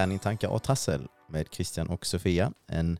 Träning, 0.00 0.18
tankar 0.18 0.48
och 0.48 0.62
trassel 0.62 1.08
med 1.28 1.46
Christian 1.50 1.88
och 1.88 2.06
Sofia. 2.06 2.52
En 2.66 2.98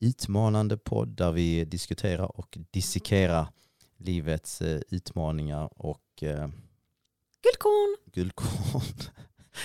utmanande 0.00 0.76
podd 0.76 1.08
där 1.08 1.32
vi 1.32 1.64
diskuterar 1.64 2.38
och 2.38 2.58
dissekerar 2.70 3.46
livets 3.96 4.62
eh, 4.62 4.80
utmaningar 4.88 5.70
och 5.76 6.22
eh, 6.22 6.48
Guldkorn! 7.42 7.96
guldkorn. 8.12 8.82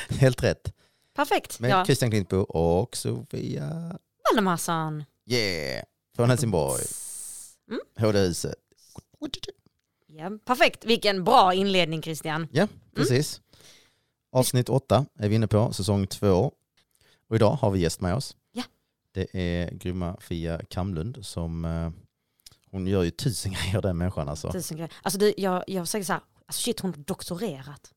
Helt 0.20 0.44
rätt. 0.44 0.74
Perfekt. 1.16 1.60
Med 1.60 1.72
ja. 1.72 1.86
Christian 1.86 2.12
Klintbo 2.12 2.38
och 2.38 2.98
Sofia 2.98 4.00
Valdemarsson. 4.24 5.04
Yeah! 5.26 5.84
Från 6.16 6.30
Helsingborg. 6.30 6.84
Mm. 7.70 7.82
HD-huset. 8.00 8.56
Ja, 10.08 10.32
perfekt. 10.46 10.86
Vilken 10.86 11.24
bra 11.24 11.54
inledning 11.54 12.02
Christian. 12.02 12.48
Ja, 12.52 12.68
precis. 12.96 13.42
Avsnitt 14.32 14.70
åtta 14.70 15.06
är 15.20 15.30
vi 15.30 15.36
inne 15.36 15.48
på, 15.48 15.74
säsong 15.74 16.08
två. 16.08 16.52
Och 17.28 17.36
idag 17.36 17.52
har 17.52 17.72
vi 17.72 17.80
gäst 17.80 18.02
med 18.02 18.16
oss. 18.16 18.36
Ja. 18.52 18.64
Det 19.12 19.28
är 19.34 19.72
grymma 19.72 20.18
Fia 20.20 20.62
Kamlund 20.70 21.26
som, 21.26 21.66
eh, 21.66 21.90
hon 22.72 22.88
gör 22.88 23.04
ju 23.04 23.12
tusen 23.12 23.52
grejer 23.64 23.82
den 23.82 23.98
människan 23.98 24.30
alltså. 24.30 24.52
Tusen 24.52 24.78
grejer. 24.78 24.94
Alltså 25.02 25.20
du, 25.20 25.34
jag, 25.38 25.64
jag 25.68 25.88
säger 25.88 26.06
så 26.06 26.14
här, 26.14 26.22
alltså 26.46 26.62
shit 26.62 26.80
hon 26.80 26.94
har 26.94 27.04
doktorerat. 27.04 27.94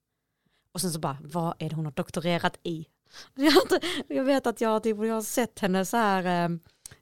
Och 0.73 0.81
sen 0.81 0.91
så 0.93 0.99
bara, 0.99 1.17
vad 1.21 1.55
är 1.59 1.69
det 1.69 1.77
hon 1.77 1.85
har 1.85 1.93
doktorerat 1.93 2.59
i? 2.63 2.87
Jag, 3.35 3.51
har 3.51 3.63
inte, 3.63 3.81
jag 4.09 4.25
vet 4.25 4.47
att 4.47 4.61
jag, 4.61 4.83
typ, 4.83 4.97
jag 4.97 5.15
har 5.15 5.23
sett 5.23 5.59
henne 5.59 5.85
så 5.85 5.97
här 5.97 6.45
eh, 6.45 6.57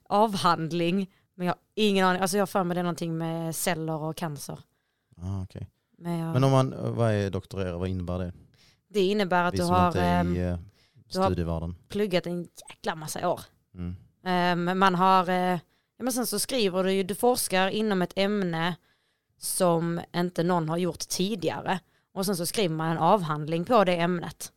avhandling, 0.09 1.11
men 1.35 1.47
jag 1.47 1.53
har 1.53 1.59
ingen 1.75 2.05
aning, 2.05 2.21
alltså 2.21 2.37
jag 2.37 2.41
har 2.41 2.47
för 2.47 2.63
mig 2.63 2.75
det 2.75 2.81
är 2.81 2.83
någonting 2.83 3.17
med 3.17 3.55
celler 3.55 3.93
och 4.01 4.15
cancer. 4.17 4.59
Ah, 5.21 5.43
okej. 5.43 5.69
Men, 5.97 6.17
jag, 6.17 6.33
Men 6.33 6.43
om 6.43 6.51
man, 6.51 6.95
vad 6.95 7.11
är 7.11 7.29
doktorera, 7.29 7.77
vad 7.77 7.89
innebär 7.89 8.19
det? 8.19 8.33
det 8.87 8.99
innebär 8.99 9.43
att 9.43 9.53
Vi 9.53 9.57
du 9.57 9.63
har 9.63 9.87
inte 9.87 10.01
är 10.01 10.25
eh, 10.25 10.31
i 10.31 10.57
eh, 11.07 11.13
du 11.13 11.19
har- 11.19 11.25
studievärlden. 11.29 11.75
pluggat 11.87 12.25
en 12.25 12.47
jäkla 12.69 12.95
massa 12.95 13.29
år. 13.29 13.41
Mm. 13.73 13.95
Um, 14.71 14.79
man 14.79 14.95
har, 14.95 15.29
ja, 15.31 15.59
men 16.03 16.13
sen 16.13 16.27
så 16.27 16.39
skriver 16.39 16.83
du 16.83 16.91
ju, 16.93 17.03
du 17.03 17.15
forskar 17.15 17.67
inom 17.69 18.01
ett 18.01 18.13
ämne 18.15 18.75
som 19.37 20.01
inte 20.15 20.43
någon 20.43 20.69
har 20.69 20.77
gjort 20.77 20.99
tidigare. 20.99 21.79
Och 22.13 22.25
sen 22.25 22.37
så 22.37 22.45
skriver 22.45 22.75
man 22.75 22.91
en 22.91 22.97
avhandling 22.97 23.65
på 23.65 23.83
det 23.83 23.95
ämnet. 23.95 24.51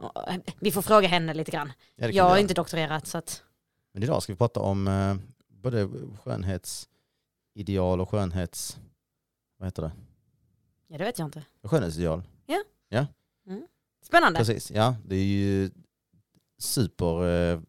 Och, 0.00 0.28
eh, 0.28 0.36
Vi 0.60 0.72
får 0.72 0.82
fråga 0.82 1.08
henne 1.08 1.34
lite 1.34 1.50
grann. 1.50 1.72
Ja, 1.96 2.08
Jag 2.08 2.24
har 2.24 2.38
inte 2.38 2.54
doktorerat 2.54 3.06
så 3.06 3.18
att, 3.18 3.42
Men 3.92 4.02
idag 4.02 4.22
ska 4.22 4.32
vi 4.32 4.36
prata 4.36 4.60
om 4.60 4.88
eh, 4.88 5.16
både 5.48 5.88
skönhetsideal 6.24 8.00
och 8.00 8.08
skönhets... 8.10 8.78
Vad 9.58 9.66
heter 9.66 9.82
det? 9.82 9.92
ja 10.88 10.98
det 10.98 11.04
vet 11.04 11.18
jag 11.18 11.26
inte. 11.28 11.42
Skönhetsideal. 11.62 12.22
Spännande. 14.02 14.38
Precis, 14.38 14.70
ja. 14.70 14.96
Det 15.06 15.16
är 15.16 15.24
ju 15.24 15.70
super 16.58 17.26
eh, 17.52 17.60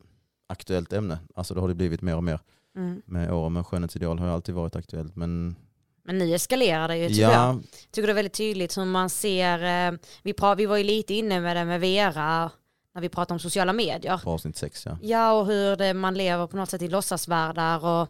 aktuellt 0.50 0.94
ämne. 0.94 1.20
Alltså 1.36 1.54
det 1.54 1.62
har 1.62 1.68
det 1.68 1.76
blivit 1.76 2.02
mer 2.02 2.16
och 2.16 2.24
mer 2.24 2.40
Mm. 2.76 3.02
med 3.06 3.34
åren. 3.34 3.54
Men 3.54 3.64
skönhetsideal 3.64 4.20
har 4.20 4.28
ju 4.28 4.34
alltid 4.34 4.56
varit 4.56 4.76
aktuellt. 4.76 5.16
Men 5.16 5.56
Men 6.04 6.18
nu 6.18 6.34
eskalerar 6.36 6.88
det 6.88 6.98
ju 6.98 7.08
tycker 7.08 7.22
jag. 7.22 7.32
ja, 7.34 7.60
Tycker 7.92 8.08
det 8.08 8.12
är 8.14 8.16
väldigt 8.16 8.34
tydligt 8.34 8.78
hur 8.78 8.86
man 8.86 9.10
ser, 9.10 9.88
eh, 9.94 9.98
vi, 10.24 10.34
pra, 10.34 10.56
vi 10.56 10.66
var 10.66 10.78
ju 10.78 10.84
lite 10.84 11.14
inne 11.14 11.40
med 11.42 11.56
det 11.58 11.66
med 11.66 11.82
Vera 11.82 12.52
när 12.94 13.02
vi 13.02 13.10
pratade 13.10 13.34
om 13.34 13.40
sociala 13.40 13.74
medier. 13.74 14.18
på 14.18 14.32
avsnitt 14.32 14.58
sex 14.58 14.86
ja. 14.86 14.98
Ja, 15.02 15.32
och 15.34 15.46
hur 15.46 15.76
det, 15.76 15.94
man 15.94 16.14
lever 16.14 16.48
på 16.48 16.58
något 16.58 16.70
sätt 16.70 16.82
i 16.82 16.88
låtsasvärldar 16.88 17.86
och 17.86 18.08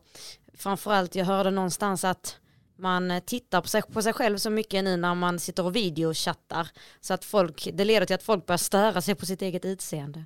framförallt 0.53 1.15
jag 1.15 1.25
hörde 1.25 1.51
någonstans 1.51 2.03
att 2.03 2.37
man 2.81 3.21
tittar 3.25 3.61
på 3.61 3.67
sig, 3.67 3.81
på 3.81 4.01
sig 4.01 4.13
själv 4.13 4.37
så 4.37 4.49
mycket 4.49 4.83
nu 4.83 4.97
när 4.97 5.15
man 5.15 5.39
sitter 5.39 5.65
och 5.65 5.75
videochattar 5.75 6.67
så 7.01 7.13
att 7.13 7.25
folk, 7.25 7.69
det 7.73 7.85
leder 7.85 8.05
till 8.05 8.15
att 8.15 8.23
folk 8.23 8.45
börjar 8.45 8.57
störa 8.57 9.01
sig 9.01 9.15
på 9.15 9.25
sitt 9.25 9.41
eget 9.41 9.65
utseende. 9.65 10.25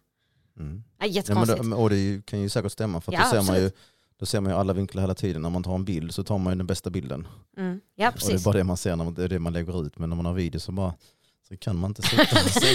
Mm. 0.60 0.84
Ja 1.00 1.06
jättekonstigt. 1.06 1.64
det, 1.70 1.76
och 1.76 1.90
det 1.90 2.26
kan 2.26 2.42
ju 2.42 2.50
säkert 2.50 2.72
stämma. 2.72 3.02
För 3.02 3.14
Ja, 3.14 3.20
då, 3.24 3.30
ser 3.30 3.52
man 3.52 3.62
ju, 3.62 3.72
då 4.20 4.26
ser 4.26 4.42
man 4.42 4.52
ju 4.52 4.58
alla 4.58 4.74
vinklar 4.74 5.02
hela 5.02 5.16
tiden. 5.16 5.42
När 5.42 5.50
man 5.50 5.64
tar 5.64 5.76
en 5.76 5.86
bild 5.86 6.14
så 6.14 6.24
tar 6.24 6.38
man 6.38 6.54
ju 6.54 6.58
den 6.58 6.68
bästa 6.68 6.90
bilden. 6.90 7.28
mm. 7.58 7.82
Ja, 7.96 8.08
Och 8.08 8.14
det 8.14 8.26
är 8.26 8.30
precis. 8.30 8.44
bara 8.46 8.58
det 8.58 8.64
man 8.64 8.78
ser, 8.78 8.96
när 8.96 9.04
man, 9.04 9.14
det 9.14 9.24
är 9.24 9.30
det 9.30 9.40
man 9.40 9.54
lägger 9.54 9.86
ut. 9.86 9.98
Men 10.00 10.10
när 10.10 10.16
man 10.16 10.26
har 10.26 10.34
video 10.34 10.60
så 10.60 10.72
bara 10.72 10.94
så 11.48 11.58
kan 11.58 11.76
man 11.80 11.90
inte 11.92 12.02
sitta 12.02 12.22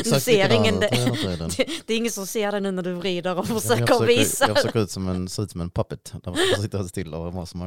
exakt 0.00 0.22
ser 0.24 0.52
ingen-. 0.52 0.80
Det, 0.80 1.86
det 1.86 1.94
är 1.94 1.96
ingen 1.96 2.12
som 2.12 2.26
ser 2.26 2.52
det 2.52 2.60
nu 2.60 2.70
när 2.70 2.82
du 2.82 2.92
vrider 2.92 3.38
och 3.38 3.46
Jag 3.50 3.62
försöker 3.62 3.86
försöker, 3.86 4.06
visa. 4.06 4.46
jag 4.48 4.56
försöker 4.56 4.80
ut 4.80 4.90
som 4.90 5.08
en, 5.08 5.28
se 5.28 5.42
ut 5.42 5.50
som 5.50 5.60
en 5.60 5.70
puppet. 5.70 6.12
Där 6.22 6.30
man 6.30 6.62
sitter 6.62 6.82
still 6.84 7.14
och 7.14 7.32
vad 7.32 7.48
som. 7.48 7.60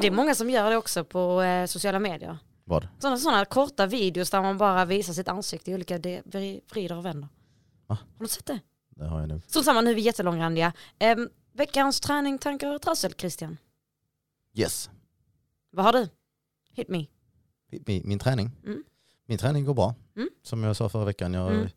Det 0.00 0.06
är 0.06 0.10
många 0.10 0.34
som 0.34 0.50
gör 0.50 0.70
det 0.70 0.76
också 0.76 1.04
på 1.04 1.42
eh, 1.42 1.66
sociala 1.66 1.98
medier. 1.98 2.38
Vad? 2.64 2.88
Sådana, 2.98 3.16
sådana 3.16 3.44
korta 3.44 3.86
videos 3.86 4.30
där 4.30 4.42
man 4.42 4.58
bara 4.58 4.84
visar 4.84 5.12
sitt 5.12 5.28
ansikte 5.28 5.70
i 5.70 5.74
olika 5.74 5.98
de, 5.98 6.20
vri- 6.20 6.60
vrider 6.70 6.96
och 6.96 7.04
vänder. 7.04 7.28
Va? 7.86 7.98
Har 8.18 8.24
du 8.24 8.28
sett 8.28 8.46
det? 8.46 8.60
Det 8.96 9.04
har 9.04 9.20
jag 9.20 9.28
nog. 9.28 9.42
Strunt 9.46 9.64
samma, 9.64 9.80
nu 9.80 9.90
är 9.90 9.94
vi 9.94 10.00
jättelångrandiga. 10.00 10.72
Um, 11.16 11.28
veckans 11.52 12.00
träning, 12.00 12.38
tankar 12.38 12.74
och 12.74 12.82
trassel, 12.82 13.12
Christian. 13.18 13.56
Yes. 14.54 14.90
Vad 15.72 15.84
har 15.84 15.92
du? 15.92 16.08
Hit 16.72 16.88
me. 16.88 17.06
Min, 17.86 18.02
min 18.08 18.18
träning. 18.18 18.50
Mm. 18.66 18.84
Min 19.30 19.38
träning 19.38 19.64
går 19.64 19.74
bra. 19.74 19.94
Mm. 20.16 20.28
Som 20.42 20.62
jag 20.64 20.76
sa 20.76 20.88
förra 20.88 21.04
veckan. 21.04 21.34
Jag 21.34 21.52
Mm. 21.52 21.68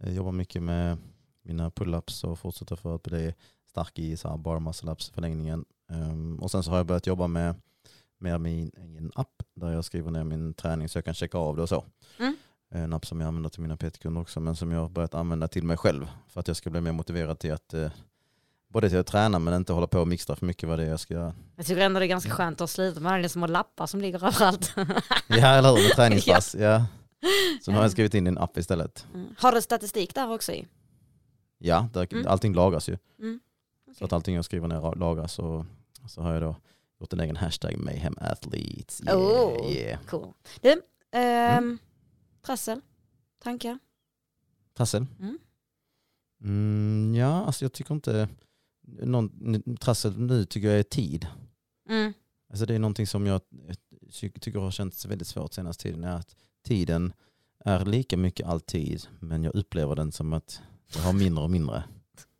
eh, 0.00 0.14
jobbar 0.14 0.32
mycket 0.32 0.62
med 0.62 0.96
mina 1.42 1.70
pull-ups 1.70 2.24
och 2.24 2.38
fortsätter 2.38 2.76
för 2.76 2.94
att 2.94 3.02
bli 3.02 3.34
stark 3.66 3.98
i 3.98 4.16
så 4.16 4.28
här 4.28 4.36
bar 4.36 4.60
muscle 4.60 4.92
ups 4.92 5.10
förlängningen. 5.10 5.64
Um, 5.90 6.38
och 6.40 6.50
sen 6.50 6.62
så 6.62 6.70
har 6.70 6.76
jag 6.76 6.86
börjat 6.86 7.06
jobba 7.06 7.26
med, 7.26 7.54
med 8.18 8.40
min 8.40 8.70
egen 8.76 9.12
app 9.14 9.42
där 9.54 9.72
jag 9.72 9.84
skriver 9.84 10.10
ner 10.10 10.24
min 10.24 10.54
träning 10.54 10.88
så 10.88 10.98
jag 10.98 11.04
kan 11.04 11.14
checka 11.14 11.38
av 11.38 11.56
det 11.56 11.62
och 11.62 11.68
så. 11.68 11.84
Mm. 12.18 12.36
En 12.70 12.92
app 12.92 13.06
som 13.06 13.20
jag 13.20 13.28
använder 13.28 13.50
till 13.50 13.62
mina 13.62 13.76
PT-kunder 13.76 14.20
också 14.20 14.40
men 14.40 14.56
som 14.56 14.72
jag 14.72 14.80
har 14.80 14.88
börjat 14.88 15.14
använda 15.14 15.48
till 15.48 15.64
mig 15.64 15.76
själv 15.76 16.10
för 16.28 16.40
att 16.40 16.48
jag 16.48 16.56
ska 16.56 16.70
bli 16.70 16.80
mer 16.80 16.92
motiverad 16.92 17.38
till 17.38 17.52
att 17.52 17.74
eh, 17.74 17.90
både 18.72 18.88
till 18.88 18.98
att 18.98 19.06
träna 19.06 19.38
men 19.38 19.54
inte 19.54 19.72
hålla 19.72 19.86
på 19.86 20.00
och 20.00 20.08
mixtra 20.08 20.36
för 20.36 20.46
mycket 20.46 20.68
vad 20.68 20.78
det 20.78 20.84
är 20.84 20.88
jag 20.88 21.00
ska 21.00 21.14
göra. 21.14 21.34
Jag 21.56 21.66
tycker 21.66 21.80
ändå 21.82 22.00
det 22.00 22.06
är 22.06 22.08
ganska 22.08 22.30
skönt 22.30 22.60
att 22.60 22.70
sluta 22.70 23.00
med 23.00 23.12
alla 23.12 23.28
små 23.28 23.46
lappar 23.46 23.86
som 23.86 24.00
ligger 24.00 24.24
överallt. 24.26 24.72
Ja 25.28 25.46
eller 25.48 25.68
hur, 25.76 25.82
med 25.82 25.92
träningspass. 25.96 26.54
ja. 26.54 26.84
Så 27.62 27.70
nu 27.70 27.76
har 27.76 27.84
jag 27.84 27.92
skrivit 27.92 28.14
in 28.14 28.26
i 28.26 28.28
en 28.28 28.38
app 28.38 28.56
istället. 28.58 29.06
Mm. 29.14 29.34
Har 29.38 29.52
du 29.52 29.62
statistik 29.62 30.14
där 30.14 30.30
också 30.32 30.52
i? 30.52 30.66
Ja, 31.58 31.88
där, 31.92 32.08
Mm. 32.12 32.26
allting 32.26 32.54
lagras 32.54 32.88
ju. 32.88 32.98
Mm. 33.18 33.40
Så 33.98 34.04
att 34.04 34.12
allting 34.12 34.34
jag 34.34 34.44
skriver 34.44 34.68
ner 34.68 34.94
lagras 34.96 35.38
och 35.38 35.64
så 36.08 36.22
har 36.22 36.32
jag 36.32 36.42
då 36.42 36.56
gjort 37.00 37.12
en 37.12 37.20
egen 37.20 37.36
hashtag 37.36 37.76
Mayhem 37.78 38.14
Athletes. 38.20 39.00
Yeah, 39.06 39.18
Oh. 39.20 39.72
yeah. 39.72 40.00
Cool. 40.06 40.32
Du, 40.60 40.70
ehm, 41.12 41.58
Mm. 41.58 41.78
trassel, 42.46 42.80
tankar? 43.42 43.78
Trassel? 44.76 45.06
Mm. 45.20 45.38
Mm, 46.42 47.14
ja, 47.14 47.44
alltså 47.44 47.64
jag 47.64 47.72
tycker 47.72 47.94
inte... 47.94 48.28
Någon, 48.82 49.76
trassel 49.76 50.18
nu 50.18 50.44
tycker 50.44 50.68
jag 50.68 50.78
är 50.78 50.82
tid. 50.82 51.26
Mm. 51.88 52.12
Alltså 52.50 52.66
det 52.66 52.74
är 52.74 52.78
någonting 52.78 53.06
som 53.06 53.26
jag 53.26 53.40
ty- 54.20 54.30
tycker 54.30 54.58
har 54.60 54.70
känts 54.70 55.06
väldigt 55.06 55.28
svårt 55.28 55.52
senaste 55.54 55.82
tiden. 55.82 56.04
Är 56.04 56.14
att 56.16 56.36
tiden 56.64 57.12
är 57.64 57.84
lika 57.84 58.16
mycket 58.16 58.46
alltid 58.46 59.02
men 59.20 59.44
jag 59.44 59.54
upplever 59.54 59.96
den 59.96 60.12
som 60.12 60.32
att 60.32 60.62
jag 60.94 61.02
har 61.02 61.12
mindre 61.12 61.44
och 61.44 61.50
mindre. 61.50 61.84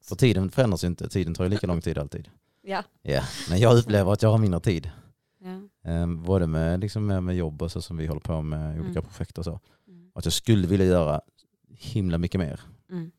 För 0.02 0.16
tiden 0.16 0.50
förändras 0.50 0.84
ju 0.84 0.88
inte. 0.88 1.08
Tiden 1.08 1.34
tar 1.34 1.44
ju 1.44 1.50
lika 1.50 1.66
lång 1.66 1.80
tid 1.80 1.98
alltid. 1.98 2.28
Ja. 2.62 2.84
Ja, 3.02 3.22
men 3.50 3.58
jag 3.58 3.78
upplever 3.78 4.12
att 4.12 4.22
jag 4.22 4.30
har 4.30 4.38
mindre 4.38 4.60
tid. 4.60 4.90
ja. 5.38 5.60
Um, 6.02 6.22
både 6.22 6.46
med, 6.46 6.80
liksom 6.80 7.06
med, 7.06 7.22
med 7.22 7.36
jobb 7.36 7.62
och 7.62 7.72
så 7.72 7.82
som 7.82 7.96
vi 7.96 8.06
håller 8.06 8.20
på 8.20 8.42
med 8.42 8.74
olika 8.80 8.98
Mm. 9.00 9.04
projekt 9.10 9.38
och 9.38 9.44
så. 9.44 9.60
Mm. 9.88 10.10
Att 10.14 10.24
jag 10.24 10.32
skulle 10.32 10.66
vilja 10.66 10.86
göra 10.86 11.20
himla 11.68 12.18
mycket 12.18 12.38
mer. 12.40 12.60
Mm. 12.90 13.10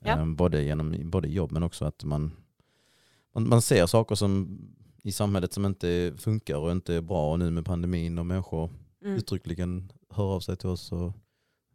Ja. 0.00 0.12
Ehm, 0.12 0.36
både 0.36 0.62
genom 0.62 1.10
både 1.10 1.28
jobb 1.28 1.52
men 1.52 1.62
också 1.62 1.84
att 1.84 2.04
man, 2.04 2.32
man, 3.34 3.48
man 3.48 3.62
ser 3.62 3.86
saker 3.86 4.14
som 4.14 4.58
i 5.02 5.12
samhället 5.12 5.52
som 5.52 5.66
inte 5.66 6.14
funkar 6.18 6.56
och 6.56 6.70
inte 6.72 6.94
är 6.94 7.00
bra 7.00 7.32
och 7.32 7.38
nu 7.38 7.50
med 7.50 7.64
pandemin 7.64 8.18
och 8.18 8.26
människor 8.26 8.70
Mm. 9.04 9.16
uttryckligen 9.16 9.92
hör 10.10 10.24
av 10.24 10.40
sig 10.40 10.56
till 10.56 10.68
oss 10.68 10.92
och 10.92 11.12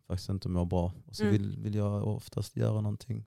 faktiskt 0.08 0.30
inte 0.30 0.50
mår 0.50 0.66
bra. 0.66 0.94
Och 1.08 1.16
så 1.16 1.24
Mm. 1.24 1.34
vill, 1.34 1.58
vill 1.60 1.76
jag 1.76 2.08
oftast 2.08 2.56
göra 2.58 2.82
någonting. 2.82 3.26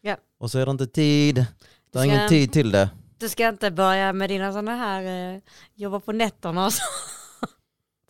Ja. 0.00 0.16
Och 0.38 0.50
så 0.50 0.58
är 0.58 0.66
det 0.66 0.70
inte 0.72 0.86
tid. 0.86 1.34
Det 1.34 1.98
är 1.98 2.02
Ska- 2.02 2.04
ingen 2.04 2.28
tid 2.28 2.52
till 2.52 2.70
det. 2.70 2.90
Du 3.18 3.28
ska 3.28 3.48
inte 3.48 3.70
börja 3.70 4.12
med 4.12 4.30
dina 4.30 4.52
sådana 4.52 4.76
här 4.76 5.34
eh, 5.34 5.40
jobba 5.74 6.00
på 6.00 6.12
nätterna 6.12 6.66
och 6.66 6.72
så. 6.72 6.82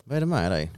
Vad 0.05 0.17
är 0.17 0.21
det 0.21 0.27
med 0.27 0.53
dig? 0.53 0.71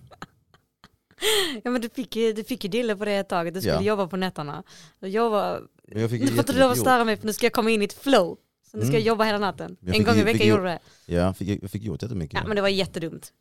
Ja 1.65 1.71
men 1.71 1.81
du 1.81 1.89
fick 1.89 2.13
du 2.15 2.45
fick 2.45 2.65
ju 2.65 2.71
dille 2.71 2.97
på 2.97 3.05
det 3.05 3.13
ett 3.13 3.29
tag, 3.29 3.49
att 3.49 3.55
du 3.55 3.61
skulle 3.61 3.75
Ja. 3.75 3.83
jobba 3.83 4.07
på 4.07 4.17
nätterna. 4.17 4.63
Jobba, 5.01 5.61
Jag 5.89 6.11
fick 6.11 6.21
nu 6.21 6.27
får 6.29 6.39
inte 6.39 6.53
du 6.53 6.61
gjort. 6.65 6.77
störa 6.79 7.05
mig 7.05 7.17
för 7.17 7.27
nu 7.27 7.33
ska 7.33 7.47
jag 7.47 7.53
komma 7.53 7.71
in 7.71 7.83
i 7.83 7.85
ett 7.85 7.93
flow. 7.93 8.39
Så 8.73 8.77
nu 8.79 8.83
ska 8.83 8.89
Mm. 8.91 9.01
jag 9.01 9.07
jobba 9.07 9.25
hela 9.25 9.39
natten. 9.39 9.77
Jag 9.81 9.97
En 9.97 10.05
gång 10.05 10.17
i 10.17 10.23
veckan 10.23 10.47
gjorde 10.47 10.63
du 10.63 10.69
det. 10.69 10.79
Ja, 11.07 11.15
jag 11.21 11.37
fick, 11.37 11.63
jag 11.63 11.71
fick 11.71 11.83
gjort 11.83 12.03
jättemycket. 12.03 12.41
Ja 12.43 12.47
men 12.47 12.57
det 12.57 12.63
var 12.63 12.69
jättedumt. 12.69 13.33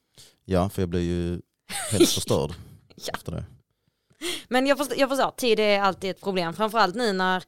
Ja, 0.45 0.69
för 0.69 0.81
jag 0.81 0.89
blev 0.89 1.01
ju 1.04 1.42
helt 1.92 2.10
förstörd 2.10 2.51
Ja. 2.95 3.13
efter 3.13 3.31
det. 3.31 3.44
Men 4.48 4.68
jag 4.68 4.78
förstår, 4.78 4.98
jag 5.00 5.10
förstår, 5.10 5.31
tid 5.31 5.60
är 5.60 5.80
alltid 5.81 6.10
ett 6.12 6.22
problem. 6.22 6.54
Framförallt 6.54 6.95
nu 6.95 7.13
när, 7.13 7.44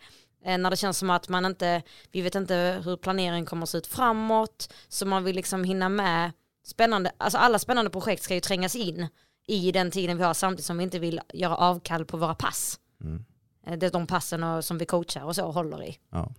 eh, 0.45 0.57
när 0.57 0.69
det 0.69 0.77
känns 0.77 0.97
som 0.97 1.09
att 1.09 1.29
man 1.29 1.45
inte, 1.45 1.81
vi 2.11 2.21
vet 2.21 2.35
inte 2.35 2.81
hur 2.85 2.97
planeringen 2.97 3.45
kommer 3.45 3.63
att 3.63 3.69
se 3.69 3.77
ut 3.77 3.87
framåt. 3.87 4.73
Så 4.87 5.05
man 5.05 5.23
vill 5.23 5.35
liksom 5.35 5.63
hinna 5.63 5.89
med 5.89 6.31
spännande, 6.65 7.11
alltså 7.17 7.37
alla 7.37 7.59
spännande 7.59 7.91
projekt 7.91 8.23
ska 8.23 8.33
ju 8.33 8.39
trängas 8.39 8.75
in 8.75 9.07
i 9.47 9.71
den 9.71 9.91
tiden 9.91 10.17
vi 10.17 10.23
har 10.23 10.33
samtidigt 10.33 10.65
som 10.65 10.77
vi 10.77 10.83
inte 10.83 10.99
vill 10.99 11.21
göra 11.33 11.55
avkall 11.55 12.05
på 12.05 12.17
våra 12.17 12.35
pass. 12.35 12.79
Mm. 13.03 13.25
eh, 13.67 13.77
det 13.77 13.85
är 13.85 13.91
de 13.91 14.07
passen 14.07 14.43
och, 14.43 14.65
som 14.65 14.77
vi 14.77 14.85
coachar 14.85 15.23
och 15.23 15.35
så 15.35 15.51
håller 15.51 15.83
i. 15.83 15.97
Ja. 16.11 16.31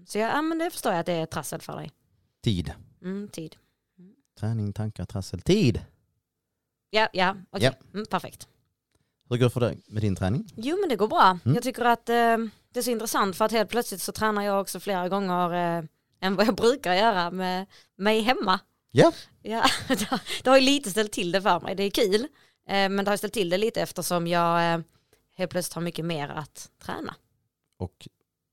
Mm. 0.00 0.06
Så 0.06 0.18
jag, 0.18 0.30
ja, 0.30 0.42
men 0.42 0.58
det 0.58 0.70
förstår 0.70 0.92
jag 0.92 1.00
att 1.00 1.06
det 1.06 1.12
är 1.12 1.26
trassel 1.26 1.60
för 1.60 1.76
dig. 1.76 1.90
Tid. 2.44 2.72
Mm, 3.02 3.28
tid. 3.28 3.56
Träning, 4.40 4.72
tankar, 4.72 5.04
trassel. 5.04 5.40
Tid. 5.40 5.80
Ja, 6.90 7.08
ja, 7.12 7.36
okej. 7.50 7.64
Ja. 7.80 7.86
Mm, 7.94 8.06
perfekt. 8.06 8.48
Hur 9.28 9.36
går 9.36 9.44
det 9.44 9.50
för 9.50 9.60
dig 9.60 9.78
med 9.86 10.02
din 10.02 10.16
träning? 10.16 10.52
Jo 10.56 10.76
men 10.80 10.88
det 10.88 10.96
går 10.96 11.08
bra. 11.08 11.38
Mm. 11.44 11.54
Jag 11.54 11.62
tycker 11.62 11.84
att 11.84 12.08
eh, 12.08 12.14
det 12.72 12.78
är 12.78 12.82
så 12.82 12.90
intressant 12.90 13.36
för 13.36 13.44
att 13.44 13.52
helt 13.52 13.70
plötsligt 13.70 14.02
så 14.02 14.12
tränar 14.12 14.42
jag 14.42 14.60
också 14.60 14.80
flera 14.80 15.08
gånger 15.08 15.52
eh, 15.78 15.84
än 16.20 16.36
vad 16.36 16.46
jag 16.46 16.54
brukar 16.54 16.94
göra 16.94 17.30
med 17.30 17.66
mig 17.96 18.20
hemma. 18.20 18.60
Ja. 18.90 19.12
Ja, 19.42 19.64
det 19.88 20.02
har- 20.08 20.42
det 20.44 20.50
har 20.50 20.56
ju 20.56 20.62
lite 20.64 20.90
ställt 20.90 21.12
till 21.12 21.32
det 21.32 21.42
för 21.42 21.60
mig. 21.60 21.74
Det 21.74 21.82
är 21.82 21.90
kul. 21.90 22.14
Eh, 22.68 22.88
men 22.88 23.04
det 23.04 23.10
har 23.10 23.16
ställt 23.16 23.32
till 23.32 23.48
det 23.50 23.58
lite 23.58 23.80
eftersom 23.82 24.26
jag 24.26 24.74
eh, 24.74 24.80
helt 25.36 25.50
plötsligt 25.50 25.74
har 25.74 25.82
mycket 25.82 26.04
mer 26.04 26.28
att 26.28 26.70
träna. 26.82 27.14
Och 27.78 28.08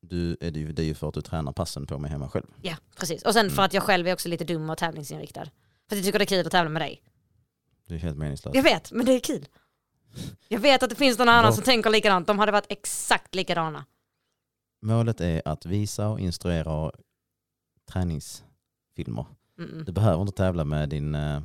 du, 0.10 0.38
är 0.42 0.52
det, 0.52 0.60
ju, 0.60 0.72
det 0.72 0.82
är 0.82 0.86
ju 0.86 0.94
för 0.94 1.08
att 1.08 1.14
du 1.14 1.22
tränar 1.22 1.52
passen 1.52 1.86
på 1.88 1.98
mig 2.00 2.12
hemma 2.12 2.30
själv. 2.30 2.46
Ja, 2.62 2.76
precis. 3.00 3.24
Och 3.24 3.34
sen 3.34 3.46
Mm. 3.46 3.56
för 3.56 3.64
att 3.64 3.74
jag 3.74 3.84
själv 3.84 4.08
är 4.08 4.14
också 4.14 4.30
lite 4.30 4.44
dum 4.44 4.70
och 4.70 4.78
tävlingsinriktad. 4.78 5.46
För 5.90 5.96
att 5.96 5.98
jag 5.98 6.04
tycker 6.04 6.20
det 6.20 6.24
är 6.24 6.26
kul 6.26 6.46
att 6.46 6.52
tävla 6.52 6.70
med 6.70 6.82
dig. 6.82 7.02
Det 7.88 7.94
är 7.96 8.00
helt 8.00 8.18
meningslöst. 8.18 8.56
Jag 8.56 8.64
vet, 8.64 8.92
men 8.92 9.06
det 9.06 9.12
är 9.14 9.20
kul. 9.20 9.48
Jag 10.48 10.60
vet 10.60 10.84
att 10.84 10.90
det 10.90 10.96
finns 10.96 11.18
någon 11.20 11.30
annan 11.30 11.54
som 11.54 11.64
tänker 11.64 11.90
likadant. 11.90 12.28
De 12.28 12.40
hade 12.40 12.52
varit 12.52 12.66
exakt 12.70 13.36
likadana. 13.36 13.86
Målet 14.82 15.22
är 15.22 15.42
att 15.46 15.66
visa 15.66 16.08
och 16.10 16.20
instruera 16.20 16.92
träningsfilmer. 17.92 19.26
Mm. 19.60 19.84
Du 19.86 19.92
behöver 19.92 20.22
inte 20.22 20.38
tävla 20.38 20.66
med 20.66 20.90
din 20.90 21.16
eh, 21.16 21.42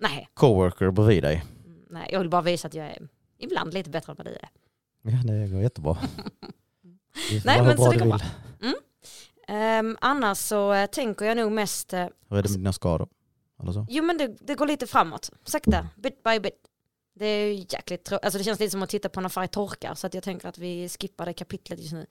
Nej. 0.00 0.28
coworker 0.34 0.90
bredvid 0.90 1.22
dig. 1.22 1.44
Mm, 1.64 1.84
Nej, 1.90 2.08
jag 2.12 2.18
vill 2.20 2.28
bara 2.28 2.42
visa 2.42 2.68
att 2.68 2.74
jag 2.74 2.86
är 2.86 3.08
ibland 3.38 3.74
lite 3.74 3.90
bättre 3.90 4.12
än 4.12 4.16
vad 4.16 4.26
du 4.26 4.32
är. 4.32 4.48
Ja, 5.02 5.22
det 5.24 5.48
går 5.48 5.60
jättebra. 5.62 5.98
Nej, 7.44 7.62
men 7.62 7.76
så 7.76 7.82
bra 7.82 7.92
det 7.92 7.98
går 7.98 8.18
vill. 8.60 8.74
Ehm, 9.48 9.96
annars 10.00 10.38
så 10.38 10.72
eh, 10.72 10.86
tänker 10.86 11.24
jag 11.24 11.36
nog 11.36 11.52
mest, 11.52 11.92
eh, 11.92 12.06
Hur 12.28 12.38
är 12.38 12.42
det 12.42 12.48
med 12.50 12.58
dina 12.58 12.72
skador? 12.72 13.08
Eller 13.62 13.72
så? 13.72 13.86
jo 13.88 14.04
men 14.04 14.18
det, 14.18 14.36
det 14.40 14.54
går 14.54 14.66
lite 14.66 14.86
framåt, 14.86 15.30
sakta, 15.44 15.88
bit 15.96 16.22
by 16.22 16.40
bit. 16.40 16.70
Det 17.14 17.26
är 17.26 17.52
jäkligt 17.52 18.04
tråkigt, 18.04 18.24
alltså 18.24 18.38
det 18.38 18.44
känns 18.44 18.60
lite 18.60 18.70
som 18.70 18.82
att 18.82 18.90
titta 18.90 19.08
på 19.08 19.20
när 19.20 19.28
färg 19.28 19.48
torkar 19.48 19.94
så 19.94 20.06
att 20.06 20.14
jag 20.14 20.22
tänker 20.22 20.48
att 20.48 20.58
vi 20.58 20.88
skippar 20.88 21.26
det 21.26 21.32
kapitlet 21.32 21.80
just 21.80 21.92
nu. 21.92 22.06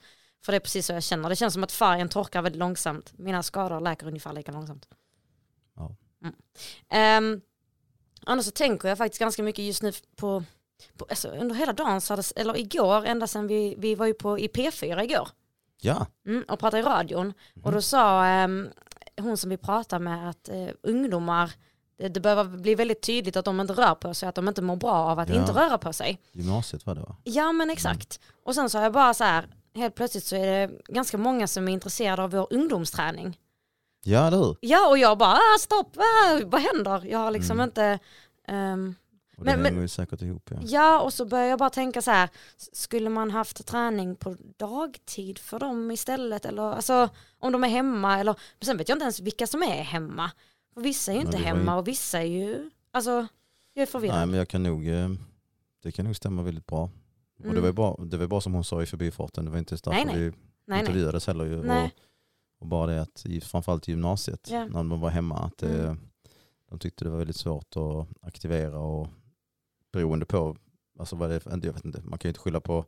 För 0.46 0.52
det 0.52 0.56
är 0.56 0.60
precis 0.60 0.86
så 0.86 0.94
jag 0.94 1.04
känner, 1.04 1.30
det 1.30 1.36
känns 1.36 1.54
som 1.54 1.64
att 1.64 1.72
färgen 1.72 2.10
torkar 2.10 2.42
väldigt 2.42 2.60
långsamt. 2.60 3.14
Mina 3.18 3.44
skador 3.44 3.80
läker 3.80 4.08
ungefär 4.08 4.34
lika 4.34 4.52
långsamt. 4.52 4.88
Ja. 5.76 5.96
Mm. 6.24 6.36
Ehm, 6.90 7.42
annars 8.26 8.46
så 8.46 8.52
tänker 8.52 8.88
jag 8.88 8.98
faktiskt 8.98 9.20
ganska 9.20 9.44
mycket 9.44 9.66
just 9.66 9.84
nu 9.84 9.92
på, 10.16 10.44
på 10.98 11.06
alltså 11.10 11.28
under 11.30 11.56
hela 11.56 11.74
dagen, 11.74 12.02
så 12.02 12.14
hade, 12.14 12.24
eller 12.36 12.58
igår, 12.58 13.06
ända 13.06 13.28
sedan 13.28 13.48
vi, 13.48 13.76
vi 13.78 13.96
var 13.96 14.06
ju 14.06 14.14
på 14.14 14.40
i 14.40 14.48
P4 14.48 15.04
igår. 15.04 15.30
Ja, 15.82 16.08
Mm, 16.26 16.44
och 16.48 16.60
pratade 16.60 16.80
i 16.82 16.86
radion. 16.86 17.34
Och 17.64 17.72
då 17.72 17.82
sa 17.82 18.26
ehm, 18.26 18.70
hon 19.22 19.38
som 19.38 19.50
vi 19.50 19.58
pratade 19.58 20.04
med 20.04 20.30
att 20.30 20.50
eh, 20.50 20.68
ungdomar, 20.84 21.52
det, 21.98 22.08
det 22.10 22.20
behöver 22.20 22.44
bli 22.58 22.76
väldigt 22.76 23.02
tydligt 23.02 23.36
att 23.36 23.46
de 23.46 23.60
inte 23.62 23.74
rör 23.74 23.96
på 23.96 24.14
sig, 24.14 24.30
att 24.30 24.36
de 24.36 24.48
inte 24.48 24.62
mår 24.62 24.76
bra 24.76 24.94
av 24.94 25.20
att 25.20 25.30
Ja. 25.30 25.36
inte 25.36 25.52
röra 25.52 25.78
på 25.78 25.94
sig. 25.94 26.20
gymnasiet 26.32 26.86
var 26.86 26.96
det 26.96 27.02
va? 27.02 27.16
Ja 27.24 27.52
men 27.52 27.70
exakt. 27.70 28.20
Och 28.44 28.56
sen 28.56 28.70
så 28.70 28.78
har 28.78 28.84
jag 28.84 28.94
bara 28.94 29.14
så 29.14 29.24
här, 29.24 29.48
helt 29.76 29.96
plötsligt 29.96 30.24
så 30.24 30.36
är 30.36 30.46
det 30.68 30.72
ganska 30.88 31.18
många 31.18 31.48
som 31.48 31.68
är 31.68 31.74
intresserade 31.74 32.24
av 32.24 32.32
vår 32.32 32.48
ungdomsträning. 32.54 33.40
Ja, 34.04 34.28
eller 34.28 34.38
hur? 34.38 34.58
Ja 34.62 34.90
och 34.90 34.98
jag 34.98 35.18
bara, 35.18 35.34
ah, 35.34 35.58
stopp, 35.60 35.98
ah, 35.98 36.40
vad 36.46 36.62
händer? 36.62 37.06
Jag 37.06 37.20
har 37.20 37.32
liksom 37.32 37.60
Mm. 37.60 37.64
inte... 37.70 38.00
ehm, 38.48 38.96
Och 39.52 39.58
Men- 39.58 39.66
hänger 39.66 39.82
ju 39.82 39.88
säkert 39.88 40.22
ihop 40.22 40.50
ja. 40.52 40.58
Ja, 40.64 41.00
och 41.02 41.14
så 41.14 41.26
börjar 41.26 41.46
jag 41.46 41.60
bara 41.60 41.70
tänka 41.70 42.02
så 42.02 42.12
här, 42.12 42.30
skulle 42.72 43.10
man 43.10 43.32
haft 43.32 43.66
träning 43.68 44.16
på 44.16 44.36
dagtid 44.58 45.40
för 45.40 45.60
dem 45.60 45.92
istället? 45.92 46.46
Eller 46.46 46.64
alltså 46.64 47.10
om 47.40 47.52
de 47.52 47.64
är 47.64 47.68
hemma 47.68 48.20
eller, 48.20 48.36
men 48.60 48.66
sen 48.66 48.78
vet 48.78 48.90
jag 48.90 48.96
inte 48.96 49.04
ens 49.04 49.20
vilka 49.20 49.48
som 49.48 49.64
är 49.64 49.84
hemma. 49.84 50.32
För 50.74 50.82
vissa 50.82 51.12
är 51.12 51.16
ju 51.16 51.20
Men 51.20 51.28
inte 51.28 51.38
har 51.38 51.42
ju- 51.56 51.60
hemma 51.60 51.78
och 51.78 51.88
vissa 51.88 52.20
är 52.20 52.26
ju, 52.26 52.70
alltså 52.92 53.28
jag 53.74 53.82
är 53.82 53.86
förvirrad. 53.86 54.18
Nej 54.18 54.26
men 54.26 54.36
jag 54.38 54.48
kan 54.48 54.64
nog, 54.64 54.88
eh, 54.88 55.10
det 55.84 55.92
kan 55.92 56.06
nog 56.06 56.16
stämma 56.16 56.42
väldigt 56.44 56.66
bra. 56.66 56.84
Och 56.84 57.44
det 57.44 57.50
Mm. 57.50 57.62
var 57.62 57.68
ju 57.70 57.74
bara, 57.74 58.06
det 58.06 58.18
var 58.18 58.28
bara 58.28 58.42
som 58.42 58.54
hon 58.54 58.64
sa 58.64 58.82
i 58.82 58.86
förbifarten, 58.86 59.46
det 59.46 59.52
var 59.52 59.58
inte 59.58 59.78
Nej, 59.86 60.06
därför 60.06 60.06
nej. 60.06 60.16
vi 60.26 60.30
nej, 60.30 60.38
nej. 60.66 60.80
intervjuades 60.80 61.28
heller 61.28 61.46
ju. 61.46 61.60
Och, 61.60 61.66
nej. 61.66 61.94
och 62.60 62.68
bara 62.68 62.88
det 62.88 63.02
att 63.02 63.26
framförallt 63.44 63.88
i 63.90 63.92
gymnasiet, 63.92 64.48
Ja. 64.52 64.66
när 64.66 64.74
de 64.74 65.00
var 65.00 65.10
hemma, 65.10 65.38
att 65.40 65.58
det, 65.58 65.80
Mm. 65.84 66.00
de 66.70 66.80
tyckte 66.80 67.04
det 67.06 67.10
var 67.10 67.18
väldigt 67.18 67.36
svårt 67.36 67.78
att 67.78 68.08
aktivera 68.28 68.80
och 68.80 69.08
beroende 69.94 70.26
på, 70.26 70.56
alltså 71.00 71.16
vad 71.16 71.30
det 71.30 71.36
är, 71.36 71.42
jag 71.66 71.74
vet 71.74 71.86
inte, 71.86 72.02
man 72.04 72.20
kan 72.20 72.30
ju 72.30 72.30
inte 72.30 72.40
skylla 72.40 72.60
på 72.62 72.86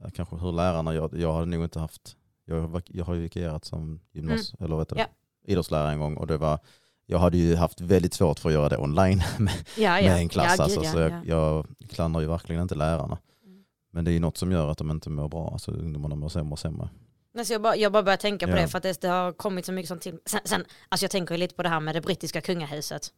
eh, 0.00 0.10
kanske 0.10 0.36
hur 0.36 0.52
lärarna 0.52 0.94
gör, 0.94 1.10
jag 1.12 1.32
hade 1.32 1.46
nog 1.46 1.64
inte 1.64 1.78
haft, 1.80 2.16
jag, 2.44 2.82
jag 2.86 3.04
har 3.04 3.14
ju 3.14 3.20
vikarierat 3.20 3.64
som 3.64 4.00
gymnas, 4.12 4.54
eller 4.60 4.76
vet 4.76 4.88
du, 4.88 4.94
Mm. 4.94 5.06
Ja. 5.46 5.52
idrottslärare 5.52 5.92
en 5.92 5.98
gång 6.00 6.16
och 6.16 6.26
det 6.26 6.36
var, 6.36 6.58
jag 7.06 7.18
hade 7.18 7.38
ju 7.38 7.56
haft 7.56 7.80
väldigt 7.80 8.14
svårt 8.14 8.38
för 8.38 8.48
att 8.48 8.52
göra 8.52 8.68
det 8.68 8.78
online 8.78 9.22
med, 9.38 9.52
Ja, 9.76 10.00
ja. 10.00 10.08
med 10.10 10.16
en 10.18 10.28
klass. 10.28 10.60
alltså, 10.60 10.80
så 10.84 10.98
ja, 10.98 11.00
jag, 11.00 11.12
ja. 11.12 11.20
jag 11.24 11.66
klandrar 11.90 12.20
ju 12.20 12.26
verkligen 12.28 12.62
inte 12.62 12.74
lärarna. 12.74 13.18
Mm. 13.44 13.64
Men 13.90 14.04
det 14.04 14.10
är 14.10 14.12
ju 14.12 14.20
något 14.20 14.36
som 14.36 14.52
gör 14.52 14.70
att 14.70 14.78
de 14.78 14.90
inte 14.90 15.10
mår 15.10 15.28
bra, 15.28 15.50
alltså 15.52 15.70
ungdomarna 15.70 16.14
mår 16.14 16.28
sämre 16.28 16.52
och 16.52 16.58
sämre. 16.58 16.88
Alltså 17.38 17.52
jag, 17.52 17.62
bara, 17.62 17.76
jag 17.76 17.92
bara 17.92 18.02
börjar 18.02 18.16
tänka 18.16 18.46
på 18.46 18.52
det 18.54 18.68
för 18.68 18.76
att 18.78 18.82
det, 18.82 19.00
det 19.00 19.08
har 19.08 19.32
kommit 19.32 19.66
så 19.66 19.72
mycket 19.72 19.88
sånt 19.88 20.02
till. 20.02 20.18
Sen, 20.26 20.40
sen, 20.44 20.64
alltså 20.88 21.04
jag 21.04 21.10
tänker 21.10 21.38
lite 21.38 21.54
på 21.54 21.62
det 21.62 21.68
här 21.68 21.80
med 21.80 21.94
det 21.94 22.00
brittiska 22.00 22.40
kungahuset. 22.40 23.12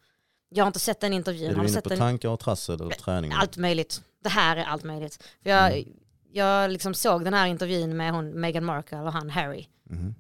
Jag 0.53 0.65
har 0.65 0.67
inte 0.67 0.79
sett 0.79 1.01
den 1.01 1.13
intervjun. 1.13 1.51
Är 1.51 1.55
du 1.55 1.61
inne 1.61 1.69
sett 1.69 1.83
på 1.85 1.89
den? 1.89 1.99
tankar 1.99 2.29
och 2.29 2.41
trassel 2.41 2.81
eller 2.81 2.91
träning? 2.91 3.33
Allt 3.35 3.57
möjligt. 3.57 4.03
Det 4.23 4.29
här 4.29 4.57
är 4.57 4.65
allt 4.65 4.85
möjligt. 4.85 5.23
För 5.43 5.51
jag, 5.51 5.73
Mm. 5.73 5.89
jag 6.33 6.71
liksom 6.71 6.95
såg 6.95 7.25
den 7.25 7.35
här 7.35 7.47
intervjun 7.47 7.97
med 7.97 8.13
hon, 8.13 8.31
Meghan 8.41 8.65
Markle 8.65 8.99
och 9.01 9.13
han 9.13 9.31
Harry. 9.31 9.67
Mhm. 9.91 10.15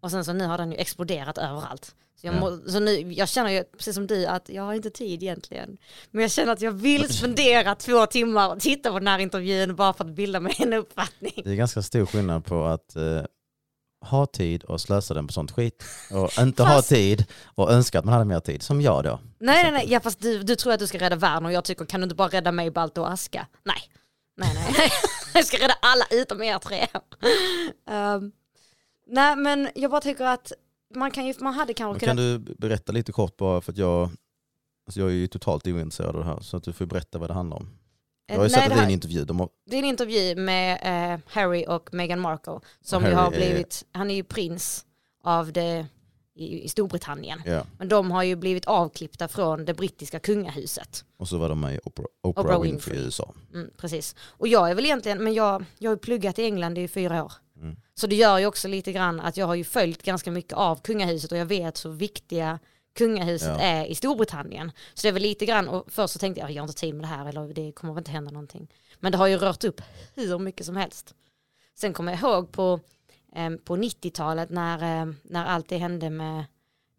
Och 0.00 0.10
sen 0.10 0.24
så 0.24 0.32
nu 0.32 0.44
har 0.46 0.58
den 0.58 0.72
ju 0.72 0.78
exploderat 0.78 1.38
överallt. 1.38 1.94
Så 2.20 2.26
jag, 2.26 2.34
Ja. 2.34 2.40
må, 2.40 2.58
så 2.70 2.80
nu, 2.80 3.12
jag 3.12 3.28
känner 3.28 3.50
ju 3.50 3.64
precis 3.64 3.94
som 3.94 4.06
du 4.06 4.26
att 4.26 4.48
jag 4.48 4.62
har 4.62 4.74
inte 4.74 4.90
tid 4.90 5.22
egentligen. 5.22 5.76
Men 6.10 6.22
jag 6.22 6.30
känner 6.30 6.52
att 6.52 6.60
jag 6.60 6.72
vill 6.72 7.14
spendera 7.14 7.74
två 7.74 8.06
timmar 8.06 8.48
och 8.54 8.60
titta 8.60 8.92
på 8.92 8.98
den 8.98 9.08
här 9.08 9.18
intervjun 9.18 9.76
bara 9.76 9.92
för 9.92 10.04
att 10.04 10.10
bilda 10.10 10.40
mig 10.40 10.54
en 10.58 10.72
uppfattning. 10.72 11.32
Det 11.44 11.50
är 11.50 11.54
ganska 11.54 11.82
stor 11.82 12.06
skillnad 12.06 12.44
på 12.44 12.64
att 12.64 12.96
eh, 12.96 13.22
ha 14.04 14.26
tid 14.26 14.62
och 14.64 14.80
slösa 14.80 15.14
den 15.14 15.26
på 15.26 15.32
sånt 15.32 15.50
skit 15.50 15.84
och 16.10 16.38
inte 16.42 16.62
ha 16.62 16.70
Fast- 16.70 16.88
tid 16.88 17.24
och 17.44 17.72
önska 17.72 17.98
att 17.98 18.04
man 18.04 18.12
hade 18.12 18.24
mer 18.24 18.40
tid, 18.40 18.62
som 18.62 18.80
jag 18.80 19.04
då. 19.04 19.20
Nej 19.38 19.62
nej 19.62 19.72
nej, 19.72 19.86
ja, 19.88 20.00
fast 20.00 20.20
du, 20.20 20.42
du 20.42 20.56
tror 20.56 20.72
att 20.72 20.78
du 20.78 20.86
ska 20.86 20.98
rädda 20.98 21.16
världen 21.16 21.46
och 21.46 21.52
jag 21.52 21.64
tycker 21.64 21.84
kan 21.84 22.00
du 22.00 22.04
inte 22.04 22.14
bara 22.16 22.28
rädda 22.28 22.52
mig, 22.52 22.70
Balto 22.70 23.00
och 23.00 23.12
Aska? 23.12 23.46
Nej. 23.64 23.76
Nej 24.36 24.54
nej, 24.54 24.90
jag 25.34 25.44
ska 25.44 25.56
rädda 25.56 25.74
alla 25.82 26.04
utom 26.10 26.42
er 26.42 26.58
tre. 26.58 26.86
Ehm, 27.90 28.32
nej 29.06 29.36
men 29.36 29.68
jag 29.74 29.90
bara 29.90 30.00
tycker 30.00 30.24
att 30.24 30.52
man, 30.94 31.10
kan 31.10 31.26
ju, 31.26 31.34
man 31.40 31.54
hade 31.54 31.74
kanske 31.74 32.00
kunnat... 32.00 32.16
kan 32.16 32.24
du 32.24 32.38
berätta 32.38 32.92
lite 32.92 33.12
kort 33.12 33.36
bara 33.36 33.60
för 33.60 33.72
att 33.72 33.78
jag, 33.78 34.10
alltså 34.86 35.00
jag 35.00 35.08
är 35.08 35.12
ju 35.14 35.26
totalt 35.26 35.66
ointresserad 35.66 36.16
av 36.16 36.22
det 36.24 36.28
här 36.28 36.40
så 36.40 36.56
att 36.56 36.62
du 36.64 36.72
får 36.72 36.86
berätta 36.86 37.18
vad 37.18 37.30
det 37.30 37.34
handlar 37.34 37.56
om. 37.56 37.70
Jag 38.26 38.36
har 38.36 38.44
ju 38.44 38.50
sett 38.50 38.58
det 38.60 38.64
att 38.66 38.70
det 38.76 38.80
är 38.80 38.84
en 38.84 38.90
intervju, 38.90 39.24
de 39.24 39.40
har, 39.40 39.48
Det 39.66 39.76
är 39.76 39.78
en 39.78 39.84
intervju 39.84 40.36
med 40.36 40.78
eh, 41.12 41.20
Harry 41.26 41.64
och 41.68 41.94
Meghan 41.94 42.20
Markle 42.20 42.60
som 42.80 43.04
ju 43.04 43.12
har 43.12 43.22
Harry 43.22 43.36
är- 43.36 43.38
blivit, 43.48 43.84
han 43.92 44.10
är 44.10 44.14
ju 44.14 44.24
prins 44.24 44.86
av 45.24 45.52
det 45.52 45.86
i, 46.36 46.64
i 46.64 46.68
Storbritannien. 46.68 47.42
ja, 47.46 47.62
Men 47.78 47.88
de 47.88 48.10
har 48.10 48.22
ju 48.22 48.36
blivit 48.36 48.64
avklippta 48.64 49.28
från 49.28 49.64
det 49.64 49.74
brittiska 49.74 50.18
kungahuset. 50.18 51.04
och 51.16 51.28
så 51.28 51.38
var 51.38 51.48
de 51.48 51.60
med 51.60 51.74
i 51.74 51.78
Oprah, 51.84 52.06
Oprah, 52.22 52.44
Oprah 52.46 52.60
Winfrey 52.62 52.98
i. 52.98 53.02
USA. 53.04 53.34
Mm, 53.54 53.70
precis. 53.76 54.14
Och 54.28 54.48
jag 54.48 54.70
är 54.70 54.74
väl 54.74 54.84
egentligen, 54.84 55.24
men 55.24 55.34
jag, 55.34 55.64
jag 55.78 55.90
har 55.90 55.96
ju 55.96 56.00
pluggat 56.00 56.38
i 56.38 56.44
England 56.44 56.78
i 56.78 56.88
fyra 56.88 57.24
år. 57.24 57.32
Mm. 57.56 57.76
Så 57.94 58.06
det 58.06 58.16
gör 58.16 58.38
ju 58.38 58.46
också 58.46 58.68
lite 58.68 58.92
grann 58.92 59.20
att 59.20 59.36
jag 59.36 59.46
har 59.46 59.54
ju 59.54 59.64
följt 59.64 60.02
ganska 60.02 60.30
mycket 60.30 60.52
av 60.52 60.80
kungahuset 60.82 61.32
och 61.32 61.38
jag 61.38 61.46
vet 61.46 61.84
hur 61.84 61.90
viktiga 61.90 62.58
kungahuset 62.94 63.48
Ja. 63.48 63.60
är 63.60 63.84
i 63.84 63.94
Storbritannien. 63.94 64.72
Så 64.94 65.02
det 65.02 65.08
är 65.08 65.12
väl 65.12 65.22
lite 65.22 65.46
grann, 65.46 65.68
och 65.68 65.84
först 65.92 66.12
så 66.12 66.18
tänkte 66.18 66.40
jag, 66.40 66.50
jag 66.50 66.62
har 66.62 66.68
inte 66.68 66.80
tid 66.80 66.94
med 66.94 67.02
det 67.04 67.08
här 67.08 67.26
eller 67.26 67.54
det 67.54 67.72
kommer 67.72 67.92
väl 67.94 68.00
inte 68.00 68.10
hända 68.10 68.30
någonting. 68.30 68.68
Men 69.00 69.12
det 69.12 69.18
har 69.18 69.26
ju 69.26 69.36
rört 69.36 69.64
upp 69.64 69.80
hur 70.14 70.38
mycket 70.38 70.66
som 70.66 70.76
helst. 70.76 71.14
Sen 71.74 71.92
kommer 71.92 72.12
jag 72.12 72.20
ihåg 72.20 72.52
på, 72.52 72.80
eh, 73.36 73.50
på 73.64 73.76
90-talet 73.76 74.50
när, 74.50 75.02
eh, 75.02 75.12
när 75.22 75.44
allt 75.44 75.68
det 75.68 75.78
hände 75.78 76.10
med 76.10 76.44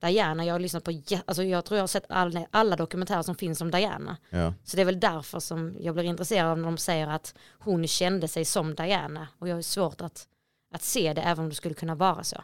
Diana. 0.02 0.46
Jag 0.46 0.54
har 0.54 0.60
lyssnat 0.60 0.84
på, 0.84 1.02
alltså 1.25 1.44
jag 1.44 1.66
tror 1.66 1.78
jag 1.78 1.84
har 1.84 1.88
sett 1.88 2.06
alla, 2.10 2.48
alla 2.52 2.75
dokumentärer 2.75 3.22
som 3.22 3.36
finns 3.36 3.62
om 3.62 3.72
Diana. 3.72 4.18
Ja. 4.30 4.54
Så 4.64 4.75
det 4.75 4.82
är 4.82 4.86
väl 4.86 5.00
därför 5.00 5.40
som 5.40 5.75
jag 5.80 5.96
blir 5.96 6.04
intresserad 6.04 6.58
när 6.58 6.66
de 6.66 6.78
säger 6.78 7.08
att 7.08 7.34
hon 7.60 7.88
kände 7.88 8.28
sig 8.28 8.46
som 8.46 8.75
Diana. 8.75 9.28
Och 9.40 9.48
jag 9.48 9.56
har 9.56 9.62
svårt 9.62 10.02
att, 10.02 10.28
att 10.74 10.82
se 10.84 11.14
det 11.14 11.22
även 11.22 11.44
om 11.44 11.50
det 11.50 11.56
skulle 11.56 11.75
kunna 11.75 11.96
vara 11.96 12.24
så. 12.24 12.44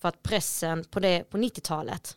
För 0.00 0.08
att 0.08 0.22
pressen 0.22 0.84
på, 0.84 1.00
det, 1.00 1.30
på 1.30 1.38
90-talet, 1.38 2.16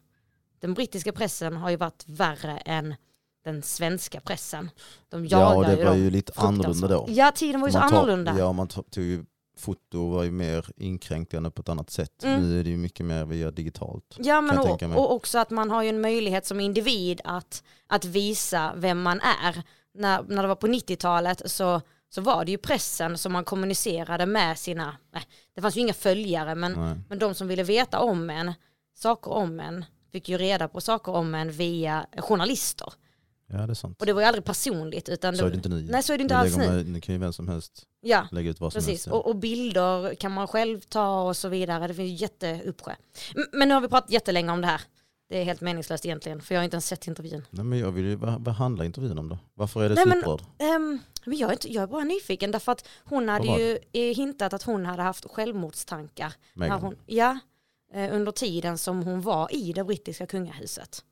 den 0.60 0.74
brittiska 0.74 1.12
pressen 1.12 1.58
har 1.58 1.70
ju 1.70 1.76
varit 1.76 2.04
värre 2.08 2.58
än 2.58 2.96
den 3.44 3.64
svenska 3.64 4.20
pressen. 4.20 4.72
De 5.10 5.26
ja, 5.26 5.40
jagar 5.40 5.56
och 5.56 5.66
det 5.66 5.76
ju 5.76 5.86
var 5.86 5.96
ju 5.96 6.10
lite 6.10 6.34
annorlunda 6.36 6.88
då. 6.88 7.06
Ja, 7.08 7.32
tiden 7.32 7.62
var 7.62 7.68
ju 7.68 7.72
så 7.72 7.80
tar- 7.80 7.86
annorlunda. 7.86 8.36
Ja, 8.38 8.54
man 8.54 8.68
tog 8.68 9.04
ju, 9.04 9.26
foto 9.58 10.10
var 10.10 10.24
ju 10.24 10.32
mer 10.32 10.66
inkränkande 10.78 11.52
på 11.52 11.62
ett 11.62 11.70
annat 11.70 11.90
sätt. 11.90 12.24
Mm. 12.24 12.42
Nu 12.42 12.60
är 12.60 12.64
det 12.64 12.70
ju 12.70 12.78
mycket 12.78 13.06
mer 13.06 13.26
via 13.26 13.52
digitalt. 13.52 14.16
Ja 14.18 14.42
men 14.42 14.58
och, 14.58 14.84
och 14.84 15.14
också 15.14 15.40
att 15.40 15.50
man 15.50 15.72
har 15.72 15.84
ju 15.84 15.90
en 15.90 16.02
möjlighet 16.02 16.46
som 16.46 16.60
individ 16.60 17.22
att, 17.24 17.64
att 17.88 18.06
visa 18.06 18.74
vem 18.76 19.02
man 19.02 19.22
är. 19.22 19.64
När, 19.94 20.24
när 20.24 20.42
det 20.42 20.48
var 20.48 20.56
på 20.56 20.68
90-talet 20.68 21.42
så, 21.52 21.82
så 22.10 22.22
var 22.22 22.46
det 22.46 22.52
ju 22.52 22.58
pressen 22.58 23.18
som 23.18 23.32
man 23.34 23.44
kommunicerade 23.44 24.26
med 24.26 24.58
sina, 24.58 24.98
nej, 25.14 25.24
det 25.56 25.62
fanns 25.62 25.78
ju 25.78 25.82
inga 25.82 25.94
följare 25.94 26.56
men, 26.56 26.74
Nej. 26.74 26.96
men 27.10 27.20
de 27.20 27.34
som 27.34 27.48
ville 27.48 27.64
veta 27.64 28.00
om 28.00 28.30
en, 28.30 28.54
saker 28.96 29.32
om 29.32 29.60
en, 29.60 29.86
fick 30.12 30.30
ju 30.30 30.38
reda 30.38 30.68
på 30.68 30.82
saker 30.82 31.12
om 31.12 31.36
en 31.36 31.52
via 31.52 32.06
journalister. 32.18 32.94
Ja 33.52 33.58
det 33.58 33.74
är 33.74 33.74
sant. 33.74 34.00
Och 34.00 34.06
det 34.06 34.14
var 34.14 34.22
ju 34.22 34.28
aldrig 34.28 34.46
personligt 34.46 35.10
utan 35.10 35.38
Så 35.38 35.46
är 35.46 35.50
det 35.50 35.56
inte 35.56 35.70
nu. 35.70 35.88
Nej 35.92 36.04
så 36.04 36.14
är 36.14 36.18
det 36.18 36.22
inte 36.22 36.38
alls 36.38 36.58
nu. 36.58 36.84
Nu 36.84 37.02
kan 37.02 37.16
ju 37.16 37.20
vem 37.20 37.34
som 37.34 37.48
helst 37.48 37.84
Ja, 38.02 38.28
lägga 38.32 38.50
ut 38.50 38.60
vad 38.60 38.74
som 38.74 38.80
precis. 38.80 38.90
helst. 38.90 39.08
ja. 39.08 39.14
Och, 39.14 39.28
och 39.28 39.36
bilder 39.36 40.16
kan 40.16 40.32
man 40.32 40.48
själv 40.48 40.80
ta 40.82 41.22
och 41.22 41.38
så 41.38 41.50
vidare. 41.50 41.88
Det 41.88 41.94
finns 41.94 42.10
ju 42.10 42.14
jätteuppsjö. 42.16 42.92
Men 43.54 43.68
nu 43.68 43.74
har 43.74 43.82
vi 43.82 43.88
pratat 43.88 44.12
jättelänge 44.12 44.52
om 44.52 44.62
det 44.62 44.68
här. 44.68 44.82
Det 45.30 45.38
är 45.38 45.44
helt 45.44 45.62
meningslöst 45.62 46.06
egentligen 46.06 46.42
för 46.42 46.56
jag 46.56 46.60
har 46.60 46.64
inte 46.64 46.76
ens 46.76 46.88
sett 46.88 47.08
intervjun. 47.08 47.46
Nej, 47.50 47.66
men 47.66 47.80
jag 47.80 47.92
vill 47.92 48.06
ju, 48.06 48.16
vad, 48.16 48.48
handlar 48.48 48.86
intervjun 48.86 49.20
om 49.20 49.30
då? 49.30 49.38
Varför 49.54 49.84
är 49.84 49.90
det 49.90 49.96
Nej, 49.96 50.06
så 50.06 50.18
upprörd? 50.18 50.42
Ehm, 50.60 51.00
men 51.26 51.38
jag, 51.38 51.50
är 51.50 51.54
inte, 51.54 51.74
jag 51.74 51.84
är 51.84 51.88
bara 51.88 52.04
nyfiken 52.04 52.52
därför 52.52 52.72
att 52.72 52.88
hon 53.04 53.30
hade 53.30 53.48
ju 53.48 53.80
hintat 54.14 54.54
att 54.54 54.64
hon 54.64 54.86
hade 54.86 55.02
haft 55.04 55.26
självmordstankar. 55.32 56.34
När 56.54 56.60
Meghan? 56.68 56.82
hon, 56.82 56.96
ja, 57.06 57.40
under 57.94 58.32
tiden 58.32 58.78
som 58.78 59.04
hon 59.04 59.22
var 59.22 59.56
i 59.56 59.74
det 59.74 59.84
brittiska 59.84 60.26
kungahuset. 60.28 61.04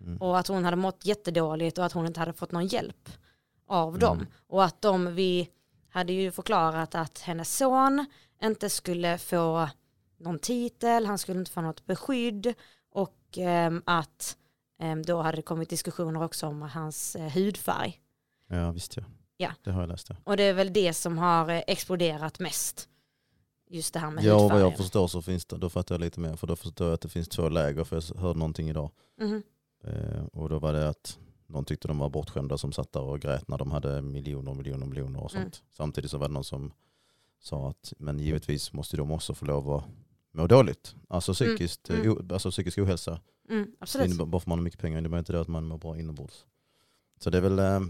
Mm. 0.00 0.16
Och 0.16 0.38
att 0.38 0.48
hon 0.48 0.64
hade 0.64 0.76
mått 0.76 1.04
jättedåligt 1.06 1.78
och 1.78 1.84
att 1.84 1.92
hon 1.92 2.06
inte 2.06 2.20
hade 2.20 2.32
fått 2.32 2.52
någon 2.52 2.66
hjälp 2.66 3.08
av 3.66 3.88
Mm. 3.88 4.00
dem. 4.00 4.26
Och 4.46 4.64
att 4.64 4.82
de, 4.82 5.14
vi 5.14 5.48
hade 5.88 6.12
ju 6.12 6.30
förklarat 6.30 6.94
att 6.94 7.18
hennes 7.18 7.56
son 7.56 8.06
inte 8.42 8.70
skulle 8.70 9.18
få 9.18 9.68
någon 10.16 10.38
titel, 10.38 11.06
han 11.06 11.18
skulle 11.18 11.38
inte 11.38 11.50
få 11.50 11.60
något 11.60 11.86
beskydd 11.86 12.54
och 12.90 13.18
ehm, 13.36 13.82
att 13.86 14.36
ehm, 14.80 15.02
då 15.02 15.22
hade 15.22 15.36
det 15.36 15.42
kommit 15.42 15.68
diskussioner 15.70 16.22
också 16.22 16.46
om 16.46 16.62
hans 16.62 17.16
eh, 17.16 17.32
hudfärg. 17.32 18.00
Ja 18.48 18.70
visst 18.72 18.96
ja. 18.96 19.02
Ja. 19.36 19.50
Det 19.62 19.70
har 19.70 19.80
jag 19.80 19.88
läst 19.88 20.08
ja. 20.10 20.16
Och 20.24 20.36
det 20.36 20.42
är 20.42 20.52
väl 20.52 20.72
det 20.72 20.92
som 20.94 21.18
har 21.18 21.50
eh, 21.50 21.62
exploderat 21.66 22.38
mest. 22.38 22.88
Just 23.74 23.94
det 23.94 24.00
här 24.00 24.10
med 24.10 24.24
Ja 24.24 24.34
och 24.34 24.40
vad 24.40 24.42
hudfärgen. 24.50 24.68
jag 24.70 24.76
förstår 24.76 25.06
så 25.08 25.22
finns 25.22 25.44
det, 25.46 25.56
då 25.56 25.68
fattar 25.70 25.94
jag 25.94 26.00
lite 26.00 26.20
mer 26.20 26.36
för 26.36 26.46
då 26.46 26.56
förstår 26.56 26.86
jag 26.86 26.94
att 26.94 27.00
det 27.00 27.08
finns 27.08 27.28
två 27.28 27.48
läger 27.48 27.84
för 27.84 27.96
jag 27.96 28.20
hörde 28.20 28.38
någonting 28.38 28.68
idag. 28.68 28.90
Mhm. 29.20 29.42
Eh, 29.84 30.24
och 30.32 30.48
då 30.48 30.58
var 30.58 30.72
det 30.72 30.88
att 30.88 31.18
någon 31.46 31.64
tyckte 31.64 31.88
de 31.88 31.98
var 31.98 32.08
bortskämda 32.10 32.58
som 32.58 32.72
satt 32.72 32.92
där 32.92 33.00
och 33.02 33.20
grät 33.20 33.48
när 33.48 33.58
de 33.58 33.70
hade 33.70 34.02
miljoner, 34.02 34.54
miljoner, 34.54 34.86
miljoner 34.86 35.20
och 35.22 35.30
sånt. 35.30 35.42
Mm. 35.42 35.52
Samtidigt 35.76 36.10
så 36.10 36.18
var 36.18 36.28
det 36.28 36.34
någon 36.34 36.44
som 36.44 36.72
sa 37.40 37.68
att 37.70 37.92
men 37.98 38.18
givetvis 38.18 38.72
måste 38.72 38.96
de 38.96 39.10
också 39.10 39.34
få 39.34 39.44
lov 39.44 39.70
att 39.70 39.84
må 40.32 40.46
dåligt. 40.46 40.94
Alltså, 41.08 41.32
psykiskt, 41.32 41.90
Mm. 41.90 42.02
eh, 42.02 42.12
o, 42.12 42.22
alltså 42.32 42.50
psykisk 42.50 42.78
ohälsa. 42.78 43.20
Mm, 43.50 43.66
absolut. 43.80 44.16
bara 44.28 44.40
för 44.40 44.50
man 44.50 44.58
har 44.58 44.64
mycket 44.64 44.80
pengar 44.80 44.98
innebär 44.98 45.18
inte 45.18 45.32
det 45.32 45.40
att 45.40 45.48
man 45.48 45.66
mår 45.66 45.78
bra 45.78 45.98
inombords. 45.98 46.44
Så 47.20 47.30
det 47.30 47.38
är 47.38 47.42
väl 47.42 47.58
eh, 47.58 47.80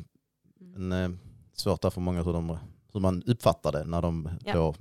en, 0.76 0.92
eh, 0.92 1.10
svårt 1.52 1.82
där 1.82 1.90
för 1.90 2.00
många 2.00 2.22
hur, 2.22 2.32
de, 2.32 2.58
hur 2.92 3.00
man 3.00 3.22
uppfattar 3.22 3.72
det 3.72 3.84
när 3.84 4.02
de 4.02 4.28
Ja. 4.44 4.52
då 4.54 4.74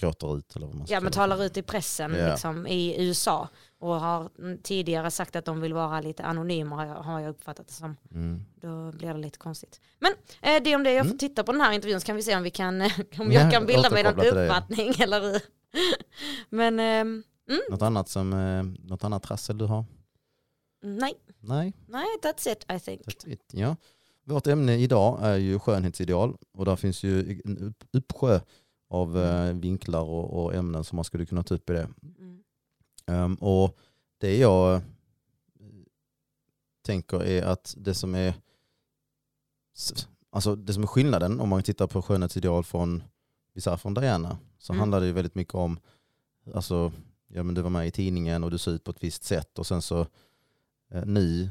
gråter 0.00 0.36
ut. 0.38 0.56
Eller 0.56 0.66
vad 0.66 0.74
man 0.76 0.86
ska 0.86 0.94
Ja 0.94 1.00
men 1.00 1.12
talar 1.12 1.44
ut 1.44 1.56
i 1.56 1.62
pressen 1.62 2.14
Ja. 2.14 2.30
liksom, 2.30 2.66
i 2.66 3.06
USA 3.08 3.48
och 3.78 3.94
har 4.00 4.30
mm, 4.38 4.58
tidigare 4.62 5.10
sagt 5.10 5.36
att 5.36 5.44
de 5.44 5.60
vill 5.60 5.72
vara 5.74 6.00
lite 6.00 6.22
anonyma 6.24 6.76
har 6.76 6.86
jag, 6.86 6.94
har 6.94 7.20
jag 7.20 7.30
uppfattat 7.30 7.66
det 7.68 7.72
som. 7.74 7.96
Mm. 8.10 8.44
Då 8.60 8.92
blir 8.92 9.12
det 9.14 9.18
lite 9.20 9.38
konstigt. 9.38 9.80
Men 9.98 10.12
eh, 10.42 10.62
det 10.62 10.70
är 10.72 10.76
om 10.76 10.82
det, 10.84 10.92
jag 10.92 11.04
får 11.06 11.10
Mm. 11.10 11.18
titta 11.18 11.44
på 11.44 11.52
den 11.52 11.60
här 11.60 11.72
intervjun 11.72 12.00
så 12.00 12.06
kan 12.06 12.16
vi 12.16 12.22
se 12.22 12.36
om, 12.36 12.42
vi 12.42 12.50
kan, 12.50 12.80
om 13.18 13.32
Ja, 13.32 13.32
jag 13.32 13.52
kan 13.52 13.66
bilda 13.66 13.90
mig 13.90 14.02
någon 14.02 14.16
det, 14.16 14.30
uppfattning 14.44 14.92
eller 15.00 15.20
hur. 15.20 15.40
Men 16.48 16.80
ehm, 16.80 17.22
Något 17.70 17.82
annat 17.82 18.08
som, 18.08 18.32
eh, 18.32 18.88
något 18.88 19.04
annat 19.04 19.22
trassel 19.22 19.58
du 19.58 19.64
har? 19.64 19.84
nej, 20.82 21.14
Nej, 21.40 21.72
nej 21.88 22.06
that's 22.22 22.52
it 22.52 22.66
I 22.72 22.80
think. 22.80 23.02
that's 23.06 23.28
it. 23.28 23.40
Ja. 23.52 23.76
Vårt 24.24 24.46
ämne 24.46 24.76
idag 24.76 25.18
är 25.22 25.36
ju 25.36 25.58
skönhetsideal 25.58 26.36
och 26.54 26.64
där 26.64 26.76
finns 26.76 27.02
ju 27.02 27.40
en 27.44 27.58
upp, 27.58 27.84
uppsjö 27.92 28.40
av 28.88 29.18
eh, 29.18 29.52
vinklar 29.54 30.02
och, 30.02 30.44
och 30.44 30.54
ämnen 30.54 30.84
som 30.84 30.96
man 30.96 31.04
skulle 31.04 31.26
kunna 31.26 31.42
ta 31.42 31.54
upp 31.54 31.70
i 31.70 31.72
det. 31.72 31.88
Mm. 32.18 32.42
Ehm, 33.06 33.34
och 33.34 33.78
det 34.18 34.36
jag 34.38 34.74
eh, 34.74 34.80
tänker 36.86 37.22
är 37.24 37.42
att 37.42 37.74
det 37.78 37.94
som 37.94 38.14
är 38.14 38.34
alltså 40.30 40.56
det 40.56 40.72
som 40.72 40.82
är 40.82 40.86
skillnaden 40.86 41.40
om 41.40 41.48
man 41.48 41.62
tittar 41.62 41.86
på 41.86 42.02
skönhetsideal 42.02 42.64
från, 42.64 43.02
säger 43.58 43.76
från 43.76 43.94
Diana, 43.94 44.38
så 44.58 44.72
Mm. 44.72 44.80
handlar 44.80 45.00
det 45.00 45.06
ju 45.06 45.12
väldigt 45.12 45.34
mycket 45.34 45.54
om, 45.54 45.78
alltså, 46.54 46.92
ja 47.28 47.42
men 47.42 47.54
du 47.54 47.62
var 47.62 47.70
med 47.70 47.86
i 47.86 47.90
tidningen 47.90 48.44
och 48.44 48.50
du 48.50 48.58
ser 48.58 48.70
ut 48.72 48.84
på 48.84 48.90
ett 48.90 49.02
visst 49.04 49.24
sätt 49.24 49.58
och 49.58 49.66
sen 49.66 49.82
så 49.82 50.00
eh, 50.90 51.04
nu 51.06 51.50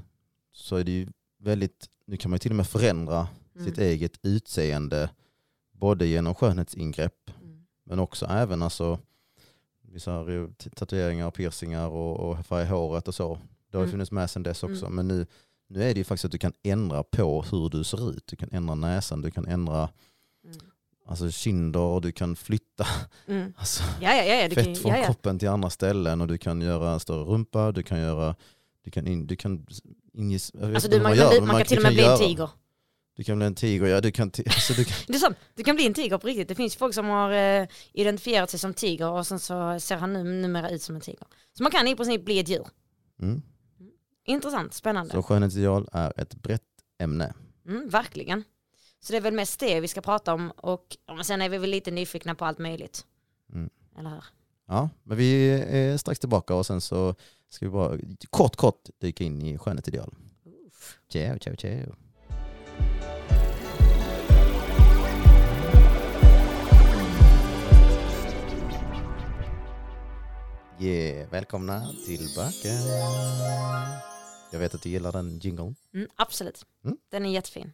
så 0.51 0.75
är 0.75 0.84
det 0.84 0.91
ju 0.91 1.08
väldigt, 1.39 1.89
nu 2.06 2.17
kan 2.17 2.32
man 2.32 2.36
ju 2.36 2.39
till 2.39 2.51
och 2.51 2.56
med 2.56 2.67
förändra 2.67 3.27
Mm. 3.56 3.70
sitt 3.70 3.77
eget 3.77 4.20
utseende 4.22 5.10
både 5.77 6.05
genom 6.05 6.36
skönhetsingrepp 6.36 7.31
Mm. 7.41 7.63
men 7.84 8.00
också 8.00 8.25
även 8.25 8.62
alltså, 8.62 9.00
vi 9.81 10.00
säger 10.00 10.29
ju 10.29 10.48
t- 10.53 10.69
tatueringar, 10.75 11.31
piercingar 11.31 11.88
och, 11.88 12.19
och 12.19 12.46
färg 12.46 12.63
i 12.63 12.67
håret 12.67 13.07
och 13.07 13.15
så. 13.15 13.39
Det 13.72 13.77
har 13.77 13.84
ju 13.84 13.88
Mm. 13.88 13.91
funnits 13.91 14.12
med 14.12 14.29
sedan 14.29 14.43
dess 14.43 14.63
också. 14.63 14.86
Mm. 14.86 14.96
Men 14.96 15.07
nu, 15.07 15.25
nu 15.67 15.84
är 15.84 15.93
det 15.93 15.98
ju 15.98 16.03
faktiskt 16.03 16.25
att 16.25 16.31
du 16.31 16.38
kan 16.38 16.53
ändra 16.63 17.03
på 17.03 17.41
hur 17.51 17.69
du 17.69 17.84
ser 17.84 18.10
ut. 18.12 18.27
Du 18.27 18.36
kan 18.36 18.50
ändra 18.51 18.75
näsan, 18.75 19.22
du 19.22 19.31
kan 19.31 19.48
ändra 19.48 19.89
Mm. 20.46 20.57
alltså, 21.05 21.31
kinder 21.31 21.79
och 21.79 22.01
du 22.01 22.12
kan 22.12 22.36
flytta 22.36 22.88
Mm. 23.27 23.53
alltså, 23.57 23.84
Ja, 24.01 24.15
ja, 24.15 24.24
ja, 24.24 24.50
du 24.50 24.55
kan, 24.55 24.63
fett 24.63 24.77
från 24.81 24.91
ja, 24.91 25.03
kroppen 25.05 25.39
till 25.39 25.50
andra 25.50 25.69
ställen 25.69 26.22
och 26.22 26.27
du 26.27 26.38
kan 26.38 26.62
göra 26.62 26.91
en 26.93 27.00
större 27.00 27.24
rumpa, 27.24 27.72
du 27.72 27.84
kan 27.84 28.00
göra 28.00 28.36
du 28.84 28.91
kan, 28.91 29.07
in, 29.07 29.27
du 29.27 29.36
kan 29.36 29.65
vet 30.13 30.75
Alltså, 30.75 30.89
du, 30.89 31.01
man, 31.01 31.15
gör, 31.15 31.39
man, 31.39 31.48
man 31.48 31.57
kan 31.57 31.65
till 31.65 31.77
och 31.77 31.84
med 31.84 31.93
bli 31.93 32.03
en 32.05 32.17
tiger. 32.17 32.50
Du 33.17 33.24
kan 33.24 33.38
bli 33.38 33.47
en 33.47 33.55
tiger, 33.55 33.86
ja 33.88 34.01
du 34.01 34.12
kan, 34.12 34.31
alltså, 34.45 34.74
du 34.74 34.86
kan 34.86 34.95
Det 35.07 35.13
är 35.13 35.19
sant, 35.19 35.38
du 35.55 35.63
kan 35.63 35.75
bli 35.75 35.86
en 35.86 35.93
tiger 35.93 36.17
på 36.17 36.27
riktigt. 36.27 36.47
Det 36.47 36.55
finns 36.55 36.75
folk 36.75 36.93
som 36.93 37.05
har 37.05 37.31
eh, 37.31 37.67
identifierat 37.93 38.50
sig 38.50 38.59
som 38.59 38.74
tiger 38.74 39.09
och 39.09 39.27
sen 39.27 39.39
så 39.39 39.79
ser 39.79 39.95
han 39.97 40.13
nu, 40.13 40.24
numera 40.24 40.69
ut 40.69 40.81
som 40.81 40.95
en 40.95 41.01
tiger. 41.01 41.27
Så 41.53 41.63
man 41.63 41.71
kan 41.71 41.88
i 41.88 41.95
princip 41.95 42.25
bli 42.25 42.39
ett 42.39 42.50
djur. 42.50 42.67
mm. 43.21 43.41
Intressant, 44.25 44.74
spännande. 44.74 45.12
Så 45.12 45.24
skönhetsideal 45.24 45.89
är 45.91 46.13
ett 46.21 46.36
brett 46.36 46.62
ämne. 47.00 47.33
Mm, 47.67 47.89
verkligen. 47.89 48.43
Så 49.00 49.13
det 49.13 49.17
är 49.17 49.21
väl 49.21 49.33
mest 49.33 49.59
det 49.59 49.79
vi 49.79 49.88
ska 49.88 50.01
prata 50.01 50.33
om 50.33 50.51
och 50.51 50.97
sen 51.24 51.41
är 51.41 51.50
vi 51.50 51.57
väl 51.57 51.69
lite 51.69 51.91
nyfikna 51.91 52.36
på 52.36 52.45
allt 52.45 52.59
möjligt. 52.59 53.05
Mm. 53.53 53.69
Eller 54.00 54.09
hur? 54.09 54.24
Ja, 54.67 54.89
men 55.03 55.17
vi 55.17 55.50
är 55.50 55.97
strax 55.97 56.19
tillbaka 56.19 56.55
och 56.55 56.65
sen 56.65 56.81
så 56.81 57.15
ska 57.50 57.65
vi 57.65 57.71
bara 57.71 57.97
kort 58.29 58.55
kort 58.55 58.89
dyka 59.01 59.24
in 59.24 59.41
i 59.41 59.57
skönhetsideal. 59.57 60.13
Ciao, 61.09 61.39
ciao, 61.39 61.55
ciao. 61.55 61.95
Yeah, 70.79 71.29
välkomna 71.29 71.91
tillbaka. 72.05 72.69
Jag 74.51 74.60
vet 74.60 74.75
att 74.75 74.81
du 74.81 74.89
gillar 74.89 75.12
den 75.12 75.39
jingeln. 75.39 75.75
Mm, 75.93 76.07
absolut. 76.15 76.65
Mm. 76.84 76.98
Den 77.10 77.25
är 77.25 77.29
jättefin. 77.29 77.74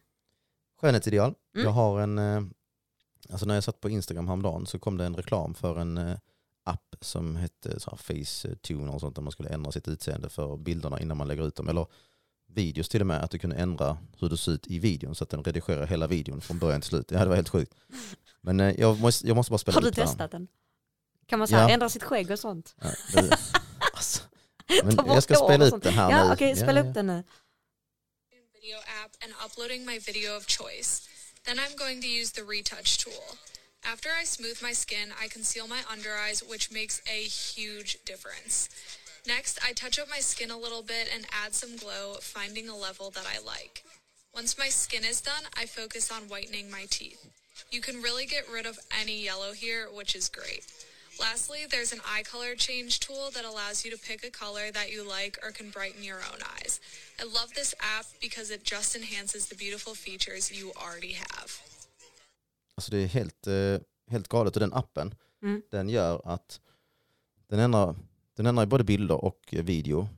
Skönhetsideal. 0.81 1.33
Mm. 1.55 1.65
Jag 1.65 1.71
har 1.71 2.01
en, 2.01 2.17
eh, 2.17 2.41
alltså 3.29 3.45
när 3.45 3.53
jag 3.53 3.63
satt 3.63 3.81
på 3.81 3.89
Instagram 3.89 4.27
häromdagen 4.27 4.65
så 4.65 4.79
kom 4.79 4.97
det 4.97 5.05
en 5.05 5.15
reklam 5.15 5.53
för 5.53 5.79
en 5.79 5.97
eh, 5.97 6.17
app 6.63 6.95
som 7.01 7.35
hette 7.35 7.79
så 7.79 7.89
här 7.89 7.97
Facetune 7.97 8.91
och 8.91 8.99
sånt 8.99 9.15
där 9.15 9.21
man 9.21 9.31
skulle 9.31 9.49
ändra 9.49 9.71
sitt 9.71 9.87
utseende 9.87 10.29
för 10.29 10.57
bilderna 10.57 10.99
innan 10.99 11.17
man 11.17 11.27
lägger 11.27 11.47
ut 11.47 11.55
dem. 11.55 11.69
Eller 11.69 11.87
videos 12.47 12.89
till 12.89 13.01
och 13.01 13.07
med, 13.07 13.23
att 13.23 13.31
du 13.31 13.39
kunde 13.39 13.55
ändra 13.55 13.97
hur 14.19 14.29
du 14.29 14.37
ser 14.37 14.51
ut 14.51 14.67
i 14.67 14.79
videon 14.79 15.15
så 15.15 15.23
att 15.23 15.29
den 15.29 15.43
redigerar 15.43 15.87
hela 15.87 16.07
videon 16.07 16.41
från 16.41 16.59
början 16.59 16.81
till 16.81 16.89
slut. 16.89 17.11
Ja, 17.11 17.19
det 17.19 17.29
var 17.29 17.35
helt 17.35 17.49
sjukt. 17.49 17.75
Men 18.41 18.59
eh, 18.59 18.79
jag, 18.79 18.99
måste, 18.99 19.27
jag 19.27 19.35
måste 19.35 19.51
bara 19.51 19.57
spela 19.57 19.75
Har 19.75 19.81
du 19.81 19.91
testat 19.91 20.31
den? 20.31 20.47
Kan 21.27 21.39
man 21.39 21.47
så 21.47 21.55
här 21.55 21.63
Ja. 21.63 21.73
ändra 21.73 21.89
sitt 21.89 22.03
skägg 22.03 22.31
och 22.31 22.39
sånt? 22.39 22.75
Ja, 22.81 22.91
det, 23.13 23.37
alltså. 23.93 24.19
Men 24.83 25.05
jag 25.07 25.23
ska 25.23 25.35
spela 25.35 25.53
och 25.55 25.61
upp 25.61 25.69
sånt. 25.69 25.83
den 25.83 25.93
här 25.93 26.11
Ja 26.11 26.27
nu. 26.27 26.33
okej, 26.33 26.55
spela 26.55 26.79
Ja, 26.79 26.85
upp 26.87 26.93
den 26.93 27.07
nu. 27.07 27.23
video 28.53 28.77
app 29.03 29.11
and 29.23 29.33
uploading 29.45 29.85
my 29.85 29.99
video 29.99 30.37
of 30.37 30.45
choice. 30.47 31.01
Then 31.45 31.57
I'm 31.59 31.75
going 31.77 32.01
to 32.01 32.07
use 32.07 32.31
the 32.33 32.43
retouch 32.43 32.97
tool. 33.03 33.37
After 33.93 34.09
I 34.21 34.25
smooth 34.25 34.61
my 34.63 34.73
skin, 34.73 35.11
I 35.25 35.27
conceal 35.27 35.67
my 35.67 35.81
under 35.93 36.11
eyes, 36.29 36.41
which 36.51 36.71
makes 36.71 37.01
a 37.05 37.19
huge 37.27 37.97
difference. 38.05 38.69
Next, 39.27 39.59
I 39.69 39.73
touch 39.73 39.99
up 39.99 40.07
my 40.09 40.21
skin 40.21 40.51
a 40.51 40.57
little 40.57 40.83
bit 40.83 41.09
and 41.13 41.25
add 41.43 41.53
some 41.53 41.75
glow, 41.77 42.15
finding 42.21 42.69
a 42.69 42.75
level 42.77 43.09
that 43.11 43.25
I 43.27 43.39
like. 43.45 43.83
Once 44.33 44.57
my 44.57 44.69
skin 44.69 45.03
is 45.03 45.21
done, 45.21 45.43
I 45.61 45.65
focus 45.65 46.11
on 46.11 46.29
whitening 46.29 46.71
my 46.71 46.85
teeth. 46.89 47.21
You 47.71 47.81
can 47.81 48.01
really 48.01 48.25
get 48.25 48.45
rid 48.49 48.65
of 48.65 48.79
any 49.01 49.21
yellow 49.21 49.51
here, 49.53 49.87
which 49.93 50.15
is 50.15 50.29
great. 50.29 50.63
Lastly, 51.19 51.59
there's 51.69 51.93
an 51.93 52.01
eye 52.05 52.23
color 52.23 52.55
change 52.55 52.99
tool 52.99 53.31
that 53.35 53.45
allows 53.45 53.85
you 53.85 53.91
to 53.91 53.97
pick 54.07 54.23
a 54.23 54.31
color 54.31 54.71
that 54.71 54.91
you 54.91 55.03
like 55.17 55.37
or 55.43 55.51
can 55.51 55.69
brighten 55.69 56.03
your 56.03 56.17
own 56.31 56.41
eyes. 56.57 56.81
I 57.19 57.23
love 57.23 57.49
this 57.55 57.73
app 57.79 58.05
because 58.21 58.53
it 58.55 58.61
just 58.63 58.95
enhances 58.95 59.47
the 59.49 59.55
beautiful 59.55 59.95
features 59.95 60.51
you 60.51 60.71
already 60.75 61.13
have. 61.13 61.49
Alltså 62.75 62.91
det 62.91 62.97
är 62.97 63.07
helt, 63.07 63.47
eh, 63.47 63.79
helt 64.11 64.27
galet 64.27 64.55
och 64.55 64.59
den 64.59 64.73
appen 64.73 65.15
Mm. 65.43 65.61
den 65.71 65.89
gör 65.89 66.21
att 66.25 66.61
den 67.47 67.59
ändrar, 67.59 67.95
den 68.35 68.45
ändrar 68.45 68.65
både 68.65 68.83
bilder 68.83 69.23
och 69.25 69.39
video. 69.51 70.09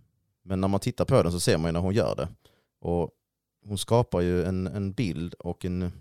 Men 0.44 0.62
när 0.62 0.68
man 0.68 0.80
tittar 0.80 1.06
på 1.06 1.24
den 1.24 1.32
så 1.32 1.40
ser 1.40 1.58
man 1.58 1.68
ju 1.68 1.72
när 1.72 1.80
hon 1.80 1.94
gör 1.94 2.16
det. 2.16 2.28
Och 2.80 3.12
hon 3.66 3.78
skapar 3.78 4.22
ju 4.22 4.44
en, 4.46 4.68
en 4.68 4.94
bild 4.94 5.34
och 5.34 5.66
en, 5.66 5.92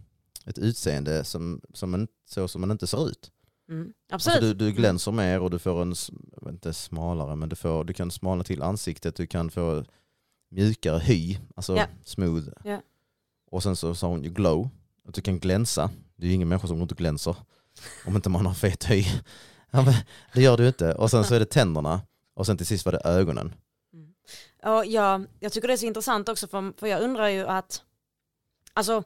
ett 0.47 0.59
utseende 0.59 1.25
som, 1.25 1.61
som 1.75 1.95
en, 1.95 2.09
så 2.25 2.49
som 2.49 2.61
man 2.61 2.71
inte 2.71 2.87
ser 2.87 3.09
ut. 3.09 3.31
Mm. 3.68 3.92
Alltså 4.12 4.30
Absolut. 4.30 4.59
du, 4.59 4.66
du 4.66 4.73
glänser 4.73 5.12
mer 5.12 5.40
och 5.40 5.50
du 5.50 5.59
får 5.59 5.83
en, 5.83 5.94
inte 6.49 6.73
smalare, 6.73 7.37
men 7.37 7.49
du, 7.49 7.56
får, 7.56 7.85
du 7.85 7.92
kan 7.92 8.11
smalna 8.11 8.44
till 8.44 8.62
ansiktet, 8.62 9.16
du 9.16 9.26
kan 9.26 9.50
få 9.50 9.85
mjukare 10.50 10.99
hy, 10.99 11.38
alltså 11.56 11.76
Ja. 11.76 11.87
smooth. 12.04 12.49
Ja. 12.64 12.80
Och 13.50 13.62
sen 13.62 13.76
så 13.76 13.94
sa 13.94 14.06
hon 14.09 14.25
ju 14.25 14.30
glow, 14.30 14.68
att 15.09 15.14
du 15.14 15.21
kan 15.23 15.38
glänsa. 15.38 15.90
Det 16.16 16.26
är 16.26 16.28
ju 16.28 16.35
ingen 16.35 16.49
människa 16.49 16.66
som 16.66 16.76
går 16.76 16.83
inte 16.83 16.94
glänser 16.94 17.37
om 18.06 18.16
inte 18.16 18.28
man 18.28 18.47
har 18.47 18.54
fet 18.54 18.85
hy. 18.90 19.04
Ja, 19.71 19.94
det 20.35 20.42
gör 20.42 20.56
du 20.56 20.66
inte. 20.68 20.94
Och 20.94 21.11
sen 21.11 21.25
så 21.25 21.35
är 21.35 21.38
det 21.40 21.47
tänderna 21.47 22.00
och 22.35 22.47
sen 22.47 22.56
till 22.56 22.66
sist 22.66 22.85
var 22.85 22.92
det 22.92 23.00
ögonen. 23.04 23.54
Och 24.62 24.87
jag, 24.87 25.26
jag 25.40 25.52
tycker 25.52 25.68
det 25.68 25.75
är 25.75 25.78
så 25.78 25.87
intressant 25.87 26.28
också 26.28 26.47
för, 26.49 26.73
för 26.80 26.87
jag 26.87 27.02
undrar 27.02 27.28
ju 27.28 27.47
att 27.47 27.83
alltså 28.73 29.02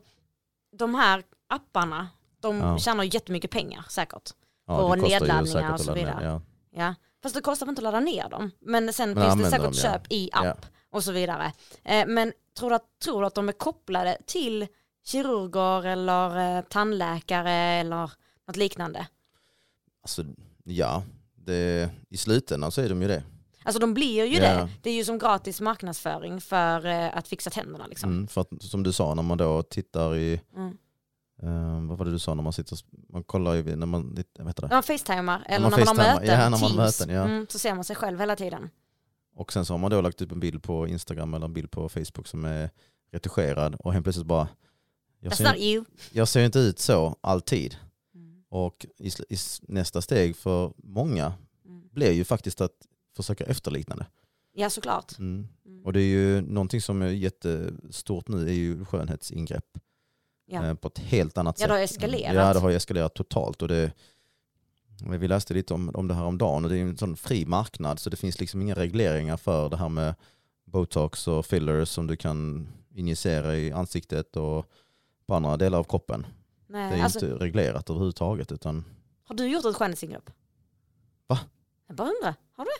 de 0.79 0.95
här 0.95 1.23
apparna 1.47 2.09
de 2.41 2.57
Ja. 2.59 2.79
tjänar 2.79 3.05
jättemycket 3.15 3.51
pengar 3.51 3.85
säkert. 3.89 4.31
Ja, 4.69 4.83
Och 4.83 4.99
nedladdningar 4.99 5.73
och 5.73 5.81
så 5.81 5.93
vidare. 5.93 6.25
Ja. 6.25 6.43
Ja. 6.71 6.95
Fast 7.23 7.35
det 7.35 7.41
kostar 7.41 7.69
inte 7.69 7.79
att 7.81 7.83
ladda 7.85 8.01
ner 8.01 8.29
dem. 8.29 8.51
Men 8.61 8.93
sen 8.93 9.13
Men 9.15 9.31
finns 9.33 9.45
det 9.45 9.51
säkert 9.51 9.65
dem, 9.65 9.73
ja. 9.77 9.83
köp 9.83 10.13
i 10.13 10.31
app 10.33 10.45
Ja. 10.45 10.69
och 10.91 11.05
så 11.05 11.13
vidare. 11.13 11.53
Eh, 11.85 12.07
men 12.07 12.33
tror 12.59 12.71
du, 12.71 12.77
att, 12.77 12.99
tror 13.05 13.21
du 13.21 13.27
att 13.27 13.35
de 13.35 13.49
är 13.49 13.53
kopplade 13.53 14.17
till 14.27 14.67
kirurger 15.07 15.87
eller 15.87 16.57
eh, 16.59 16.63
tandläkare 16.63 17.51
eller 17.53 18.11
något 18.47 18.57
liknande? 18.57 19.07
Alltså, 20.03 20.25
ja, 20.65 21.03
det, 21.35 21.91
i 22.09 22.17
slutändan 22.17 22.73
så 22.73 22.81
är 22.81 22.89
de 22.89 23.03
ju 23.03 23.09
det. 23.09 23.23
Alltså 23.63 23.79
de 23.81 23.95
blir 23.95 24.25
ju 24.25 24.37
Ja. 24.37 24.41
det. 24.43 24.69
Det 24.83 24.91
är 24.91 24.95
ju 24.95 25.05
som 25.05 25.19
gratis 25.19 25.61
marknadsföring 25.61 26.41
för 26.41 26.87
eh, 26.87 27.17
att 27.17 27.29
fixa 27.29 27.51
tänderna 27.51 27.87
liksom. 27.87 28.11
Mm, 28.11 28.29
för 28.29 28.41
att, 28.41 28.49
som 28.63 28.83
du 28.83 28.93
sa, 28.93 29.15
när 29.15 29.23
man 29.23 29.39
då 29.39 29.63
tittar 29.63 30.17
i, 30.17 30.41
Mm. 30.57 30.77
Eh, 31.43 31.87
vad 31.87 31.99
var 31.99 32.05
det 32.05 32.11
du 32.11 32.19
sa 32.19 32.35
när 32.35 32.43
man 32.43 32.53
sitter, 32.53 32.75
och 32.75 33.13
man 33.13 33.25
kollar 33.25 33.55
ju, 33.55 33.77
när 33.77 33.87
man, 33.87 34.17
heter 34.17 34.45
det? 34.45 34.69
När 34.69 34.69
man 34.69 34.83
facetimar 34.83 35.43
eller 35.49 35.71
man 35.71 35.81
när 35.81 35.87
man 35.87 35.99
har 35.99 36.15
möten, 36.15 36.27
ja, 36.27 36.37
när 36.37 36.51
man 36.51 36.61
teams, 36.61 36.77
möten, 36.77 37.15
ja. 37.15 37.23
mm, 37.23 37.47
så 37.51 37.59
ser 37.59 37.75
man 37.75 37.85
sig 37.85 37.97
själv 37.97 38.19
hela 38.21 38.37
tiden. 38.37 38.71
Och 39.35 39.53
sen 39.53 39.65
så 39.65 39.73
har 39.73 39.79
man 39.79 39.91
då 39.91 40.01
lagt 40.01 40.23
upp 40.23 40.33
en 40.33 40.41
bild 40.41 40.63
på 40.63 40.87
Instagram 40.89 41.35
eller 41.35 41.47
en 41.47 41.53
bild 41.53 41.71
på 41.71 41.89
Facebook 41.89 42.27
som 42.27 42.45
är 42.45 42.71
retuscherad 43.13 43.75
och 43.75 43.93
helt 43.93 44.05
plötsligt 44.05 44.27
bara, 44.27 44.49
jag 45.21 45.37
ser, 45.37 45.57
you. 45.57 45.85
jag 46.13 46.29
ser 46.29 46.45
inte 46.45 46.59
ut 46.59 46.79
så 46.79 47.17
alltid. 47.21 47.77
Mm. 48.15 48.43
Och 48.49 48.87
i, 48.99 49.09
i 49.09 49.37
nästa 49.63 50.03
steg 50.03 50.37
för 50.37 50.73
många 50.77 51.33
Mm. 51.69 51.89
blir 51.93 52.13
ju 52.13 52.25
faktiskt 52.25 52.61
att 52.61 52.87
försöka 53.17 53.45
efterlikna 53.45 53.97
det. 53.97 54.07
Ja 54.53 54.71
såklart. 54.71 55.19
Mm. 55.19 55.49
Mm. 55.67 55.85
Och 55.85 55.93
det 55.93 56.01
är 56.01 56.07
ju 56.07 56.41
någonting 56.41 56.81
som 56.81 57.03
är 57.03 57.09
jättestort 57.09 58.29
nu 58.29 58.49
är 58.49 58.53
ju 58.53 58.85
skönhetsingrepp. 58.85 59.79
Ja. 60.51 60.65
eh, 60.67 60.75
På 60.75 60.89
ett 60.89 60.99
helt 60.99 61.39
annat 61.39 61.61
Ja, 61.61 61.67
det 61.67 61.73
har 61.73 61.81
sätt. 61.87 61.91
eskalerat. 61.91 62.35
Ja 62.35 62.53
det 62.53 62.59
har 62.61 62.71
eskalerat 62.71 63.15
totalt. 63.15 63.63
Och 63.63 63.69
det, 63.69 63.93
vi 65.09 65.29
läste 65.29 65.55
lite 65.55 65.75
om, 65.75 65.91
om 65.95 66.09
det 66.09 66.15
här 66.15 66.25
om 66.25 66.39
dagen 66.39 66.65
och 66.65 66.71
det 66.71 66.77
är 66.79 66.83
en 66.83 66.97
sån 66.97 67.17
fri 67.17 67.47
marknad 67.47 67.99
så 67.99 68.11
det 68.11 68.17
finns 68.17 68.41
liksom 68.41 68.63
inga 68.63 68.75
regleringar 68.75 69.37
för 69.37 69.69
det 69.69 69.77
här 69.77 69.89
med 69.89 70.15
botox 70.65 71.29
och 71.29 71.47
fillers 71.47 71.89
som 71.89 72.07
du 72.07 72.17
kan 72.17 72.69
injicera 72.95 73.57
i 73.57 73.73
ansiktet 73.73 74.37
och 74.37 74.67
på 75.27 75.35
andra 75.35 75.57
delar 75.57 75.79
av 75.79 75.85
kroppen. 75.85 76.27
Det 76.67 76.79
är 76.79 76.91
Nej, 76.91 77.01
alltså, 77.03 77.27
inte 77.27 77.45
reglerat 77.45 77.91
överhuvudtaget 77.91 78.53
utan 78.53 78.85
har 79.25 79.35
du 79.35 79.47
gjort 79.47 79.65
ett 79.65 79.77
skönhetsingrepp? 79.77 80.31
Va? 81.27 81.39
Jag 81.87 81.97
bara 81.97 82.09
undrar, 82.09 82.35
har 82.53 82.65
du? 82.65 82.71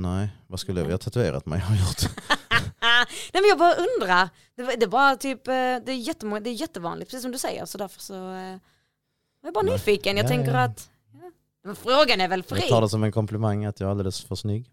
nej, 0.00 0.28
vad 0.46 0.60
skulle 0.60 0.80
jag, 0.80 0.86
jag 0.88 0.92
har 0.92 0.98
tatuerat 0.98 1.46
mig 1.46 1.60
har 1.60 1.76
jag 1.76 1.84
gjort. 1.84 2.10
Nej 3.32 3.42
men 3.42 3.44
jag 3.48 3.58
bara 3.58 3.74
undrar. 3.74 4.28
Det, 4.54 4.62
det 4.62 4.82
är 4.82 4.86
bara 4.86 5.16
typ, 5.16 5.48
eh, 5.48 5.52
det 5.52 5.92
är, 5.92 5.96
jättemånga, 5.96 6.40
det 6.40 6.50
är 6.50 6.54
jättevanligt 6.54 7.10
precis 7.10 7.22
som 7.22 7.32
du 7.32 7.38
säger 7.38 7.64
så 7.66 7.78
därför 7.78 8.00
så 8.00 8.14
eh, 8.14 8.58
jag 9.42 9.48
är 9.48 9.52
bara 9.52 9.64
nyfiken. 9.64 10.16
Jag 10.16 10.24
Ja, 10.24 10.28
tänker 10.28 10.52
ja. 10.52 10.60
att, 10.64 10.90
ja. 11.64 11.74
frågan 11.74 12.20
är 12.20 12.28
väl 12.28 12.44
Jag 12.48 12.58
fri. 12.58 12.68
tar 12.68 12.80
det 12.80 12.88
som 12.88 13.04
en 13.04 13.12
komplimang 13.12 13.64
att 13.64 13.80
jag 13.80 13.86
är 13.86 13.90
alldeles 13.90 14.24
för 14.24 14.34
snygg. 14.34 14.70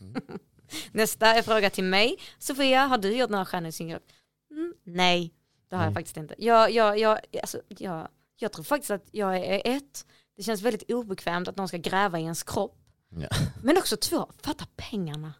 Nästa 0.92 1.26
är 1.26 1.42
fråga 1.42 1.70
till 1.70 1.84
mig. 1.84 2.16
Sofia, 2.38 2.86
har 2.86 2.98
du 2.98 3.16
gjort 3.16 3.30
några 3.30 3.44
skönhetsingrepp? 3.44 4.02
Mm, 4.50 4.74
nej, 4.84 5.34
det 5.68 5.76
har 5.76 5.82
jag 5.82 5.90
Nej. 5.90 5.94
faktiskt 5.94 6.16
inte. 6.16 6.34
Jag, 6.38 6.70
jag, 6.70 6.98
jag, 6.98 7.18
alltså, 7.42 7.60
jag, 7.68 8.08
jag 8.36 8.52
tror 8.52 8.64
faktiskt 8.64 8.90
att 8.90 9.04
jag 9.10 9.36
är 9.36 9.62
ett, 9.64 10.06
det 10.36 10.42
känns 10.42 10.62
väldigt 10.62 10.90
obekvämt 10.90 11.48
att 11.48 11.56
någon 11.56 11.68
ska 11.68 11.76
gräva 11.76 12.18
i 12.18 12.22
ens 12.22 12.42
kropp. 12.42 12.78
Ja. 13.08 13.28
Men 13.62 13.78
också 13.78 13.96
två, 13.96 14.30
fatta 14.42 14.66
pengarna. 14.76 15.34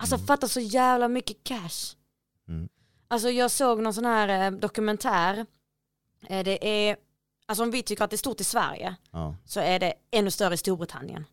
Alltså 0.00 0.18
fatta 0.18 0.48
så 0.48 0.60
jävla 0.60 1.08
mycket 1.08 1.36
cash. 1.44 1.96
Mm. 2.48 2.68
Alltså 3.08 3.30
jag 3.30 3.50
såg 3.50 3.82
någon 3.82 3.94
sån 3.94 4.04
här 4.04 4.46
eh, 4.46 4.58
dokumentär. 4.58 5.46
Eh, 6.28 6.44
det 6.44 6.88
är, 6.88 6.96
alltså 7.46 7.62
om 7.62 7.70
vi 7.70 7.82
tycker 7.82 8.04
att 8.04 8.10
det 8.10 8.16
är 8.16 8.18
stort 8.18 8.40
i 8.40 8.44
Sverige 8.44 8.96
Ja, 9.10 9.36
så 9.44 9.60
är 9.60 9.78
det 9.78 9.94
ännu 10.10 10.30
större 10.30 10.54
i 10.54 10.56
Storbritannien. 10.56 11.24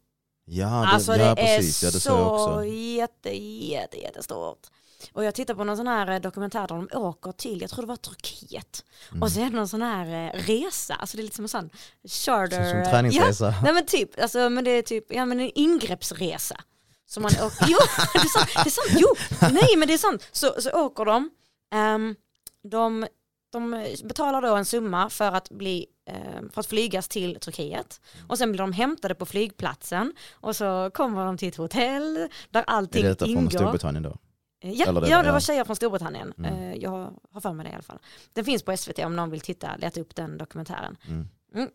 ja, 0.45 0.65
det, 0.65 0.71
Alltså 0.71 1.15
ja 1.15 1.29
det 1.29 1.35
precis. 1.35 1.83
är 1.83 1.87
Ja, 1.87 1.91
det 1.91 1.99
såg 1.99 2.13
jag 2.13 2.39
så 2.39 2.49
också. 2.49 2.65
jätte, 2.65 3.29
jätte, 3.65 3.97
jättestort. 3.97 4.67
Och 5.13 5.23
jag 5.23 5.35
tittar 5.35 5.55
på 5.55 5.63
någon 5.63 5.77
sån 5.77 5.87
här 5.87 6.07
eh, 6.11 6.19
dokumentär 6.19 6.67
där 6.67 6.67
de 6.67 6.97
åker 6.97 7.31
till, 7.31 7.61
jag 7.61 7.69
tror 7.69 7.81
det 7.81 7.87
var 7.87 7.95
Turkiet. 7.95 8.85
Mm. 9.11 9.23
Och 9.23 9.31
så 9.31 9.39
är 9.39 9.43
det 9.43 9.55
någon 9.55 9.67
sån 9.67 9.81
här 9.81 10.05
eh, 10.35 10.39
resa, 10.39 10.95
alltså 10.95 11.17
det 11.17 11.21
är 11.21 11.23
lite 11.23 11.35
som 11.35 11.45
en 11.45 11.49
sån 11.49 11.69
charter. 12.07 12.69
Som 12.69 12.79
eh, 12.79 12.89
träningsresa. 12.89 13.45
Ja, 13.45 13.61
nej 13.63 13.73
men 13.73 13.85
typ, 13.85 14.19
alltså, 14.21 14.49
men 14.49 14.63
det 14.63 14.71
är 14.71 14.81
typ, 14.81 15.05
ja 15.09 15.25
men 15.25 15.39
en 15.39 15.51
ingreppsresa. 15.55 16.61
Så 17.05 17.19
man 17.21 17.31
åker, 17.31 17.65
jo 17.67 17.77
det 18.13 18.19
är 18.19 18.27
sant, 18.27 18.49
det 18.55 18.69
är 18.69 18.71
sant, 18.71 18.87
jo, 18.99 19.07
nej 19.53 19.77
men 19.77 19.87
det 19.87 19.93
är 19.93 19.97
sant. 19.97 20.29
Så, 20.31 20.61
så 20.61 20.71
åker 20.71 21.05
de, 21.05 21.29
ehm, 21.73 22.15
de, 22.63 23.07
de 23.51 23.85
betalar 24.03 24.41
då 24.41 24.55
en 24.55 24.65
summa 24.65 25.09
för 25.09 25.31
att 25.31 25.49
bli 25.49 25.85
ehm, 26.09 26.49
för 26.49 26.59
att 26.59 26.67
flygas 26.67 27.07
till 27.07 27.39
Turkiet 27.39 28.01
och 28.27 28.37
sen 28.37 28.51
blir 28.51 28.59
de 28.61 28.71
hämtade 28.71 29.15
på 29.15 29.25
flygplatsen 29.25 30.13
och 30.33 30.55
så 30.55 30.91
kommer 30.93 31.25
de 31.25 31.37
till 31.37 31.47
ett 31.49 31.55
hotell 31.55 32.29
där 32.49 32.59
Är 32.59 32.63
allting 32.69 33.03
detta 33.03 33.25
från 33.25 33.37
ingår. 33.37 33.49
Storbritannien 33.49 34.03
då? 34.03 34.17
Ja, 34.59 34.85
Eller 34.87 35.01
det 35.01 35.07
ja, 35.07 35.17
det 35.23 35.27
var 35.31 35.35
ja. 35.35 35.39
tjejer 35.39 35.63
från 35.63 35.75
Storbritannien. 35.75 36.33
Mm. 36.37 36.53
Eh, 36.53 36.73
Jag 36.75 37.13
har 37.33 37.41
för 37.41 37.53
mig 37.53 37.63
det 37.65 37.71
i 37.71 37.73
alla 37.73 37.83
fall. 37.83 37.99
Den 38.33 38.45
finns 38.45 38.63
på 38.63 38.77
SVT 38.77 38.99
om 38.99 39.15
någon 39.15 39.31
vill 39.31 39.41
titta, 39.41 39.75
leta 39.77 40.01
upp 40.01 40.15
den 40.15 40.37
dokumentären. 40.37 40.97
Mm. 41.07 41.69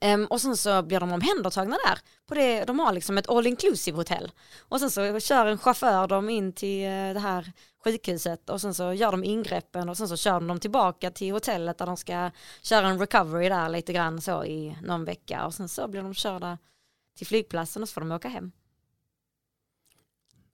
Ehm, 0.00 0.26
och 0.26 0.40
sen 0.40 0.56
så 0.56 0.82
blir 0.82 1.00
de 1.00 1.12
omhändertagna 1.12 1.76
där. 1.86 1.98
På 2.26 2.34
det, 2.34 2.64
de 2.64 2.78
har 2.78 2.92
liksom 2.92 3.18
ett 3.18 3.28
all 3.28 3.46
inclusive 3.46 3.96
hotell. 3.96 4.32
Och 4.60 4.80
sen 4.80 4.90
så 4.90 5.20
kör 5.20 5.46
en 5.46 5.58
chaufför 5.58 6.06
dem 6.06 6.28
in 6.28 6.52
till 6.52 6.84
eh, 6.84 6.90
det 6.90 7.20
här 7.20 7.52
sjukhuset 7.84 8.50
och 8.50 8.60
sen 8.60 8.74
så 8.74 8.92
gör 8.92 9.10
de 9.10 9.24
ingreppen 9.24 9.88
och 9.88 9.96
sen 9.96 10.08
så 10.08 10.16
kör 10.16 10.32
de 10.32 10.46
dem 10.46 10.60
tillbaka 10.60 11.10
till 11.10 11.32
hotellet 11.32 11.78
där 11.78 11.86
de 11.86 11.96
ska 11.96 12.30
köra 12.62 12.88
en 12.88 12.98
recovery 12.98 13.48
där 13.48 13.68
lite 13.68 13.92
grann 13.92 14.20
så 14.20 14.44
i 14.44 14.76
någon 14.82 15.04
vecka 15.04 15.46
och 15.46 15.54
sen 15.54 15.68
så 15.68 15.88
blir 15.88 16.02
de 16.02 16.14
körda 16.14 16.58
till 17.16 17.26
flygplatsen 17.26 17.82
och 17.82 17.88
så 17.88 17.92
får 17.92 18.00
de 18.00 18.12
åka 18.12 18.28
hem. 18.28 18.52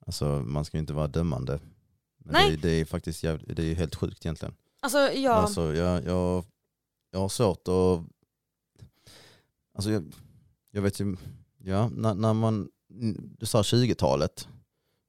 Alltså 0.06 0.24
man 0.24 0.64
ska 0.64 0.76
ju 0.76 0.80
inte 0.80 0.92
vara 0.92 1.06
dömande. 1.06 1.60
Men 2.18 2.32
Nej. 2.32 2.50
Det, 2.50 2.68
det 2.68 2.80
är 2.80 2.84
faktiskt 2.84 3.22
jävligt, 3.22 3.56
det 3.56 3.70
är 3.70 3.74
helt 3.74 3.94
sjukt 3.94 4.26
egentligen. 4.26 4.54
Alltså 4.80 4.98
jag, 4.98 5.34
Alltså 5.34 5.74
jag, 5.74 6.04
jag, 6.04 6.44
jag 7.10 7.18
har 7.18 7.28
svårt 7.28 7.68
att... 7.68 8.13
Alltså 9.74 9.90
jag, 9.90 10.12
jag 10.70 10.82
vet 10.82 11.00
ju, 11.00 11.16
ja 11.64 11.88
när, 11.88 12.14
när 12.14 12.34
man, 12.34 12.68
du 13.38 13.46
sa 13.46 13.62
20-talet. 13.62 14.48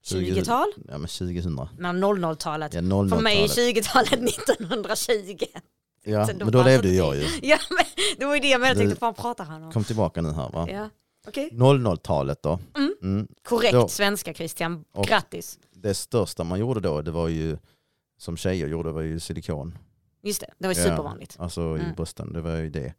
20-tal? 0.04 0.72
Ja 0.88 0.98
men 0.98 1.08
2000. 1.08 1.54
Nej, 1.78 1.92
00-talet. 1.92 2.74
Ja 2.74 2.80
00 2.80 3.08
För 3.10 3.20
mig 3.20 3.42
är 3.44 3.46
20-talet 3.48 4.12
1920. 4.12 5.44
Ja 6.08 6.28
men 6.38 6.50
då 6.52 6.62
levde 6.62 6.88
jag 6.94 7.16
ju. 7.16 7.24
Ja 7.42 7.58
men 7.70 7.84
det 8.18 8.24
var 8.24 8.34
ju 8.34 8.40
det 8.40 8.48
jag 8.48 8.60
menade, 8.60 8.80
jag 8.80 8.88
tänkte 8.88 9.00
fan 9.00 9.14
pratar 9.14 9.44
han 9.44 9.62
om? 9.62 9.72
Kom 9.72 9.84
tillbaka 9.84 10.22
nu 10.22 10.32
här 10.32 10.50
va. 10.50 10.66
Ja, 10.70 10.90
okej. 11.28 11.50
00-talet 11.52 12.42
då. 12.42 12.58
Mm. 12.76 12.94
Mm. 13.02 13.28
Korrekt 13.48 13.72
Då- 13.72 13.88
svenska 13.88 14.34
Christian, 14.34 14.84
Och- 14.92 15.06
grattis. 15.06 15.58
Det 15.72 15.94
största 15.94 16.44
man 16.44 16.58
gjorde 16.60 16.80
då, 16.80 17.02
det 17.02 17.10
var 17.10 17.28
ju, 17.28 17.58
som 18.18 18.36
tjejer 18.36 18.68
gjorde, 18.68 18.90
var 18.92 19.02
ju 19.02 19.20
silikon. 19.20 19.78
Just 20.22 20.40
det, 20.40 20.50
det 20.58 20.66
var 20.66 20.74
ju 20.74 20.80
Ja. 20.80 20.84
supervanligt. 20.88 21.36
Alltså 21.38 21.60
Mm. 21.62 21.90
i 21.90 21.92
brösten, 21.96 22.32
det 22.32 22.40
var 22.40 22.56
ju 22.56 22.70
det. 22.70 22.94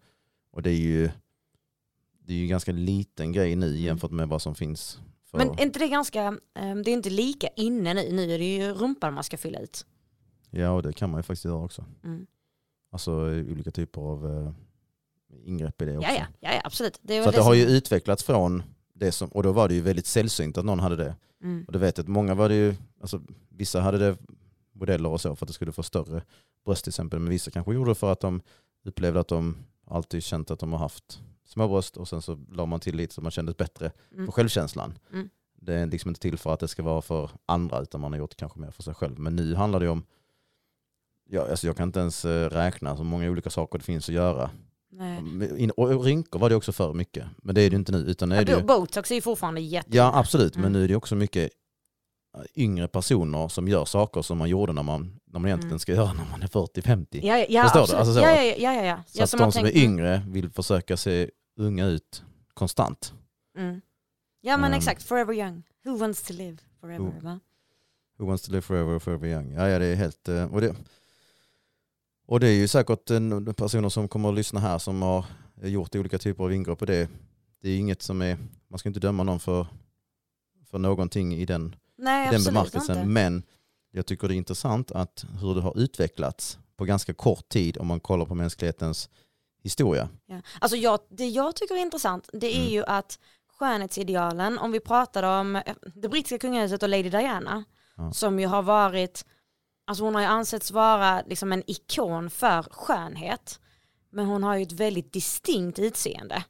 Och 0.51 0.61
det 0.61 0.69
är 0.69 0.73
ju, 0.79 1.09
det 2.27 2.33
är 2.33 2.37
ju 2.37 2.47
ganska 2.47 2.71
liten 2.71 3.31
grej 3.31 3.55
nu 3.55 3.77
jämfört 3.77 4.11
med 4.11 4.27
vad 4.27 4.41
som 4.41 4.55
finns. 4.55 4.99
För, 5.25 5.37
Men 5.37 5.49
är 5.49 5.61
inte 5.61 5.79
det 5.79 5.87
ganska, 5.87 6.25
eh, 6.55 6.75
det 6.75 6.91
är 6.91 6.93
inte 6.93 7.09
lika 7.09 7.47
inne 7.47 7.93
nu, 7.93 8.11
nu 8.11 8.33
är 8.33 8.39
det 8.39 8.55
ju 8.55 8.73
rumpan 8.73 9.13
man 9.13 9.23
ska 9.23 9.37
fylla 9.37 9.59
ut. 9.59 9.85
Ja 10.49 10.71
och 10.71 10.83
det 10.83 10.93
kan 10.93 11.09
man 11.09 11.19
ju 11.19 11.23
faktiskt 11.23 11.45
göra 11.45 11.63
också. 11.63 11.85
Mm. 12.03 12.27
Alltså 12.91 13.11
olika 13.25 13.71
typer 13.71 14.01
av 14.01 14.25
eh, 14.25 14.51
ingrepp 15.45 15.81
i 15.81 15.85
det 15.85 15.97
också. 15.97 16.11
Ja, 16.11 16.15
ja, 16.39 16.53
ja, 16.53 16.61
absolut. 16.63 16.99
Det 17.01 17.23
Så 17.23 17.29
att 17.29 17.35
det 17.35 17.41
har 17.41 17.53
ju 17.53 17.65
utvecklats 17.65 18.23
från 18.23 18.63
det 18.93 19.11
som, 19.11 19.29
och 19.29 19.43
då 19.43 19.51
var 19.51 19.67
det 19.67 19.73
ju 19.73 19.81
väldigt 19.81 20.05
sällsynt 20.05 20.57
att 20.57 20.65
någon 20.65 20.79
hade 20.79 20.95
det. 20.95 21.15
Mm. 21.43 21.63
Och 21.67 21.73
du 21.73 21.79
vet 21.79 21.99
att 21.99 22.07
många 22.07 22.35
var 22.35 22.49
det 22.49 22.55
ju, 22.55 22.75
alltså 23.01 23.21
vissa 23.49 23.81
hade 23.81 23.97
det 23.97 24.17
modeller 24.73 25.09
och 25.09 25.21
så 25.21 25.35
för 25.35 25.45
att 25.45 25.47
det 25.47 25.53
skulle 25.53 25.71
få 25.71 25.83
större 25.83 26.21
bröst 26.65 26.83
till 26.83 26.91
exempel. 26.91 27.19
Men 27.19 27.29
vissa 27.29 27.51
kanske 27.51 27.73
gjorde 27.73 27.91
det 27.91 27.95
för 27.95 28.11
att 28.11 28.19
de 28.19 28.41
upplevde 28.85 29.19
att 29.19 29.27
de 29.27 29.57
alltid 29.85 30.23
känt 30.23 30.51
att 30.51 30.59
de 30.59 30.71
har 30.71 30.79
haft 30.79 31.21
små 31.47 31.67
bröst 31.67 31.97
och 31.97 32.07
sen 32.07 32.21
så 32.21 32.39
la 32.51 32.65
man 32.65 32.79
till 32.79 32.95
lite 32.95 33.13
så 33.13 33.21
man 33.21 33.31
kändes 33.31 33.57
bättre 33.57 33.91
Mm. 34.13 34.25
på 34.25 34.31
självkänslan. 34.31 34.97
Mm. 35.13 35.29
Det 35.61 35.73
är 35.73 35.85
liksom 35.85 36.09
inte 36.09 36.19
till 36.21 36.37
för 36.37 36.53
att 36.53 36.59
det 36.59 36.67
ska 36.67 36.83
vara 36.83 37.01
för 37.01 37.29
andra 37.45 37.79
utan 37.81 38.01
man 38.01 38.11
har 38.11 38.19
gjort 38.19 38.29
det 38.29 38.35
kanske 38.35 38.59
mer 38.59 38.71
för 38.71 38.83
sig 38.83 38.93
själv. 38.93 39.19
Men 39.19 39.35
nu 39.35 39.55
handlar 39.55 39.79
det 39.79 39.89
om 39.89 40.03
ja, 41.29 41.49
alltså 41.49 41.67
jag 41.67 41.77
kan 41.77 41.89
inte 41.89 41.99
ens 41.99 42.25
eh, 42.25 42.49
räkna 42.49 42.97
så 42.97 43.03
många 43.03 43.29
olika 43.29 43.49
saker 43.49 43.77
det 43.79 43.85
finns 43.85 44.09
att 44.09 44.15
göra. 44.15 44.49
Nej. 44.91 45.19
In- 45.63 45.71
Och 45.71 46.03
rynkor 46.05 46.39
var 46.39 46.49
det 46.49 46.55
också 46.55 46.71
för 46.71 46.93
mycket, 46.93 47.25
men 47.37 47.55
det 47.55 47.61
är 47.61 47.69
det 47.69 47.75
inte 47.75 47.91
nu. 47.91 47.97
Utan 47.97 48.31
är 48.31 48.45
det 48.45 48.51
Ja, 48.51 48.57
ju, 48.59 48.63
Botox 48.63 49.11
är 49.11 49.15
ju 49.15 49.21
fortfarande 49.21 49.61
jätte... 49.61 49.97
ja 49.97 50.11
absolut, 50.19 50.55
men 50.55 50.63
Mm. 50.65 50.73
nu 50.73 50.83
är 50.83 50.87
det 50.87 50.95
också 50.95 51.15
mycket 51.15 51.49
yngre 52.55 52.87
personer 52.87 53.47
som 53.47 53.67
gör 53.67 53.85
saker 53.85 54.21
som 54.21 54.37
man 54.37 54.49
gjorde 54.49 54.73
när 54.73 54.83
man, 54.83 55.19
när 55.25 55.39
man 55.39 55.45
egentligen 55.47 55.71
Mm. 55.71 55.79
ska 55.79 55.91
göra 55.93 56.13
när 56.13 56.25
man 56.31 56.41
är 56.43 56.47
40-50. 56.47 57.19
Ja, 57.23 57.45
ja, 57.49 57.63
Förstår 57.63 57.79
du? 57.79 57.81
absolut. 57.83 57.99
Alltså 57.99 58.13
så. 58.13 58.19
ja, 58.19 58.41
ja, 58.43 58.55
ja, 58.57 58.73
ja, 58.73 58.85
ja. 58.85 59.03
Så 59.07 59.23
att 59.23 59.31
de 59.31 59.51
som 59.51 59.65
är 59.65 59.69
tänker- 59.69 59.79
yngre 59.83 60.23
vill 60.27 60.49
försöka 60.49 60.97
se 60.97 61.29
unga 61.57 61.85
ut 61.85 62.23
konstant. 62.53 63.13
Mm. 63.57 63.81
Ja 64.41 64.57
men 64.57 64.71
Ehm. 64.71 64.77
exakt, 64.77 65.03
forever 65.03 65.33
young. 65.33 65.63
Who 65.85 65.97
wants 65.97 66.23
to 66.23 66.33
live 66.33 66.57
forever? 66.81 67.05
Who- 67.05 67.23
Va? 67.23 67.39
Who 68.17 68.25
wants 68.25 68.43
to 68.45 68.51
live 68.51 68.61
forever, 68.61 68.99
forever 68.99 69.27
young. 69.27 69.51
Ja, 69.53 69.69
ja 69.69 69.79
det 69.79 69.85
är 69.85 69.95
helt... 69.95 70.27
eh, 70.27 70.53
Och 70.53 70.61
det, 70.61 70.75
och 72.25 72.39
det 72.39 72.47
är 72.47 72.53
ju 72.53 72.67
säkert 72.67 73.09
en, 73.09 73.53
personer 73.53 73.89
som 73.89 74.07
kommer 74.07 74.29
att 74.29 74.35
lyssna 74.35 74.59
här 74.59 74.77
som 74.77 75.01
har 75.01 75.25
gjort 75.61 75.95
olika 75.95 76.17
typer 76.17 76.43
av 76.43 76.53
ingrepp 76.53 76.81
och 76.81 76.87
det, 76.87 77.09
det 77.61 77.69
är 77.69 77.77
inget 77.77 78.01
som 78.01 78.21
är... 78.21 78.37
Man 78.67 78.79
ska 78.79 78.89
inte 78.89 78.99
döma 78.99 79.23
någon 79.23 79.39
för, 79.39 79.67
för 80.65 80.79
någonting 80.79 81.33
i 81.35 81.45
den, 81.45 81.75
Nej 81.97 82.31
den 82.31 82.43
bemärkelsen. 82.43 82.97
inte. 82.97 83.09
Men 83.09 83.43
jag 83.91 84.05
tycker 84.05 84.27
det 84.27 84.33
är 84.33 84.37
intressant 84.37 84.91
att 84.91 85.25
hur 85.41 85.55
det 85.55 85.61
har 85.61 85.77
utvecklats 85.79 86.57
på 86.77 86.85
ganska 86.85 87.13
kort 87.13 87.49
tid 87.49 87.77
om 87.77 87.87
man 87.87 87.99
kollar 87.99 88.25
på 88.25 88.35
mänsklighetens 88.35 89.09
historia. 89.63 90.09
Ja. 90.25 90.41
Alltså 90.59 90.77
jag, 90.77 90.99
det 91.09 91.27
jag 91.27 91.55
tycker 91.55 91.75
är 91.75 91.79
intressant 91.79 92.29
det 92.33 92.47
är 92.55 92.59
Mm. 92.61 92.73
ju 92.73 92.83
att 92.85 93.19
skönhetsidealen, 93.59 94.57
om 94.57 94.71
vi 94.71 94.79
pratar 94.79 95.23
om 95.23 95.55
eh, 95.55 95.63
det 95.95 96.09
brittiska 96.09 96.37
kungahuset 96.39 96.83
och 96.83 96.89
Lady 96.89 97.09
Diana, 97.09 97.63
Ja. 97.97 98.11
som 98.13 98.39
ju 98.39 98.47
har 98.47 98.61
varit, 98.61 99.25
alltså 99.87 100.03
hon 100.03 100.15
har 100.15 100.21
ju 100.21 100.27
ansetts 100.27 100.71
vara 100.71 101.21
liksom 101.21 101.51
en 101.51 101.63
ikon 101.67 102.29
för 102.29 102.63
skönhet, 102.63 103.59
men 104.09 104.25
hon 104.25 104.43
har 104.43 104.55
ju 104.55 104.63
ett 104.63 104.71
väldigt 104.71 105.13
distinkt 105.13 105.79
utseende. 105.79 106.43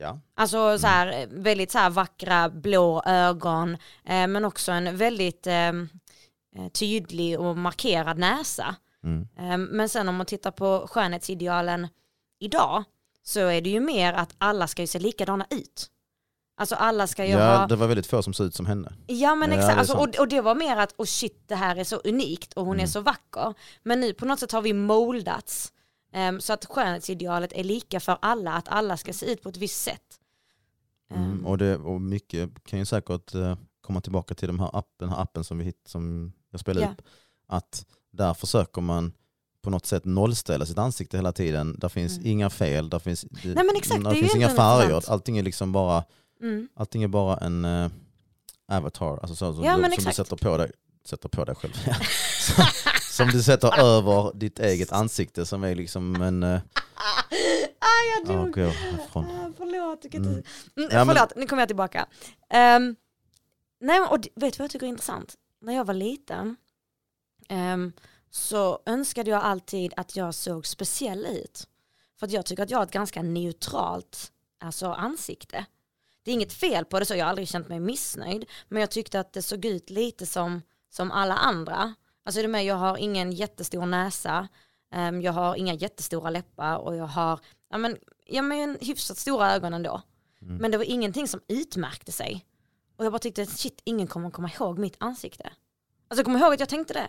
Ja. 0.00 0.20
Alltså 0.36 0.78
så 0.78 0.86
här, 0.86 1.20
eh, 1.20 1.26
väldigt 1.30 1.70
så 1.70 1.78
här 1.78 1.90
vackra 1.90 2.48
blå 2.48 3.02
ögon, 3.06 3.74
eh, 4.04 4.26
men 4.26 4.44
också 4.44 4.72
en 4.72 4.96
väldigt 4.96 5.46
eh, 5.46 5.68
eh, 5.68 6.68
tydlig 6.72 7.40
och 7.40 7.56
markerad 7.56 8.18
näsa. 8.18 8.74
Mm. 9.04 9.28
Eh, 9.38 9.56
men 9.58 9.88
sen 9.88 10.08
om 10.08 10.14
man 10.16 10.26
tittar 10.26 10.50
på 10.50 10.86
skönhetsidealen 10.90 11.88
idag 12.40 12.84
så 13.22 13.40
är 13.40 13.60
det 13.60 13.70
ju 13.70 13.80
mer 13.80 14.12
att 14.12 14.34
alla 14.38 14.66
ska 14.66 14.82
ju 14.82 14.86
se 14.86 14.98
likadana 14.98 15.46
ut. 15.50 15.86
Alltså 16.60 16.74
alla 16.74 17.06
ska 17.06 17.24
ju 17.24 17.30
Ja, 17.32 17.56
ha, 17.56 17.66
det 17.66 17.76
var 17.76 17.86
väldigt 17.86 18.06
få 18.06 18.22
som 18.22 18.32
såg 18.34 18.46
ut 18.46 18.54
som 18.54 18.66
henne. 18.66 18.92
ja 19.06 19.34
men 19.34 19.50
Ja, 19.50 19.56
det 19.56 19.60
exakt, 19.62 19.74
är 19.76 19.78
alltså, 19.78 19.96
och, 19.96 20.18
och 20.20 20.28
det 20.28 20.40
var 20.40 20.54
mer 20.54 20.76
att 20.76 20.94
oh 20.98 21.06
shit 21.06 21.42
det 21.48 21.54
här 21.56 21.76
är 21.76 21.84
så 21.84 21.96
unikt 21.96 22.52
och 22.52 22.64
hon 22.64 22.74
är 22.76 22.80
Mm. 22.80 22.88
så 22.88 23.00
vacker. 23.00 23.54
Men 23.82 24.00
nu 24.00 24.12
på 24.14 24.24
något 24.26 24.40
sätt 24.40 24.52
har 24.52 24.62
vi 24.62 24.72
moldats 24.72 25.72
eh, 26.12 26.38
så 26.38 26.52
att 26.52 26.64
skönhetsidealet 26.64 27.52
är 27.52 27.64
lika 27.64 28.00
för 28.00 28.18
alla, 28.22 28.52
att 28.52 28.68
alla 28.68 28.96
ska 28.96 29.12
se 29.12 29.32
ut 29.32 29.42
på 29.42 29.48
ett 29.48 29.56
visst 29.56 29.82
sätt. 29.82 30.02
Mm, 31.10 31.22
Ehm, 31.32 31.46
och, 31.46 31.58
det, 31.58 31.76
och 31.76 32.00
mycket 32.00 32.64
kan 32.64 32.78
ju 32.78 32.84
säkert 32.86 33.34
eh, 33.34 33.56
komma 33.80 34.00
tillbaka 34.00 34.34
till 34.34 34.48
de 34.48 34.60
här 34.60 34.70
app, 34.78 34.88
den 34.98 35.08
här 35.08 35.22
appen 35.22 35.44
som, 35.44 35.58
vi 35.58 35.64
hitt, 35.64 35.82
som 35.86 36.32
jag 36.50 36.60
spelade 36.60 36.86
Ja. 36.86 36.92
upp. 36.92 37.02
Att 37.48 37.86
där 38.12 38.34
försöker 38.34 38.80
man 38.80 39.12
på 39.62 39.70
något 39.70 39.86
sätt 39.86 40.04
nollställa 40.04 40.66
sitt 40.66 40.78
ansikte 40.78 41.16
hela 41.16 41.32
tiden. 41.32 41.76
Där 41.78 41.88
finns 41.88 42.12
Mm. 42.18 42.26
inga 42.30 42.50
fel, 42.50 42.90
där 42.90 42.98
finns, 42.98 43.26
Nej, 43.30 43.54
men 43.54 43.76
exakt, 43.76 44.04
där 44.04 44.14
finns 44.14 44.34
inga 44.36 44.48
färger. 44.48 45.10
Allting 45.10 45.38
är 45.38 45.42
liksom 45.42 45.72
bara, 45.72 46.04
mm. 46.40 46.68
allting 46.74 47.02
är 47.02 47.08
bara 47.08 47.36
en 47.36 47.64
eh, 47.64 47.90
avatar. 48.68 49.18
Alltså 49.18 49.36
så, 49.36 49.54
som, 49.54 49.64
Ja, 49.64 49.76
du, 49.76 49.82
som 49.94 50.04
du 50.04 50.12
sätter 50.12 50.36
på 50.36 50.56
dig, 50.56 50.72
sätter 51.04 51.28
på 51.28 51.44
dig 51.44 51.54
själv. 51.54 51.72
som, 53.18 53.28
du 53.28 53.42
sätter 53.42 53.80
över 53.80 54.32
ditt 54.34 54.58
eget 54.58 54.92
ansikte 54.92 55.46
som 55.46 55.64
är 55.64 55.74
liksom 55.74 56.22
en... 56.22 56.42
Eh, 56.42 56.60
ah, 56.94 58.02
jag 58.14 58.36
ja, 58.36 58.38
dog. 58.40 58.52
gå 58.54 58.60
härifrån. 58.60 59.24
Ah, 59.24 59.50
förlåt, 59.56 59.98
jag 60.02 60.12
kan 60.12 60.24
inte... 60.24 60.30
Mm. 60.30 60.44
Mm, 60.76 60.88
Ja, 60.92 61.04
men- 61.04 61.16
förlåt, 61.16 61.36
nu 61.36 61.46
kommer 61.46 61.62
jag 61.62 61.68
tillbaka. 61.68 62.06
Um, 62.54 62.96
nej, 63.80 64.00
och 64.00 64.18
vet 64.18 64.32
du 64.34 64.58
vad 64.58 64.64
jag 64.64 64.70
tycker 64.70 64.86
är 64.86 64.90
intressant? 64.90 65.34
När 65.60 65.74
jag 65.74 65.84
var 65.84 65.94
liten 65.94 66.56
ehm, 67.48 67.92
så 68.30 68.82
önskade 68.86 69.30
jag 69.30 69.42
alltid 69.42 69.92
att 69.96 70.16
jag 70.16 70.34
såg 70.34 70.66
speciell 70.66 71.26
ut. 71.26 71.68
För 72.18 72.26
att 72.26 72.32
jag 72.32 72.46
tycker 72.46 72.62
att 72.62 72.70
jag 72.70 72.78
har 72.78 72.84
ett 72.84 72.90
ganska 72.90 73.22
neutralt 73.22 74.32
alltså, 74.60 74.86
ansikte. 74.86 75.66
Det 76.22 76.30
är 76.30 76.34
inget 76.34 76.52
fel 76.52 76.84
på 76.84 76.98
det 76.98 77.06
så, 77.06 77.14
jag 77.14 77.24
har 77.24 77.30
aldrig 77.30 77.48
känt 77.48 77.68
mig 77.68 77.80
missnöjd. 77.80 78.46
Men 78.68 78.80
jag 78.80 78.90
tyckte 78.90 79.20
att 79.20 79.32
det 79.32 79.42
såg 79.42 79.64
ut 79.64 79.90
lite 79.90 80.26
som, 80.26 80.62
som 80.90 81.10
alla 81.10 81.34
andra. 81.34 81.94
Alltså 82.28 82.42
det 82.42 82.48
med, 82.48 82.64
jag 82.64 82.74
har 82.74 82.96
ingen 82.96 83.32
jättestor 83.32 83.86
näsa, 83.86 84.48
ehm, 84.92 85.22
jag 85.22 85.32
har 85.32 85.56
inga 85.56 85.74
jättestora 85.74 86.30
läppar 86.30 86.76
och 86.76 86.96
jag 86.96 87.06
har 87.06 87.40
ja, 87.70 87.78
men, 87.78 87.96
ja, 88.26 88.42
men 88.42 88.78
hyfsat 88.80 89.18
stora 89.18 89.52
ögon 89.54 89.74
ändå. 89.74 90.02
Mm. 90.42 90.56
Men 90.56 90.70
det 90.70 90.78
var 90.78 90.84
ingenting 90.84 91.28
som 91.28 91.40
utmärkte 91.48 92.12
sig. 92.12 92.46
Och 92.96 93.04
jag 93.04 93.12
bara 93.12 93.18
tyckte, 93.18 93.46
shit, 93.46 93.80
ingen 93.84 94.06
kommer 94.06 94.30
komma 94.30 94.50
ihåg 94.50 94.78
mitt 94.78 94.96
ansikte. 94.98 95.44
Alltså 95.44 96.20
jag 96.20 96.24
kommer 96.24 96.40
ihåg 96.40 96.54
att 96.54 96.60
jag 96.60 96.68
tänkte 96.68 96.94
det. 96.94 97.08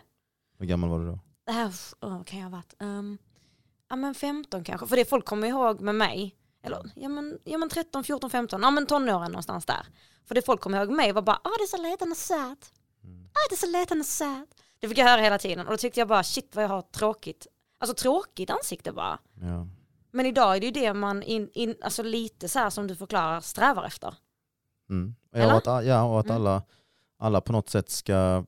Hur 0.58 0.66
gammal 0.66 0.90
var 0.90 1.00
du 1.00 1.06
då? 1.06 1.20
Det 1.46 1.52
här, 1.52 1.74
oh, 2.02 2.24
kan 2.24 2.40
jag 2.40 2.46
ha 2.46 2.52
varit? 2.52 2.74
Um, 2.80 3.18
ja 3.90 3.96
men 3.96 4.16
15 4.16 4.64
kanske, 4.64 4.88
för 4.88 4.96
det 4.96 5.06
folk 5.06 5.26
kommer 5.26 5.48
ihåg 5.48 5.82
med 5.82 5.96
mig. 5.96 6.36
Eller 6.64 6.92
ja 6.96 7.10
men, 7.10 7.40
ja 7.44 7.58
men 7.58 7.70
13, 7.70 8.04
14, 8.04 8.30
15, 8.30 8.62
ja 8.62 8.72
men 8.72 8.86
tonåren 8.86 9.32
någonstans 9.32 9.66
där. 9.66 9.88
För 10.26 10.36
det 10.36 10.42
folk 10.42 10.62
kommer 10.62 10.78
ihåg 10.78 10.88
med 10.88 10.98
mig 10.98 11.12
var 11.12 11.22
bara, 11.22 11.42
ah 11.44 11.58
det 11.58 11.64
är 11.64 11.78
så 11.78 11.84
liten 11.84 12.12
och 12.12 12.18
söt. 12.18 12.74
Ah 13.34 13.46
det 13.50 13.56
är 13.56 13.58
så 13.58 13.80
liten 13.80 14.00
och 14.00 14.06
söt. 14.06 14.56
Det 14.80 14.88
fick 14.90 14.98
jag 14.98 15.06
höra 15.06 15.22
hela 15.22 15.38
tiden 15.38 15.66
och 15.66 15.72
då 15.72 15.78
tyckte 15.78 16.00
jag 16.00 16.08
bara, 16.08 16.24
shit 16.24 16.56
vad 16.56 16.64
jag 16.64 16.70
har 16.70 16.82
tråkigt. 16.82 17.48
Alltså 17.80 17.96
tråkigt 17.96 18.50
ansikte 18.50 18.92
bara. 18.92 19.20
Ja. 19.42 19.68
Men 20.12 20.26
idag 20.26 20.56
är 20.56 20.60
det 20.60 20.66
ju 20.66 20.72
det 20.72 20.94
man, 20.94 21.24
in, 21.24 21.50
in, 21.54 21.76
alltså 21.82 22.04
lite 22.04 22.50
så 22.50 22.60
här 22.60 22.70
som 22.70 22.88
du 22.88 22.96
förklarar, 22.96 23.42
strävar 23.42 23.84
efter. 23.86 24.14
Mm. 24.90 25.16
Ja, 25.32 25.46
och 25.56 25.58
att, 25.68 25.86
ja, 25.86 26.04
och 26.04 26.20
att 26.20 26.26
Mm. 26.26 26.36
alla, 26.36 26.64
alla 27.20 27.42
på 27.42 27.52
något 27.52 27.70
sätt 27.70 27.90
ska... 27.90 28.46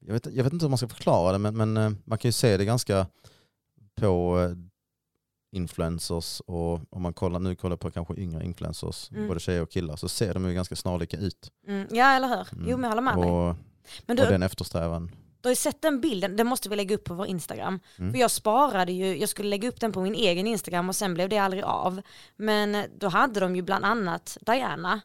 Jag 0.00 0.12
vet, 0.12 0.26
jag 0.26 0.44
vet 0.44 0.52
inte 0.52 0.64
hur 0.64 0.68
man 0.70 0.78
ska 0.78 0.88
förklara 0.88 1.32
det, 1.32 1.38
men, 1.38 1.56
men 1.56 1.76
eh, 1.76 1.90
man 2.04 2.18
kan 2.18 2.28
ju 2.28 2.32
se 2.32 2.56
det 2.56 2.64
ganska 2.64 3.06
på 3.94 4.38
eh, 4.40 4.56
influencers 5.52 6.40
och 6.40 6.80
om 6.90 7.02
man 7.02 7.12
kollar, 7.14 7.38
nu 7.40 7.56
kollar 7.56 7.76
på 7.76 7.90
kanske 7.90 8.14
yngre 8.14 8.44
influencers, 8.44 9.10
Mm. 9.10 9.28
både 9.28 9.40
tjejer 9.40 9.62
och 9.62 9.70
killar, 9.70 9.96
så 9.96 10.08
ser 10.08 10.34
de 10.34 10.48
ju 10.48 10.54
ganska 10.54 10.76
snarlika 10.76 11.16
ut. 11.16 11.52
Mm, 11.66 11.86
ja 11.90 12.06
eller 12.12 12.28
hur? 12.28 12.46
Mm. 12.52 12.70
Jo 12.70 12.76
men 12.76 12.82
jag 12.82 12.88
håller 12.96 13.02
med 13.02 13.16
dig. 13.16 13.54
Och, 13.98 14.02
Men 14.06 14.18
och 14.18 14.24
du, 14.24 14.30
den 14.30 14.42
eftersträvan. 14.42 15.06
du 15.40 15.48
har 15.48 15.52
ju 15.52 15.56
sett 15.56 15.82
den 15.82 16.00
bilden, 16.00 16.36
den 16.36 16.46
måste 16.46 16.68
vi 16.68 16.76
lägga 16.76 16.94
upp 16.94 17.04
på 17.04 17.14
vår 17.14 17.26
Instagram. 17.26 17.80
Mm. 17.98 18.12
För 18.12 18.18
jag 18.20 18.30
sparade 18.30 18.92
ju, 18.92 19.18
jag 19.18 19.28
skulle 19.28 19.48
lägga 19.48 19.68
upp 19.68 19.80
den 19.80 19.92
på 19.92 20.00
min 20.00 20.14
egen 20.14 20.46
Instagram 20.46 20.88
och 20.88 20.96
sen 20.96 21.14
blev 21.14 21.28
det 21.28 21.38
aldrig 21.38 21.62
av. 21.64 22.02
Men 22.36 22.84
då 22.98 23.08
hade 23.08 23.40
de 23.40 23.56
ju 23.56 23.62
bland 23.62 23.84
annat 23.84 24.38
Diana, 24.40 25.00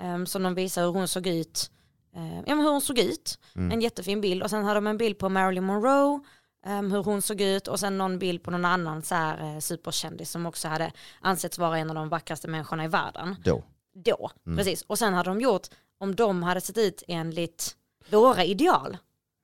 um, 0.00 0.26
som 0.26 0.42
de 0.42 0.54
visar 0.54 0.82
hur 0.82 0.90
hon 0.92 1.08
såg 1.08 1.26
ut. 1.26 1.70
eh, 2.16 2.36
ja 2.46 2.54
men 2.54 2.60
hur 2.60 2.70
hon 2.70 2.80
såg 2.80 2.98
ut, 2.98 3.38
Mm. 3.54 3.72
en 3.72 3.80
jättefin 3.80 4.20
bild. 4.20 4.42
Och 4.42 4.50
sen 4.50 4.64
hade 4.64 4.74
de 4.76 4.86
en 4.86 4.96
bild 4.98 5.18
på 5.18 5.28
Marilyn 5.28 5.64
Monroe, 5.64 6.20
em, 6.66 6.92
hur 6.92 7.02
hon 7.02 7.22
såg 7.22 7.40
ut. 7.40 7.68
Och 7.68 7.80
sen 7.80 7.98
någon 7.98 8.18
bild 8.18 8.42
på 8.42 8.50
någon 8.50 8.64
annan 8.64 9.02
så 9.02 9.14
här, 9.14 9.54
eh, 9.54 9.58
superkändis 9.60 10.30
som 10.30 10.46
också 10.46 10.68
hade 10.68 10.92
ansetts 11.20 11.58
vara 11.58 11.78
en 11.78 11.88
av 11.90 11.94
de 11.94 12.08
vackraste 12.08 12.48
människorna 12.48 12.84
i 12.84 12.88
världen. 12.88 13.36
Då. 13.44 13.62
Då, 13.94 14.30
Mm. 14.46 14.56
precis. 14.58 14.82
Och 14.82 14.98
sen 14.98 15.14
hade 15.14 15.30
de 15.30 15.40
gjort, 15.40 15.66
om 15.98 16.14
de 16.14 16.42
hade 16.42 16.60
sett 16.60 16.78
ut 16.78 17.02
enligt 17.08 17.76
våra 18.10 18.44
ideal. 18.44 18.96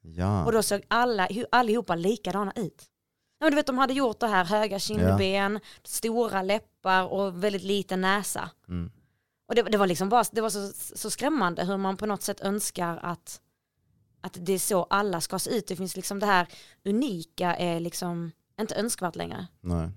Ja. 0.03 0.45
Och 0.45 0.53
då 0.53 0.63
såg 0.63 0.83
alla, 0.89 1.29
allihopa 1.51 1.95
likadana 1.95 2.53
ut. 2.57 2.91
Ja, 3.39 3.45
men 3.45 3.51
du 3.53 3.57
vet 3.57 3.67
de 3.67 3.79
hade 3.79 3.95
gjort 3.95 4.21
det 4.21 4.27
här, 4.27 4.45
höga 4.45 4.79
kindben, 4.79 5.61
stora 5.85 6.43
läppar 6.43 7.13
och 7.13 7.45
väldigt 7.45 7.63
liten 7.63 8.01
näsa. 8.01 8.51
Mm. 8.69 8.91
Och 9.49 9.55
det, 9.55 9.63
det 9.63 9.79
var 9.79 9.87
liksom 9.87 10.09
bara, 10.09 10.25
det 10.33 10.41
var 10.41 10.51
så, 10.51 10.73
så 10.97 11.11
skrämmande 11.11 11.65
hur 11.65 11.77
man 11.77 11.97
på 11.97 12.07
något 12.07 12.23
sätt 12.23 12.41
önskar 12.41 13.01
att, 13.03 13.41
att 14.21 14.37
det 14.41 14.53
är 14.53 14.59
så 14.59 14.83
alla 14.85 15.21
ska 15.21 15.39
se 15.39 15.51
ut. 15.51 15.67
Det 15.67 15.77
finns 15.77 15.97
liksom 15.97 16.19
det 16.19 16.27
här 16.27 16.49
unika 16.85 17.57
är 17.57 17.81
liksom 17.81 18.31
inte 18.61 18.75
önskvärt 18.75 19.17
längre. 19.17 19.47
Nej. 19.61 19.91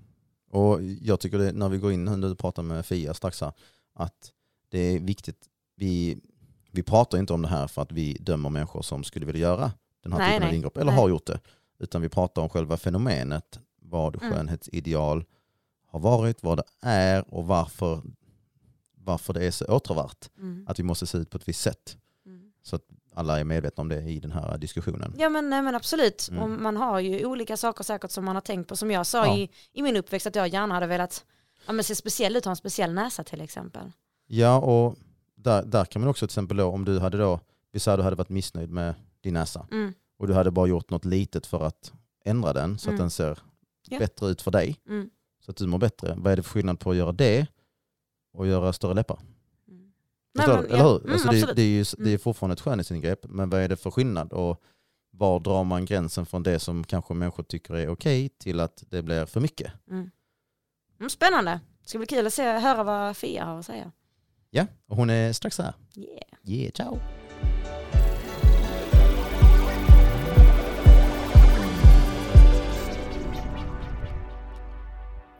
Och 0.50 0.82
jag 0.82 1.20
tycker 1.20 1.38
det, 1.38 1.52
när 1.52 1.68
vi 1.68 1.78
går 1.78 1.92
in, 1.92 2.04
när 2.04 2.28
du 2.28 2.34
pratar 2.34 2.62
med 2.62 2.86
Fia 2.86 3.14
strax 3.14 3.40
här, 3.40 3.52
att 3.94 4.32
det 4.68 4.78
är 4.78 4.98
viktigt, 4.98 5.48
vi, 5.76 6.18
vi 6.74 6.82
pratar 6.82 7.18
inte 7.18 7.32
om 7.32 7.42
det 7.42 7.48
här 7.48 7.66
för 7.66 7.82
att 7.82 7.92
vi 7.92 8.14
dömer 8.20 8.50
människor 8.50 8.82
som 8.82 9.04
skulle 9.04 9.26
vilja 9.26 9.40
göra 9.40 9.72
den 10.02 10.12
här 10.12 10.18
Nej, 10.18 10.28
typen 10.30 10.42
av 10.42 10.48
nej. 10.48 10.56
ingrepp, 10.56 10.76
eller 10.76 10.92
Nej. 10.92 11.00
har 11.00 11.08
gjort 11.08 11.26
det. 11.26 11.40
Utan 11.78 12.02
vi 12.02 12.08
pratar 12.08 12.42
om 12.42 12.48
själva 12.48 12.76
fenomenet, 12.76 13.58
vad 13.82 14.16
Mm. 14.22 14.32
skönhetsideal 14.32 15.24
har 15.86 16.00
varit, 16.00 16.42
vad 16.42 16.58
det 16.58 16.64
är 16.88 17.34
och 17.34 17.46
varför, 17.46 18.02
varför 18.96 19.32
det 19.32 19.44
är 19.46 19.50
så 19.50 19.64
åtråvärt. 19.64 20.30
Mm. 20.38 20.64
Att 20.68 20.78
vi 20.78 20.82
måste 20.82 21.06
se 21.06 21.18
ut 21.18 21.30
på 21.30 21.36
ett 21.36 21.48
visst 21.48 21.60
sätt. 21.60 21.96
Mm. 22.26 22.52
Så 22.62 22.76
att 22.76 22.82
alla 23.14 23.40
är 23.40 23.44
medvetna 23.44 23.80
om 23.80 23.88
det 23.88 24.00
i 24.02 24.20
den 24.20 24.32
här 24.32 24.58
diskussionen. 24.58 25.14
Ja 25.18 25.28
men, 25.28 25.50
nej, 25.50 25.62
men 25.62 25.74
absolut, 25.74 26.28
Mm. 26.30 26.42
och 26.42 26.50
man 26.50 26.76
har 26.76 27.00
ju 27.00 27.24
olika 27.26 27.56
saker 27.56 27.84
säkert 27.84 28.10
som 28.10 28.24
man 28.24 28.36
har 28.36 28.40
tänkt 28.40 28.68
på. 28.68 28.76
Som 28.76 28.90
jag 28.90 29.06
sa 29.06 29.26
Ja. 29.26 29.36
i, 29.36 29.50
i 29.72 29.82
min 29.82 29.96
uppväxt 29.96 30.26
att 30.26 30.34
jag 30.36 30.48
gärna 30.48 30.74
hade 30.74 30.86
velat 30.86 31.24
ja, 31.66 31.72
men 31.72 31.84
se 31.84 31.94
speciell 31.94 32.36
ut, 32.36 32.44
ha 32.44 32.50
en 32.50 32.56
speciell 32.56 32.92
näsa 32.94 33.24
till 33.24 33.40
exempel. 33.40 33.92
Ja, 34.26 34.56
och 34.60 34.96
där, 35.44 35.62
där 35.64 35.84
kan 35.84 36.02
man 36.02 36.08
också 36.08 36.26
till 36.26 36.32
exempel 36.32 36.56
då, 36.56 36.66
om 36.66 36.84
du 36.84 36.98
hade 36.98 37.18
då, 37.18 37.40
vi 37.72 37.80
säger 37.80 37.94
att 37.94 37.98
du 38.00 38.04
hade 38.04 38.16
varit 38.16 38.28
missnöjd 38.28 38.70
med 38.70 38.94
din 39.20 39.34
näsa, 39.34 39.66
Mm. 39.70 39.94
och 40.18 40.26
du 40.26 40.34
hade 40.34 40.50
bara 40.50 40.66
gjort 40.66 40.90
något 40.90 41.04
litet 41.04 41.46
för 41.46 41.62
att 41.66 41.92
ändra 42.24 42.52
den 42.52 42.78
så 42.78 42.88
Mm. 42.90 42.94
att 42.94 43.02
den 43.02 43.10
ser 43.10 43.38
Ja. 43.88 43.98
bättre 43.98 44.26
ut 44.28 44.42
för 44.42 44.50
dig. 44.50 44.80
Mm. 44.88 45.10
Så 45.44 45.50
att 45.50 45.56
du 45.56 45.66
mår 45.66 45.78
bättre. 45.78 46.14
Vad 46.18 46.32
är 46.32 46.36
det 46.36 46.42
för 46.42 46.50
skillnad 46.50 46.80
på 46.80 46.90
att 46.90 46.96
göra 46.96 47.12
det 47.12 47.46
och 48.32 48.46
göra 48.46 48.72
större 48.72 48.94
läppar? 48.94 49.18
Mm. 49.68 49.92
Nej, 50.34 50.48
men, 50.48 50.58
Eller 50.64 50.76
ja. 50.76 50.88
hur? 50.88 51.00
Mm, 51.00 51.12
alltså 51.12 51.28
det, 51.30 51.52
det, 51.56 51.62
är 51.62 51.66
ju, 51.66 51.84
det 51.98 52.02
är 52.02 52.06
Mm. 52.06 52.18
fortfarande 52.18 52.52
ett 52.52 52.60
skönhetsingrepp, 52.60 53.26
men 53.28 53.50
vad 53.50 53.60
är 53.60 53.68
det 53.68 53.76
för 53.76 53.90
skillnad? 53.90 54.32
Och 54.32 54.62
var 55.10 55.40
drar 55.40 55.64
man 55.64 55.84
gränsen 55.84 56.26
från 56.26 56.42
det 56.42 56.58
som 56.58 56.84
kanske 56.84 57.14
människor 57.14 57.42
tycker 57.42 57.74
är 57.74 57.88
okej 57.88 58.28
till 58.28 58.60
att 58.60 58.84
det 58.90 59.02
blir 59.02 59.26
för 59.26 59.40
mycket? 59.40 59.72
Mm. 59.90 60.10
Mm, 60.98 61.10
spännande. 61.10 61.60
Det 61.82 61.88
ska 61.88 61.98
bli 61.98 62.06
kul 62.06 62.26
att 62.26 62.34
se, 62.34 62.42
höra 62.58 62.84
vad 62.84 63.16
Fia 63.16 63.44
har 63.44 63.58
att 63.58 63.66
säga. 63.66 63.92
Ja, 64.56 64.66
och 64.88 64.96
hon 64.96 65.10
är 65.10 65.32
strax 65.32 65.58
här. 65.58 65.72
Yeah. 65.96 66.60
Yeah, 66.60 66.72
ciao! 66.72 66.98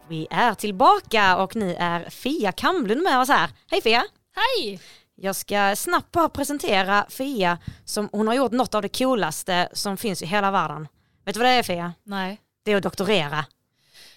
Vi 0.08 0.26
är 0.30 0.54
tillbaka 0.54 1.36
och 1.36 1.56
ni 1.56 1.76
är 1.78 2.10
Fia 2.10 2.52
Kamlund 2.52 3.02
med 3.02 3.20
oss 3.20 3.28
här. 3.28 3.50
Hej 3.70 3.82
Fia! 3.82 4.04
Hej! 4.36 4.80
Jag 5.14 5.36
ska 5.36 5.76
snabbt 5.76 6.12
bara 6.12 6.28
presentera 6.28 7.06
Fia 7.08 7.58
som 7.84 8.08
hon 8.12 8.26
har 8.28 8.34
gjort 8.34 8.52
något 8.52 8.74
av 8.74 8.82
det 8.82 8.98
coolaste 8.98 9.68
som 9.72 9.96
finns 9.96 10.22
i 10.22 10.26
hela 10.26 10.50
världen. 10.50 10.88
Vet 11.24 11.34
du 11.34 11.40
vad 11.40 11.48
det 11.48 11.52
är 11.54 11.62
Fia? 11.62 11.92
Nej. 12.04 12.40
Det 12.64 12.72
är 12.72 12.76
att 12.76 12.82
doktorera. 12.82 13.44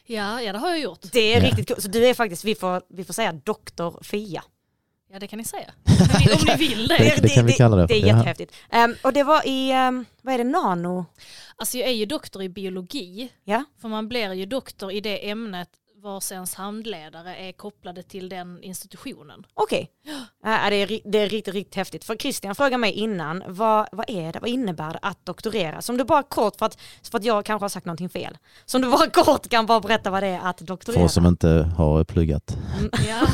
Ja, 0.06 0.42
ja, 0.42 0.54
det 0.54 0.60
har 0.60 0.70
jag 0.70 0.80
gjort. 0.80 1.00
Det 1.12 1.34
är 1.34 1.42
Ja. 1.42 1.48
riktigt 1.48 1.68
coolt. 1.68 1.82
Så 1.82 1.88
du 1.88 2.08
är 2.08 2.14
faktiskt, 2.14 2.44
vi 2.44 2.56
får, 2.56 2.82
vi 2.90 3.04
får 3.04 3.14
säga 3.14 3.32
doktor 3.34 4.00
Fia. 4.04 4.44
Ja, 5.12 5.20
det 5.20 5.28
kan 5.28 5.38
ni 5.40 5.46
säga. 5.46 5.72
Om 6.40 6.46
ni- 6.48 6.56
vill 6.68 6.88
det. 6.88 6.98
Det- 6.98 7.22
det 7.22 7.30
kan 7.30 7.46
vi 7.46 7.54
kalla 7.54 7.76
det 7.76 7.88
Det 7.88 7.94
är 7.98 8.02
för, 8.02 8.08
ja. 8.08 8.16
jättehäftigt. 8.18 8.54
Ehm, 8.70 8.96
och 9.04 9.14
det 9.14 9.24
var 9.24 9.48
i, 9.48 9.72
ehm, 9.72 10.06
vad 10.22 10.34
är 10.34 10.38
det, 10.38 10.44
nano? 10.44 11.06
Alltså 11.56 11.78
jag 11.78 11.90
är 11.90 11.94
ju 11.94 12.06
doktor 12.06 12.44
i 12.44 12.50
biologi. 12.50 13.30
Ja. 13.44 13.64
För 13.82 13.88
man 13.88 14.08
blir 14.10 14.34
ju 14.34 14.46
doktor 14.46 14.92
i 14.92 15.02
det 15.02 15.30
ämnet 15.30 15.70
vars 16.02 16.32
ens 16.32 16.56
handledare 16.56 17.36
är 17.36 17.52
kopplade 17.52 18.04
till 18.04 18.30
den 18.30 18.64
institutionen. 18.64 19.46
Okej. 19.54 19.92
Ja, 20.44 20.70
det, 20.70 20.76
är, 20.76 21.00
det 21.12 21.20
är 21.20 21.30
riktigt, 21.30 21.54
riktigt 21.54 21.76
häftigt. 21.76 22.04
För 22.04 22.16
Christian 22.16 22.56
frågade 22.56 22.78
mig 22.78 22.92
innan, 22.92 23.44
vad, 23.48 23.88
vad 23.92 24.10
är 24.10 24.34
det, 24.34 24.40
vad 24.40 24.50
innebär 24.50 24.94
det 24.94 25.00
att 25.02 25.26
doktorera? 25.26 25.82
Som 25.82 25.98
du 25.98 26.04
bara 26.04 26.24
kort, 26.24 26.56
för 26.56 26.66
att, 26.66 26.82
för 27.12 27.18
att 27.18 27.24
jag 27.26 27.46
kanske 27.46 27.64
har 27.64 27.70
sagt 27.70 27.86
någonting 27.86 28.10
fel. 28.10 28.38
Som 28.66 28.82
du 28.82 28.92
bara 28.92 29.10
kort 29.26 29.50
kan 29.50 29.66
bara 29.66 29.80
berätta 29.80 30.10
vad 30.12 30.24
det 30.24 30.28
är 30.28 30.40
att 30.40 30.58
För 30.60 30.66
doktorera. 30.66 31.04
oss 31.04 31.14
som 31.14 31.26
inte 31.26 31.50
har 31.78 32.04
pluggat. 32.04 32.58
Ja. 33.08 33.28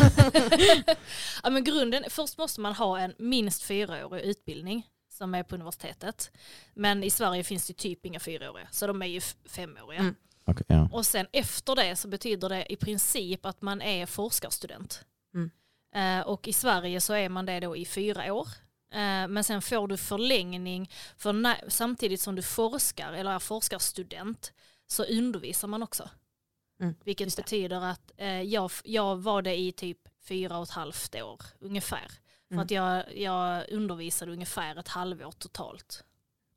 ja, 1.43 1.49
men 1.49 1.63
grunden, 1.63 2.04
först 2.10 2.38
måste 2.38 2.62
man 2.62 2.73
ha 2.73 2.99
en 2.99 3.13
minst 3.17 3.63
fyraårig 3.63 4.21
utbildning 4.23 4.88
som 5.10 5.36
är 5.36 5.43
på 5.43 5.56
universitetet. 5.56 6.32
Men 6.73 7.04
i 7.04 7.10
Sverige 7.10 7.43
finns 7.43 7.67
det 7.67 7.73
typ 7.73 8.06
inga 8.06 8.19
fyraåriga, 8.19 8.67
så 8.71 8.88
de 8.88 9.02
är 9.02 9.06
ju 9.06 9.21
femåriga. 9.49 9.99
Mm. 9.99 10.15
Okej, 10.45 10.65
ja. 10.67 10.89
Och 10.91 11.06
sen 11.06 11.27
efter 11.32 11.75
det 11.75 11.95
så 11.95 12.08
betyder 12.08 12.49
det 12.49 12.73
i 12.73 12.75
princip 12.75 13.45
att 13.45 13.62
man 13.62 13.82
är 13.82 14.06
forskarstudent. 14.06 15.06
Mm. 15.34 15.51
Eh, 15.95 16.27
och 16.27 16.47
i 16.47 16.53
Sverige 16.53 17.01
så 17.01 17.13
är 17.13 17.29
man 17.29 17.45
det 17.45 17.60
då 17.60 17.75
i 17.77 17.86
fyra 17.86 18.34
år. 18.34 18.47
Eh, 18.91 19.27
men 19.27 19.43
sen 19.43 19.62
får 19.62 19.88
du 19.88 19.97
förlängning 19.97 20.89
för 21.17 21.34
när, 21.34 21.63
samtidigt 21.67 22.21
som 22.21 22.36
du 22.36 22.41
forskar 22.41 23.13
eller 23.13 23.32
är 23.32 23.39
forskarstudent 23.39 24.53
så 24.88 25.03
undervisar 25.03 25.67
man 25.67 25.84
också. 25.84 26.10
Mm, 26.82 26.95
Vilket 27.03 27.36
betyder 27.36 27.82
att 27.82 28.12
eh, 28.17 28.41
jag, 28.41 28.71
jag 28.84 29.15
var 29.15 29.41
det 29.41 29.56
i 29.56 29.71
typ 29.71 29.97
fyra 30.27 30.58
och 30.58 30.63
ett 30.63 30.69
halvt 30.69 31.15
år 31.15 31.41
ungefär. 31.60 32.08
För 32.47 32.53
Mm. 32.56 32.63
att 32.65 32.71
jag, 32.71 33.17
jag 33.17 33.69
undervisade 33.69 34.32
ungefär 34.32 34.75
ett 34.79 34.88
halvår 34.88 35.32
totalt. 35.32 36.03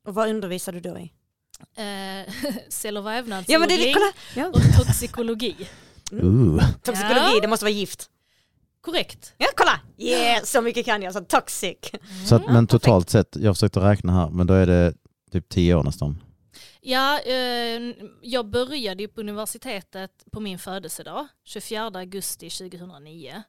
Och 0.03 0.13
vad 0.13 0.29
undervisar 0.29 0.71
du 0.73 0.79
då 0.79 0.97
i? 0.97 1.13
Eh, 1.75 2.33
cell 2.69 2.97
och 2.97 3.01
Ja 3.01 3.05
vävnadskirurgi 3.05 3.93
kolla! 3.93 4.11
Ja. 4.35 4.47
och 4.47 4.61
toxikologi. 4.77 5.55
Uh. 6.13 6.71
Toxikologi, 6.83 7.35
Ja. 7.35 7.39
det 7.41 7.47
måste 7.47 7.65
vara 7.65 7.73
gift. 7.73 8.09
Korrekt. 8.81 9.33
Ja 9.37 9.47
kolla! 9.55 9.79
Yeah, 9.97 10.43
så 10.43 10.61
mycket 10.61 10.85
kan 10.85 11.01
jag, 11.01 11.13
så 11.13 11.19
toxic. 11.21 11.77
Så 12.27 12.35
att, 12.35 12.41
Ja, 12.47 12.53
men 12.53 12.67
totalt 12.67 13.09
sett, 13.09 13.35
jag 13.35 13.55
försökte 13.55 13.79
räkna 13.79 14.13
här, 14.13 14.29
men 14.29 14.47
då 14.47 14.53
är 14.53 14.65
det 14.67 14.93
typ 15.31 15.49
tio 15.49 15.75
år 15.75 15.83
nästan. 15.83 16.23
Ja, 16.81 17.19
eh, 17.19 17.81
jag 18.21 18.49
började 18.49 19.03
ju 19.03 19.07
på 19.07 19.21
universitetet 19.21 20.11
på 20.31 20.39
min 20.39 20.59
födelsedag, 20.59 21.27
24 21.45 21.85
augusti 21.85 22.49
2009. 22.49 23.43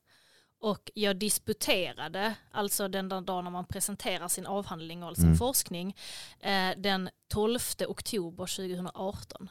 Och 0.60 0.90
jag 0.94 1.16
disputerade, 1.16 2.34
alltså 2.52 2.88
den 2.88 3.08
där 3.08 3.20
dagen 3.20 3.44
när 3.44 3.50
man 3.50 3.64
presenterar 3.64 4.28
sin 4.28 4.46
avhandling 4.46 5.02
och 5.04 5.16
sin 5.16 5.24
Mm. 5.24 5.36
forskning, 5.38 5.96
eh, 6.40 6.70
den 6.76 7.08
12 7.32 7.58
oktober 7.88 8.46
2018. 8.46 9.48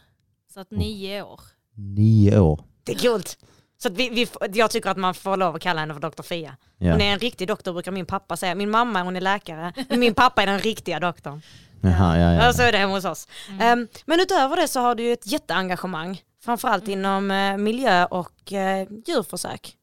Så 0.53 0.59
att 0.59 0.71
nio 0.71 1.21
år. 1.21 1.39
Nio 1.75 2.39
år. 2.39 2.63
Det 2.83 2.91
är 2.91 2.99
coolt. 2.99 3.37
Så 3.77 3.87
att 3.87 3.93
vi, 3.93 4.09
vi, 4.09 4.27
jag 4.53 4.71
tycker 4.71 4.89
att 4.89 4.97
man 4.97 5.13
får 5.13 5.37
lov 5.37 5.55
att 5.55 5.61
kalla 5.61 5.79
henne 5.79 5.93
för 5.93 6.01
doktor 6.01 6.23
Fia. 6.23 6.57
Ja. 6.77 6.91
Hon 6.91 7.01
är 7.01 7.13
en 7.13 7.19
riktig 7.19 7.47
doktor 7.47 7.73
brukar 7.73 7.91
min 7.91 8.05
pappa 8.05 8.37
säga. 8.37 8.55
Min 8.55 8.69
mamma 8.69 9.03
hon 9.03 9.15
är 9.15 9.21
läkare, 9.21 9.73
men 9.89 9.99
min 9.99 10.13
pappa 10.13 10.41
är 10.43 10.45
den 10.47 10.59
riktiga 10.59 10.99
doktorn. 10.99 11.41
Jaha, 11.81 12.17
ja, 12.17 12.33
Ja. 12.33 12.45
ja. 12.45 12.53
Så 12.53 12.61
är 12.63 12.71
det 12.71 12.77
hemma 12.77 12.93
hos 12.93 13.05
oss. 13.05 13.27
Mm. 13.49 13.61
Ehm, 13.61 13.87
men 14.05 14.19
utöver 14.19 14.55
det 14.55 14.67
så 14.67 14.79
har 14.79 14.95
du 14.95 15.11
ett 15.11 15.27
jätteengagemang. 15.27 16.21
Framförallt 16.43 16.83
Mm. 16.87 16.99
inom 16.99 17.31
eh, 17.31 17.57
miljö 17.57 18.05
och 18.05 18.51
uh, 18.51 18.97
djurförsök. 19.07 19.73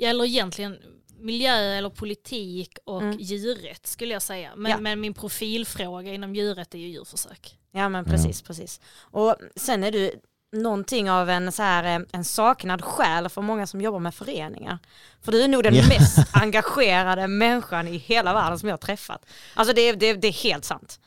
Ja, 0.00 0.08
eller 0.08 0.24
egentligen 0.24 0.78
miljö 1.18 1.52
eller 1.56 1.90
politik 1.90 2.78
och 2.84 3.02
Mm. 3.02 3.16
djurrätt 3.20 3.86
skulle 3.86 4.12
jag 4.12 4.22
säga. 4.22 4.50
Men, 4.56 4.70
Ja. 4.70 4.78
men 4.80 5.00
min 5.00 5.14
profilfråga 5.14 6.14
inom 6.14 6.34
djurrätt 6.34 6.74
är 6.74 6.78
ju 6.78 6.88
djurförsök. 6.88 7.56
Ja 7.72 7.88
men 7.88 8.04
precis, 8.04 8.42
precis. 8.42 8.80
Och 9.00 9.36
sen 9.56 9.84
är 9.84 9.92
du 9.92 10.12
någonting 10.52 11.10
av 11.10 11.30
en, 11.30 11.52
så 11.52 11.62
här, 11.62 11.98
eh, 12.00 12.06
en 12.12 12.24
saknad 12.24 12.84
själ 12.84 13.28
för 13.28 13.42
många 13.42 13.66
som 13.66 13.80
jobbar 13.80 13.98
med 13.98 14.14
föreningar. 14.14 14.78
För 15.22 15.32
du 15.32 15.42
är 15.42 15.48
nog 15.48 15.62
den 15.62 15.74
Ja. 15.74 15.88
mest 15.88 16.18
engagerade 16.32 17.28
människan 17.28 17.88
i 17.88 17.96
hela 17.96 18.34
världen 18.34 18.58
som 18.58 18.68
jag 18.68 18.72
har 18.72 18.78
träffat. 18.78 19.26
Alltså 19.54 19.74
det, 19.74 19.80
är- 19.80 19.96
det, 19.96 20.12
det 20.12 20.28
är 20.28 20.32
helt 20.32 20.64
sant. 20.64 21.00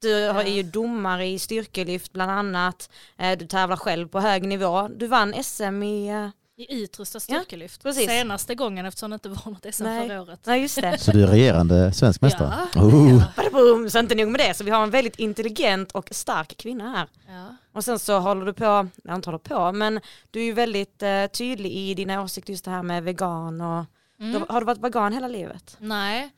Du 0.00 0.28
har- 0.28 0.44
är 0.44 0.50
ju 0.52 0.62
domare 0.62 1.26
i 1.26 1.38
styrkelyft 1.38 2.12
bland 2.12 2.30
annat. 2.30 2.90
Eh, 3.18 3.38
Du 3.38 3.46
tävlar 3.46 3.76
själv 3.76 4.08
på 4.08 4.20
hög 4.20 4.42
nivå. 4.46 4.88
Du 4.88 5.06
vann 5.06 5.34
SM 5.44 5.82
i... 5.82 6.30
I 6.60 6.82
utrustad 6.82 7.20
styrkelyft. 7.20 7.82
precis. 7.82 8.06
Senaste 8.06 8.54
gången 8.54 8.86
eftersom 8.86 9.10
det 9.10 9.14
inte 9.14 9.28
var 9.28 9.50
något 9.52 9.74
SM 9.74 9.84
Nej. 9.84 10.08
förra 10.08 10.22
året. 10.22 10.40
Nej 10.44 10.60
just 10.62 10.80
det. 10.80 10.98
Så 10.98 11.10
du 11.12 11.22
är 11.22 11.26
regerande 11.26 11.92
svensk 11.92 12.20
mästare? 12.20 12.54
Ja. 12.74 12.80
Oh. 12.82 13.22
Badaboom! 13.36 13.90
Så 13.90 13.98
inte 13.98 14.14
nog 14.14 14.28
med 14.28 14.40
det, 14.40 14.54
så 14.54 14.64
vi 14.64 14.70
har 14.70 14.82
en 14.82 14.90
väldigt 14.90 15.18
intelligent 15.18 15.92
och 15.92 16.08
stark 16.12 16.56
kvinna 16.56 16.90
här. 16.90 17.08
Ja. 17.28 17.56
Och 17.72 17.84
sen 17.84 17.98
så 17.98 18.18
håller 18.18 18.46
du 18.46 18.52
på, 18.52 18.88
jag 19.04 19.14
inte 19.14 19.28
håller 19.28 19.38
på, 19.38 19.72
men 19.72 20.00
du 20.30 20.40
är 20.40 20.44
ju 20.44 20.52
väldigt 20.52 21.02
eh, 21.02 21.26
tydlig 21.26 21.72
i 21.72 21.94
dina 21.94 22.22
åsikter 22.22 22.52
just 22.52 22.64
det 22.64 22.70
här 22.70 22.82
med 22.82 23.02
vegan 23.02 23.60
och 23.60 23.84
Mm. 24.20 24.44
har 24.48 24.60
du 24.60 24.66
varit 24.66 24.78
vegan 24.84 25.12
hela 25.12 25.28
livet? 25.28 25.76
Nej, 25.80 26.30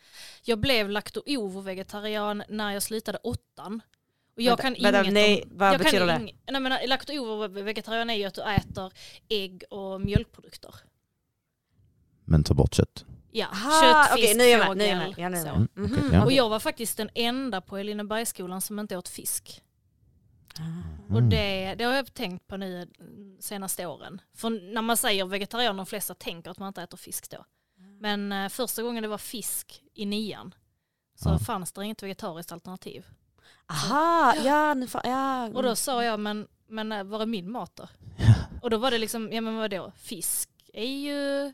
jag 0.42 0.58
blev 0.58 0.90
lakto-ovo-vegetarian 0.90 2.42
när 2.48 2.72
jag 2.72 2.82
slutade 2.82 3.18
åttan. 3.22 3.80
Och 4.40 4.44
jag 4.44 4.50
Vänta, 4.56 4.62
kan 4.62 4.82
vänta, 4.92 5.00
inget 5.02 5.12
nej, 5.14 5.42
om, 5.42 5.50
vad 5.58 5.68
jag 5.74 5.78
betyder 5.80 6.06
det? 6.06 6.12
ing- 6.12 6.36
Nej, 6.50 6.60
men 6.60 6.88
lakto-ovo-vegetarian 6.88 8.10
är 8.10 8.14
ju 8.14 8.24
att 8.24 8.34
du 8.34 8.42
äter 8.42 8.92
ägg 9.28 9.64
och 9.70 10.00
mjölkprodukter. 10.00 10.74
Men 12.24 12.44
ta 12.44 12.54
bort 12.54 12.74
kött. 12.74 13.04
Ja, 13.32 13.46
Aha, 13.46 13.80
kött, 13.82 14.12
okej, 14.12 14.26
fisk, 14.26 14.36
nu 14.36 14.44
är 14.44 14.48
jag 14.48 14.58
med, 14.58 14.66
fågel. 14.66 14.78
nu 14.78 14.84
är 14.84 14.88
jag 14.88 14.98
med. 14.98 15.14
Ja, 15.18 15.28
nu 15.28 15.36
är 15.36 15.46
jag 15.46 15.54
så. 15.54 15.58
med. 15.60 15.68
Mm, 15.76 15.90
Mhm, 15.90 15.98
okej, 16.06 16.10
ja. 16.18 16.24
Och 16.24 16.32
jag 16.32 16.48
var 16.48 16.60
faktiskt 16.60 16.96
den 16.96 17.10
enda 17.14 17.60
på 17.60 17.76
Elinebergsskolan 17.78 18.60
som 18.60 18.78
inte 18.78 18.96
åt 18.96 19.08
fisk. 19.08 19.62
Och 21.10 21.16
Mm. 21.18 21.30
det, 21.30 21.74
det 21.78 21.84
har 21.84 21.92
jag 21.94 22.14
tänkt 22.14 22.46
på 22.46 22.56
nu 22.56 22.88
de 22.98 23.36
senaste 23.40 23.86
åren. 23.86 24.20
För 24.34 24.50
när 24.74 24.82
man 24.82 24.96
säger 24.96 25.24
vegetarian, 25.24 25.76
de 25.76 25.86
flesta 25.86 26.14
tänker 26.14 26.50
att 26.50 26.58
man 26.58 26.68
inte 26.68 26.82
äter 26.82 26.96
fisk 26.96 27.30
då. 27.30 27.44
Men 28.00 28.32
eh, 28.32 28.48
första 28.48 28.82
gången 28.82 29.02
det 29.02 29.08
var 29.08 29.18
fisk 29.18 29.82
i 29.94 30.06
nian 30.06 30.54
så 31.14 31.28
Ja. 31.28 31.38
fanns 31.38 31.72
det 31.72 31.84
inget 31.84 32.02
vegetariskt 32.02 32.52
alternativ. 32.52 33.06
Aha, 33.70 34.34
ja, 34.44 34.74
nu 34.74 34.86
fa- 34.86 35.00
ja. 35.04 35.46
Och 35.48 35.62
då 35.62 35.76
sa 35.76 36.04
jag, 36.04 36.20
men, 36.20 36.46
men 36.68 36.92
eh, 36.92 37.04
var 37.04 37.20
är 37.22 37.26
min 37.26 37.50
mat 37.52 37.72
då? 37.76 37.88
Och 38.62 38.70
då 38.70 38.78
var 38.78 38.90
det 38.90 38.98
liksom, 38.98 39.32
ja 39.32 39.40
men 39.40 39.56
vadå, 39.56 39.92
fisk 40.02 40.48
är 40.72 40.84
ju, 40.96 41.52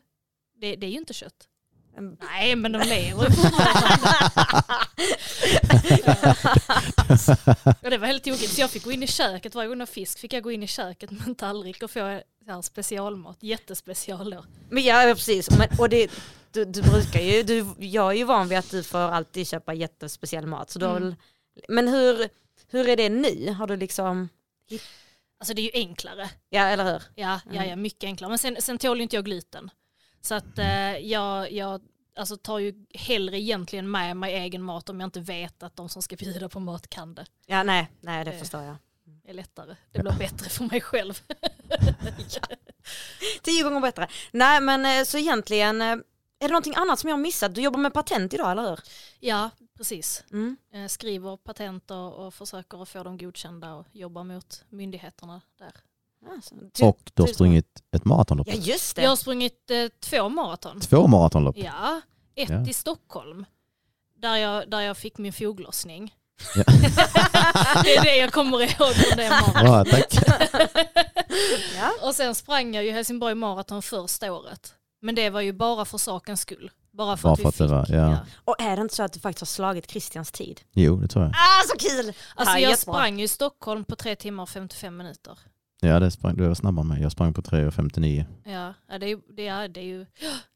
det, 0.61 0.75
det 0.75 0.87
är 0.87 0.91
ju 0.91 0.97
inte 0.97 1.13
kött. 1.13 1.47
Nej 2.21 2.55
men 2.55 2.71
de 2.71 2.77
lever 2.79 3.23
ju. 3.23 3.29
Och 7.83 7.89
det 7.89 7.97
var 7.97 8.07
helt 8.07 8.23
tokigt 8.23 8.53
så 8.53 8.61
jag 8.61 8.69
fick 8.69 8.83
gå 8.83 8.91
in 8.91 9.03
i 9.03 9.07
köket 9.07 9.55
varje 9.55 9.69
gång 9.69 9.79
var 9.79 9.85
fisk 9.85 10.19
fick 10.19 10.33
jag 10.33 10.43
gå 10.43 10.51
in 10.51 10.63
i 10.63 10.67
köket 10.67 11.11
med 11.11 11.27
en 11.27 11.35
tallrik 11.35 11.83
och 11.83 11.91
få 11.91 11.99
här 12.47 12.61
specialmat, 12.61 13.37
jättespecial 13.43 14.29
då. 14.29 14.43
Men 14.69 14.83
ja, 14.83 15.03
ja, 15.03 15.13
precis. 15.15 15.49
Men, 15.57 15.67
och 15.79 15.89
det, 15.89 16.11
du, 16.51 16.65
du 16.65 16.81
brukar 16.81 17.19
ju, 17.19 17.43
du, 17.43 17.65
jag 17.79 18.11
är 18.11 18.15
ju 18.17 18.23
van 18.23 18.47
vid 18.47 18.57
att 18.57 18.71
du 18.71 18.83
får 18.83 18.97
alltid 18.99 19.47
köpa 19.47 19.73
jättespeciell 19.73 20.45
mat. 20.45 20.69
Så 20.69 20.79
har 20.85 20.97
Mm. 20.97 21.15
Men 21.67 21.87
hur, 21.87 22.29
hur 22.67 22.89
är 22.89 22.95
det 22.95 23.09
nu? 23.09 23.51
Har 23.51 23.67
du 23.67 23.77
liksom, 23.77 24.29
Alltså 25.39 25.53
det 25.53 25.61
är 25.61 25.63
ju 25.63 25.71
enklare. 25.87 26.29
ja 26.49 26.61
eller 26.61 26.83
hur? 26.93 27.03
Ja, 27.15 27.39
ja, 27.45 27.51
Mm. 27.55 27.69
ja 27.69 27.75
mycket 27.75 28.03
enklare. 28.03 28.29
Men 28.29 28.37
sen, 28.37 28.57
sen 28.59 28.77
tål 28.77 28.97
ju 28.97 29.03
inte 29.03 29.15
jag 29.15 29.25
gluten. 29.25 29.69
Så 30.21 30.35
att 30.35 30.59
eh, 30.59 30.97
jag, 30.97 31.51
jag 31.51 31.81
alltså, 32.15 32.37
tar 32.37 32.59
ju 32.59 32.73
hellre 32.93 33.39
egentligen 33.39 33.91
med 33.91 34.17
mig 34.17 34.33
egen 34.33 34.61
mat 34.61 34.89
om 34.89 34.99
jag 34.99 35.07
inte 35.07 35.19
vet 35.19 35.63
att 35.63 35.75
de 35.75 35.89
som 35.89 36.01
ska 36.01 36.15
bjuda 36.15 36.49
på 36.49 36.59
mat 36.59 36.89
kan 36.89 37.15
det. 37.15 37.25
Ja, 37.45 37.63
nej, 37.63 37.87
nej 38.01 38.25
det 38.25 38.39
förstår 38.39 38.63
jag. 38.63 38.75
Det 39.23 39.29
är 39.29 39.33
lättare. 39.33 39.75
Det 39.91 39.99
blir 39.99 40.11
bättre 40.11 40.49
för 40.49 40.63
mig 40.63 40.81
själv. 40.81 41.21
Tio 43.41 43.63
gånger 43.63 43.79
bättre. 43.79 44.07
Nej, 44.31 44.61
men 44.61 44.85
eh, 44.85 45.03
så 45.03 45.17
egentligen, 45.17 45.81
eh, 45.81 45.95
är 46.39 46.47
det 46.47 46.51
någonting 46.51 46.75
annat 46.75 46.99
som 46.99 47.09
jag 47.09 47.17
har 47.17 47.21
missat? 47.21 47.55
Du 47.55 47.61
jobbar 47.61 47.79
med 47.79 47.93
patent 47.93 48.33
idag, 48.33 48.51
eller 48.51 48.69
hur? 48.69 48.79
ja, 49.19 49.49
precis. 49.77 50.23
Mm. 50.31 50.57
Eh, 50.73 50.87
Skriver 50.87 51.37
patent 51.37 51.91
och, 51.91 52.33
försöker 52.33 52.81
att 52.81 52.89
få 52.89 53.03
dem 53.03 53.17
godkända 53.17 53.73
och 53.73 53.85
jobbar 53.91 54.23
mot 54.23 54.63
myndigheterna 54.69 55.41
där. 55.59 55.71
Alltså, 56.35 56.55
ty- 56.73 56.83
Och 56.83 57.11
du 57.13 57.21
har 57.23 57.27
sprungit 57.27 57.83
ett 57.95 58.05
maratonlopp. 58.05 58.47
Ja, 58.47 58.53
just 58.53 58.95
det. 58.95 59.01
Jag 59.01 59.09
har 59.09 59.15
sprungit 59.15 59.71
eh, 59.71 59.87
två 59.99 60.29
maraton. 60.29 60.79
Två 60.79 61.07
maratonlopp. 61.07 61.57
Ja, 61.57 62.01
ett 62.35 62.49
Ja. 62.49 62.65
i 62.67 62.73
Stockholm. 62.73 63.45
Där 64.15 64.35
jag, 64.35 64.69
där 64.69 64.79
jag 64.81 64.97
fick 64.97 65.17
min 65.17 65.33
foglossning. 65.33 66.15
Ja. 66.55 66.63
det 67.83 67.95
är 67.95 68.03
det 68.03 68.15
jag 68.17 68.31
kommer 68.33 68.61
ihåg 68.61 68.69
från 68.95 69.17
det 69.17 69.29
maraton. 69.29 69.65
Bra, 69.65 69.85
tack. 69.85 70.13
Ja. 71.75 71.91
Och 72.07 72.15
sen 72.15 72.35
sprang 72.35 72.75
jag 72.75 72.83
ju 72.85 72.91
Helsingborg 72.91 73.35
maraton 73.35 73.81
första 73.81 74.33
året. 74.33 74.73
Men 75.01 75.15
det 75.15 75.29
var 75.29 75.41
ju 75.41 75.53
bara 75.53 75.85
för 75.85 75.97
sakens 75.97 76.41
skull. 76.41 76.71
Bara 76.91 77.17
för 77.17 77.23
Bara 77.23 77.33
att 77.33 77.39
vi 77.39 77.43
för 77.43 77.49
att 77.49 77.57
det 77.57 77.85
fick. 77.87 77.95
var- 77.95 77.99
ja. 77.99 78.17
Och 78.45 78.55
är 78.61 78.75
det 78.75 78.81
inte 78.81 78.95
så 78.95 79.03
att 79.03 79.13
du 79.13 79.19
faktiskt 79.19 79.41
har 79.41 79.45
slagit 79.45 79.91
Christians 79.91 80.31
tid? 80.31 80.61
Jo, 80.73 80.95
det 80.95 81.07
tror 81.07 81.25
jag. 81.25 81.31
Ah, 81.33 81.63
så 81.67 81.77
kul! 81.77 82.13
Alltså 82.35 82.55
Ja, 82.55 82.59
jag 82.59 82.69
jättebra. 82.69 82.93
sprang 82.95 83.17
ju 83.19 83.23
i 83.23 83.27
Stockholm 83.27 83.83
på 83.83 83.95
tre 83.95 84.15
timmar 84.15 84.43
och 84.43 84.49
55 84.49 84.97
minuter. 84.97 85.39
Ja, 85.81 85.99
det 85.99 86.11
sprang, 86.11 86.35
du 86.37 86.47
var 86.47 86.55
snabbare 86.55 86.85
mig. 86.85 87.01
Jag 87.01 87.11
sprang 87.11 87.33
på 87.33 87.41
3.59. 87.41 88.25
Ja, 88.45 88.73
ja, 88.89 88.99
det, 88.99 89.05
är, 89.05 89.09
ju- 89.09 89.21
det, 89.37 89.47
är, 89.47 89.67
det 89.67 89.79
är 89.79 89.83
ju... 89.83 90.05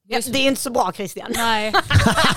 Ja, 0.07 0.21
det 0.31 0.39
är 0.39 0.47
inte 0.47 0.61
så 0.61 0.71
bra 0.71 0.91
Christian. 0.95 1.31
Nej, 1.35 1.73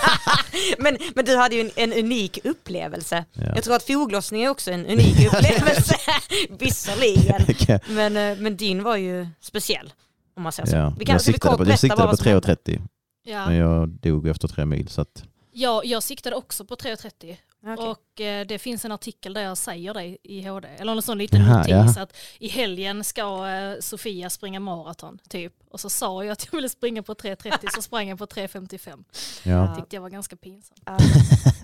Men, 0.79 0.99
men 1.15 1.25
du 1.25 1.37
hade 1.37 1.55
ju 1.55 1.61
en, 1.61 1.71
en 1.77 1.93
unik 2.05 2.39
upplevelse. 2.45 3.25
Ja. 3.33 3.43
Jag 3.55 3.65
tror 3.65 3.77
att 3.77 3.83
foglossning 3.83 4.43
är 4.43 4.49
också 4.49 4.71
en 4.71 4.87
unik 4.87 5.27
upplevelse. 5.27 5.97
Visserligen. 6.59 7.43
Okej. 7.49 7.81
Men, 7.89 8.17
eh, 8.17 8.37
men 8.39 8.57
din 8.57 8.83
var 8.83 8.97
ju 8.97 9.29
speciell. 9.41 9.93
Om 10.37 10.43
man 10.43 10.53
säger 10.53 10.71
så. 10.71 10.77
ja. 10.77 10.95
Vi 10.99 11.05
kan, 11.05 11.13
jag 11.13 11.23
siktade 11.23 11.57
på, 11.57 11.71
jag 11.71 11.79
siktade 11.79 12.03
på 12.03 12.07
vad 12.07 12.19
som 12.19 12.27
hände? 12.27 12.49
3.30 12.65 12.83
ja. 13.25 13.47
men 13.47 13.57
jag 13.57 13.89
dog 13.89 14.29
efter 14.29 14.49
tre 14.49 14.67
mil. 14.67 14.89
Så 14.89 15.01
att, 15.01 15.25
Jag, 15.53 15.87
jag 15.87 16.03
siktade 16.03 16.37
också 16.37 16.65
på 16.65 16.77
3.30 16.77 17.37
Okej. 17.67 17.87
och 17.87 18.21
eh, 18.21 18.47
det 18.47 18.59
finns 18.59 18.85
en 18.85 18.93
artikel 18.93 19.35
där 19.35 19.41
jag 19.41 19.59
säger 19.59 19.95
det 19.95 20.17
i 20.23 20.43
HD. 20.43 20.69
Eller 20.69 20.93
en 20.93 21.03
sån 21.03 21.19
liten 21.19 21.41
Jaha, 21.41 21.59
notis 21.59 21.97
ja. 21.97 22.03
att 22.03 22.17
i 22.39 22.49
helgen 22.49 23.05
ska 23.05 23.49
eh, 23.49 23.81
Sofia 23.81 24.31
springa 24.31 24.61
maraton 24.61 25.19
typ. 25.29 25.53
Och 25.71 25.81
så 25.81 25.91
sa 25.91 26.25
jag 26.25 26.33
att 26.33 26.49
jag 26.51 26.57
ville 26.57 26.69
springa 26.69 27.03
på 27.03 27.15
3.30 27.15 27.67
så 27.75 27.83
sprang 27.83 28.09
jag 28.09 28.19
på 28.19 28.27
3.55. 28.27 29.05
ja. 29.43 29.77
Tyckte 29.77 29.97
jag 29.97 30.01
var 30.03 30.11
ganska 30.11 30.37
pinsamt. 30.37 30.83
Ja. 30.85 30.99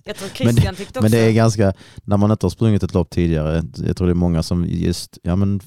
Jag 0.04 0.16
tror 0.16 0.28
Christian 0.34 0.74
tyckte 0.74 0.98
också... 0.98 1.02
Men 1.02 1.10
det 1.10 1.18
är 1.18 1.32
ganska, 1.32 1.72
när 2.04 2.16
man 2.16 2.30
inte 2.30 2.46
har 2.46 2.50
sprungit 2.50 2.82
ett 2.82 2.94
lopp 2.94 3.10
tidigare, 3.10 3.62
jag 3.76 3.96
tror 3.96 4.06
det 4.06 4.12
är 4.12 4.14
många 4.14 4.42
som 4.42 4.64
just, 4.68 5.18
ja 5.22 5.36
men 5.36 5.60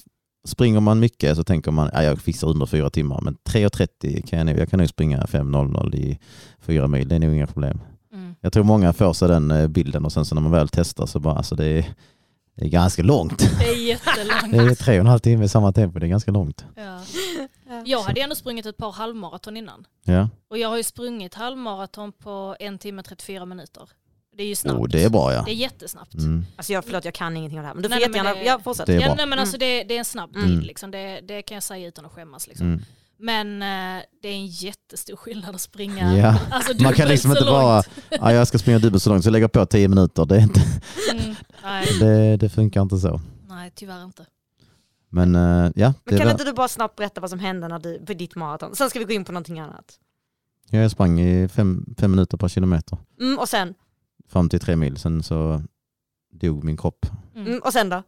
springer 0.45 0.79
man 0.79 0.99
mycket 0.99 1.36
så 1.36 1.43
tänker 1.43 1.71
man, 1.71 1.89
ja 1.93 2.03
jag 2.03 2.21
fixar 2.21 2.47
under 2.47 2.65
fyra 2.65 2.89
timmar, 2.89 3.21
men 3.21 3.38
3.30 3.49 4.27
kan 4.27 4.39
jag 4.39 4.45
nog, 4.45 4.58
jag 4.58 4.69
kan 4.69 4.79
nog 4.79 4.89
springa 4.89 5.21
5.00 5.25 5.95
i 5.95 6.19
fyra 6.60 6.88
mil, 6.88 7.08
det 7.08 7.15
är 7.15 7.19
nog 7.19 7.34
inga 7.34 7.47
problem. 7.47 7.82
Mm. 8.13 8.36
Jag 8.41 8.53
tror 8.53 8.63
många 8.63 8.93
får 8.93 9.13
sig 9.13 9.27
den 9.27 9.51
eh, 9.51 9.67
bilden 9.67 10.06
och 10.06 10.12
sen 10.12 10.25
så 10.25 10.36
när 10.36 10.41
man 10.41 10.51
väl 10.51 10.69
testar 10.69 11.06
så 11.06 11.19
bara, 11.19 11.36
alltså 11.36 11.56
det 11.56 11.65
är, 11.65 11.86
det 12.56 12.65
är 12.65 12.69
ganska 12.69 13.03
långt. 13.03 13.39
Det 13.60 13.65
är 13.69 13.88
jättelångt. 13.88 14.51
Det 14.51 14.58
är 14.58 14.75
tre 14.75 14.93
och 14.93 14.99
en 14.99 15.08
halv 15.08 15.19
timme 15.19 15.45
i 15.45 15.49
samma 15.49 15.71
tempo, 15.71 15.99
det 15.99 16.06
är 16.06 16.10
ganska 16.10 16.32
långt. 16.32 16.65
Ja. 16.75 16.99
Ja. 17.69 17.82
Jag 17.86 18.01
hade 18.01 18.21
ändå 18.21 18.36
sprungit 18.36 18.65
ett 18.65 18.77
par 18.77 18.91
halvmaraton 18.91 19.58
innan. 19.58 19.88
Ja, 20.06 20.29
Och 20.49 20.58
jag 20.58 20.69
har 20.69 20.77
ju 20.77 20.84
sprungit 20.84 21.34
halvmaraton 21.34 22.12
på 22.12 22.56
en 22.60 22.77
timme 22.77 23.03
34 23.03 23.45
minuter. 23.45 23.89
Det 24.38 24.43
är 24.43 24.48
ju 24.48 24.56
snabbt. 24.56 24.80
oh, 24.80 24.88
det 24.88 25.04
är 25.04 25.10
bra 25.10 25.34
ja. 25.34 25.41
Det 25.46 25.52
är 25.52 25.56
jättesnabbt. 25.56 26.13
Mm. 26.13 26.46
Alltså 26.56 26.74
jag, 26.74 26.86
förlåt 26.86 27.06
jag 27.06 27.13
kan 27.13 27.38
ingenting 27.38 27.60
om 27.60 27.63
det 27.63 27.67
här. 27.67 27.74
Men 27.74 27.84
du 27.84 27.89
får 27.89 27.96
Nej, 27.96 28.02
jättegärna, 28.04 28.34
det- 28.34 28.43
ja 28.43 28.60
fortsätt. 28.63 28.86
Det 28.86 28.93
är 28.96 29.02
Ja, 29.02 29.15
nej, 29.15 29.26
men 29.28 29.39
alltså 29.39 29.58
det, 29.58 29.84
det 29.84 29.93
är 29.93 30.00
en 30.00 30.06
snabb 30.06 30.36
Mm. 30.36 30.48
tid, 30.48 30.63
liksom. 30.63 30.91
det, 30.91 31.22
det 31.28 31.41
kan 31.41 31.56
jag 31.56 31.63
säga 31.63 31.88
utan 31.88 32.06
att 32.06 32.12
skämmas. 32.12 32.48
Liksom. 32.48 32.67
Mm. 32.67 32.82
Men 33.19 33.62
eh, 33.62 34.04
det 34.22 34.28
är 34.28 34.34
en 34.34 34.48
jättestor 34.48 35.15
skillnad 35.15 35.56
att 35.56 35.62
springa 35.62 36.17
Ja. 36.17 36.39
alltså, 36.52 36.84
Man 36.84 36.93
kan 36.93 37.08
liksom 37.08 37.32
inte 37.32 37.43
bara, 37.43 37.84
ja, 38.10 38.34
jag 38.34 38.48
ska 38.48 38.58
springa 38.58 38.80
dubbelt 38.80 39.04
så 39.04 39.10
långt 39.10 39.24
så 39.24 39.30
lägger 39.30 39.43
jag 39.43 39.52
på 39.52 39.65
tio 39.65 39.88
minuter, 39.88 40.26
det, 40.26 40.36
är 40.36 40.39
inte, 40.41 40.62
Mm, 41.12 41.36
det, 42.00 42.38
det 42.38 42.50
funkar 42.50 42.82
inte 42.82 42.98
så. 42.98 43.22
nej, 43.50 43.72
tyvärr 43.76 44.04
inte. 44.04 44.26
Men 45.10 45.36
eh, 45.36 45.72
ja, 45.76 45.93
Men 46.06 46.17
kan 46.17 46.26
var, 46.28 46.32
inte 46.32 46.43
du 46.43 46.54
bara 46.54 46.67
snabbt 46.67 46.96
berätta 46.96 47.22
vad 47.22 47.30
som 47.30 47.39
hände 47.39 47.67
när 47.67 47.80
du, 47.80 48.00
på 48.06 48.13
ditt 48.13 48.36
maraton? 48.36 48.76
Sen 48.76 48.89
ska 48.89 49.00
vi 49.00 49.06
gå 49.06 49.12
in 49.13 49.26
på 49.26 49.32
någonting 49.32 49.60
annat. 49.60 50.00
jag 50.69 50.91
sprang 50.91 51.19
i 51.22 51.48
fem, 51.48 51.86
fem 51.98 52.12
minuter 52.12 52.38
per 52.38 52.48
kilometer 52.48 52.98
Mm, 53.19 53.39
och 53.39 53.50
sen? 53.50 53.74
Fram 54.29 54.49
till 54.49 54.59
tre 54.59 54.75
mil, 54.75 54.97
sen 54.97 55.23
så 55.23 55.62
dog 56.33 56.63
min 56.63 56.77
kropp. 56.77 57.05
Mm. 57.36 57.47
Mm, 57.47 57.59
och 57.59 57.73
sen 57.73 57.89
då? 57.89 58.03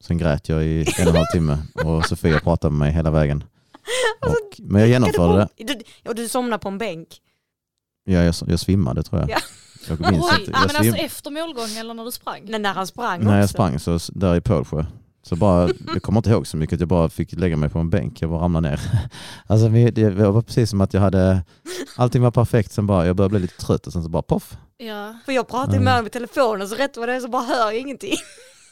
Sen 0.00 0.18
grät 0.18 0.48
jag 0.48 0.64
i 0.64 0.80
en 0.80 1.08
och 1.08 1.14
en 1.14 1.16
halv 1.16 1.26
timme 1.32 1.58
och 1.84 2.04
Sofia 2.06 2.40
pratade 2.40 2.70
med 2.72 2.78
mig 2.78 2.92
hela 2.92 3.10
vägen. 3.10 3.44
Och, 4.20 4.60
men 4.60 4.80
jag 4.80 4.88
genomförde 4.88 5.48
det. 5.56 5.64
Du, 5.64 6.08
och 6.08 6.14
du 6.14 6.28
somnade 6.28 6.62
på 6.62 6.68
en 6.68 6.78
bänk. 6.78 7.08
Ja, 8.04 8.22
jag, 8.22 8.34
jag 8.46 8.60
svimmade 8.60 9.02
tror 9.02 9.20
jag. 9.20 9.30
Ja. 9.30 9.38
Jag 9.88 10.00
minns 10.12 10.24
Oj, 10.32 10.40
inte. 10.40 10.50
men 10.50 10.60
Jag 10.62 10.70
svim... 10.70 10.92
alltså 10.92 11.04
efter 11.04 11.30
målgång 11.30 11.76
eller 11.78 11.94
när 11.94 12.04
du 12.04 12.10
sprang? 12.10 12.42
Nej, 12.44 12.60
när 12.60 12.74
han 12.74 12.86
sprang 12.86 13.24
När 13.24 13.34
jag 13.36 13.44
också. 13.44 13.52
sprang 13.52 13.78
så 13.78 13.98
där 14.12 14.36
i 14.36 14.40
Pålsjö. 14.40 14.84
Så 15.28 15.36
bara, 15.36 15.68
jag 15.94 16.02
kommer 16.02 16.18
inte 16.18 16.30
ihåg 16.30 16.46
så 16.46 16.56
mycket, 16.56 16.80
jag 16.80 16.88
bara 16.88 17.08
fick 17.08 17.32
lägga 17.32 17.56
mig 17.56 17.68
på 17.68 17.78
en 17.78 17.90
bänk, 17.90 18.22
jag 18.22 18.30
bara 18.30 18.40
ramlade 18.44 18.68
ner. 18.68 18.80
Alltså 19.46 19.68
vi- 19.68 19.90
det 19.90 20.10
var 20.10 20.42
precis 20.42 20.70
som 20.70 20.80
att 20.80 20.94
jag 20.94 21.00
hade, 21.00 21.42
allting 21.96 22.22
var 22.22 22.30
perfekt, 22.30 22.72
sen 22.72 22.86
bara, 22.86 23.06
jag 23.06 23.16
började 23.16 23.30
bli 23.30 23.40
lite 23.40 23.56
trött 23.56 23.86
och 23.86 23.92
sen 23.92 24.02
så 24.02 24.08
bara 24.08 24.22
poff. 24.22 24.56
Ja, 24.76 25.14
För 25.24 25.32
jag 25.32 25.48
pratade 25.48 25.72
Mm. 25.72 25.84
med 25.84 25.92
honom 25.92 26.06
i 26.06 26.10
telefonen 26.10 26.68
så 26.68 26.74
rätt 26.74 26.96
vad 26.96 27.08
det 27.08 27.14
är 27.14 27.20
så 27.20 27.28
bara 27.28 27.42
hör 27.42 27.56
jag 27.72 27.78
ingenting. 27.78 28.14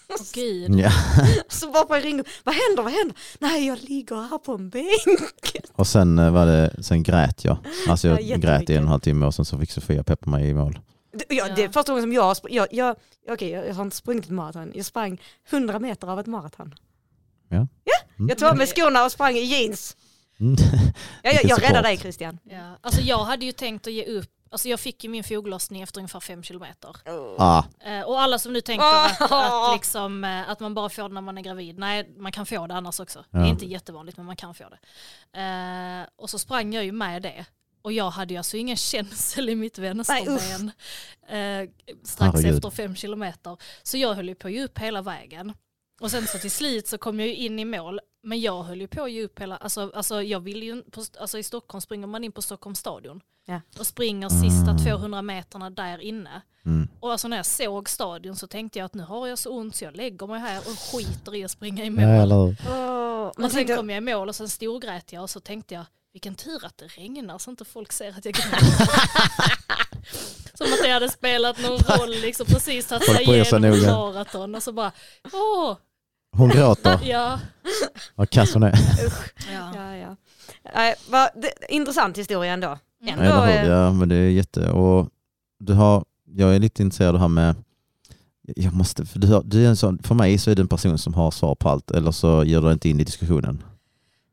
Åh, 0.09 0.17
gud. 0.35 0.81
Ja. 0.81 0.91
Så 1.49 1.71
bara 1.71 1.87
jag 1.99 2.05
ringa, 2.05 2.25
vad 2.45 2.55
händer, 2.55 2.83
vad 2.83 2.93
händer? 2.93 3.17
Nej 3.39 3.67
jag 3.67 3.79
ligger 3.83 4.17
här 4.31 4.39
på 4.39 4.53
en 4.53 4.71
bänk. 4.71 5.67
Och 5.73 5.87
sen 5.87 6.19
eh, 6.19 6.31
var 6.31 6.47
det, 6.47 6.75
sen 6.83 7.03
grät 7.03 7.45
jag. 7.45 7.57
Alltså 7.89 8.09
jag 8.09 8.23
Ja, 8.23 8.37
grät 8.37 8.71
i 8.71 8.73
en 8.73 8.79
och 8.79 8.83
en 8.83 8.89
halv 8.89 9.01
timme 9.01 9.27
och 9.27 9.35
sen 9.35 9.45
så 9.45 9.59
fick 9.59 9.71
Sofia 9.71 10.05
peppa 10.05 10.31
mig 10.31 10.49
i 10.49 10.55
mål. 10.55 10.79
Det- 11.15 11.35
Jag, 11.35 11.55
det 11.57 11.65
är 11.65 11.69
första 11.69 11.93
gången 11.93 12.03
som 12.03 12.13
jag 12.13 12.23
har 12.23 12.35
sprungit, 12.35 12.57
jag, 12.57 12.69
jag, 12.73 12.97
okej 13.31 13.51
jag, 13.51 13.67
jag 13.69 13.75
har 13.75 13.83
inte 13.85 13.97
sprungit 13.97 14.25
ett 14.25 14.31
maraton, 14.31 14.73
jag 14.75 14.87
sprang 14.87 15.21
100 15.51 15.79
meter 15.79 16.09
av 16.09 16.21
ett 16.21 16.27
maraton. 16.27 16.75
Mm. 17.51 17.69
Jag 18.29 18.39
tog 18.39 18.49
av 18.49 18.57
mig 18.57 18.67
skorna 18.67 19.05
och 19.05 19.13
sprang 19.13 19.35
i 19.37 19.43
jeans. 19.45 19.97
Mm. 20.41 20.57
Ja, 21.23 21.31
jag, 21.33 21.45
jag 21.45 21.63
räddar 21.63 21.83
dig 21.83 21.97
Christian. 21.99 22.39
Ja. 22.45 22.77
Alltså 22.81 23.01
jag 23.01 23.19
hade 23.25 23.45
ju 23.45 23.53
tänkt 23.53 23.87
att 23.87 23.93
ge 23.93 24.05
upp, 24.05 24.31
alltså 24.51 24.69
jag 24.69 24.81
fick 24.81 25.05
ju 25.05 25.11
min 25.11 25.25
foglossning 25.25 25.83
efter 25.83 25.99
ungefär 26.01 26.21
fem 26.21 26.43
kilometer. 26.43 26.97
Ah, 27.39 27.63
Eh, 27.85 28.01
och 28.03 28.21
alla 28.21 28.39
som 28.39 28.53
nu 28.53 28.61
tänker 28.61 28.85
Ah. 28.85 29.05
att, 29.21 29.33
att, 29.33 29.77
liksom, 29.77 30.25
eh, 30.25 30.51
att 30.51 30.61
man 30.61 30.75
bara 30.75 30.89
får 30.89 31.03
det 31.09 31.15
när 31.15 31.21
man 31.21 31.39
är 31.39 31.43
gravid, 31.43 31.79
nej 31.79 32.15
man 32.19 32.33
kan 32.33 32.47
få 32.47 32.67
det 32.67 32.75
annars 32.75 33.01
också. 33.01 33.25
Det 33.31 33.39
är 33.39 33.43
Ja. 33.43 33.49
inte 33.49 33.67
jättevanligt 33.67 34.17
men 34.17 34.27
man 34.27 34.37
kan 34.37 34.55
få 34.55 34.65
det. 34.69 34.79
Eh, 35.41 36.07
och 36.17 36.31
så 36.31 36.39
sprang 36.39 36.75
jag 36.75 36.85
ju 36.85 36.93
med 36.93 37.23
det. 37.23 37.45
Och 37.85 37.93
jag 37.93 38.11
hade 38.11 38.35
ju 38.35 38.39
alltså 38.39 38.57
ingen 38.57 38.77
känsel 38.77 39.49
i 39.49 39.55
mitt 39.55 39.79
vänsterben 39.79 40.71
eh, 41.29 41.71
strax 42.05 42.35
Herregud. 42.37 42.55
efter 42.55 42.71
fem 42.71 42.97
kilometer. 42.97 43.57
Så 43.83 43.97
jag 43.97 44.15
höll 44.15 44.29
ju 44.29 44.35
på 44.35 44.47
att 44.49 44.53
ge 44.55 44.65
upp 44.65 44.79
hela 44.79 45.03
vägen. 45.03 45.53
Och 46.01 46.11
sen 46.11 46.27
så 46.27 46.39
till 46.39 46.51
slut 46.51 46.87
så 46.89 46.99
kom 46.99 47.21
jag 47.21 47.29
ju 47.29 47.35
in 47.35 47.59
i 47.59 47.65
mål. 47.65 48.01
Men 48.23 48.41
jag 48.41 48.63
höll 48.63 48.81
ju 48.81 48.87
på 48.89 49.03
att 49.03 49.13
ge 49.13 49.23
upp 49.25 49.39
hela, 49.41 49.57
alltså, 49.57 49.91
alltså 49.95 50.23
jag 50.23 50.41
ville 50.41 50.65
ju, 50.65 50.83
på, 50.83 51.03
alltså 51.21 51.39
i 51.39 51.43
Stockholm 51.43 51.81
springer 51.81 52.07
man 52.07 52.25
in 52.25 52.33
på 52.33 52.43
Stockholms 52.43 52.79
stadion. 52.79 53.21
Ja. 53.47 53.61
Och 53.79 53.87
springer 53.87 54.29
sista 54.29 54.71
Mm. 54.71 54.85
200 54.85 55.23
meterna 55.23 55.71
där 55.71 55.99
inne. 55.99 56.43
mm. 56.67 56.89
Och 57.01 57.13
alltså 57.13 57.29
när 57.29 57.37
jag 57.37 57.47
såg 57.47 57.89
stadion 57.91 58.37
så 58.37 58.47
tänkte 58.47 58.79
jag 58.79 58.87
att 58.87 58.95
nu 58.95 59.03
har 59.03 59.27
jag 59.27 59.39
så 59.39 59.51
ont 59.51 59.77
så 59.77 59.85
jag 59.85 59.97
lägger 59.97 60.27
mig 60.27 60.41
här 60.41 60.59
och 60.59 60.79
skiter 60.79 61.35
i 61.35 61.45
att 61.45 61.51
springa 61.51 61.85
i 61.85 61.91
mål. 61.91 62.57
Ja, 62.65 63.33
och 63.45 63.51
sen 63.53 63.77
kom 63.77 63.91
jag 63.91 63.97
i 63.97 64.01
mål 64.15 64.29
och 64.29 64.37
sen 64.37 64.49
storgrät 64.49 65.13
jag 65.13 65.23
och 65.23 65.31
så 65.31 65.41
tänkte 65.41 65.75
jag 65.75 65.85
vilken 66.15 66.35
tur 66.35 66.65
att 66.65 66.79
det 66.79 66.87
regnar 66.87 67.39
så 67.39 67.51
inte 67.51 67.65
folk 67.65 67.93
ser 67.93 68.11
att 68.11 68.25
jag 68.25 68.35
gråter. 68.35 68.61
Som 70.57 70.67
att 70.73 70.83
det 70.83 70.91
hade 70.91 71.11
spelat 71.11 71.63
någon 71.63 71.79
roll, 71.79 72.11
liksom 72.11 72.47
precis 72.47 72.87
tagit 72.87 73.05
sig 73.05 73.23
igenom 73.25 73.75
ja. 73.75 73.97
maraton 73.97 74.55
och 74.55 74.63
så 74.63 74.73
bara 74.73 74.93
åh, 75.33 75.77
Hon 76.37 76.49
gråter, 76.49 77.01
ja. 77.05 77.41
vad 78.15 78.31
kass 78.31 78.55
hon 78.55 78.63
är. 78.63 78.79
ja. 79.53 79.73
ja, 79.75 79.97
ja. 79.97 80.17
Nej, 80.75 80.95
vad, 81.11 81.29
det, 81.35 81.53
intressant 81.69 82.19
historia 82.19 82.53
ändå. 82.53 82.79
Mm. 83.03 83.21
Ändå, 83.21 83.43
Eller 83.43 83.63
hur? 83.63 83.71
eh, 83.71 83.77
Ja, 83.77 83.93
men 83.93 84.09
det 84.09 84.17
är 84.17 84.31
jätte... 84.31 84.71
Och 84.71 85.09
du 85.59 85.73
har, 85.73 86.05
jag 86.25 86.55
är 86.55 86.59
lite 86.59 86.83
intresserad 86.83 87.09
av 87.09 87.15
det 87.15 87.21
här 87.21 87.29
med... 87.29 87.55
Jag 88.43 88.75
måste, 88.75 89.07
för, 89.07 89.19
du 89.19 89.27
har, 89.27 89.43
du 89.43 89.65
är 89.65 89.69
en 89.69 89.77
sån, 89.77 89.99
för 89.99 90.15
mig 90.15 90.39
så 90.39 90.51
är 90.51 90.55
du 90.55 90.63
en 90.63 90.69
person 90.69 90.99
som 90.99 91.15
har 91.15 91.31
svar 91.31 91.55
på 91.55 91.69
allt, 91.69 91.91
eller 91.91 92.11
så 92.11 92.45
ger 92.45 92.61
du 92.61 92.73
inte 92.73 92.89
in 92.89 93.01
i 93.01 93.05
diskussionen. 93.05 93.63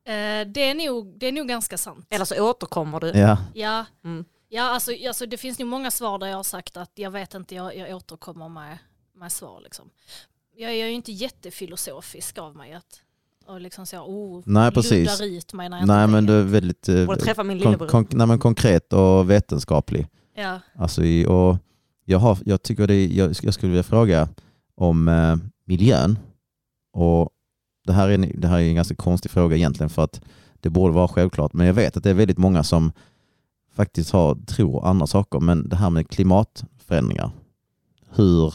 Eh, 0.05 0.47
det, 0.47 0.69
är 0.69 0.87
nog, 0.87 1.19
det 1.19 1.27
är 1.27 1.31
nog 1.31 1.47
ganska 1.47 1.77
sant. 1.77 2.07
Eller 2.09 2.25
så 2.25 2.49
återkommer 2.49 2.99
du. 2.99 3.07
Ja, 3.07 3.37
Ja, 3.53 3.85
Mm. 4.03 4.25
ja 4.49 4.63
alltså, 4.63 4.91
alltså 5.07 5.25
det 5.25 5.37
finns 5.37 5.59
nog 5.59 5.67
många 5.67 5.91
svar 5.91 6.19
där 6.19 6.27
jag 6.27 6.35
har 6.35 6.43
sagt 6.43 6.77
att 6.77 6.91
jag 6.95 7.11
vet 7.11 7.33
inte, 7.33 7.55
jag, 7.55 7.77
jag 7.77 7.95
återkommer 7.95 8.49
med, 8.49 8.77
med 9.15 9.31
svar. 9.31 9.61
Liksom. 9.63 9.89
Jag, 10.55 10.71
jag 10.71 10.79
är 10.79 10.87
ju 10.87 10.93
inte 10.93 11.11
jättefilosofisk 11.11 12.37
av 12.37 12.55
mig 12.55 12.73
att 12.73 13.01
och 13.45 13.61
liksom 13.61 13.85
så, 13.85 13.97
oh, 13.97 14.43
Nej, 14.45 14.71
precis. 14.71 15.21
ut 15.21 15.53
mig 15.53 15.69
när 15.69 15.79
jag 15.79 15.87
nej 15.87 16.07
men 16.07 16.25
du 16.25 16.39
är 16.39 16.43
väldigt 16.43 16.89
eh, 16.89 17.05
Borde 17.05 17.21
träffa 17.21 17.43
min 17.43 17.59
kon, 17.61 17.87
kon, 17.87 18.07
nej, 18.11 18.27
men 18.27 18.39
konkret 18.39 18.93
och 18.93 19.29
vetenskaplig. 19.29 20.07
Ja. 20.35 20.59
Alltså 20.75 21.01
och 21.27 21.57
jag, 22.05 22.19
har, 22.19 22.37
jag, 22.45 22.61
tycker 22.63 22.87
det, 22.87 23.07
jag, 23.07 23.35
jag 23.41 23.53
skulle 23.53 23.69
vilja 23.69 23.83
fråga 23.83 24.29
om 24.75 25.07
eh, 25.07 25.35
miljön. 25.65 26.19
Och 26.93 27.29
det 27.83 27.93
här, 27.93 28.09
är, 28.09 28.13
en- 28.13 28.41
det 28.41 28.47
här 28.47 28.59
är 28.59 28.67
en 28.69 28.75
ganska 28.75 28.95
konstig 28.95 29.31
fråga 29.31 29.55
egentligen 29.55 29.89
för 29.89 30.03
att 30.03 30.21
det 30.59 30.69
borde 30.69 30.93
vara 30.93 31.07
självklart. 31.07 31.53
Men 31.53 31.67
jag 31.67 31.73
vet 31.73 31.97
att 31.97 32.03
det 32.03 32.09
är 32.09 32.13
väldigt 32.13 32.37
många 32.37 32.63
som 32.63 32.91
faktiskt 33.73 34.11
har, 34.11 34.35
tror 34.35 34.85
andra 34.85 35.07
saker. 35.07 35.39
Men 35.39 35.69
det 35.69 35.75
här 35.75 35.89
med 35.89 36.09
klimatförändringar. 36.09 37.31
Hur, 38.09 38.53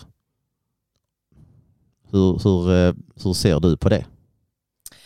hur, 2.10 2.38
hur, 2.44 2.70
eh, 2.88 2.94
hur 3.24 3.32
ser 3.32 3.60
du 3.60 3.76
på 3.76 3.88
det? 3.88 4.06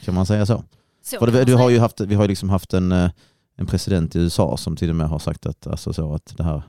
Kan 0.04 0.14
man 0.14 0.26
säga 0.26 0.46
så? 0.46 0.64
Så 1.04 1.18
För 1.18 1.26
det, 1.26 1.44
du 1.44 1.54
har 1.54 1.70
ju 1.70 1.78
haft, 1.78 2.00
vi 2.00 2.14
har 2.14 2.22
ju 2.24 2.28
liksom 2.28 2.50
haft 2.50 2.74
en, 2.74 2.92
eh, 2.92 3.10
en 3.56 3.66
president 3.66 4.16
i 4.16 4.18
USA 4.18 4.56
som 4.56 4.76
till 4.76 4.90
och 4.90 4.96
med 4.96 5.08
har 5.08 5.18
sagt 5.18 5.46
att, 5.46 5.66
alltså 5.66 5.92
så 5.92 6.14
att 6.14 6.34
det 6.36 6.42
här 6.44 6.62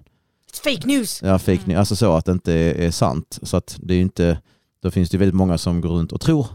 It's 0.52 0.64
fake 0.76 0.88
news! 0.88 1.22
Ja, 1.24 1.40
fake 1.40 1.52
Mm. 1.58 1.68
news. 1.68 1.78
Alltså 1.80 1.96
så 1.96 2.14
att 2.14 2.26
det 2.26 2.32
inte 2.32 2.54
är, 2.54 2.74
är 2.76 2.92
sant. 2.92 3.40
Så 3.44 3.58
att 3.58 3.80
det 3.84 3.94
är 3.94 4.02
inte, 4.02 4.42
då 4.82 4.92
finns 4.92 5.10
det 5.10 5.18
väldigt 5.18 5.36
många 5.36 5.58
som 5.58 5.82
går 5.82 5.90
runt 5.90 6.12
och 6.12 6.22
tror 6.22 6.48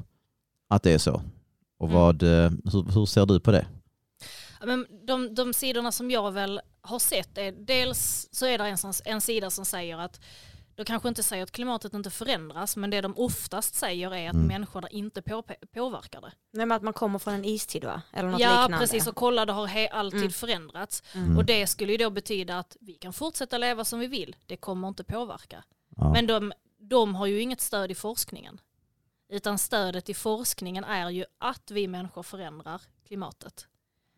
att 0.68 0.82
det 0.82 0.92
är 0.92 0.98
så. 0.98 1.22
Och 1.78 1.88
Mm. 1.88 2.00
vad, 2.00 2.22
eh, 2.22 2.50
hur, 2.72 2.92
hur 2.94 3.06
ser 3.06 3.26
du 3.26 3.40
på 3.40 3.50
det? 3.50 3.66
Ja, 4.60 4.66
Men 4.66 4.86
de, 5.06 5.34
de 5.34 5.54
sidorna 5.54 5.92
som 5.92 6.10
jag 6.10 6.32
väl 6.32 6.60
har 6.82 6.98
sett 6.98 7.38
är 7.38 7.52
dels 7.52 8.28
så 8.32 8.46
är 8.46 8.58
det 8.58 8.64
en, 8.64 8.76
en 9.04 9.20
sida 9.20 9.50
som 9.50 9.64
säger 9.64 9.98
att 9.98 10.20
de 10.74 10.84
kanske 10.84 11.08
inte 11.08 11.22
säger 11.22 11.42
att 11.42 11.50
klimatet 11.52 11.94
inte 11.94 12.10
förändras 12.10 12.76
men 12.76 12.90
det 12.90 13.00
de 13.00 13.14
oftast 13.16 13.74
säger 13.74 14.14
är 14.14 14.28
att 14.28 14.34
Mm. 14.34 14.46
människorna 14.46 14.88
inte 14.88 15.22
på, 15.22 15.42
påverkar 15.74 16.20
det. 16.20 16.32
Nej 16.52 16.66
men 16.66 16.76
att 16.76 16.82
man 16.82 16.92
kommer 16.92 17.18
från 17.18 17.34
en 17.34 17.44
istid 17.44 17.84
va? 17.84 18.02
Eller 18.12 18.28
något 18.30 18.40
ja 18.40 18.50
liknande. 18.62 18.78
precis 18.78 19.06
och 19.06 19.16
kolla 19.16 19.46
det 19.46 19.52
har 19.52 19.66
he, 19.66 19.88
alltid 19.88 20.20
Mm. 20.20 20.32
förändrats 20.32 21.02
Mm. 21.14 21.36
och 21.38 21.44
det 21.44 21.66
skulle 21.66 21.92
ju 21.92 21.98
då 21.98 22.10
betyda 22.10 22.58
att 22.58 22.76
vi 22.80 22.92
kan 22.94 23.12
fortsätta 23.12 23.58
leva 23.58 23.84
som 23.84 23.98
vi 24.00 24.06
vill. 24.06 24.36
Det 24.46 24.56
kommer 24.56 24.88
inte 24.88 25.04
påverka. 25.04 25.64
Ja. 25.96 26.12
Men 26.12 26.26
de, 26.26 26.52
de 26.78 27.14
har 27.14 27.26
ju 27.26 27.40
inget 27.40 27.60
stöd 27.60 27.90
i 27.90 27.94
forskningen. 27.94 28.60
Utan 29.36 29.58
stödet 29.58 30.08
i 30.08 30.14
forskningen 30.14 30.84
är 30.84 31.10
ju 31.10 31.24
att 31.38 31.70
vi 31.70 31.88
människor 31.88 32.22
förändrar 32.22 32.82
klimatet. 33.06 33.66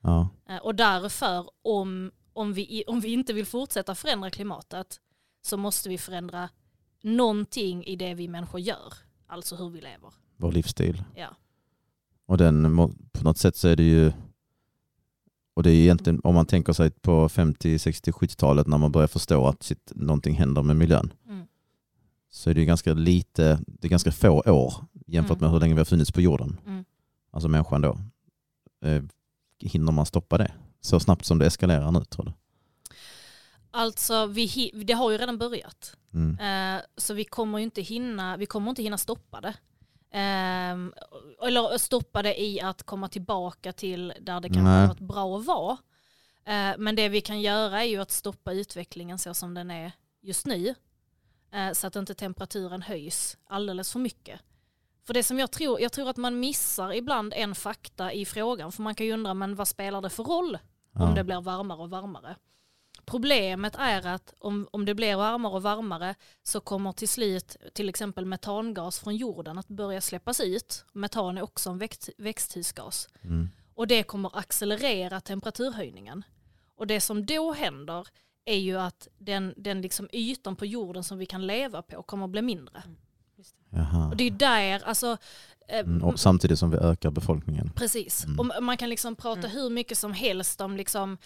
ja. 0.00 0.28
Eh, 0.48 0.56
Och 0.56 0.74
därför 0.74 1.50
om, 1.62 2.10
om, 2.32 2.52
vi, 2.52 2.84
om 2.86 3.00
vi 3.00 3.12
inte 3.12 3.32
vill 3.32 3.46
fortsätta 3.46 3.94
förändra 3.94 4.30
klimatet 4.30 5.00
så 5.42 5.56
måste 5.56 5.88
vi 5.88 5.98
förändra 5.98 6.48
någonting 7.02 7.84
i 7.84 7.96
det 7.96 8.14
vi 8.14 8.28
människor 8.28 8.60
gör. 8.60 8.92
Alltså 9.26 9.56
hur 9.56 9.70
vi 9.70 9.80
lever. 9.80 10.12
Vår 10.36 10.52
livsstil. 10.52 11.02
Ja. 11.16 11.36
Och 12.26 12.38
den, 12.38 12.76
på 13.12 13.24
något 13.24 13.38
sätt 13.38 13.56
så 13.56 13.68
är 13.68 13.76
det 13.76 13.82
ju, 13.82 14.12
och 15.54 15.62
det 15.62 15.70
är 15.70 15.74
egentligen 15.74 16.20
om 16.24 16.34
man 16.34 16.46
tänker 16.46 16.72
sig 16.72 16.90
på 16.90 17.28
50, 17.28 17.78
60, 17.78 18.10
70-talet 18.10 18.66
när 18.66 18.78
man 18.78 18.92
börjar 18.92 19.08
förstå 19.08 19.46
att 19.46 19.62
shit, 19.62 19.92
någonting 19.94 20.34
händer 20.34 20.62
med 20.62 20.76
miljön. 20.76 21.12
Mm. 21.28 21.46
Så 22.30 22.50
är 22.50 22.54
det 22.54 22.60
ju 22.60 22.66
ganska 22.66 22.94
lite, 22.94 23.60
det 23.66 23.86
är 23.86 23.90
ganska 23.90 24.12
få 24.12 24.42
år 24.46 24.74
jämfört 25.08 25.36
Mm. 25.38 25.40
med 25.40 25.50
hur 25.50 25.60
länge 25.60 25.74
vi 25.74 25.80
har 25.80 25.84
funnits 25.84 26.12
på 26.12 26.20
jorden. 26.20 26.60
Mm. 26.66 26.84
Alltså 27.30 27.48
människan 27.48 27.80
då. 27.80 27.98
Eh, 28.88 29.02
hinner 29.58 29.92
man 29.92 30.06
stoppa 30.06 30.38
det? 30.38 30.52
Så 30.80 31.00
snabbt 31.00 31.24
som 31.24 31.38
det 31.38 31.46
eskalerar 31.46 31.92
nu 31.92 32.04
tror 32.04 32.24
du? 32.24 32.32
Alltså 33.70 34.26
vi, 34.26 34.70
det 34.86 34.92
har 34.92 35.10
ju 35.10 35.18
redan 35.18 35.38
börjat. 35.38 35.96
Mm. 36.14 36.38
Eh, 36.76 36.82
så 36.96 37.14
vi 37.14 37.24
kommer 37.24 37.58
inte 37.58 37.82
hinna, 37.82 38.36
vi 38.36 38.46
kommer 38.46 38.70
inte 38.70 38.82
hinna 38.82 38.98
stoppa 38.98 39.40
det. 39.40 39.54
Ehm, 40.10 40.92
eller 41.42 41.78
stoppa 41.78 42.22
det 42.22 42.42
i 42.42 42.60
att 42.60 42.82
komma 42.82 43.08
tillbaka 43.08 43.72
till 43.72 44.12
där 44.20 44.40
det 44.40 44.48
kanske 44.48 44.68
har 44.70 44.86
varit 44.88 44.98
bra 45.00 45.38
att 45.38 45.46
vara. 45.46 45.78
Eh, 46.44 46.74
men 46.78 46.96
det 46.96 47.08
vi 47.08 47.20
kan 47.20 47.40
göra 47.40 47.80
är 47.80 47.86
ju 47.88 48.00
att 48.00 48.10
stoppa 48.10 48.52
utvecklingen 48.52 49.18
så 49.18 49.34
som 49.34 49.54
den 49.54 49.70
är 49.70 49.92
just 50.20 50.46
nu. 50.46 50.74
Så 51.72 51.86
att 51.86 51.96
inte 51.96 52.14
temperaturen 52.14 52.82
höjs 52.82 53.36
alldeles 53.46 53.92
för 53.92 53.98
mycket. 53.98 54.40
För 55.08 55.14
det 55.14 55.22
som 55.22 55.38
jag 55.38 55.50
tror, 55.50 55.80
jag 55.80 55.92
tror 55.92 56.10
att 56.10 56.16
man 56.16 56.40
missar 56.40 56.92
ibland 56.92 57.32
en 57.36 57.54
fakta 57.54 58.12
i 58.12 58.24
frågan. 58.24 58.72
För 58.72 58.82
man 58.82 58.94
kan 58.94 59.06
ju 59.06 59.12
undra, 59.12 59.34
men 59.34 59.54
vad 59.54 59.68
spelar 59.68 60.02
det 60.02 60.10
för 60.10 60.24
roll 60.24 60.58
om 60.94 61.08
Ja. 61.08 61.14
det 61.14 61.24
blir 61.24 61.40
varmare 61.40 61.78
och 61.78 61.90
varmare? 61.90 62.36
Problemet 63.04 63.74
är 63.78 64.06
att 64.06 64.34
om, 64.38 64.68
om 64.70 64.84
det 64.84 64.94
blir 64.94 65.16
varmare 65.16 65.52
och 65.52 65.62
varmare 65.62 66.14
så 66.42 66.60
kommer 66.60 66.92
till 66.92 67.08
slut 67.08 67.56
till 67.74 67.88
exempel 67.88 68.24
metangas 68.24 69.00
från 69.00 69.16
jorden 69.16 69.58
att 69.58 69.68
börja 69.68 70.00
släppas 70.00 70.40
ut. 70.40 70.84
Metan 70.92 71.38
är 71.38 71.42
också 71.42 71.70
en 71.70 71.78
växt, 71.78 72.08
växthusgas. 72.18 73.08
Mm. 73.22 73.48
Och 73.74 73.86
det 73.86 74.02
kommer 74.02 74.38
accelerera 74.38 75.20
temperaturhöjningen. 75.20 76.22
Och 76.76 76.86
det 76.86 77.00
som 77.00 77.26
då 77.26 77.52
händer 77.52 78.08
är 78.44 78.58
ju 78.58 78.78
att 78.78 79.08
den, 79.18 79.54
den 79.56 79.82
liksom 79.82 80.08
ytan 80.12 80.56
på 80.56 80.66
jorden 80.66 81.04
som 81.04 81.18
vi 81.18 81.26
kan 81.26 81.46
leva 81.46 81.82
på 81.82 82.02
kommer 82.02 82.24
att 82.24 82.30
bli 82.30 82.42
mindre. 82.42 82.82
Jaha. 83.70 84.08
Och 84.08 84.16
det 84.16 84.24
är 84.24 84.30
där, 84.30 84.82
alltså, 84.84 85.16
eh, 85.68 85.78
Mm. 85.78 86.04
Och 86.04 86.20
samtidigt 86.20 86.58
som 86.58 86.70
vi 86.70 86.76
ökar 86.76 87.10
befolkningen. 87.10 87.70
Precis. 87.76 88.24
Mm. 88.24 88.40
Och 88.40 88.62
man 88.62 88.76
kan 88.76 88.88
liksom 88.90 89.16
prata 89.16 89.40
Mm. 89.40 89.50
hur 89.50 89.70
mycket 89.70 89.98
som 89.98 90.12
helst 90.12 90.60
om 90.60 90.76
liksom 90.76 91.18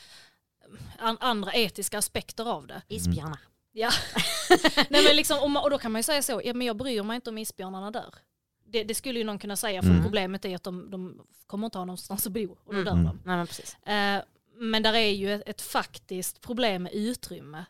an, 0.99 1.16
andra 1.20 1.53
etiska 1.53 1.99
aspekter 1.99 2.45
av 2.53 2.66
det. 2.66 2.82
Isbjörnar. 2.88 3.38
Ja. 3.72 3.90
Nej, 4.90 5.05
men 5.05 5.16
liksom, 5.16 5.57
och, 5.57 5.70
då 5.70 5.78
kan 5.78 5.93
man 5.93 5.99
ju 5.99 6.03
säga 6.03 6.22
så, 6.22 6.40
ja, 6.45 6.55
men 6.55 6.66
jag 6.66 6.76
bryr 6.76 7.03
mig 7.03 7.14
inte 7.14 7.30
om 7.30 7.38
isbjörnarna 7.38 7.90
där. 7.90 8.14
Det, 8.66 8.84
det 8.84 8.95
skulle 8.95 9.18
ju 9.18 9.24
någon 9.24 9.38
kunna 9.38 9.57
säga, 9.57 9.82
för 9.82 9.90
Mm. 9.90 10.03
problemet 10.03 10.45
är 10.45 10.57
att 10.57 10.62
de, 10.62 10.90
de 10.90 11.20
kommer 11.47 11.66
inte 11.66 11.78
ha 11.78 11.84
någonstans 11.84 12.26
att 12.26 12.32
bo 12.32 12.57
och 12.64 12.74
då 12.74 12.80
Mm. 12.80 12.84
dör 12.84 12.93
Mm. 12.93 13.05
de. 13.05 13.20
Nej 13.24 13.36
men 13.36 13.47
precis. 13.47 13.76
Eh, 13.86 14.22
men 14.57 14.82
där 14.82 14.93
är 14.95 15.11
ju 15.11 15.34
ett, 15.34 15.43
ett 15.47 15.62
faktiskt 15.62 16.40
problem 16.40 16.82
med 16.82 16.93
utrymme 16.93 17.64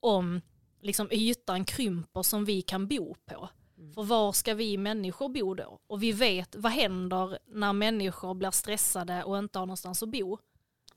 om 0.00 0.40
liksom 0.82 1.08
ytan 1.12 1.64
krymper 1.64 2.22
som 2.22 2.44
vi 2.44 2.62
kan 2.62 2.88
bo 2.88 3.14
på. 3.26 3.48
Mm. 3.78 3.92
För 3.94 4.02
var 4.02 4.32
ska 4.32 4.54
vi 4.54 4.76
människor 4.76 5.28
bo 5.28 5.54
då? 5.54 5.78
Och 5.86 6.02
vi 6.02 6.12
vet 6.12 6.56
vad 6.56 6.72
händer 6.72 7.38
när 7.46 7.72
människor 7.72 8.34
blir 8.34 8.50
stressade 8.50 9.24
och 9.24 9.38
inte 9.38 9.58
har 9.58 9.66
någonstans 9.66 10.02
att 10.02 10.08
bo. 10.08 10.38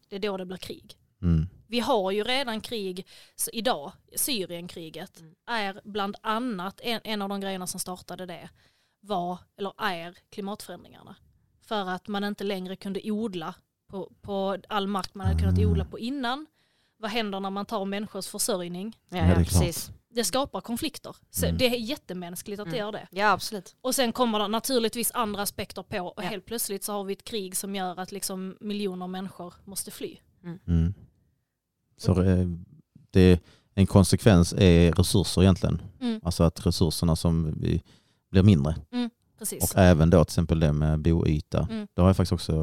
Det 0.09 0.15
är 0.15 0.19
då 0.19 0.38
det 0.38 0.45
blir 0.45 0.57
krig. 0.57 0.97
Mm. 1.21 1.47
Vi 1.67 1.79
har 1.79 2.11
ju 2.11 2.23
redan 2.23 2.61
krig 2.61 3.07
idag, 3.53 3.91
Syrienkriget 4.15 5.19
Mm. 5.19 5.36
är 5.45 5.82
bland 5.84 6.15
annat 6.21 6.79
en, 6.84 7.01
en 7.03 7.21
av 7.21 7.29
de 7.29 7.41
grejerna 7.41 7.67
som 7.67 7.79
startade 7.79 8.25
det 8.25 8.49
var, 8.99 9.38
eller 9.57 9.73
är 9.77 10.17
klimatförändringarna. 10.29 11.15
För 11.61 11.89
att 11.89 12.07
man 12.07 12.23
inte 12.23 12.43
längre 12.43 12.75
kunde 12.75 13.11
odla 13.11 13.55
på, 13.88 14.11
på 14.21 14.57
all 14.69 14.88
mark 14.88 15.13
man 15.13 15.27
hade 15.27 15.39
kunnat 15.39 15.59
Ah. 15.59 15.65
odla 15.71 15.86
på 15.86 15.99
innan. 15.99 16.45
Vad 17.02 17.12
händer 17.12 17.39
när 17.39 17.49
man 17.49 17.66
tar 17.66 17.86
människors 17.86 18.28
försörjning? 18.28 18.97
Ja, 19.10 19.18
Ja, 19.18 19.24
det 19.28 19.36
precis. 19.36 19.91
Det 20.14 20.24
skapar 20.24 20.62
konflikter. 20.62 21.16
Så 21.30 21.45
Mm. 21.45 21.58
Det 21.58 21.66
är 21.66 21.80
jättemänskligt 21.80 22.60
att 22.60 22.66
det 22.72 22.78
Mm. 22.78 22.80
gör 22.86 22.91
det. 22.91 23.08
Ja 23.12 23.32
absolut. 23.32 23.76
Och 23.82 23.95
sen 23.95 24.12
kommer 24.12 24.39
det 24.39 24.47
naturligtvis 24.47 25.12
andra 25.14 25.41
aspekter 25.41 25.84
på 25.84 25.99
och 25.99 26.24
Ja. 26.24 26.28
helt 26.30 26.45
plötsligt 26.45 26.84
så 26.84 26.93
har 26.93 27.04
vi 27.04 27.14
ett 27.14 27.24
krig 27.24 27.56
som 27.58 27.76
gör 27.76 27.99
att 27.99 28.12
liksom 28.12 28.58
miljoner 28.60 29.08
människor 29.08 29.54
måste 29.66 29.91
fly. 29.91 30.18
Mm. 30.68 30.93
Så 31.97 32.22
eh, 32.24 32.47
det, 33.12 33.39
en 33.76 33.88
konsekvens 33.88 34.54
är 34.54 34.91
resurser 34.93 35.41
egentligen. 35.41 35.82
Mm. 36.02 36.20
Alltså 36.24 36.43
att 36.43 36.66
resurserna 36.66 37.16
som 37.16 37.54
vi 37.62 37.84
blir 38.32 38.43
mindre. 38.43 38.76
Precis. 39.39 39.64
Och 39.74 39.80
även 39.80 40.10
då 40.10 40.24
till 40.26 40.32
exempel 40.32 40.60
det 40.60 40.74
med 40.74 40.99
boyta. 40.99 41.68
Mm. 41.72 41.88
Det 41.93 42.02
har 42.02 42.10
jag 42.10 42.18
faktiskt 42.18 42.32
också 42.34 42.54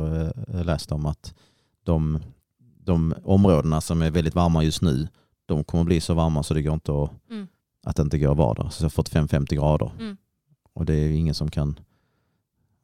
eh, 0.49 0.64
läst 0.64 0.93
om 0.93 1.07
att 1.07 1.34
de, 1.84 2.22
de 2.89 3.14
områdena 3.24 3.80
som 3.80 4.03
är 4.03 4.11
väldigt 4.11 4.34
varma 4.34 4.64
just 4.64 4.82
nu, 4.82 5.09
de 5.47 5.64
kommer 5.64 5.84
bli 5.84 6.01
så 6.01 6.14
varma 6.14 6.43
så 6.43 6.55
det 6.55 6.62
går 6.62 6.74
inte 6.74 6.93
att, 7.03 7.11
Mm. 7.30 7.47
att 7.86 7.97
det 7.97 8.03
inte 8.03 8.18
går 8.18 8.30
att 8.32 8.36
vara 8.36 8.62
där. 8.62 8.68
Så 8.70 8.89
45-50 8.89 9.55
grader. 9.55 9.91
Mm. 10.01 10.16
Och 10.72 10.84
det 10.84 10.95
är 10.95 11.11
ingen 11.11 11.34
som 11.34 11.51
kan, 11.51 11.78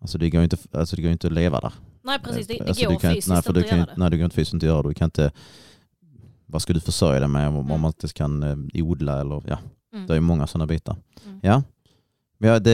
alltså 0.01 0.19
det 0.19 0.31
går 0.31 0.43
inte, 0.43 0.57
alltså 0.73 0.97
det 0.97 1.03
går 1.03 1.11
inte 1.13 1.27
att 1.27 1.33
leva 1.33 1.61
där. 1.61 1.73
Nej 2.03 2.19
precis, 2.25 2.47
det, 2.47 2.55
det 2.59 2.69
Alltså, 2.69 2.91
går 2.91 2.99
fysiskt 2.99 3.29
nej, 3.29 3.43
för 3.43 3.51
inte 3.51 3.61
du 3.71 3.77
göra 3.77 3.87
det. 3.87 3.93
Nej, 3.97 4.11
det 4.11 4.17
går 4.17 4.25
inte 4.25 4.37
fysiskt 4.37 4.55
inte 4.55 4.67
att 4.67 4.69
göra 4.73 4.83
det. 4.83 4.89
Du 4.89 4.95
kan 4.95 5.05
inte, 5.07 5.33
vad 6.47 6.63
ska 6.63 6.73
du 6.73 6.81
försörja 6.81 7.21
dig 7.21 7.29
med 7.29 7.49
om, 7.49 7.57
om 7.57 7.67
Mm. 7.67 7.81
man 7.81 7.89
inte 7.89 8.09
kan 8.09 8.43
eh, 8.43 8.85
odla 8.85 9.21
eller 9.21 9.43
ja, 9.47 9.59
Mm. 9.95 10.07
det 10.07 10.17
är 10.17 10.21
många 10.21 10.47
sådana 10.47 10.67
bitar. 10.67 10.97
Mm. 11.27 11.41
Ja, 11.43 11.63
men 12.39 12.51
ja, 12.51 12.59
det, 12.59 12.73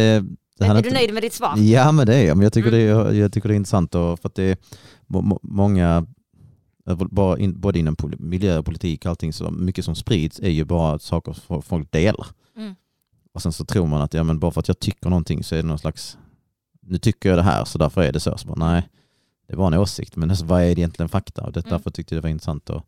är 0.58 0.82
du 0.82 0.90
nöjd 0.90 1.14
med 1.14 1.22
ditt 1.22 1.32
svar? 1.32 1.54
Ja 1.58 1.92
men 1.92 2.06
det 2.06 2.14
är 2.16 2.26
jag, 2.26 2.36
men 2.36 2.44
jag 2.44 2.52
tycker, 2.52 2.68
Mm. 2.72 2.80
det, 3.04 3.10
är, 3.10 3.12
jag 3.20 3.32
tycker 3.32 3.48
det 3.48 3.54
är 3.54 3.56
intressant 3.56 3.94
och 3.94 4.20
för 4.20 4.28
att 4.28 4.34
det 4.34 4.42
är 4.44 4.56
må, 5.06 5.20
må, 5.20 5.38
många, 5.42 6.06
både 7.54 7.78
inom 7.78 7.96
miljö 8.18 8.58
och 8.58 8.64
politik 8.64 9.04
och 9.04 9.10
allting, 9.10 9.32
så 9.32 9.50
mycket 9.50 9.84
som 9.84 9.94
sprids 9.94 10.40
är 10.40 10.48
ju 10.50 10.64
bara 10.64 10.98
saker 10.98 11.32
som 11.32 11.62
folk 11.62 11.92
delar. 11.92 12.26
Mm. 12.56 12.74
Och 13.32 13.42
sen 13.42 13.52
så 13.52 13.64
tror 13.64 13.86
man 13.86 14.02
att 14.02 14.14
ja, 14.14 14.22
men 14.22 14.38
bara 14.38 14.50
för 14.50 14.60
att 14.60 14.68
jag 14.68 14.78
tycker 14.78 15.10
någonting 15.10 15.44
så 15.44 15.54
är 15.54 15.62
det 15.62 15.68
någon 15.68 15.78
slags, 15.78 16.18
nu 16.80 16.98
tycker 16.98 17.28
jag 17.28 17.38
det 17.38 17.42
här 17.42 17.64
så 17.64 17.78
därför 17.78 18.02
är 18.02 18.12
det 18.12 18.20
så. 18.20 18.38
så 18.38 18.48
bara, 18.48 18.72
nej, 18.72 18.88
det 19.48 19.56
var 19.56 19.66
en 19.66 19.74
åsikt, 19.78 20.16
men 20.16 20.30
alltså, 20.30 20.44
vad 20.44 20.60
är 20.62 20.64
det 20.74 20.80
egentligen 20.80 21.08
fakta? 21.08 21.42
Och 21.42 21.52
det, 21.52 21.60
Mm. 21.60 21.70
därför 21.70 21.90
tyckte 21.90 22.14
jag 22.14 22.22
det 22.22 22.26
var 22.26 22.30
intressant 22.30 22.70
att 22.70 22.84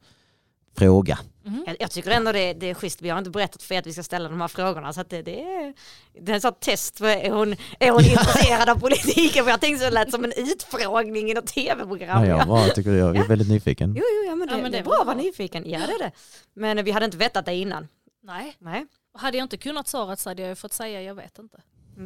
fråga. 0.76 1.18
Mhm. 1.44 1.64
Jag, 1.66 1.76
jag 1.80 1.90
tycker 1.90 2.10
ändå 2.10 2.32
det, 2.32 2.52
det 2.52 2.70
är 2.70 2.74
schysst, 2.74 3.02
vi 3.02 3.08
har 3.08 3.18
inte 3.18 3.30
berättat 3.30 3.62
för 3.62 3.74
er 3.74 3.78
att 3.78 3.86
vi 3.86 3.92
ska 3.92 4.02
ställa 4.02 4.28
de 4.28 4.40
här 4.40 4.48
frågorna 4.48 4.92
så 4.92 5.00
att 5.00 5.10
det, 5.10 5.22
det 5.22 5.42
är, 5.42 5.74
det 6.20 6.32
är 6.32 6.36
ett 6.36 6.42
sånt 6.42 6.60
test, 6.60 6.98
för 6.98 7.06
är 7.06 7.30
hon, 7.30 7.56
är 7.78 7.90
hon 7.90 8.04
intresserad 8.04 8.68
av 8.68 8.80
politiken? 8.80 9.44
För 9.44 9.50
jag 9.50 9.60
tänkte 9.60 9.84
så 9.84 9.90
det 9.90 9.94
lät 9.94 10.10
som 10.10 10.24
en 10.24 10.32
utfrågning 10.36 11.30
i 11.30 11.34
något 11.34 11.46
tv-program. 11.46 12.24
Ja, 12.24 12.66
jag 12.66 12.74
tycker 12.74 12.90
jag 12.90 13.16
är 13.16 13.28
väldigt 13.28 13.48
nyfiken. 13.48 13.94
Jo, 13.96 14.02
jo, 14.08 14.28
ja, 14.30 14.34
men 14.34 14.48
det, 14.48 14.54
Ja, 14.54 14.62
men 14.62 14.72
det 14.72 14.78
är 14.78 14.82
var 14.82 14.90
bra 14.90 15.00
att 15.00 15.06
vara 15.06 15.16
nyfiken. 15.16 15.70
Ja, 15.70 15.78
det 15.86 15.92
är 15.92 15.98
det. 15.98 16.12
Men 16.54 16.84
vi 16.84 16.90
hade 16.90 17.04
inte 17.04 17.16
vetat 17.16 17.44
det 17.46 17.54
innan. 17.54 17.88
Nej, 18.22 18.56
Nej. 18.58 18.86
Och 19.14 19.20
hade 19.20 19.36
jag 19.38 19.44
inte 19.44 19.56
kunnat 19.56 19.88
svaret 19.88 20.18
så 20.18 20.30
hade 20.30 20.42
jag 20.42 20.58
fått 20.58 20.72
säga 20.72 21.02
jag 21.02 21.14
vet 21.14 21.38
inte. 21.38 21.58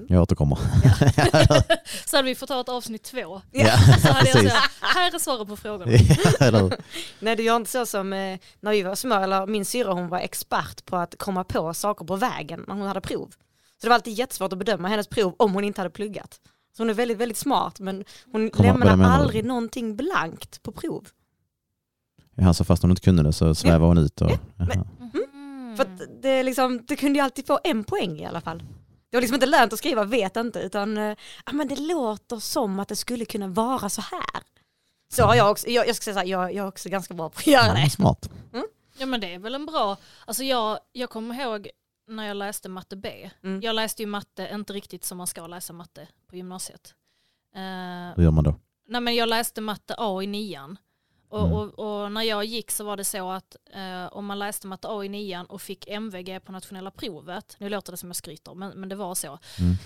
Jag 0.08 0.22
återkommer. 0.22 0.58
Så 2.06 2.16
hade 2.16 2.28
vi 2.28 2.34
fått 2.34 2.48
ta 2.48 2.60
ett 2.60 2.68
avsnitt 2.68 3.02
två. 3.02 3.42
Ja, 3.50 3.76
Så 4.02 4.08
hade 4.08 4.28
jag 4.28 4.52
sagt, 4.52 4.74
här 4.80 5.14
är 5.14 5.18
svaret 5.18 5.48
på 5.48 5.56
frågorna. 5.56 5.92
Ja? 6.40 6.70
Nej, 7.20 7.36
det 7.36 7.42
gör 7.42 7.56
inte 7.56 7.70
så 7.70 7.86
som 7.86 8.12
eh, 8.12 8.38
när 8.60 8.70
vi 8.70 8.82
var 8.82 8.94
små, 8.94 9.14
eller 9.14 9.46
min 9.46 9.64
syrra 9.64 9.92
hon 9.92 10.08
var 10.08 10.18
expert 10.18 10.84
på 10.84 10.96
att 10.96 11.14
komma 11.18 11.44
på 11.44 11.74
saker 11.74 12.04
på 12.04 12.16
vägen 12.16 12.64
när 12.68 12.74
hon 12.74 12.86
hade 12.86 13.00
prov. 13.00 13.28
Så 13.80 13.86
det 13.86 13.88
var 13.88 13.94
alltid 13.94 14.14
jättesvårt 14.14 14.52
att 14.52 14.58
bedöma 14.58 14.88
hennes 14.88 15.08
prov 15.08 15.34
om 15.38 15.54
hon 15.54 15.64
inte 15.64 15.80
hade 15.80 15.90
pluggat. 15.90 16.40
Så 16.76 16.82
hon 16.82 16.90
är 16.90 16.94
väldigt, 16.94 17.18
väldigt 17.18 17.38
smart 17.38 17.80
men 17.80 18.04
hon 18.32 18.50
lämnar 18.54 18.96
menar 18.96 18.96
du? 18.96 19.22
aldrig 19.22 19.44
någonting 19.44 19.96
blankt 19.96 20.62
på 20.62 20.72
prov. 20.72 21.08
Ja, 22.34 22.54
så 22.54 22.64
fast 22.64 22.82
hon 22.82 22.90
inte 22.90 23.02
kunde 23.02 23.22
det 23.22 23.32
så 23.32 23.54
svävar 23.54 23.86
hon 23.86 23.98
ut. 23.98 24.20
Och, 24.20 24.30
men-. 24.56 24.88
Mm. 25.14 25.76
För 25.76 25.82
att 25.82 26.22
det, 26.22 26.42
liksom, 26.42 26.84
det 26.88 26.96
kunde 26.96 27.18
ju 27.18 27.24
alltid 27.24 27.46
få 27.46 27.58
en 27.64 27.84
poäng 27.84 28.18
i 28.20 28.26
alla 28.26 28.40
fall. 28.40 28.62
Det 29.10 29.16
var 29.16 29.20
liksom 29.20 29.34
inte 29.34 29.46
lönt 29.46 29.72
att 29.72 29.78
skriva 29.78 30.04
vet 30.04 30.36
inte 30.36 30.58
utan 30.60 30.98
eh, 30.98 31.16
ja, 31.46 31.52
men 31.52 31.68
det 31.68 31.76
låter 31.80 32.36
som 32.38 32.80
att 32.80 32.88
det 32.88 32.96
skulle 32.96 33.24
kunna 33.24 33.48
vara 33.48 33.88
så 33.88 34.00
här. 34.00 34.42
Så 35.08 35.22
har 35.22 35.34
jag 35.34 35.50
också, 35.50 35.68
jag, 35.68 35.88
jag 35.88 35.96
ska 35.96 36.04
säga 36.04 36.14
så 36.14 36.20
här, 36.20 36.26
jag, 36.26 36.54
jag 36.54 36.64
är 36.64 36.68
också 36.68 36.88
ganska 36.88 37.14
bra 37.14 37.30
på 37.30 37.38
att 37.38 37.46
göra 37.46 37.66
Ja, 37.78 37.84
det. 37.84 37.90
smart. 37.90 38.30
Ja 38.98 39.06
men 39.06 39.20
det 39.20 39.34
är 39.34 39.38
väl 39.38 39.54
en 39.54 39.66
bra, 39.66 39.96
alltså 40.24 40.42
jag, 40.44 40.78
jag 40.92 41.10
kommer 41.10 41.40
ihåg 41.40 41.68
när 42.08 42.26
jag 42.26 42.36
läste 42.36 42.68
matte 42.68 42.96
B. 42.96 43.30
Mm. 43.42 43.60
Jag 43.62 43.74
läste 43.76 44.02
ju 44.02 44.06
matte, 44.06 44.48
inte 44.52 44.72
riktigt 44.72 45.04
som 45.04 45.18
man 45.18 45.26
ska 45.26 45.46
läsa 45.46 45.72
matte 45.72 46.08
på 46.30 46.36
gymnasiet. 46.36 46.94
Eh, 47.54 47.60
Hur 48.16 48.22
gör 48.22 48.30
man 48.30 48.44
då? 48.44 48.54
nej 48.88 49.00
men 49.00 49.14
jag 49.14 49.28
läste 49.28 49.60
matte 49.60 49.94
A 49.98 50.22
i 50.22 50.26
nian. 50.26 50.78
Och, 51.28 51.40
Mm. 51.40 51.52
och, 51.52 51.78
och 52.02 52.12
när 52.12 52.22
jag 52.22 52.44
gick 52.44 52.70
så 52.70 52.84
var 52.84 52.96
det 52.96 53.04
så 53.04 53.30
att 53.30 53.56
eh, 53.74 54.06
om 54.12 54.26
man 54.26 54.38
läste 54.38 54.66
matte 54.66 54.88
A 54.88 55.04
i 55.04 55.08
nian 55.08 55.46
och 55.46 55.62
fick 55.62 55.88
MVG 55.88 56.40
på 56.44 56.52
nationella 56.52 56.90
provet, 56.90 57.56
nu 57.58 57.68
låter 57.68 57.92
det 57.92 57.96
som 57.96 58.08
jag 58.08 58.16
skryter 58.16 58.54
men, 58.54 58.80
men 58.80 58.88
det 58.88 58.96
var 58.96 59.14
så, 59.14 59.38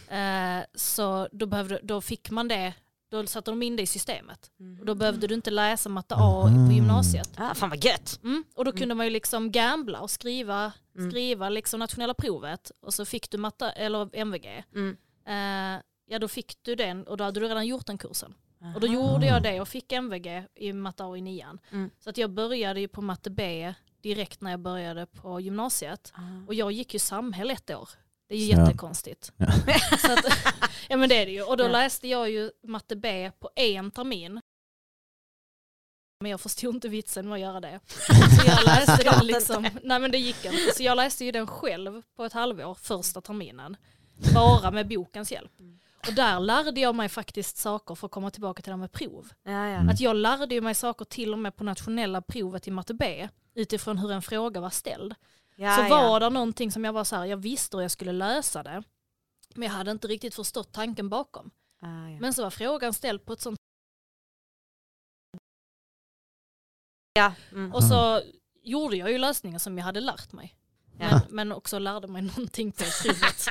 Mm. 0.08 0.58
eh, 0.60 0.64
så 0.74 1.28
då, 1.32 1.46
behövde, 1.46 1.80
då 1.82 2.00
fick 2.00 2.30
man 2.30 2.48
det, 2.48 2.74
då 3.10 3.26
satte 3.26 3.50
de 3.50 3.62
in 3.62 3.76
det 3.76 3.82
i 3.82 3.86
systemet. 3.86 4.50
Och 4.80 4.86
då 4.86 4.94
behövde 4.94 5.26
du 5.26 5.34
inte 5.34 5.50
läsa 5.50 5.88
matte 5.88 6.14
A 6.14 6.18
Aha. 6.18 6.66
på 6.66 6.72
gymnasiet. 6.72 7.30
Ah, 7.36 7.54
fan 7.54 7.70
vad 7.70 7.84
gött! 7.84 8.20
Mm, 8.22 8.44
och 8.54 8.64
då 8.64 8.72
kunde 8.72 8.94
man 8.94 9.06
ju 9.06 9.10
liksom 9.10 9.50
gambla 9.52 10.00
och 10.00 10.10
skriva, 10.10 10.72
Mm. 10.98 11.10
skriva 11.10 11.48
liksom 11.48 11.80
nationella 11.80 12.14
provet 12.14 12.72
och 12.82 12.94
så 12.94 13.04
fick 13.04 13.30
du 13.30 13.38
matte, 13.38 13.70
eller 13.70 14.08
MVG. 14.16 14.64
Mm. 14.74 14.96
Eh, 15.26 15.82
ja 16.06 16.18
då 16.18 16.28
fick 16.28 16.56
du 16.62 16.74
den 16.74 17.06
och 17.06 17.16
då 17.16 17.24
hade 17.24 17.40
du 17.40 17.46
redan 17.48 17.66
gjort 17.66 17.86
den 17.86 17.98
kursen. 17.98 18.34
Och 18.74 18.80
då 18.80 18.86
Aha. 18.86 18.94
gjorde 18.94 19.26
jag 19.26 19.42
det 19.42 19.60
och 19.60 19.68
fick 19.68 19.92
MVG 19.92 20.44
i 20.54 20.72
matte 20.72 21.04
A 21.04 21.16
i 21.16 21.20
nian. 21.20 21.60
Mm. 21.70 21.90
Så 21.98 22.10
att 22.10 22.18
jag 22.18 22.30
började 22.30 22.80
ju 22.80 22.88
på 22.88 23.02
matte 23.02 23.30
B 23.30 23.74
direkt 24.02 24.40
när 24.40 24.50
jag 24.50 24.60
började 24.60 25.06
på 25.06 25.40
gymnasiet. 25.40 26.12
Ah. 26.14 26.20
Och 26.46 26.54
jag 26.54 26.72
gick 26.72 26.92
ju 26.94 26.98
samhälle 27.00 27.52
ett 27.54 27.70
år. 27.70 27.88
Det 28.28 28.34
är 28.34 28.38
ju 28.38 28.44
Ja. 28.52 28.58
jättekonstigt. 28.60 29.32
Ja. 29.36 29.46
Så 29.98 30.12
att, 30.12 30.24
ja 30.88 30.96
men 30.96 31.08
det 31.08 31.22
är 31.22 31.26
det 31.26 31.32
ju. 31.32 31.42
Och 31.42 31.56
då 31.56 31.64
Ja. 31.64 31.68
läste 31.68 32.08
jag 32.08 32.30
ju 32.30 32.50
matte 32.62 32.96
B 32.96 33.30
på 33.38 33.50
en 33.54 33.90
termin. 33.90 34.40
Men 36.22 36.30
jag 36.30 36.40
förstod 36.40 36.74
inte 36.74 36.88
vitsen 36.88 37.28
med 37.28 37.34
att 37.34 37.40
göra 37.40 37.60
det. 37.60 37.80
Så 38.40 38.46
jag 38.46 38.64
läste 38.64 39.02
den 39.10 39.26
liksom, 39.26 39.68
nej 39.82 40.00
men 40.00 40.10
det 40.10 40.18
gick 40.18 40.44
inte. 40.44 40.74
Så 40.76 40.82
jag 40.82 40.96
läste 40.96 41.24
ju 41.24 41.32
den 41.32 41.46
själv 41.46 42.02
på 42.16 42.24
ett 42.24 42.32
halvår, 42.32 42.74
första 42.74 43.20
terminen. 43.20 43.76
Bara 44.34 44.70
med 44.70 44.88
bokens 44.88 45.32
hjälp. 45.32 45.52
Och 46.08 46.14
där 46.14 46.40
lärde 46.40 46.80
jag 46.80 46.94
mig 46.94 47.08
faktiskt 47.08 47.56
saker 47.56 47.94
för 47.94 48.06
att 48.06 48.12
komma 48.12 48.30
tillbaka 48.30 48.62
till 48.62 48.70
det 48.70 48.74
här 48.74 48.80
med 48.80 48.92
prov. 48.92 49.32
Ja, 49.42 49.50
ja. 49.50 49.58
Mm. 49.58 49.88
Att 49.88 50.00
jag 50.00 50.16
lärde 50.16 50.60
mig 50.60 50.74
saker 50.74 51.04
till 51.04 51.32
och 51.32 51.38
med 51.38 51.56
på 51.56 51.64
nationella 51.64 52.22
provet 52.22 52.68
i 52.68 52.70
matte 52.70 52.94
B 52.94 53.28
utifrån 53.54 53.98
hur 53.98 54.12
en 54.12 54.22
fråga 54.22 54.60
var 54.60 54.70
ställd. 54.70 55.14
Ja, 55.54 55.76
så 55.76 55.82
ja. 55.82 55.88
var 55.88 56.20
det 56.20 56.30
någonting 56.30 56.72
som 56.72 56.84
jag 56.84 56.92
var 56.92 57.04
så 57.04 57.16
här, 57.16 57.24
jag 57.24 57.36
visste 57.36 57.76
hur 57.76 57.82
jag 57.82 57.90
skulle 57.90 58.12
lösa 58.12 58.62
det. 58.62 58.82
Men 59.54 59.68
jag 59.68 59.74
hade 59.74 59.90
inte 59.90 60.08
riktigt 60.08 60.34
förstått 60.34 60.72
tanken 60.72 61.08
bakom. 61.08 61.50
Ja. 61.80 61.88
Men 62.20 62.34
så 62.34 62.42
var 62.42 62.50
frågan 62.50 62.92
ställd 62.92 63.24
på 63.24 63.32
ett 63.32 63.40
sånt 63.40 63.58
ja. 67.12 67.34
Mm. 67.52 67.72
och 67.72 67.84
så 67.84 68.22
gjorde 68.62 68.96
jag 68.96 69.10
ju 69.10 69.18
lösningen 69.18 69.60
som 69.60 69.78
jag 69.78 69.84
hade 69.84 70.00
lärt 70.00 70.32
mig. 70.32 70.56
Ja. 71.00 71.20
Men, 71.30 71.52
också 71.52 71.78
lärde 71.78 72.08
mig 72.08 72.22
någonting 72.22 72.72
på 72.72 72.84
provet. 73.02 73.48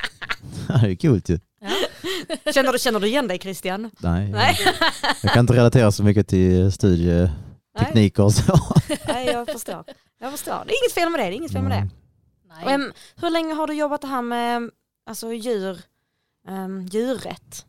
Det 0.82 0.90
är 0.90 0.94
kul 0.94 1.22
ju. 1.26 1.38
Ja. 1.60 2.52
Känner, 2.52 2.72
du, 2.72 2.78
känner 2.78 3.00
du 3.00 3.06
igen 3.06 3.28
dig 3.28 3.38
Christian? 3.38 3.90
Nej, 3.98 4.28
Nej. 4.28 4.58
jag 5.22 5.32
kan 5.32 5.40
inte 5.40 5.52
relatera 5.52 5.92
så 5.92 6.02
mycket 6.02 6.28
till 6.28 6.72
studietekniker 6.72 8.22
och 8.22 8.32
så. 8.32 8.58
Nej, 9.08 9.26
jag 9.26 9.48
förstår. 9.48 9.84
Jag 10.18 10.30
förstår. 10.32 10.64
Det 10.66 10.72
är 10.72 10.84
inget 10.84 10.94
fel 10.94 11.10
med 11.10 11.20
det. 11.20 11.24
det, 11.24 11.28
är 11.28 11.36
inget 11.36 11.52
fel 11.52 11.62
med 11.62 11.72
det. 11.72 11.88
Nej. 12.48 12.64
Och, 12.64 12.70
em, 12.70 12.92
hur 13.16 13.30
länge 13.30 13.54
har 13.54 13.66
du 13.66 13.74
jobbat 13.74 14.00
det 14.00 14.06
här 14.06 14.22
med 14.22 14.70
alltså, 15.06 15.32
djur, 15.32 15.80
um, 16.48 16.86
djurrätt? 16.86 17.66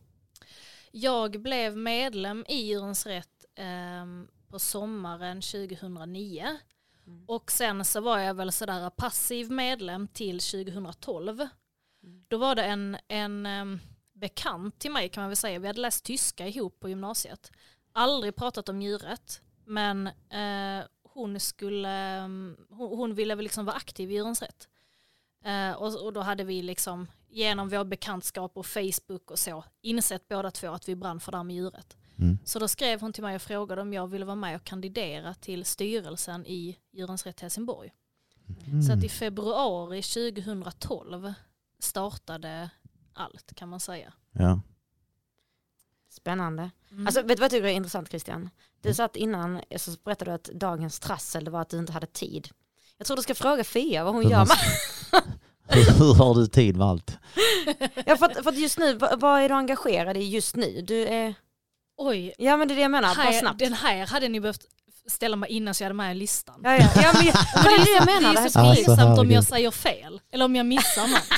Jag 0.92 1.42
blev 1.42 1.78
medlem 1.78 2.46
i 2.48 2.56
Djurens 2.56 3.06
Rätt 3.06 3.46
ehm, 3.58 4.28
på 4.50 4.60
sommaren 4.60 5.42
2009. 5.42 6.48
Mm. 7.12 7.26
Och 7.28 7.52
sen 7.52 7.86
så 7.86 8.02
var 8.02 8.18
jag 8.20 8.34
väl 8.34 8.52
sådär 8.52 8.90
passiv 8.90 9.52
medlem 9.52 10.08
till 10.08 10.40
2012. 10.40 11.30
Mm. 12.04 12.26
Då 12.28 12.38
var 12.38 12.56
det 12.56 12.64
en, 12.64 12.98
en 13.08 13.48
bekant 14.14 14.80
till 14.80 14.92
mig 14.92 15.10
kan 15.10 15.22
man 15.22 15.30
väl 15.30 15.38
säga. 15.38 15.60
Vi 15.60 15.68
hade 15.68 15.82
läst 15.82 16.06
tyska 16.06 16.48
ihop 16.48 16.80
på 16.80 16.90
gymnasiet. 16.90 17.52
Aldrig 17.94 18.36
pratat 18.36 18.70
om 18.70 18.82
djurrätt. 18.82 19.42
Men 19.66 20.08
eh, 20.08 20.86
hon, 21.04 21.40
skulle, 21.40 22.22
hon, 22.70 22.98
hon 22.98 23.14
ville 23.14 23.36
väl 23.36 23.44
liksom 23.44 23.66
vara 23.66 23.76
aktiv 23.76 24.12
i 24.12 24.14
Djurens 24.14 24.42
Rätt. 24.42 24.70
Eh, 25.44 25.72
och, 25.72 26.06
och 26.06 26.14
då 26.14 26.22
hade 26.22 26.44
vi 26.44 26.62
liksom 26.62 27.08
genom 27.30 27.70
vår 27.70 27.84
bekantskap 27.84 28.58
och 28.58 28.66
Facebook 28.66 29.32
och 29.32 29.40
så 29.40 29.64
insett 29.82 30.28
båda 30.28 30.52
två 30.52 30.72
att 30.72 30.90
vi 30.90 30.96
brann 30.96 31.20
för 31.20 31.32
det 31.32 31.38
här 31.38 31.44
med 31.44 31.56
djurrätt. 31.56 31.98
Mm. 32.20 32.38
Så 32.46 32.60
då 32.60 32.68
skrev 32.68 33.02
hon 33.02 33.14
till 33.14 33.24
mig 33.24 33.36
och 33.36 33.42
frågade 33.42 33.82
om 33.82 33.94
jag 33.94 34.08
ville 34.08 34.26
vara 34.26 34.36
med 34.36 34.56
och 34.56 34.64
kandidera 34.64 35.34
till 35.34 35.66
styrelsen 35.66 36.46
i 36.46 36.78
Djurens 36.92 37.26
Rätt 37.26 37.40
Helsingborg. 37.40 37.92
Mm. 38.68 38.82
Så 38.84 38.94
att 38.94 39.04
i 39.04 39.10
februari 39.10 40.02
2012 40.02 41.34
startade 41.80 42.70
allt 43.14 43.56
kan 43.56 43.70
man 43.70 43.80
säga. 43.80 44.14
Ja. 44.32 44.62
Spännande. 46.10 46.72
Mm. 46.92 47.08
Alltså, 47.08 47.22
vet 47.22 47.28
du 47.30 47.36
vad 47.36 47.44
jag 47.44 47.52
tycker 47.52 47.68
är 47.68 47.72
intressant 47.72 48.10
Christian? 48.10 48.50
Du 48.82 48.94
sa 48.94 49.04
att 49.06 49.16
innan 49.16 49.62
så 49.78 49.92
berättade 50.04 50.32
du 50.32 50.36
att 50.36 50.44
dagens 50.44 51.00
trassel 51.00 51.50
var 51.50 51.62
att 51.62 51.70
du 51.70 51.78
inte 51.80 51.94
hade 51.94 52.08
tid. 52.08 52.50
Jag 52.98 53.08
tror 53.08 53.18
du 53.18 53.24
ska 53.24 53.36
fråga 53.36 53.64
Fia 53.64 54.04
vad 54.04 54.14
hon 54.14 54.24
Hur 54.24 54.32
gör. 54.32 54.40
måste- 54.40 54.56
Med. 55.12 55.24
Hur 55.98 56.14
har 56.16 56.36
du 56.36 56.48
tid 56.48 56.78
med 56.78 56.88
allt? 56.88 57.18
Ja, 58.06 58.18
för, 58.18 58.26
att, 58.26 58.34
för 58.44 58.50
att 58.50 58.58
just 58.60 58.78
nu, 58.78 58.94
vad, 58.94 59.20
vad 59.20 59.42
är 59.42 59.50
du 59.50 59.56
engagerad 59.56 60.18
i 60.18 60.24
just 60.30 60.56
nu? 60.56 60.82
Du 60.82 61.08
är... 61.08 61.34
Oj, 62.08 62.34
Ja 62.38 62.58
men 62.58 62.68
det 62.68 62.74
är 62.74 62.76
det 62.76 62.82
jag 62.82 62.92
menar, 62.92 63.16
bara 63.16 63.24
här, 63.24 63.40
snabbt. 63.40 63.60
den 63.60 63.74
här 63.74 64.08
hade 64.08 64.28
ni 64.30 64.40
behövt 64.40 64.66
ställa 65.06 65.36
mig 65.36 65.50
innan 65.52 65.74
så 65.74 65.84
jag 65.84 65.86
hade 65.86 65.96
med 65.96 66.12
i 66.12 66.20
listan. 66.20 66.62
Ja, 66.64 66.78
ja. 66.78 66.90
ja 66.96 67.12
men, 67.14 67.24
men 67.56 67.64
det 67.64 67.82
är 67.82 67.86
det 67.86 67.92
jag 67.92 68.06
menar. 68.06 68.34
Det 68.34 68.40
är 68.40 68.50
så 68.50 68.60
Alltså, 68.60 68.86
pinsamt 68.86 69.20
om 69.20 69.32
jag 69.32 69.44
säger 69.44 69.72
fel 69.72 70.22
eller 70.32 70.46
om 70.46 70.56
jag 70.56 70.66
missar 70.66 71.08
någon. 71.08 71.20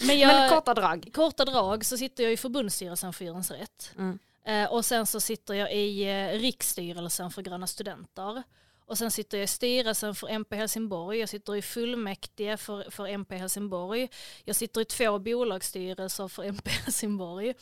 Men, 0.00 0.18
jag, 0.18 0.28
Men 0.28 0.50
korta 0.50 0.74
drag. 0.74 1.10
korta 1.14 1.44
drag 1.44 1.84
så 1.84 1.96
sitter 1.96 2.24
jag 2.24 2.32
i 2.32 2.36
förbundsstyrelsen 2.36 3.12
för 3.12 3.24
Djurens 3.24 3.50
Rätt. 3.50 3.92
Mm. 3.98 4.18
Eh, 4.46 4.72
och 4.72 4.84
sen 4.84 5.06
så 5.06 5.20
sitter 5.20 5.54
jag 5.54 5.72
i 5.74 6.02
eh, 6.02 6.38
riksstyrelsen 6.38 7.30
för 7.30 7.42
Gröna 7.42 7.66
Studenter. 7.66 8.42
Och 8.86 8.98
sen 8.98 9.10
sitter 9.10 9.38
jag 9.38 9.44
i 9.44 9.46
styrelsen 9.46 10.14
för 10.14 10.28
MP 10.30 10.56
Helsingborg. 10.56 11.18
Jag 11.18 11.28
sitter 11.28 11.56
i 11.56 11.62
fullmäktige 11.62 12.56
för, 12.56 12.90
för 12.90 13.06
MP 13.06 13.36
Helsingborg. 13.36 14.08
Jag 14.44 14.56
sitter 14.56 14.80
i 14.80 14.84
två 14.84 15.18
bolagsstyrelser 15.18 16.28
för 16.28 16.44
MP 16.44 16.70
Helsingborg. 16.70 17.54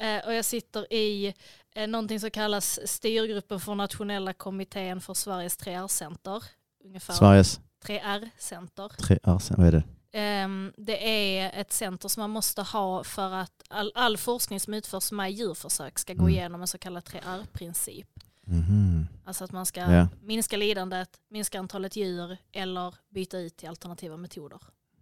Eh, 0.00 0.26
och 0.26 0.34
jag 0.34 0.44
sitter 0.44 0.92
i 0.92 1.34
eh, 1.74 1.88
någonting 1.88 2.20
som 2.20 2.30
kallas 2.30 2.80
styrgruppen 2.84 3.60
för 3.60 3.74
nationella 3.74 4.32
kommittén 4.32 5.00
för 5.00 5.14
Sveriges 5.14 5.58
3R-center. 5.58 6.42
Ungefär 6.84 7.14
Sveriges 7.14 7.60
3R-center. 7.84 8.88
tre 8.88 9.18
år 9.24 9.56
vad 9.56 9.66
är 9.66 9.72
det? 9.72 9.82
Ehm, 10.12 10.72
det 10.76 11.08
är 11.38 11.60
ett 11.60 11.72
center 11.72 12.08
som 12.08 12.20
man 12.20 12.30
måste 12.30 12.62
ha 12.62 13.04
för 13.04 13.32
att 13.32 13.62
all, 13.68 13.92
all 13.94 14.16
forskning 14.16 14.60
som 14.60 14.74
utförs 14.74 15.12
med 15.12 15.32
djurförsök 15.32 15.98
ska 15.98 16.14
gå 16.14 16.22
Mm. 16.22 16.34
igenom 16.34 16.60
en 16.60 16.66
så 16.66 16.78
kallad 16.78 17.04
3R-princip. 17.04 18.08
Mhm. 18.44 19.06
Alltså 19.24 19.44
att 19.44 19.52
man 19.52 19.66
ska 19.66 19.80
Ja. 19.80 20.08
minska 20.22 20.56
lidandet, 20.56 21.20
minska 21.28 21.58
antalet 21.58 21.96
djur 21.96 22.36
eller 22.52 22.94
byta 23.08 23.38
ut 23.38 23.56
till 23.56 23.68
alternativa 23.68 24.16
metoder. 24.16 24.60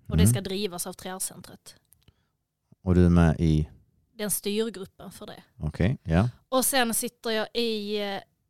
Och 0.09 0.17
det 0.17 0.23
Mm. 0.23 0.33
ska 0.33 0.41
drivas 0.41 0.87
av 0.87 0.93
3R-centret. 0.93 1.75
Och 2.83 2.95
du 2.95 3.05
är 3.07 3.11
med 3.11 3.37
i, 3.41 3.69
Den 4.19 4.31
styrgruppen 4.31 5.13
för 5.13 5.27
det. 5.27 5.43
okej, 5.63 5.99
ja. 6.03 6.29
Och 6.49 6.65
sen 6.65 6.95
sitter 6.95 7.31
jag 7.31 7.49
i 7.55 7.99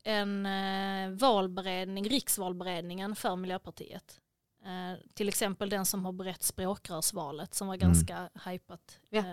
en 0.04 0.46
eh, 0.46 1.10
valberedning, 1.10 2.08
riksvalberedningen 2.08 3.16
för 3.16 3.36
Miljöpartiet. 3.36 4.20
Eh, 4.64 4.98
till 5.14 5.28
exempel 5.28 5.70
den 5.70 5.86
som 5.86 6.04
har 6.04 6.12
berett 6.12 6.42
språkrörsvalet 6.42 7.54
som 7.54 7.66
var 7.68 7.74
Mm. 7.74 7.88
ganska 7.88 8.28
Ja. 9.10 9.18
eh, 9.18 9.24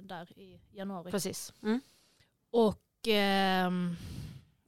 där 0.00 0.38
i 0.38 0.60
januari. 0.72 1.10
Precis. 1.10 1.52
Mm. 1.62 1.80
Och 2.50 2.80
ehm, 3.08 3.96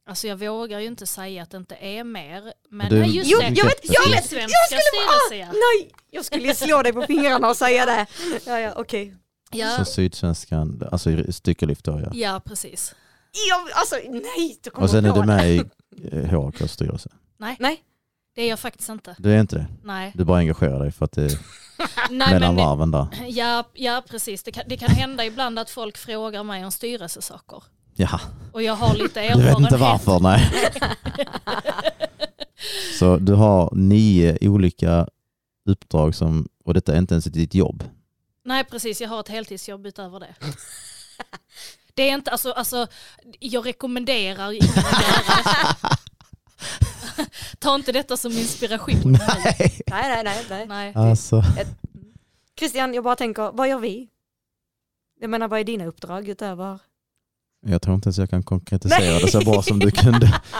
alltså 0.05 0.27
jag 0.27 0.35
vågar 0.37 0.79
ju 0.79 0.87
inte 0.87 1.07
säga 1.07 1.43
att 1.43 1.49
det 1.51 1.57
inte 1.57 1.75
är 1.75 2.03
mer. 2.03 2.53
Men 2.69 2.89
Du- 2.89 2.99
nej, 2.99 3.15
just 3.17 3.31
Jo, 3.31 3.39
det. 3.39 3.43
jag 3.47 3.65
vet, 3.65 3.79
jag 3.83 4.03
vet! 4.09 4.13
Jag 4.13 4.23
skulle 4.23 5.39
ja. 5.39 5.47
nej! 5.51 5.91
Jag 6.09 6.25
skulle 6.25 6.55
slå 6.55 6.81
dig 6.81 6.93
på 6.93 7.01
fingrarna 7.01 7.49
och 7.49 7.57
säga 7.57 7.85
det. 7.85 8.05
Ja, 8.45 8.59
ja, 8.59 8.73
okej. 8.75 9.15
Ja, 9.51 9.75
Så 9.77 9.85
Sydsvenskan, 9.85 10.83
alltså 10.91 11.09
styckelyft 11.31 11.85
då 11.85 12.01
ja. 12.05 12.09
ja, 12.13 12.41
precis. 12.45 12.95
Jag, 13.49 13.77
alltså 13.79 13.95
nej, 14.09 14.59
du 14.63 14.69
kommer 14.69 14.83
Och 14.83 14.89
sen 14.89 15.05
är 15.05 15.09
på 15.09 15.15
du 15.15 15.21
det. 15.21 15.27
med 15.27 15.49
i 15.51 15.57
eh, 16.11 16.41
HKs 16.41 16.71
styrelse. 16.71 17.09
Nej, 17.37 17.83
Det 18.35 18.41
är 18.41 18.49
jag 18.49 18.59
faktiskt 18.59 18.89
inte. 18.89 19.15
Du 19.19 19.33
är 19.33 19.39
inte 19.39 19.55
det? 19.55 19.67
Nej. 19.83 20.11
Du 20.15 20.23
bara 20.25 20.37
engagerar 20.37 20.79
dig 20.79 20.91
för 20.91 21.05
att 21.05 21.11
det 21.11 21.23
är 21.25 21.39
nej 22.11 22.33
mellan 22.33 22.55
varven 22.55 22.91
där. 22.91 23.07
ja, 23.27 23.63
ja, 23.73 24.03
precis. 24.09 24.43
Det 24.43 24.51
kan, 24.51 24.63
det 24.67 24.77
kan 24.77 24.89
hända 24.89 25.25
ibland 25.25 25.59
att 25.59 25.69
folk 25.69 25.97
frågar 25.97 26.43
mig 26.43 26.65
om 26.65 26.71
styrelsesaker. 26.71 27.63
Ja, 27.95 28.19
Och 28.53 28.63
jag 28.63 28.73
har 28.75 28.93
lite 28.95 29.19
du 29.21 29.25
erfarenhet. 29.25 29.51
vet 29.55 29.59
inte 29.59 29.77
varför 29.77 30.19
nej. 30.19 30.51
Så 32.99 33.17
du 33.17 33.33
har 33.33 33.69
nio 33.75 34.37
olika 34.49 35.07
uppdrag 35.69 36.15
som, 36.15 36.47
och 36.65 36.73
detta 36.73 36.93
är 36.93 36.97
inte 36.97 37.13
ens 37.13 37.25
ditt 37.25 37.55
jobb. 37.55 37.83
Nej, 38.47 38.63
precis. 38.63 39.01
Jag 39.01 39.09
har 39.09 39.19
ett 39.19 39.27
heltidsjobb 39.27 39.85
utöver 39.85 40.19
det. 40.19 40.35
Det 41.93 42.09
är 42.09 42.13
inte, 42.13 42.31
alltså, 42.31 42.51
alltså 42.51 42.87
jag 43.39 43.65
rekommenderar 43.65 44.51
ingen 44.51 44.69
att 44.69 45.01
göra 45.01 45.75
det. 45.83 45.97
Ta 47.59 47.75
inte 47.75 47.91
detta 47.91 48.17
som 48.17 48.31
inspiration. 48.31 49.01
Nej. 49.11 49.81
nej, 49.87 50.23
nej, 50.23 50.23
nej. 50.23 50.45
nej. 50.49 50.67
Nej. 50.67 50.93
Alltså, 50.95 51.43
Christian, 52.59 52.93
jag 52.93 53.03
bara 53.03 53.15
tänker, 53.15 53.51
vad 53.51 53.69
gör 53.69 53.79
vi? 53.79 54.09
Jag 55.19 55.29
menar, 55.29 55.47
vad 55.47 55.59
är 55.59 55.63
dina 55.63 55.85
uppdrag 55.85 56.29
utöver? 56.29 56.79
jag 57.65 57.81
tror 57.81 57.95
inte 57.95 58.07
ens 58.07 58.17
jag 58.17 58.29
kan 58.29 58.43
konkretisera 58.43 59.19
det 59.19 59.31
så 59.31 59.39
bra 59.41 59.61
som 59.61 59.79
du 59.79 59.91
kunde. 59.91 60.41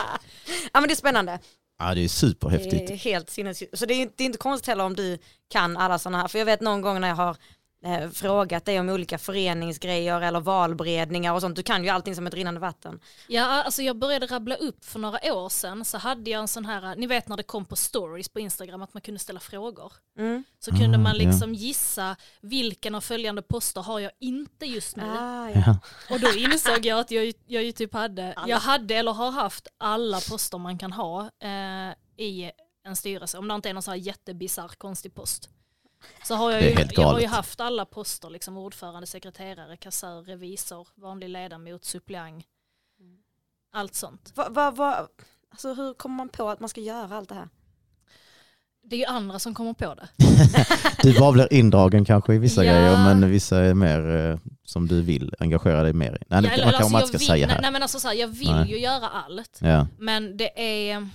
Ja 0.72 0.80
men 0.80 0.88
det 0.88 0.94
är 0.94 0.96
spännande. 0.96 1.38
Ja, 1.78 1.94
det 1.94 2.00
är 2.00 2.02
Det 2.02 2.08
superhäftigt. 2.08 2.90
är 2.90 2.96
helt 2.96 3.30
sinnes... 3.30 3.62
Så 3.72 3.86
det 3.86 3.94
är, 3.94 4.10
det 4.16 4.24
är 4.24 4.26
inte 4.26 4.38
konstigt 4.38 4.66
heller 4.68 4.84
om 4.84 4.94
du 4.94 5.18
kan 5.48 5.76
alla 5.76 5.98
sådana 5.98 6.18
här, 6.20 6.28
för 6.28 6.38
jag 6.38 6.46
vet 6.46 6.60
någon 6.60 6.80
gång 6.80 7.00
när 7.00 7.08
jag 7.08 7.16
har 7.16 7.36
eh, 7.84 8.10
frågat 8.10 8.64
dig 8.64 8.80
om 8.80 8.88
olika 8.88 9.18
föreningsgrejer 9.18 10.20
eller 10.20 10.40
valberedningar 10.40 11.34
och 11.34 11.40
sånt, 11.40 11.56
du 11.56 11.62
kan 11.62 11.84
ju 11.84 11.90
allting 11.90 12.14
som 12.14 12.26
ett 12.26 12.34
rinnande 12.34 12.60
vatten. 12.60 13.00
Ja, 13.28 13.44
alltså 13.44 13.82
jag 13.82 13.96
började 13.96 14.26
rabbla 14.26 14.54
upp 14.54 14.84
för 14.84 14.98
några 14.98 15.34
år 15.34 15.48
sedan 15.48 15.84
så 15.84 15.98
hade 15.98 16.30
jag 16.30 16.40
en 16.40 16.48
sån 16.48 16.64
här, 16.64 16.96
ni 16.96 17.06
vet 17.06 17.28
när 17.28 17.36
det 17.36 17.42
kom 17.42 17.64
på 17.64 17.76
stories 17.76 18.28
på 18.28 18.40
Instagram 18.40 18.82
att 18.82 18.94
man 18.94 19.00
kunde 19.00 19.18
ställa 19.20 19.40
frågor. 19.40 19.92
Mm. 20.18 20.44
Så 20.58 20.70
kunde 20.70 20.98
Ah, 20.98 21.00
man 21.00 21.16
ja. 21.16 21.26
liksom 21.26 21.54
gissa 21.54 22.16
vilken 22.40 22.94
av 22.94 23.00
följande 23.00 23.42
poster 23.42 23.80
har 23.80 24.00
jag 24.00 24.12
inte 24.20 24.66
just 24.66 24.96
nu. 24.96 25.02
Ah, 25.06 25.50
ja. 25.50 25.62
Ja. 25.66 25.78
Och 26.14 26.20
då 26.20 26.28
insåg 26.32 26.86
jag 26.86 26.98
att 26.98 27.10
jag, 27.10 27.32
jag 27.46 27.64
ju 27.64 27.72
typ 27.72 27.92
hade, 27.94 28.32
Alla. 28.32 28.48
jag 28.48 28.58
hade 28.58 28.94
eller 28.94 29.12
har 29.12 29.30
haft 29.30 29.66
alla 29.78 30.20
poster 30.20 30.58
man 30.58 30.78
kan 30.78 30.92
ha 30.92 31.20
eh, 31.42 31.90
i 32.16 32.50
en 32.84 32.96
styrelse. 32.96 33.38
Om 33.38 33.48
det 33.48 33.54
inte 33.54 33.68
är 33.68 33.74
någon 33.74 33.82
sån 33.82 33.92
här 33.92 33.98
jättebisarr 33.98 34.68
konstig 34.78 35.14
post. 35.14 35.50
Så 36.24 36.34
har 36.34 36.50
jag, 36.50 36.62
Det 36.62 36.72
är 36.72 36.78
ju, 36.84 36.88
jag 36.92 37.02
har 37.08 37.20
ju 37.20 37.26
haft 37.26 37.60
alla 37.60 37.84
poster, 37.84 38.30
liksom 38.30 38.56
ordförande, 38.56 39.06
sekreterare, 39.06 39.76
kassör, 39.76 40.22
revisor, 40.22 40.88
vanlig 40.94 41.28
ledamot, 41.28 41.84
suppleant. 41.84 42.44
Allt 43.72 43.94
sånt. 43.94 44.32
Va, 44.34 44.48
va, 44.50 44.70
va, 44.70 45.08
alltså, 45.50 45.74
hur 45.74 45.94
kommer 45.94 46.16
man 46.16 46.28
på 46.28 46.48
att 46.50 46.60
man 46.60 46.68
ska 46.68 46.80
göra 46.80 47.16
allt 47.16 47.28
det 47.28 47.34
här? 47.34 47.48
Det 48.82 48.96
är 48.96 49.00
ju 49.00 49.04
andra 49.04 49.38
som 49.38 49.54
kommer 49.54 49.72
på 49.72 49.94
det. 49.94 50.08
Du 51.02 51.18
bara 51.18 51.32
blir 51.32 51.52
indragen 51.52 52.04
kanske 52.04 52.34
i 52.34 52.38
vissa 52.38 52.64
Ja. 52.64 52.72
grejer 52.72 52.92
men 53.04 53.30
vissa 53.30 53.58
är 53.58 53.74
mer 53.74 54.16
eh, 54.30 54.38
som 54.64 54.88
du 54.88 55.02
vill 55.02 55.34
engagera 55.38 55.82
dig 55.82 55.92
mer 55.92 56.18
i. 56.22 56.24
Nej, 56.28 56.28
Ja, 56.28 56.40
man 56.40 56.42
kanske 56.42 56.64
alltså, 56.76 56.82
man 56.92 57.00
jag 57.00 57.06
inte 57.06 57.08
ska 57.08 57.18
vill, 57.18 57.26
säga 57.26 57.46
nej, 57.46 57.54
här. 57.54 57.62
nej 57.62 57.70
men 57.72 57.82
alltså 57.82 58.00
så 58.00 58.08
här, 58.08 58.14
jag 58.14 58.28
vill 58.28 58.50
Nej. 58.50 58.70
ju 58.70 58.78
göra 58.78 59.08
allt. 59.08 59.58
Ja. 59.60 59.86
Men 59.98 60.36
det 60.36 60.60
är, 60.90 61.08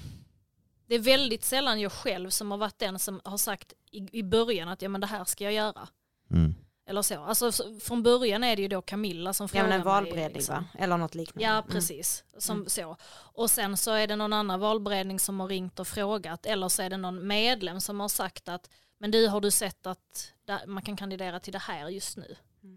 det 0.88 0.96
är 0.96 1.00
väldigt 1.00 1.44
sällan 1.44 1.80
jag 1.80 1.92
själv 1.92 2.30
som 2.30 2.52
har 2.52 2.58
varit 2.58 2.80
den 2.80 3.00
som 3.00 3.22
har 3.24 3.38
sagt 3.38 3.74
i, 3.92 4.20
i 4.20 4.24
början 4.24 4.68
att 4.70 4.82
ja, 4.82 4.90
men 4.90 5.02
det 5.02 5.08
här 5.08 5.24
ska 5.26 5.44
jag 5.44 5.54
göra. 5.54 5.88
Mm. 6.32 6.56
Eller 6.86 7.02
så. 7.02 7.24
Alltså, 7.24 7.52
från 7.82 8.04
början 8.04 8.44
är 8.44 8.56
det 8.56 8.62
ju 8.62 8.68
då 8.68 8.82
Camilla 8.82 9.34
som 9.34 9.44
Ja 9.44 9.48
frågar 9.48 9.64
men 9.64 9.72
en 9.72 9.78
mig. 9.80 9.86
valberedning 9.86 10.34
liksom. 10.34 10.56
va? 10.56 10.66
Eller 10.80 10.98
något 10.98 11.16
liknande. 11.16 11.44
Ja 11.44 11.58
Mm. 11.58 11.68
precis. 11.70 12.24
Som 12.38 12.56
Mm. 12.58 12.70
så. 12.70 12.98
Och 13.14 13.52
sen 13.52 13.78
så 13.78 13.92
är 13.92 14.08
det 14.08 14.16
någon 14.16 14.34
annan 14.34 14.60
valberedning 14.60 15.20
som 15.20 15.40
har 15.40 15.48
ringt 15.48 15.80
och 15.80 15.88
frågat. 15.88 16.46
Eller 16.46 16.70
så 16.70 16.82
är 16.82 16.90
det 16.90 16.98
någon 16.98 17.28
medlem 17.28 17.82
som 17.82 18.00
har 18.00 18.10
sagt 18.10 18.50
att 18.50 18.70
men 18.98 19.12
du 19.12 19.28
har 19.28 19.42
du 19.42 19.52
sett 19.52 19.88
att 19.88 20.34
man 20.68 20.84
kan 20.84 20.98
kandidera 20.98 21.40
till 21.40 21.54
det 21.54 21.60
här 21.60 21.90
just 21.90 22.18
nu. 22.18 22.36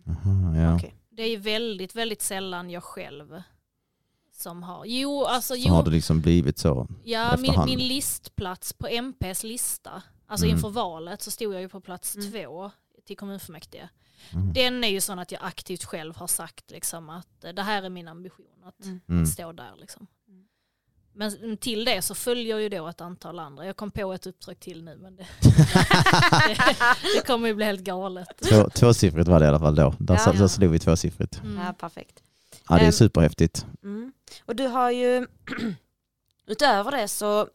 Aha, 0.08 0.56
ja. 0.56 0.76
Okej. 0.76 0.94
Det 1.08 1.22
är 1.22 1.38
väldigt, 1.38 1.94
väldigt 1.94 2.22
sällan 2.22 2.70
jag 2.70 2.84
själv 2.84 3.42
som 4.40 4.62
har. 4.62 4.84
Jo, 4.86 5.24
alltså 5.24 5.54
Så 5.54 5.60
jo. 5.60 5.74
har 5.74 5.82
det 5.82 5.90
liksom 5.90 6.20
blivit 6.20 6.58
så. 6.58 6.88
Ja, 7.04 7.36
min, 7.38 7.64
min 7.66 7.78
listplats 7.88 8.72
på 8.72 8.86
MPs 8.88 9.42
lista, 9.44 10.02
alltså 10.26 10.46
Mm. 10.46 10.56
inför 10.56 10.68
valet 10.70 11.22
så 11.22 11.30
stod 11.30 11.54
jag 11.54 11.60
ju 11.60 11.68
på 11.68 11.80
plats 11.80 12.16
Mm. 12.16 12.32
två 12.32 12.70
till 13.06 13.16
kommunfullmäktige. 13.16 13.88
Mm. 14.32 14.52
Den 14.52 14.84
är 14.84 14.88
ju 14.88 15.00
sån 15.00 15.18
att 15.18 15.32
jag 15.32 15.40
aktivt 15.44 15.84
själv 15.84 16.16
har 16.16 16.26
sagt 16.26 16.70
liksom 16.70 17.10
att 17.10 17.44
eh, 17.44 17.50
det 17.52 17.62
här 17.62 17.82
är 17.82 17.88
min 17.90 18.08
ambition 18.08 18.46
att, 18.64 18.84
Mm. 18.84 19.00
Mm. 19.08 19.22
att 19.22 19.28
stå 19.28 19.52
där. 19.52 19.72
Liksom. 19.80 20.06
Men 21.18 21.56
till 21.56 21.84
det 21.84 22.02
så 22.02 22.14
följer 22.14 22.58
ju 22.58 22.68
då 22.68 22.88
ett 22.88 23.00
antal 23.00 23.38
andra. 23.38 23.66
Jag 23.66 23.76
kom 23.76 23.90
på 23.90 24.12
ett 24.12 24.26
uppdrag 24.26 24.60
till 24.60 24.84
nu 24.84 24.96
men 25.02 25.16
det, 25.16 25.26
det, 25.42 25.48
det 27.16 27.26
kommer 27.26 27.48
ju 27.48 27.54
bli 27.54 27.64
helt 27.64 27.80
galet. 27.80 28.28
Två, 28.50 28.68
tvåsiffrigt 28.70 29.28
var 29.28 29.40
det 29.40 29.44
i 29.46 29.48
alla 29.48 29.58
fall 29.58 29.74
då. 29.74 29.94
Där, 29.98 30.20
Ja, 30.26 30.32
ja. 30.34 30.48
slog 30.48 30.70
vi 30.70 30.78
tvåsiffrigt. 30.78 31.40
Mm. 31.44 31.64
Ja, 31.66 31.72
perfekt. 31.72 32.22
Ja, 32.68 32.74
det 32.74 32.80
är 32.82 32.86
Ehm. 32.86 32.92
superhäftigt. 32.92 33.66
Mm. 33.82 34.12
Och 34.44 34.56
du 34.56 34.66
har 34.66 34.90
ju, 34.90 35.26
utöver 36.46 36.90
det 36.90 37.08
så, 37.08 37.48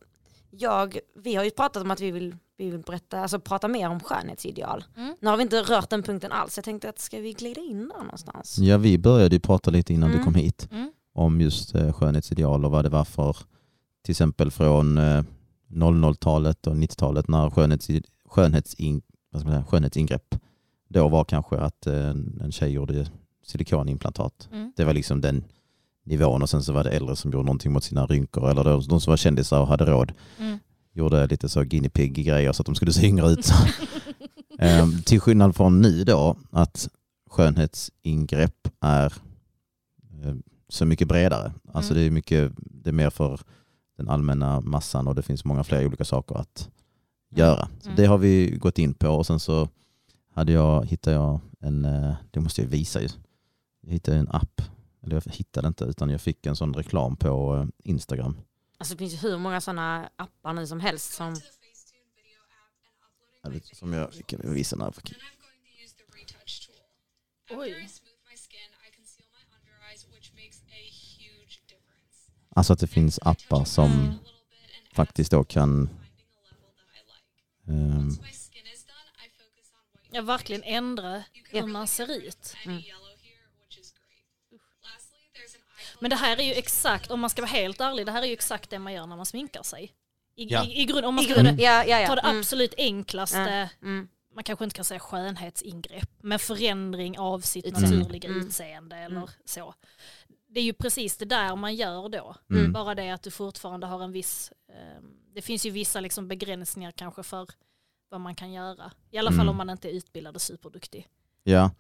jag, 0.51 0.97
vi 1.15 1.35
har 1.35 1.43
ju 1.43 1.51
pratat 1.51 1.83
om 1.83 1.91
att 1.91 1.99
vi 2.01 2.11
vill, 2.11 2.35
vi 2.57 2.69
vill 2.69 2.79
berätta, 2.79 3.19
alltså 3.19 3.39
prata 3.39 3.67
mer 3.67 3.89
om 3.89 3.99
skönhetsideal. 3.99 4.83
Mm. 4.97 5.15
Nu 5.19 5.29
har 5.29 5.37
vi 5.37 5.43
inte 5.43 5.61
rört 5.61 5.89
den 5.89 6.03
punkten 6.03 6.31
alls, 6.31 6.57
jag 6.57 6.63
tänkte 6.65 6.89
att 6.89 6.99
ska 6.99 7.19
vi 7.19 7.33
glida 7.33 7.61
in 7.61 7.87
där 7.89 7.97
någonstans? 8.03 8.57
Ja, 8.59 8.77
vi 8.77 8.97
började 8.97 9.35
ju 9.35 9.39
prata 9.39 9.71
lite 9.71 9.93
innan 9.93 10.09
Mm. 10.09 10.19
du 10.19 10.23
kom 10.25 10.35
hit 10.35 10.67
Mm. 10.71 10.91
om 11.13 11.41
just 11.41 11.75
eh, 11.75 11.93
skönhetsideal 11.93 12.65
och 12.65 12.71
vad 12.71 12.85
det 12.85 12.89
var 12.89 13.05
för, 13.05 13.37
till 14.03 14.11
exempel 14.11 14.51
från 14.51 14.97
eh, 14.97 15.23
00-talet 15.69 16.67
och 16.67 16.75
90-talet 16.75 17.27
när 17.27 17.49
skönhets, 17.49 17.87
skönhetsin, 18.25 19.01
vad 19.29 19.41
ska 19.41 19.49
man 19.49 19.57
säga, 19.57 19.65
skönhetsingrepp 19.71 20.35
då 20.89 21.07
var 21.09 21.23
kanske 21.23 21.57
att 21.57 21.87
eh, 21.87 22.09
en 22.41 22.51
tjej 22.51 22.69
gjorde 22.71 23.07
silikonimplantat. 23.43 24.49
Mm. 24.51 24.73
Det 24.75 24.85
var 24.85 24.93
liksom 24.93 25.21
den 25.21 25.43
nivån 26.03 26.41
och 26.41 26.49
sen 26.49 26.63
så 26.63 26.73
var 26.73 26.83
det 26.83 26.89
äldre 26.89 27.15
som 27.15 27.31
gjorde 27.31 27.45
någonting 27.45 27.71
mot 27.71 27.83
sina 27.83 28.05
rynkor 28.05 28.49
eller 28.49 28.63
de, 28.63 28.81
de 28.87 29.01
som 29.01 29.11
var 29.11 29.17
kändisar 29.17 29.61
och 29.61 29.67
hade 29.67 29.85
råd 29.85 30.11
Mm. 30.39 30.57
gjorde 30.93 31.27
lite 31.27 31.49
så 31.49 31.61
guinea 31.63 31.89
pig 31.89 32.13
grejer 32.13 32.51
så 32.53 32.61
att 32.61 32.65
de 32.65 32.75
skulle 32.75 32.93
se 32.93 33.07
yngre 33.07 33.27
ut. 33.29 33.49
Ehm, 34.59 35.01
till 35.01 35.19
skillnad 35.19 35.55
från 35.55 35.81
nu 35.81 36.03
då 36.03 36.35
att 36.51 36.89
skönhetsingrepp 37.29 38.67
är 38.79 39.05
eh, 40.23 40.33
så 40.69 40.85
mycket 40.85 41.07
bredare. 41.07 41.53
Alltså 41.73 41.91
Mm. 41.93 42.01
det 42.01 42.07
är 42.07 42.11
mycket, 42.11 42.51
det 42.57 42.89
är 42.89 42.93
mer 42.93 43.09
för 43.09 43.39
den 43.97 44.09
allmänna 44.09 44.61
massan 44.61 45.07
och 45.07 45.15
det 45.15 45.21
finns 45.21 45.45
många 45.45 45.63
fler 45.63 45.85
olika 45.87 46.05
saker 46.05 46.35
att 46.35 46.69
göra. 47.35 47.67
Så 47.81 47.87
Mm. 47.89 47.95
det 47.95 48.05
har 48.05 48.17
vi 48.17 48.51
gått 48.57 48.77
in 48.79 48.93
på 48.93 49.07
och 49.09 49.25
sen 49.27 49.39
så 49.39 49.69
hade 50.33 50.51
jag, 50.51 50.85
hittade 50.85 51.15
jag 51.15 51.39
en, 51.59 51.85
eh, 51.85 52.13
det 52.31 52.39
måste 52.39 52.61
jag 52.61 52.67
visa 52.69 53.01
ju. 53.01 53.09
Jag 53.91 53.93
hittade 53.93 54.17
en 54.17 54.27
app, 54.29 54.61
eller 55.03 55.15
jag 55.15 55.33
hittade 55.33 55.67
inte 55.67 55.83
utan 55.83 56.09
jag 56.09 56.21
fick 56.21 56.45
en 56.45 56.55
sån 56.55 56.73
reklam 56.73 57.15
på 57.15 57.55
eh, 57.55 57.89
Instagram. 57.89 58.37
Alltså 58.77 58.93
det 58.93 58.97
finns 58.97 59.13
ju 59.13 59.17
hur 59.17 59.37
många 59.37 59.61
sådana 59.61 60.09
appar 60.15 60.53
nu 60.53 60.67
som 60.67 60.79
helst 60.79 61.13
som, 61.13 61.35
Jag 63.43 63.75
Som 63.75 63.93
jag 63.93 64.09
kan 64.25 64.53
visa 64.53 64.75
tool. 64.75 64.87
After 64.87 65.15
Oj. 67.49 67.89
Alltså 72.49 72.73
att 72.73 72.79
det 72.79 72.87
finns 72.87 73.19
appar 73.21 73.65
som 73.65 73.91
add 73.91 74.17
faktiskt 74.93 75.31
då 75.31 75.43
kan 75.43 75.89
white. 77.65 78.41
Ja, 80.13 80.21
verkligen 80.21 80.63
ändra 80.63 81.23
hur 81.49 81.67
man 81.67 81.87
ser 81.87 82.11
ut. 82.11 82.55
Mm. 82.65 82.77
yellow 82.77 83.15
here, 83.23 83.47
which 83.63 83.77
is 83.79 83.93
great. 83.93 84.61
Lastly, 84.83 85.23
there's 85.35 85.55
an 85.55 85.63
eye 85.77 85.87
Men 86.01 86.09
det 86.09 86.15
här 86.15 86.37
är 86.39 86.43
ju 86.43 86.53
exakt, 86.53 87.11
om 87.11 87.19
man 87.19 87.29
ska 87.29 87.41
vara 87.41 87.51
helt 87.51 87.81
ärlig, 87.81 88.05
det 88.05 88.11
här 88.11 88.21
är 88.21 88.25
ju 88.27 88.33
exakt 88.33 88.69
det 88.69 88.79
man 88.79 88.93
gör 88.93 89.05
när 89.07 89.15
man 89.15 89.25
sminkar 89.25 89.63
sig. 89.63 89.91
I, 90.35 90.45
Ja. 90.53 90.65
i, 90.65 90.81
i 90.81 90.85
grund, 90.85 91.05
om 91.05 91.15
man 91.15 91.23
ska 91.23 91.33
ta 91.33 91.41
ja 91.41 91.53
ja 91.57 91.99
ja. 91.99 92.15
det 92.15 92.21
Mm, 92.21 92.37
absolut 92.39 92.73
enklaste, 92.77 93.69
mm. 93.81 94.07
man 94.35 94.43
kanske 94.43 94.63
inte 94.65 94.75
kan 94.75 94.85
säga 94.85 94.99
skönhetsingrepp, 94.99 96.09
men 96.21 96.39
förändring 96.39 97.19
av 97.19 97.39
sitt 97.39 97.65
Utseende. 97.65 97.97
naturliga 97.97 98.29
Mm. 98.29 98.41
utseende 98.47 98.95
eller 98.95 99.15
Mm. 99.17 99.29
så. 99.45 99.73
det 100.53 100.59
är 100.59 100.63
ju 100.63 100.73
precis 100.73 101.17
det 101.17 101.25
där 101.25 101.55
man 101.55 101.75
gör 101.75 102.09
då. 102.09 102.35
Mm. 102.49 102.71
Bara 102.73 102.95
det 102.95 103.09
att 103.09 103.23
du 103.23 103.31
fortfarande 103.31 103.87
har 103.87 104.03
en 104.03 104.11
viss, 104.11 104.51
eh, 104.69 105.01
det 105.35 105.41
finns 105.41 105.65
ju 105.65 105.69
vissa 105.69 105.99
liksom 105.99 106.27
begränsningar 106.27 106.91
kanske 106.91 107.23
för 107.23 107.47
vad 108.09 108.21
man 108.21 108.35
kan 108.35 108.51
göra. 108.51 108.91
I 109.11 109.17
alla 109.17 109.31
fall 109.31 109.39
Mm. 109.39 109.49
om 109.49 109.57
man 109.57 109.69
inte 109.69 109.89
är 109.89 109.93
utbildad 109.93 110.35
och 110.35 110.41
superduktig. 110.41 111.07
Ja, 111.43 111.71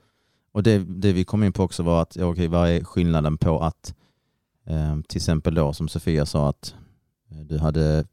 och 0.51 0.63
det, 0.63 0.77
det 0.79 1.13
vi 1.13 1.23
kom 1.23 1.43
in 1.43 1.53
på 1.53 1.63
också 1.63 1.83
var 1.83 2.01
att, 2.01 2.17
okej, 2.17 2.47
vad 2.47 2.69
är 2.69 2.83
skillnaden 2.83 3.37
på 3.37 3.59
att 3.63 3.95
till 5.07 5.17
exempel 5.17 5.53
då 5.55 5.73
som 5.73 5.87
Sofia 5.87 6.25
sa 6.25 6.49
att 6.49 6.75
eh, 7.31 7.37
du 7.39 7.57
hade, 7.57 8.05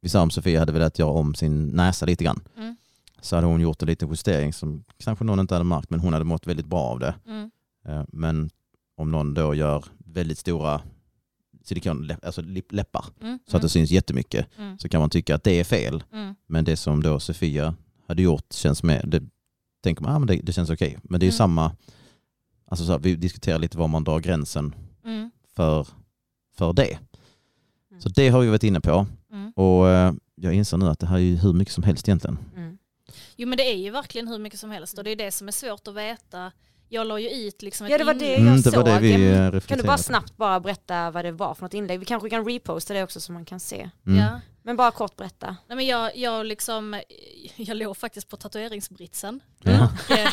vi 0.00 0.08
sa 0.08 0.22
om 0.22 0.30
Sofia 0.30 0.58
hade 0.60 0.72
velat 0.72 0.98
göra 0.98 1.10
om 1.10 1.34
sin 1.34 1.68
näsa 1.68 2.06
lite 2.06 2.24
grann. 2.24 2.40
Mm. 2.56 2.76
Så 3.20 3.36
hade 3.36 3.46
hon 3.46 3.60
gjort 3.60 3.82
en 3.82 3.88
liten 3.88 4.08
justering 4.08 4.52
som 4.52 4.84
kanske 4.98 5.24
någon 5.24 5.40
inte 5.40 5.54
hade 5.54 5.64
märkt 5.64 5.90
men 5.90 6.00
hon 6.00 6.12
hade 6.12 6.24
mått 6.24 6.46
väldigt 6.46 6.66
bra 6.66 6.80
av 6.80 6.98
det. 6.98 7.14
Mm. 7.26 7.50
Eh, 7.88 8.04
men 8.08 8.50
om 8.96 9.10
någon 9.10 9.34
då 9.34 9.54
gör 9.54 9.84
väldigt 9.98 10.38
stora 10.38 10.80
silikon, 11.64 12.10
alltså 12.22 12.42
läppar 12.70 13.04
Mm. 13.20 13.38
så 13.46 13.56
att 13.56 13.62
det 13.62 13.68
syns 13.68 13.90
jättemycket 13.90 14.46
Mm. 14.58 14.78
så 14.78 14.88
kan 14.88 15.00
man 15.00 15.10
tycka 15.10 15.34
att 15.34 15.44
det 15.44 15.60
är 15.60 15.64
fel. 15.64 16.04
Mm. 16.12 16.34
Men 16.46 16.64
det 16.64 16.76
som 16.76 17.02
då 17.02 17.20
Sofia 17.20 17.74
hade 18.08 18.22
gjort 18.22 18.52
känns 18.52 18.82
med, 18.82 19.04
det 19.08 19.22
tänker 19.82 20.02
man, 20.02 20.14
ah, 20.16 20.18
men 20.18 20.26
det, 20.26 20.34
det 20.42 20.52
känns 20.52 20.70
okej. 20.70 20.98
Men 21.02 21.20
det 21.20 21.26
är 21.26 21.28
Mm. 21.28 21.36
samma, 21.36 21.76
alltså 22.66 22.86
så 22.86 22.92
här, 22.92 22.98
vi 22.98 23.16
diskuterar 23.16 23.58
lite 23.58 23.78
var 23.78 23.88
man 23.88 24.04
drar 24.04 24.20
gränsen 24.20 24.74
Mm. 25.04 25.30
För, 25.56 25.86
för 26.56 26.72
det. 26.72 26.98
Mm. 27.90 28.00
Så 28.00 28.08
det 28.08 28.28
har 28.28 28.40
vi 28.40 28.48
varit 28.48 28.64
inne 28.64 28.80
på 28.80 29.06
Mm. 29.32 29.52
och 29.56 29.88
eh, 29.88 30.12
jag 30.34 30.54
inser 30.54 30.76
nu 30.76 30.88
att 30.88 30.98
det 30.98 31.06
här 31.06 31.16
är 31.16 31.20
ju 31.20 31.36
hur 31.36 31.52
mycket 31.52 31.74
som 31.74 31.84
helst 31.84 32.08
egentligen. 32.08 32.38
Mm. 32.56 32.78
Jo 33.36 33.48
men 33.48 33.56
det 33.58 33.72
är 33.72 33.76
ju 33.76 33.90
verkligen 33.90 34.28
hur 34.28 34.38
mycket 34.38 34.60
som 34.60 34.70
helst 34.70 34.98
och 34.98 35.04
det 35.04 35.10
är 35.10 35.16
det 35.16 35.30
som 35.30 35.48
är 35.48 35.52
svårt 35.52 35.88
att 35.88 35.94
veta. 35.94 36.52
Jag 36.88 37.06
la 37.06 37.18
ju 37.18 37.30
ut 37.30 37.62
liksom 37.62 37.86
ett 37.86 37.92
Ja, 37.92 37.98
det 37.98 38.04
var 38.04 38.14
det 38.14 38.24
inlägg. 38.24 38.40
jag 38.40 38.48
Mm, 38.48 38.62
det 38.62 38.70
var 38.76 38.84
det 38.84 38.92
såg. 38.92 39.00
vi 39.02 39.60
Kan- 39.66 39.78
du 39.78 39.84
bara 39.84 39.98
snabbt 39.98 40.36
bara 40.36 40.60
berätta 40.60 41.10
vad 41.10 41.24
det 41.24 41.32
var 41.32 41.54
för 41.54 41.62
något 41.62 41.74
inlägg? 41.74 41.98
Vi 42.00 42.06
kanske 42.06 42.30
kan 42.30 42.44
reposta 42.44 42.94
det 42.94 43.02
också 43.02 43.20
så 43.20 43.32
man 43.32 43.44
kan 43.44 43.60
se. 43.60 43.90
Mm. 44.06 44.18
Ja. 44.18 44.40
Men 44.62 44.76
bara 44.76 44.90
kort 44.90 45.16
berätta. 45.16 45.56
Nej, 45.66 45.76
men 45.76 45.86
jag, 45.86 46.16
jag, 46.16 46.46
liksom, 46.46 47.00
jag 47.56 47.76
låg 47.76 47.96
faktiskt 47.96 48.28
på 48.28 48.36
tatueringsbritsen. 48.36 49.40
Ja. 49.62 49.72
Eh, 50.10 50.30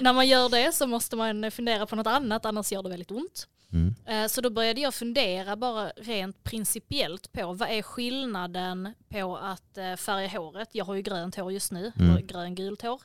när 0.00 0.12
man 0.12 0.28
gör 0.28 0.48
det 0.48 0.72
så 0.74 0.86
måste 0.86 1.16
man 1.16 1.50
fundera 1.50 1.86
på 1.86 1.96
något 1.96 2.06
annat 2.06 2.46
annars 2.46 2.72
gör 2.72 2.82
det 2.82 2.88
väldigt 2.88 3.10
ont. 3.10 3.46
Mm. 3.72 3.94
Eh, 4.06 4.28
Så 4.28 4.40
då 4.40 4.50
började 4.50 4.80
jag 4.80 4.94
fundera 4.94 5.56
bara 5.56 5.88
rent 5.96 6.44
principiellt 6.44 7.32
på 7.32 7.52
vad 7.52 7.70
är 7.70 7.82
skillnaden 7.82 8.94
på 9.08 9.36
att 9.36 9.78
eh, 9.78 9.96
färga 9.96 10.28
håret, 10.28 10.68
jag 10.72 10.84
har 10.84 10.94
ju 10.94 11.02
grönt 11.02 11.36
hår 11.36 11.52
just 11.52 11.72
nu, 11.72 11.92
Mm. 11.98 12.26
grön-gult 12.26 12.82
hår, 12.82 13.00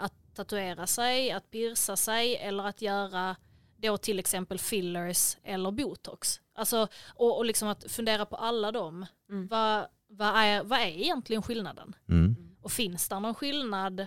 att 0.00 0.12
tatuera 0.38 0.86
sig, 0.86 1.30
att 1.30 1.50
pierca 1.50 1.96
sig 1.96 2.36
eller 2.36 2.64
att 2.64 2.82
göra 2.82 3.36
då 3.76 3.96
till 3.96 4.18
exempel 4.18 4.58
fillers 4.58 5.36
eller 5.42 5.70
botox. 5.70 6.40
Alltså, 6.54 6.88
och, 7.14 7.38
och 7.38 7.44
liksom 7.44 7.68
att 7.68 7.84
fundera 7.92 8.26
på 8.26 8.36
alla 8.36 8.72
dem. 8.72 9.06
Mm. 9.30 9.46
Vad, 9.48 9.86
vad, 10.08 10.28
är, 10.28 10.62
vad 10.64 10.78
är 10.78 10.86
egentligen 10.86 11.42
skillnaden? 11.42 11.94
Mm. 12.08 12.36
Och 12.62 12.72
finns 12.72 13.08
det 13.08 13.20
någon 13.20 13.34
skillnad? 13.34 14.06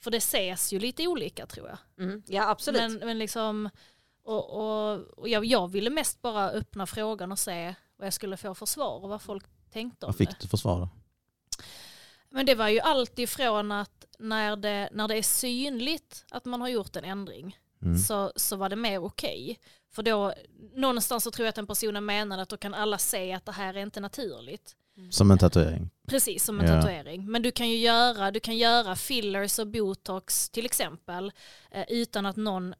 För 0.00 0.10
det 0.10 0.16
ses 0.16 0.72
ju 0.72 0.78
lite 0.78 1.06
olika 1.06 1.46
tror 1.46 1.68
jag. 1.68 1.78
Mm. 2.04 2.22
Ja 2.26 2.48
absolut. 2.50 2.80
Men, 2.80 2.98
men 3.06 3.18
liksom, 3.18 3.70
och, 4.24 4.50
och, 4.50 5.00
och 5.00 5.28
jag, 5.28 5.44
jag 5.44 5.68
ville 5.68 5.90
mest 5.90 6.22
bara 6.22 6.50
öppna 6.50 6.86
frågan 6.86 7.32
och 7.32 7.38
se 7.38 7.74
vad 7.96 8.06
jag 8.06 8.14
skulle 8.14 8.36
få 8.36 8.54
för 8.54 8.66
svar 8.66 9.02
och 9.02 9.08
vad 9.08 9.22
folk 9.22 9.44
tänkte 9.70 10.06
om 10.06 10.08
Vad 10.08 10.16
fick 10.16 10.30
det. 10.30 10.36
du 10.40 10.48
för 10.48 10.56
svar 10.56 10.80
då? 10.80 10.88
Men 12.32 12.46
det 12.46 12.54
var 12.54 12.68
ju 12.68 12.80
allt 12.80 13.18
ifrån 13.18 13.72
att 13.72 14.04
när 14.18 14.56
det, 14.56 14.88
när 14.92 15.08
det 15.08 15.16
är 15.18 15.22
synligt 15.22 16.24
att 16.30 16.44
man 16.44 16.60
har 16.60 16.68
gjort 16.68 16.96
en 16.96 17.04
ändring 17.04 17.58
Mm. 17.82 17.98
så, 17.98 18.32
så 18.36 18.56
var 18.56 18.68
det 18.68 18.76
mer 18.76 19.04
okej. 19.04 19.58
För 19.90 20.02
då, 20.02 20.34
någonstans 20.74 21.24
så 21.24 21.30
tror 21.30 21.44
jag 21.44 21.48
att 21.48 21.54
den 21.56 21.66
personen 21.66 22.04
menade 22.04 22.42
att 22.42 22.48
då 22.48 22.56
kan 22.56 22.74
alla 22.74 22.98
se 22.98 23.32
att 23.32 23.46
det 23.46 23.52
här 23.52 23.74
är 23.74 23.82
inte 23.82 24.00
naturligt. 24.00 24.76
Som 25.10 25.30
en 25.30 25.38
tatuering? 25.38 25.90
Precis 26.08 26.44
som 26.44 26.60
en 26.60 26.66
Ja. 26.66 26.82
tatuering. 26.82 27.30
Men 27.30 27.42
du 27.42 27.50
kan 27.50 27.68
ju 27.68 27.76
göra, 27.76 28.30
du 28.30 28.40
kan 28.40 28.56
göra 28.56 28.96
fillers 28.96 29.58
och 29.58 29.66
botox 29.66 30.50
till 30.50 30.66
exempel 30.66 31.32
eh, 31.70 31.84
utan 31.88 32.26
att 32.26 32.36
någon 32.36 32.74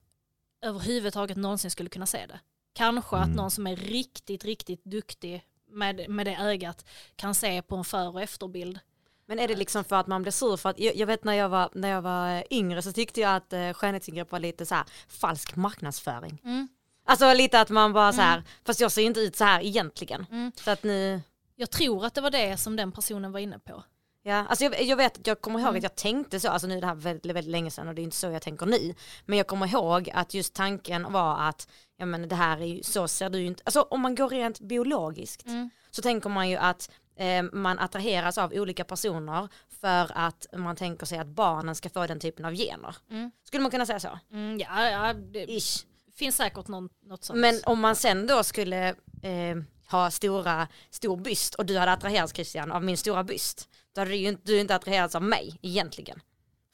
överhuvudtaget 0.63 1.37
någonsin 1.37 1.71
skulle 1.71 1.89
kunna 1.91 2.07
se 2.07 2.27
det. 2.27 2.41
Kanske 2.73 3.17
att 3.17 3.25
Mm. 3.25 3.37
någon 3.37 3.51
som 3.51 3.67
är 3.67 3.77
riktigt, 3.77 4.45
riktigt 4.45 4.85
duktig 4.85 5.45
med, 5.71 6.11
med 6.11 6.27
det 6.27 6.37
ögat 6.37 6.85
kan 7.17 7.35
se 7.35 7.63
på 7.63 7.77
en 7.77 7.85
för 7.85 8.09
och 8.09 8.23
efterbild. 8.23 8.79
Men 9.27 9.39
är 9.39 9.49
det 9.49 9.57
liksom 9.57 9.85
för 9.85 9.97
att 9.97 10.07
man 10.07 10.23
blir 10.23 10.33
sur? 10.33 10.57
För 10.57 10.71
att 10.71 10.79
jag, 10.79 10.97
jag 10.97 11.07
vet 11.07 11.25
när 11.25 11.33
jag, 11.33 11.49
var, 11.49 11.69
när 11.75 11.89
jag 11.89 12.03
var 12.03 12.45
yngre 12.51 12.83
så 12.83 12.93
tyckte 12.93 13.21
jag 13.21 13.37
att 13.37 13.53
eh, 13.53 13.73
skönhetsingrepp 13.73 14.33
var 14.33 14.39
lite 14.39 14.67
så 14.67 14.75
här 14.75 14.85
falsk 15.09 15.57
marknadsföring. 15.57 16.41
Mm. 16.45 16.69
Alltså 17.07 17.33
lite 17.33 17.61
att 17.61 17.71
man 17.71 17.93
bara 17.93 18.13
så 18.13 18.21
här, 18.21 18.33
Mm. 18.37 18.45
fast 18.65 18.81
jag 18.81 18.93
ser 18.93 19.03
inte 19.03 19.21
ut 19.21 19.37
så 19.37 19.45
här 19.45 19.61
egentligen. 19.65 20.27
Mm. 20.31 20.53
Så 20.57 20.71
att 20.71 20.83
ni, 20.83 21.21
Jag 21.57 21.71
tror 21.71 22.05
att 22.07 22.15
det 22.15 22.21
var 22.21 22.31
det 22.31 22.57
som 22.57 22.77
den 22.77 22.93
personen 22.93 23.33
var 23.33 23.41
inne 23.41 23.59
på. 23.59 23.83
ja, 24.23 24.47
alltså 24.49 24.65
jag, 24.65 24.83
jag 24.83 24.97
vet 24.97 25.27
jag 25.27 25.41
kommer 25.41 25.59
ihåg 25.59 25.69
Mm. 25.69 25.77
att 25.79 25.83
jag 25.83 25.95
tänkte 25.95 26.41
så, 26.41 26.49
alltså 26.49 26.69
nu 26.69 26.77
är 26.77 26.81
det 26.81 26.87
här 26.87 26.95
väldigt, 26.95 27.37
väldigt 27.37 27.51
länge 27.53 27.71
sedan 27.71 27.89
och 27.89 27.95
det 27.95 28.03
är 28.03 28.05
inte 28.05 28.17
så 28.17 28.27
jag 28.27 28.43
tänker 28.43 28.67
nu. 28.67 28.95
Men 29.27 29.39
jag 29.39 29.47
kommer 29.47 29.67
ihåg 29.67 30.11
att 30.15 30.35
just 30.35 30.55
tanken 30.55 31.13
var 31.13 31.39
att, 31.49 31.69
ja 31.97 32.07
men 32.07 32.29
det 32.29 32.35
här 32.37 32.59
är 32.61 32.67
ju, 32.67 32.83
så 32.83 33.09
ser 33.09 33.31
du 33.31 33.39
ju 33.39 33.47
inte, 33.47 33.63
alltså 33.67 33.83
om 33.83 34.01
man 34.01 34.15
går 34.15 34.29
rent 34.29 34.61
biologiskt 34.61 35.47
Mm. 35.47 35.71
så 35.91 36.03
tänker 36.03 36.29
man 36.29 36.51
ju 36.51 36.57
att 36.57 36.91
eh, 37.12 37.12
man 37.53 37.79
attraheras 37.79 38.39
av 38.39 38.53
olika 38.53 38.85
personer 38.85 39.49
för 39.81 40.11
att 40.15 40.47
man 40.57 40.77
tänker 40.77 41.07
sig 41.07 41.19
att 41.19 41.27
barnen 41.27 41.75
ska 41.75 41.89
få 41.91 42.07
den 42.07 42.21
typen 42.21 42.45
av 42.45 42.55
gener. 42.55 42.97
Mm. 43.11 43.31
Skulle 43.45 43.63
man 43.63 43.71
kunna 43.71 43.87
säga 43.87 44.01
så? 44.01 44.19
Mm, 44.33 44.59
ja, 44.59 44.91
ja, 44.91 45.13
det 45.13 45.47
Ish. 45.51 45.87
finns 46.17 46.37
säkert 46.37 46.69
någon, 46.69 46.89
något 47.07 47.25
sånt. 47.25 47.39
Men 47.39 47.61
om 47.67 47.81
man 47.81 47.97
sen 47.97 48.27
då 48.27 48.43
skulle 48.45 48.89
eh, 49.23 49.57
ha 49.91 50.11
stora, 50.11 50.69
stor 50.91 51.17
byst 51.17 51.55
och 51.55 51.67
du 51.67 51.79
hade 51.79 51.93
attraherats 51.93 52.33
Christian 52.35 52.73
av 52.73 52.85
min 52.85 52.97
stora 52.97 53.25
byst. 53.25 53.69
Då 53.95 54.01
hade 54.01 54.11
du 54.11 54.17
ju 54.17 54.29
inte, 54.29 54.43
du 54.45 54.61
inte 54.61 54.75
attraherats 54.75 55.15
av 55.15 55.23
mig 55.23 55.59
egentligen. 55.63 56.21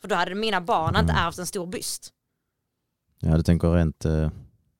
För 0.01 0.09
då 0.09 0.15
hade 0.15 0.35
mina 0.35 0.61
barn 0.61 0.97
inte 0.97 1.13
Mm. 1.13 1.25
ärvt 1.27 1.39
en 1.39 1.47
stor 1.47 1.67
byst. 1.67 2.13
Ja, 3.21 3.37
du 3.37 3.43
tänker 3.43 3.69
rent... 3.73 4.05
Eh, 4.05 4.13
Nu, 4.13 4.31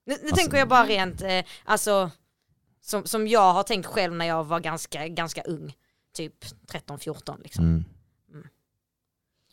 nu 0.07 0.13
Alltså- 0.15 0.37
tänker 0.37 0.57
jag 0.59 0.69
bara 0.69 0.85
rent, 0.87 1.23
eh, 1.23 1.45
alltså 1.65 2.11
som, 2.81 3.05
som 3.05 3.27
jag 3.27 3.53
har 3.53 3.63
tänkt 3.63 3.87
själv 3.87 4.15
när 4.15 4.25
jag 4.27 4.45
var 4.45 4.61
ganska, 4.61 5.09
ganska 5.09 5.43
ung. 5.43 5.77
Typ 6.13 6.45
13-14 6.45 7.43
liksom. 7.43 7.65
mm. 7.65 7.85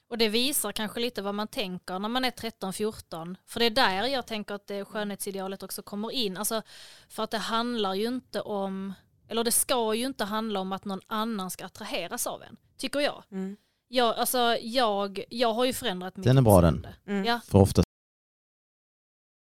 Och 0.08 0.18
det 0.18 0.30
visar 0.30 0.72
kanske 0.72 1.00
lite 1.00 1.22
vad 1.22 1.36
man 1.36 1.48
tänker 1.48 2.00
när 2.00 2.10
man 2.10 2.26
är 2.26 2.32
13-14. 2.32 3.36
För 3.46 3.60
det 3.60 3.66
är 3.66 3.70
där 3.70 4.08
jag 4.08 4.28
tänker 4.28 4.56
att 4.56 4.68
det 4.68 4.86
skönhetsidealet 4.86 5.64
också 5.64 5.82
kommer 5.82 6.12
in. 6.12 6.38
Alltså, 6.38 6.62
för 7.10 7.24
att 7.24 7.32
det 7.32 7.38
handlar 7.38 7.94
ju 7.94 8.08
inte 8.08 8.42
om, 8.42 8.94
eller 9.28 9.44
det 9.44 9.52
ska 9.52 9.94
ju 9.94 10.06
inte 10.06 10.24
handla 10.24 10.60
om 10.60 10.72
att 10.72 10.86
någon 10.86 11.02
annan 11.08 11.52
ska 11.52 11.66
attraheras 11.66 12.28
av 12.28 12.44
en. 12.44 12.58
Tycker 12.78 13.00
jag. 13.00 13.24
Mm. 13.32 13.58
Jag, 13.88 14.16
alltså, 14.16 14.58
jag, 14.62 15.24
jag 15.30 15.54
har 15.54 15.66
ju 15.66 15.74
förändrat 15.74 16.18
mitt 16.18 16.26
Den 16.26 16.38
är 16.38 16.42
bra, 16.42 16.62
den. 16.62 16.88
Mm. 17.08 17.26
Ja, 17.26 17.40
För 17.46 17.60
ofta 17.60 17.84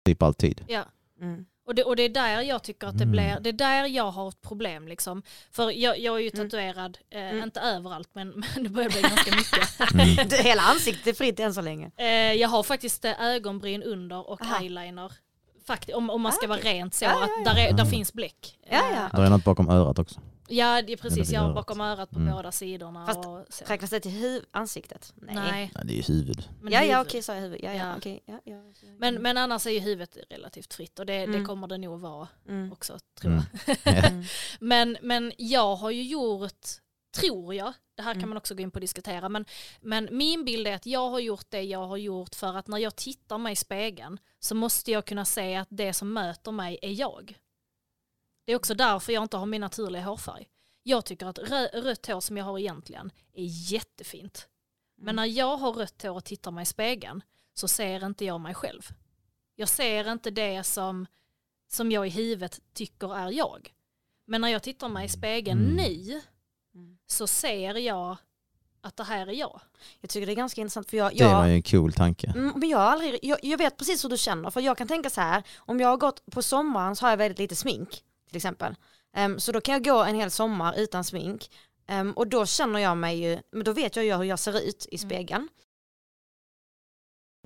typ 0.04 0.22
alltid. 0.22 0.64
ja. 0.68 0.84
Mm. 1.20 1.46
Och 1.70 1.74
det, 1.76 1.84
och 1.84 1.96
det 1.96 2.02
är 2.02 2.08
där 2.08 2.40
jag 2.40 2.62
tycker 2.62 2.86
att 2.86 2.98
det 2.98 3.04
Mm. 3.04 3.12
blir, 3.12 3.38
det 3.40 3.48
är 3.48 3.52
där 3.52 3.84
jag 3.86 4.10
har 4.10 4.28
ett 4.28 4.40
problem 4.40 4.88
liksom. 4.88 5.22
För 5.52 5.70
jag, 5.70 5.98
jag 5.98 6.16
är 6.16 6.20
ju 6.20 6.30
Mm. 6.34 6.48
tatuerad, 6.50 6.98
eh, 7.10 7.20
Mm. 7.20 7.42
inte 7.42 7.60
överallt 7.60 8.08
men, 8.12 8.28
men 8.54 8.62
det 8.64 8.68
börjar 8.70 8.90
bli 8.90 9.00
ganska 9.02 9.30
mycket. 9.36 9.68
Mm. 9.94 10.16
Det, 10.28 10.36
hela 10.42 10.62
ansiktet 10.62 11.06
är 11.06 11.12
fritt 11.12 11.40
än 11.40 11.54
så 11.54 11.60
länge. 11.60 11.90
Eh, 11.96 12.06
jag 12.32 12.48
har 12.48 12.62
faktiskt 12.62 13.04
eh, 13.04 13.20
ögonbryn 13.22 13.82
under 13.82 14.30
och 14.30 14.42
Aha. 14.42 14.60
eyeliner. 14.60 15.12
Fakt, 15.66 15.90
om, 15.90 16.10
om 16.10 16.20
man 16.22 16.32
ska 16.32 16.46
Ah, 16.46 16.48
vara 16.48 16.58
rent 16.60 16.94
så, 16.94 17.04
Ja, 17.04 17.10
ja, 17.10 17.24
att 17.24 17.30
ja. 17.46 17.52
där, 17.52 17.60
är, 17.68 17.72
där 17.72 17.82
Ah. 17.84 17.86
finns 17.86 18.12
bläck. 18.12 18.58
Ja, 18.70 18.76
Eh, 18.76 18.96
ja. 19.12 19.18
Det 19.18 19.26
är 19.26 19.30
något 19.30 19.44
bakom 19.44 19.68
örat 19.70 19.98
också. 19.98 20.20
Ja, 20.50 20.82
det 20.82 20.92
är 20.92 20.96
precis. 20.96 21.30
Jag 21.30 21.40
har 21.40 21.54
bakom 21.54 21.80
örat 21.80 22.10
på 22.10 22.18
Mm. 22.18 22.34
båda 22.34 22.52
sidorna. 22.52 23.06
Fast 23.06 23.18
och 23.26 23.46
så. 23.50 23.64
Räknas 23.64 23.90
det 23.90 24.00
till 24.00 24.10
huv- 24.10 24.44
ansiktet? 24.50 25.12
Nej. 25.16 25.34
Nej. 25.34 25.70
Nej, 25.74 25.84
det 25.86 25.92
är 25.92 25.96
ju 25.96 26.02
huvud. 26.14 26.48
Men, 26.60 26.72
ja, 26.72 26.82
ja 26.84 27.00
okej 27.02 27.22
sa 27.22 27.34
jag 27.34 27.40
huvud. 27.42 27.60
Ja, 27.62 27.72
ja, 27.72 27.86
Ja. 27.86 27.94
okej. 27.96 28.22
Ja, 28.26 28.40
ja, 28.44 28.62
men, 28.98 29.14
men 29.14 29.36
annars 29.36 29.66
är 29.66 29.70
ju 29.70 29.80
huvudet 29.80 30.16
relativt 30.30 30.74
fritt 30.74 30.98
och 30.98 31.06
det, 31.06 31.12
det 31.12 31.24
Mm. 31.24 31.46
kommer 31.46 31.66
det 31.66 31.78
nog 31.78 32.00
vara 32.00 32.28
Mm. 32.48 32.72
också 32.72 32.98
tror 33.20 33.32
Mm. 33.32 33.42
jag. 33.84 34.04
Mm. 34.04 34.24
Men, 34.60 34.96
men 35.02 35.32
jag 35.38 35.76
har 35.76 35.90
ju 35.90 36.02
gjort, 36.02 36.66
tror 37.16 37.54
jag, 37.54 37.72
det 37.96 38.02
här 38.02 38.12
kan 38.12 38.18
Mm. 38.20 38.28
man 38.30 38.36
också 38.38 38.54
gå 38.54 38.62
in 38.62 38.70
på 38.70 38.76
och 38.76 38.80
diskutera, 38.80 39.28
men, 39.28 39.44
men 39.80 40.08
min 40.12 40.44
bild 40.44 40.66
är 40.66 40.74
att 40.74 40.86
jag 40.86 41.10
har 41.10 41.20
gjort 41.20 41.46
det 41.48 41.62
jag 41.62 41.86
har 41.86 41.96
gjort 41.96 42.34
för 42.34 42.54
att 42.56 42.68
när 42.68 42.78
jag 42.78 42.96
tittar 42.96 43.38
mig 43.38 43.52
i 43.52 43.56
spegeln 43.56 44.18
så 44.40 44.54
måste 44.54 44.90
jag 44.90 45.04
kunna 45.04 45.24
se 45.24 45.54
att 45.56 45.68
det 45.70 45.92
som 45.92 46.12
möter 46.12 46.52
mig 46.52 46.78
är 46.82 46.90
jag. 46.92 47.34
Det 48.50 48.54
är 48.54 48.56
också 48.56 48.74
därför 48.74 49.12
jag 49.12 49.22
inte 49.22 49.36
har 49.36 49.46
min 49.46 49.60
naturliga 49.60 50.02
hårfärg. 50.02 50.48
Jag 50.82 51.04
tycker 51.04 51.26
att 51.26 51.38
rö- 51.38 51.82
rött 51.82 52.06
hår 52.06 52.20
som 52.20 52.36
jag 52.36 52.44
har 52.44 52.58
egentligen 52.58 53.10
är 53.32 53.44
jättefint. 53.72 54.48
Men 54.96 55.16
när 55.16 55.24
jag 55.24 55.56
har 55.56 55.72
rött 55.72 56.02
hår 56.02 56.10
och 56.10 56.24
tittar 56.24 56.50
mig 56.50 56.62
i 56.62 56.66
spegeln 56.66 57.22
så 57.54 57.68
ser 57.68 58.06
inte 58.06 58.24
jag 58.24 58.40
mig 58.40 58.54
själv. 58.54 58.88
Jag 59.54 59.68
ser 59.68 60.12
inte 60.12 60.30
det 60.30 60.64
som, 60.64 61.06
som 61.68 61.92
jag 61.92 62.06
i 62.06 62.10
huvudet 62.10 62.60
tycker 62.74 63.16
är 63.16 63.30
jag. 63.30 63.74
Men 64.26 64.40
när 64.40 64.48
jag 64.48 64.62
tittar 64.62 64.88
mig 64.88 65.06
i 65.06 65.08
spegeln 65.08 65.60
Mm. 65.60 65.76
nu 65.76 66.20
Mm. 66.74 66.98
så 67.06 67.26
ser 67.26 67.74
jag 67.74 68.16
att 68.80 68.96
det 68.96 69.04
här 69.04 69.26
är 69.26 69.32
jag. 69.32 69.60
Jag 70.00 70.10
tycker 70.10 70.26
det 70.26 70.32
är 70.32 70.36
ganska 70.36 70.60
intressant 70.60 70.90
för 70.90 70.96
jag, 70.96 71.16
Det 71.16 71.24
var 71.24 71.32
jag, 71.32 71.48
ju 71.48 71.54
en 71.54 71.62
cool 71.62 71.92
tanke. 71.92 72.26
Mm, 72.36 72.52
men 72.56 72.68
jag, 72.68 72.80
aldrig, 72.80 73.18
jag, 73.22 73.38
jag 73.42 73.58
vet 73.58 73.76
precis 73.76 74.04
hur 74.04 74.08
du 74.08 74.16
känner 74.18 74.50
för 74.50 74.60
jag 74.60 74.78
kan 74.78 74.88
tänka 74.88 75.10
så 75.10 75.20
här 75.20 75.42
om 75.58 75.80
jag 75.80 75.88
har 75.88 75.96
gått 75.96 76.26
på 76.32 76.42
sommaren 76.42 76.96
så 76.96 77.04
har 77.06 77.10
jag 77.10 77.16
väldigt 77.16 77.38
lite 77.38 77.56
smink 77.56 78.04
till 78.30 78.36
exempel. 78.36 78.74
Ehm, 79.14 79.40
så 79.40 79.52
då 79.52 79.60
kan 79.60 79.72
jag 79.72 79.84
gå 79.84 80.02
en 80.02 80.14
hel 80.14 80.30
sommar 80.30 80.74
utan 80.78 81.04
smink 81.04 81.50
Ehm, 81.90 82.12
och 82.12 82.26
då 82.26 82.46
känner 82.46 82.80
jag 82.80 82.96
mig 82.96 83.18
ju, 83.18 83.42
men 83.50 83.64
då 83.64 83.72
vet 83.72 83.96
jag 83.96 84.04
ju 84.04 84.16
hur 84.16 84.24
jag 84.24 84.38
ser 84.38 84.60
ut 84.60 84.86
i 84.90 84.98
spegeln. 84.98 85.48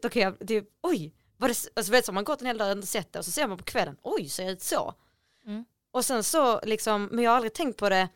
Då 0.03 0.09
kan 0.09 0.23
jag, 0.23 0.49
typ, 0.49 0.69
oj, 0.83 1.15
var 1.37 1.49
det, 1.49 1.55
alltså 1.77 1.93
vet 1.93 2.07
du, 2.07 2.13
man 2.13 2.25
gått 2.25 2.41
en 2.41 2.47
hel 2.47 2.59
dag 2.59 2.69
och 2.69 2.77
inte 2.77 2.87
sett 2.87 3.13
det 3.13 3.19
och 3.19 3.25
så 3.25 3.31
ser 3.31 3.49
man 3.49 3.59
på 3.59 3.65
kvällen, 3.65 3.97
oj 4.03 4.29
ser 4.29 4.43
jag 4.43 4.53
ut 4.53 4.63
så? 4.63 4.95
Mm. 5.47 5.65
Och 5.91 6.05
sen 6.05 6.25
så 6.25 6.61
liksom, 6.61 7.09
men 7.13 7.25
jag 7.25 7.31
har 7.31 7.37
aldrig 7.37 7.55
tänkt 7.55 7.77
på 7.77 7.89
det 7.89 8.09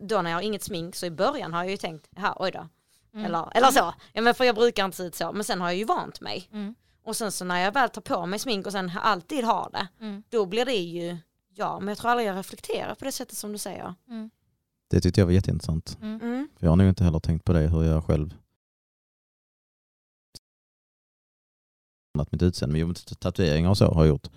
då 0.00 0.22
när 0.22 0.30
jag 0.30 0.36
har 0.36 0.42
inget 0.42 0.62
smink 0.62 0.96
så 0.96 1.06
i 1.06 1.10
början 1.10 1.52
har 1.52 1.62
jag 1.64 1.70
ju 1.70 1.76
tänkt, 1.76 2.08
jaha 2.10 2.36
oj 2.38 2.50
då. 2.50 2.68
Mm. 3.12 3.24
Eller, 3.26 3.56
eller 3.56 3.70
så, 3.70 3.94
ja, 4.12 4.22
men 4.22 4.34
för 4.34 4.44
jag 4.44 4.54
brukar 4.54 4.84
inte 4.84 4.96
se 4.96 5.02
ut 5.02 5.14
så, 5.14 5.32
men 5.32 5.44
sen 5.44 5.60
har 5.60 5.68
jag 5.68 5.76
ju 5.76 5.84
vant 5.84 6.20
mig. 6.20 6.48
Mm. 6.52 6.74
Och 7.02 7.16
sen 7.16 7.32
så 7.32 7.44
när 7.44 7.60
jag 7.60 7.72
väl 7.72 7.90
tar 7.90 8.02
på 8.02 8.26
mig 8.26 8.38
smink 8.38 8.66
och 8.66 8.72
sen 8.72 8.92
alltid 9.02 9.44
har 9.44 9.70
det, 9.72 9.88
Mm. 10.00 10.22
då 10.28 10.46
blir 10.46 10.64
det 10.64 10.74
ju, 10.74 11.16
ja 11.56 11.78
men 11.78 11.88
jag 11.88 11.98
tror 11.98 12.10
aldrig 12.10 12.28
jag 12.28 12.36
reflekterar 12.36 12.94
på 12.94 13.04
det 13.04 13.12
sättet 13.12 13.36
som 13.38 13.52
du 13.52 13.58
säger. 13.58 13.94
Mm. 14.08 14.30
Det 14.88 15.00
tyckte 15.00 15.20
jag 15.20 15.26
var 15.26 15.32
jätteintressant. 15.32 15.98
Mm. 16.02 16.20
Mm. 16.20 16.48
För 16.56 16.66
jag 16.66 16.70
har 16.72 16.76
nog 16.76 16.88
inte 16.88 17.04
heller 17.04 17.18
tänkt 17.18 17.44
på 17.44 17.52
det 17.52 17.68
hur 17.68 17.82
jag 17.82 18.04
själv 18.04 18.34
mitt 22.30 22.42
utseende, 22.42 22.84
men 22.86 22.94
tatueringar 22.94 23.70
och 23.70 23.78
så 23.78 23.84
har 23.92 24.04
jag 24.04 24.08
gjort. 24.08 24.28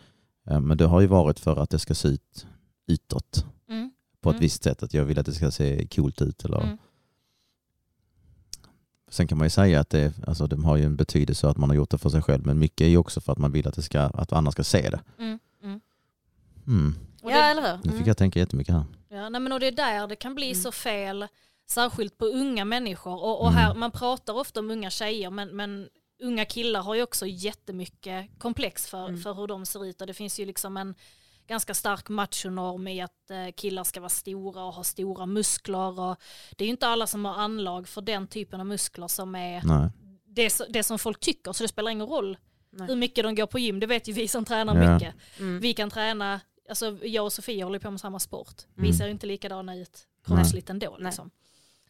Eh, 0.47 0.59
Men 0.59 0.77
det 0.77 0.85
har 0.85 1.01
ju 1.01 1.07
varit 1.07 1.39
för 1.39 1.55
att 1.55 1.69
det 1.69 1.79
ska 1.79 1.95
se 1.95 2.07
ut 2.07 2.47
utåt 2.87 3.45
Mm. 3.67 3.91
på 4.21 4.29
ett 4.29 4.33
Mm. 4.33 4.41
visst 4.41 4.63
sätt. 4.63 4.83
Att 4.83 4.93
jag 4.93 5.05
vill 5.05 5.19
att 5.19 5.25
det 5.25 5.33
ska 5.33 5.51
se 5.51 5.87
coolt 5.87 6.21
ut. 6.21 6.45
Eller... 6.45 6.61
Mm. 6.63 6.77
Sen 9.11 9.27
kan 9.27 9.37
man 9.37 9.45
ju 9.45 9.49
säga 9.49 9.79
att 9.79 9.89
det, 9.89 10.13
alltså, 10.27 10.47
de 10.47 10.63
har 10.65 10.77
ju 10.77 10.83
en 10.85 10.95
betydelse 10.95 11.47
att 11.47 11.57
man 11.57 11.69
har 11.69 11.75
gjort 11.75 11.89
det 11.89 11.97
för 11.97 12.09
sig 12.09 12.21
själv. 12.21 12.45
Men 12.45 12.59
mycket 12.59 12.85
är 12.85 12.89
ju 12.89 12.97
också 12.97 13.21
för 13.21 13.31
att 13.31 13.37
man 13.37 13.51
vill 13.51 13.67
att, 13.67 13.75
det 13.75 13.81
ska, 13.81 14.01
att 14.01 14.33
andra 14.33 14.51
ska 14.51 14.63
se 14.63 14.89
det. 14.89 15.01
Och 17.21 17.31
Ja 17.31 17.35
det, 17.37 17.43
eller 17.43 17.61
hur? 17.61 17.77
Nu 17.77 17.81
fick 17.83 17.91
Mm. 17.93 18.07
jag 18.07 18.17
tänka 18.17 18.39
jättemycket 18.39 18.73
här. 18.75 18.83
ja, 19.09 19.29
nej, 19.29 19.41
men 19.41 19.51
och 19.51 19.59
det 19.59 19.67
är 19.67 19.71
där 19.71 20.07
det 20.07 20.15
kan 20.15 20.35
bli 20.35 20.45
Mm. 20.51 20.61
så 20.61 20.71
fel, 20.71 21.27
särskilt 21.69 22.17
på 22.17 22.25
unga 22.25 22.65
människor. 22.65 23.23
Och, 23.23 23.41
och 23.41 23.47
Mm. 23.47 23.57
här, 23.59 23.73
man 23.73 23.91
pratar 23.91 24.33
ofta 24.33 24.59
om 24.59 24.71
unga 24.71 24.89
tjejer, 24.89 25.29
men, 25.29 25.49
men 25.55 25.89
unga 26.21 26.45
killar 26.45 26.81
har 26.81 26.95
ju 26.95 27.03
också 27.03 27.25
jättemycket 27.25 28.25
komplex 28.39 28.87
för, 28.87 29.05
Mm. 29.07 29.21
för 29.21 29.33
hur 29.33 29.47
de 29.47 29.65
ser 29.65 29.85
ut. 29.85 30.01
Och 30.01 30.07
det 30.07 30.13
finns 30.13 30.39
ju 30.39 30.45
liksom 30.45 30.77
en 30.77 30.95
ganska 31.47 31.73
stark 31.73 32.09
machonorm 32.09 32.87
i 32.87 33.01
att 33.01 33.31
eh, 33.31 33.51
killar 33.55 33.83
ska 33.83 33.99
vara 33.99 34.09
stora 34.09 34.63
och 34.63 34.73
ha 34.73 34.83
stora 34.83 35.25
muskler. 35.25 35.99
Och 35.99 36.15
det 36.57 36.63
är 36.63 36.65
ju 36.65 36.71
inte 36.71 36.87
alla 36.87 37.07
som 37.07 37.25
har 37.25 37.33
anlag 37.35 37.87
för 37.87 38.01
den 38.01 38.27
typen 38.27 38.59
av 38.59 38.65
muskler 38.65 39.07
som 39.07 39.35
är 39.35 39.61
det, 40.25 40.61
det 40.69 40.83
som 40.83 40.99
folk 40.99 41.19
tycker. 41.19 41.53
Så 41.53 41.63
det 41.63 41.67
spelar 41.67 41.91
ingen 41.91 42.07
roll 42.07 42.37
Nej. 42.71 42.87
hur 42.87 42.95
mycket 42.95 43.23
de 43.23 43.35
går 43.35 43.45
på 43.47 43.59
gym. 43.59 43.79
Det 43.79 43.87
vet 43.87 44.07
ju 44.07 44.13
vi 44.13 44.27
som 44.27 44.45
tränar 44.45 44.83
Ja. 44.83 44.93
mycket. 44.93 45.15
Mm. 45.39 45.59
Vi 45.59 45.73
kan 45.73 45.89
träna, 45.89 46.39
alltså 46.69 46.97
jag 47.05 47.25
och 47.25 47.33
Sofia 47.33 47.65
håller 47.65 47.79
på 47.79 47.91
med 47.91 47.99
samma 47.99 48.19
sport. 48.19 48.61
Vi 48.75 48.87
Mm. 48.87 48.93
ser 48.97 49.07
inte 49.07 49.27
likadana 49.27 49.75
ut 49.75 50.07
kroppsligt 50.23 50.69
ändå. 50.69 50.97
Liksom. 50.99 51.31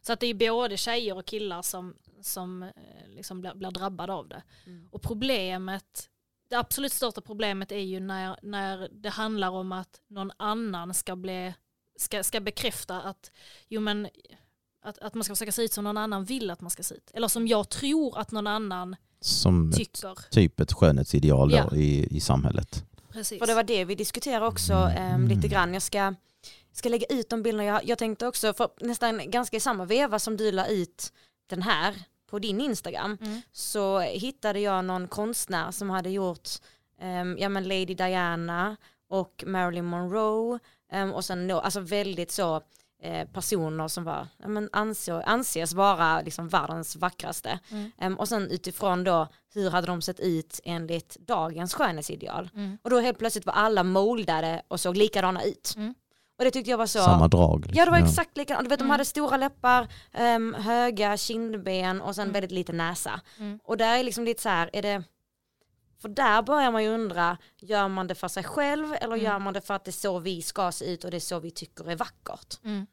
Så 0.02 0.12
att 0.12 0.20
det 0.20 0.26
är 0.26 0.34
både 0.52 0.76
tjejer 0.76 1.16
och 1.16 1.24
killar 1.26 1.62
som, 1.62 1.94
som 2.22 2.62
eh, 2.62 2.68
liksom 3.08 3.40
blir, 3.40 3.54
blir 3.54 3.70
drabbade 3.70 4.12
av 4.12 4.28
det. 4.28 4.42
Mm. 4.66 4.88
Och 4.92 5.02
problemet, 5.02 6.08
det 6.50 6.56
absolut 6.56 6.92
största 6.92 7.20
problemet 7.20 7.72
är 7.72 7.78
ju 7.78 8.00
när, 8.00 8.38
när 8.42 8.88
det 8.92 9.08
handlar 9.10 9.50
om 9.50 9.72
att 9.72 10.00
någon 10.08 10.30
annan 10.36 10.94
ska, 10.94 11.16
bli, 11.16 11.54
ska, 11.98 12.22
ska 12.24 12.40
bekräfta 12.40 13.00
att, 13.02 13.30
jo 13.68 13.80
men, 13.80 14.08
att, 14.82 14.98
att 14.98 15.14
man 15.14 15.24
ska 15.24 15.34
försöka 15.34 15.52
se 15.52 15.62
ut 15.62 15.72
som 15.72 15.84
någon 15.84 15.96
annan 15.96 16.24
vill 16.24 16.50
att 16.50 16.60
man 16.60 16.70
ska 16.70 16.82
se 16.82 16.94
ut. 16.94 17.10
Eller 17.14 17.28
som 17.28 17.46
jag 17.46 17.68
tror 17.68 18.18
att 18.18 18.30
någon 18.32 18.46
annan 18.46 18.96
Som 19.20 19.68
ett, 19.70 19.76
tycker. 19.76 20.30
typ 20.30 20.60
ett 20.60 20.72
skönhetsideal 20.72 21.52
Ja. 21.52 21.76
i, 21.76 22.16
i 22.16 22.20
samhället. 22.20 22.84
Precis. 23.12 23.38
För 23.38 23.46
det 23.46 23.54
var 23.54 23.62
det 23.62 23.84
vi 23.84 23.94
diskuterade 23.94 24.46
också 24.46 24.72
Mm. 24.72 24.96
ehm, 24.96 25.28
lite 25.28 25.48
grann. 25.48 25.72
Jag 25.74 25.82
ska, 25.82 26.14
ska 26.72 26.88
lägga 26.88 27.06
ut 27.06 27.28
de 27.30 27.42
bilderna. 27.42 27.64
Jag, 27.64 27.84
jag 27.84 27.98
tänkte 27.98 28.26
också, 28.26 28.52
för 28.54 28.68
nästan 28.80 29.30
ganska 29.30 29.56
i 29.56 29.60
samma 29.60 29.84
veva 29.84 30.18
som 30.18 30.36
du 30.36 30.52
la 30.52 30.66
ut 30.66 31.12
den 31.46 31.62
här 31.62 31.94
på 32.30 32.38
din 32.38 32.60
Instagram 32.60 33.18
Mm. 33.20 33.40
så 33.52 33.98
hittade 34.00 34.60
jag 34.60 34.84
någon 34.84 35.08
konstnär 35.08 35.70
som 35.70 35.90
hade 35.90 36.10
gjort 36.10 36.48
ehm, 37.00 37.36
ja, 37.38 37.48
men 37.48 37.62
Lady 37.68 37.94
Diana 37.94 38.76
och 39.08 39.44
Marilyn 39.46 39.84
Monroe 39.84 40.58
ehm, 40.92 41.12
och 41.12 41.24
sen 41.24 41.46
nå- 41.46 41.60
alltså 41.60 41.80
väldigt 41.80 42.30
så 42.30 42.62
personer 43.32 43.88
som 43.88 44.04
var, 44.04 44.28
ja, 44.38 44.48
men 44.48 44.68
anså, 44.72 45.22
anses 45.26 45.72
vara 45.72 46.20
liksom 46.20 46.48
världens 46.48 46.96
vackraste. 46.96 47.58
Mm. 48.00 48.18
Och 48.18 48.28
sen 48.28 48.50
utifrån 48.50 49.04
då 49.04 49.28
hur 49.54 49.70
hade 49.70 49.86
de 49.86 50.02
sett 50.02 50.20
ut 50.20 50.60
enligt 50.64 51.16
dagens 51.26 51.74
skönhetsideal. 51.74 52.50
Mm. 52.54 52.78
Och 52.82 52.90
då 52.90 53.00
helt 53.00 53.18
plötsligt 53.18 53.46
var 53.46 53.52
alla 53.52 53.82
moldade 53.82 54.62
och 54.68 54.80
såg 54.80 54.96
likadana 54.96 55.42
ut. 55.44 55.72
Mm. 55.76 55.94
Och 56.38 56.44
det 56.44 56.50
tyckte 56.50 56.70
jag 56.70 56.78
var 56.78 56.86
så... 56.86 56.98
Samma 56.98 57.28
drag. 57.28 57.60
liksom. 57.60 57.78
Ja 57.78 57.84
det 57.84 57.90
var 57.90 57.98
exakt 57.98 58.36
likadant. 58.36 58.64
Du 58.64 58.68
vet 58.68 58.78
de 58.78 58.82
Mm. 58.84 58.90
hade 58.90 59.04
stora 59.04 59.36
läppar, 59.36 59.88
höga 60.62 61.16
kindben 61.16 62.00
och 62.00 62.14
sen 62.14 62.22
Mm. 62.22 62.32
väldigt 62.32 62.50
lite 62.52 62.72
näsa. 62.72 63.20
Mm. 63.38 63.58
Och 63.64 63.76
där 63.76 63.98
är 63.98 64.02
liksom 64.04 64.24
lite 64.24 64.42
så 64.42 64.48
här, 64.48 64.70
är 64.72 64.82
det... 64.82 65.02
För 66.00 66.08
där 66.08 66.42
börjar 66.42 66.72
man 66.72 66.82
ju 66.84 66.88
undra, 66.90 67.38
gör 67.58 67.88
man 67.88 68.06
det 68.06 68.14
för 68.14 68.28
sig 68.28 68.44
själv 68.44 68.92
eller 68.92 69.14
Mm. 69.14 69.24
gör 69.24 69.38
man 69.38 69.54
det 69.54 69.60
för 69.60 69.74
att 69.74 69.84
det 69.84 69.90
är 69.90 69.92
så 69.92 70.18
vi 70.18 70.42
ska 70.42 70.72
se 70.72 70.92
ut 70.92 71.04
och 71.04 71.10
det 71.10 71.16
är 71.16 71.20
så 71.20 71.40
vi 71.40 71.50
tycker 71.50 71.90
är 71.90 71.96
vackert? 71.96 72.64
Mm. 72.64 72.86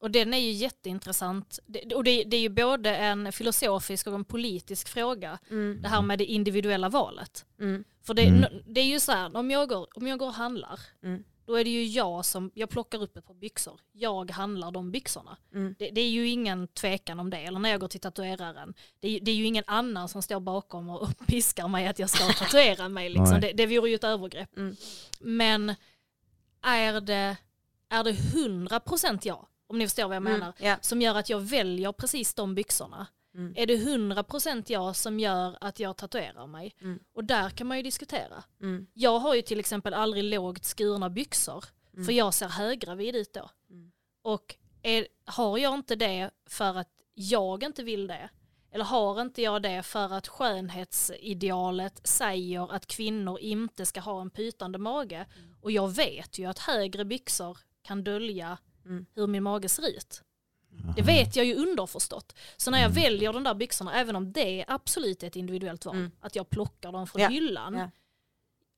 Och 0.00 0.10
den 0.10 0.34
är 0.34 0.38
ju 0.38 0.50
jätteintressant. 0.50 1.58
Det, 1.66 1.94
och 1.94 2.04
det, 2.04 2.24
det 2.24 2.36
är 2.36 2.40
ju 2.40 2.48
både 2.48 2.96
en 2.96 3.32
filosofisk 3.32 4.06
och 4.06 4.14
en 4.14 4.24
politisk 4.24 4.88
fråga. 4.88 5.38
Mm. 5.50 5.82
Det 5.82 5.88
här 5.88 6.02
med 6.02 6.18
det 6.18 6.24
individuella 6.24 6.88
valet. 6.88 7.44
Mm. 7.60 7.84
För 8.02 8.14
det, 8.14 8.22
Mm. 8.22 8.62
det 8.66 8.80
är 8.80 8.84
ju 8.84 9.00
så 9.00 9.12
här, 9.12 9.36
om 9.36 9.50
jag 9.50 9.68
går, 9.68 9.88
om 9.94 10.06
jag 10.06 10.18
går 10.18 10.26
och 10.26 10.34
handlar, 10.34 10.80
Mm. 11.02 11.24
Då 11.46 11.54
är 11.54 11.64
det 11.64 11.70
ju 11.70 11.84
jag 11.84 12.24
som, 12.24 12.50
jag 12.54 12.70
plockar 12.70 13.02
upp 13.02 13.16
ett 13.16 13.26
par 13.26 13.34
byxor. 13.34 13.80
Jag 13.92 14.30
handlar 14.30 14.70
de 14.70 14.90
byxorna. 14.90 15.36
Mm. 15.52 15.74
Det, 15.78 15.90
det 15.90 16.00
är 16.00 16.08
ju 16.10 16.28
ingen 16.28 16.68
tvekan 16.68 17.20
om 17.20 17.30
det. 17.30 17.36
Eller 17.38 17.58
när 17.58 17.70
jag 17.70 17.80
går 17.80 17.88
till 17.88 18.00
tatueraren, 18.00 18.74
det, 19.00 19.08
är- 19.16 19.20
det 19.20 19.30
är 19.30 19.34
ju 19.34 19.44
ingen 19.44 19.64
annan 19.66 20.08
som 20.08 20.22
står 20.22 20.40
bakom 20.40 20.90
och, 20.90 21.02
och 21.02 21.08
piskar 21.26 21.68
mig 21.68 21.86
att 21.86 21.98
jag 21.98 22.10
ska 22.10 22.32
tatuera 22.32 22.88
mig. 22.88 23.08
Liksom. 23.08 23.40
Det, 23.40 23.52
det 23.52 23.66
vore 23.66 23.88
ju 23.90 23.94
ett 23.94 24.04
övergrepp. 24.04 24.56
Mm. 24.56 24.76
Men 25.20 25.74
är 26.62 27.00
det, 27.00 27.36
är 27.88 28.04
det 28.04 28.12
100% 28.12 29.18
jag, 29.22 29.46
om 29.66 29.78
ni 29.78 29.86
förstår 29.86 30.06
vad 30.06 30.16
jag 30.16 30.22
menar, 30.22 30.52
Mm. 30.58 30.70
Ja. 30.70 30.76
som 30.80 31.02
gör 31.02 31.14
att 31.14 31.28
jag 31.30 31.40
väljer 31.40 31.92
precis 31.92 32.34
de 32.34 32.54
byxorna? 32.54 33.06
Mm. 33.36 33.52
Är 33.56 33.66
det 33.66 33.76
100% 33.76 34.64
jag 34.66 34.96
som 34.96 35.20
gör 35.20 35.56
att 35.60 35.80
jag 35.80 35.96
tatuerar 35.96 36.46
mig? 36.46 36.74
Mm. 36.80 36.98
Och 37.14 37.24
där 37.24 37.50
kan 37.50 37.66
man 37.66 37.76
ju 37.76 37.82
diskutera. 37.82 38.44
Mm. 38.62 38.86
Jag 38.94 39.18
har 39.18 39.34
ju 39.34 39.42
till 39.42 39.60
exempel 39.60 39.94
aldrig 39.94 40.24
lågt 40.24 40.64
skurna 40.64 41.10
byxor, 41.10 41.64
Mm. 41.92 42.04
för 42.06 42.12
jag 42.12 42.34
ser 42.34 42.48
höggravid 42.48 43.16
ut 43.16 43.32
då. 43.32 43.50
Mm. 43.70 43.92
Och 44.22 44.56
är, 44.82 45.06
har 45.24 45.58
jag 45.58 45.74
inte 45.74 45.96
det 45.96 46.30
för 46.46 46.74
att 46.78 46.88
jag 47.14 47.62
inte 47.64 47.82
vill 47.82 48.06
det, 48.06 48.28
eller 48.72 48.84
har 48.84 49.20
inte 49.20 49.42
jag 49.42 49.62
det 49.62 49.82
för 49.82 50.12
att 50.12 50.28
skönhetsidealet 50.28 52.06
säger 52.08 52.72
att 52.72 52.86
kvinnor 52.86 53.38
inte 53.38 53.86
ska 53.86 54.00
ha 54.00 54.20
en 54.20 54.30
pytande 54.30 54.78
mage, 54.78 55.26
och 55.60 55.70
jag 55.70 55.88
vet 55.88 56.38
ju 56.38 56.44
att 56.46 56.58
högre 56.58 57.04
byxor 57.04 57.58
kan 57.82 58.04
dölja 58.04 58.58
Mm. 58.84 59.06
hur 59.14 59.26
min 59.26 59.42
mage 59.42 59.68
ser 59.68 59.88
ut. 59.88 60.22
Det 60.96 61.02
vet 61.02 61.36
jag 61.36 61.46
ju 61.46 61.54
underförstått. 61.54 62.34
Så 62.56 62.70
när 62.70 62.78
jag 62.78 62.90
Mm. 62.90 63.02
väljer 63.02 63.32
de 63.32 63.44
där 63.44 63.54
byxorna, 63.54 63.94
även 63.94 64.16
om 64.16 64.32
det 64.32 64.60
är 64.60 64.64
absolut 64.68 65.22
ett 65.22 65.36
individuellt 65.36 65.84
val, 65.86 65.94
Mm. 65.96 66.10
att 66.20 66.36
jag 66.36 66.50
plockar 66.50 66.92
dem 66.92 67.06
från 67.06 67.22
Ja, 67.22 67.28
hyllan. 67.28 67.74
ja. 67.74 67.90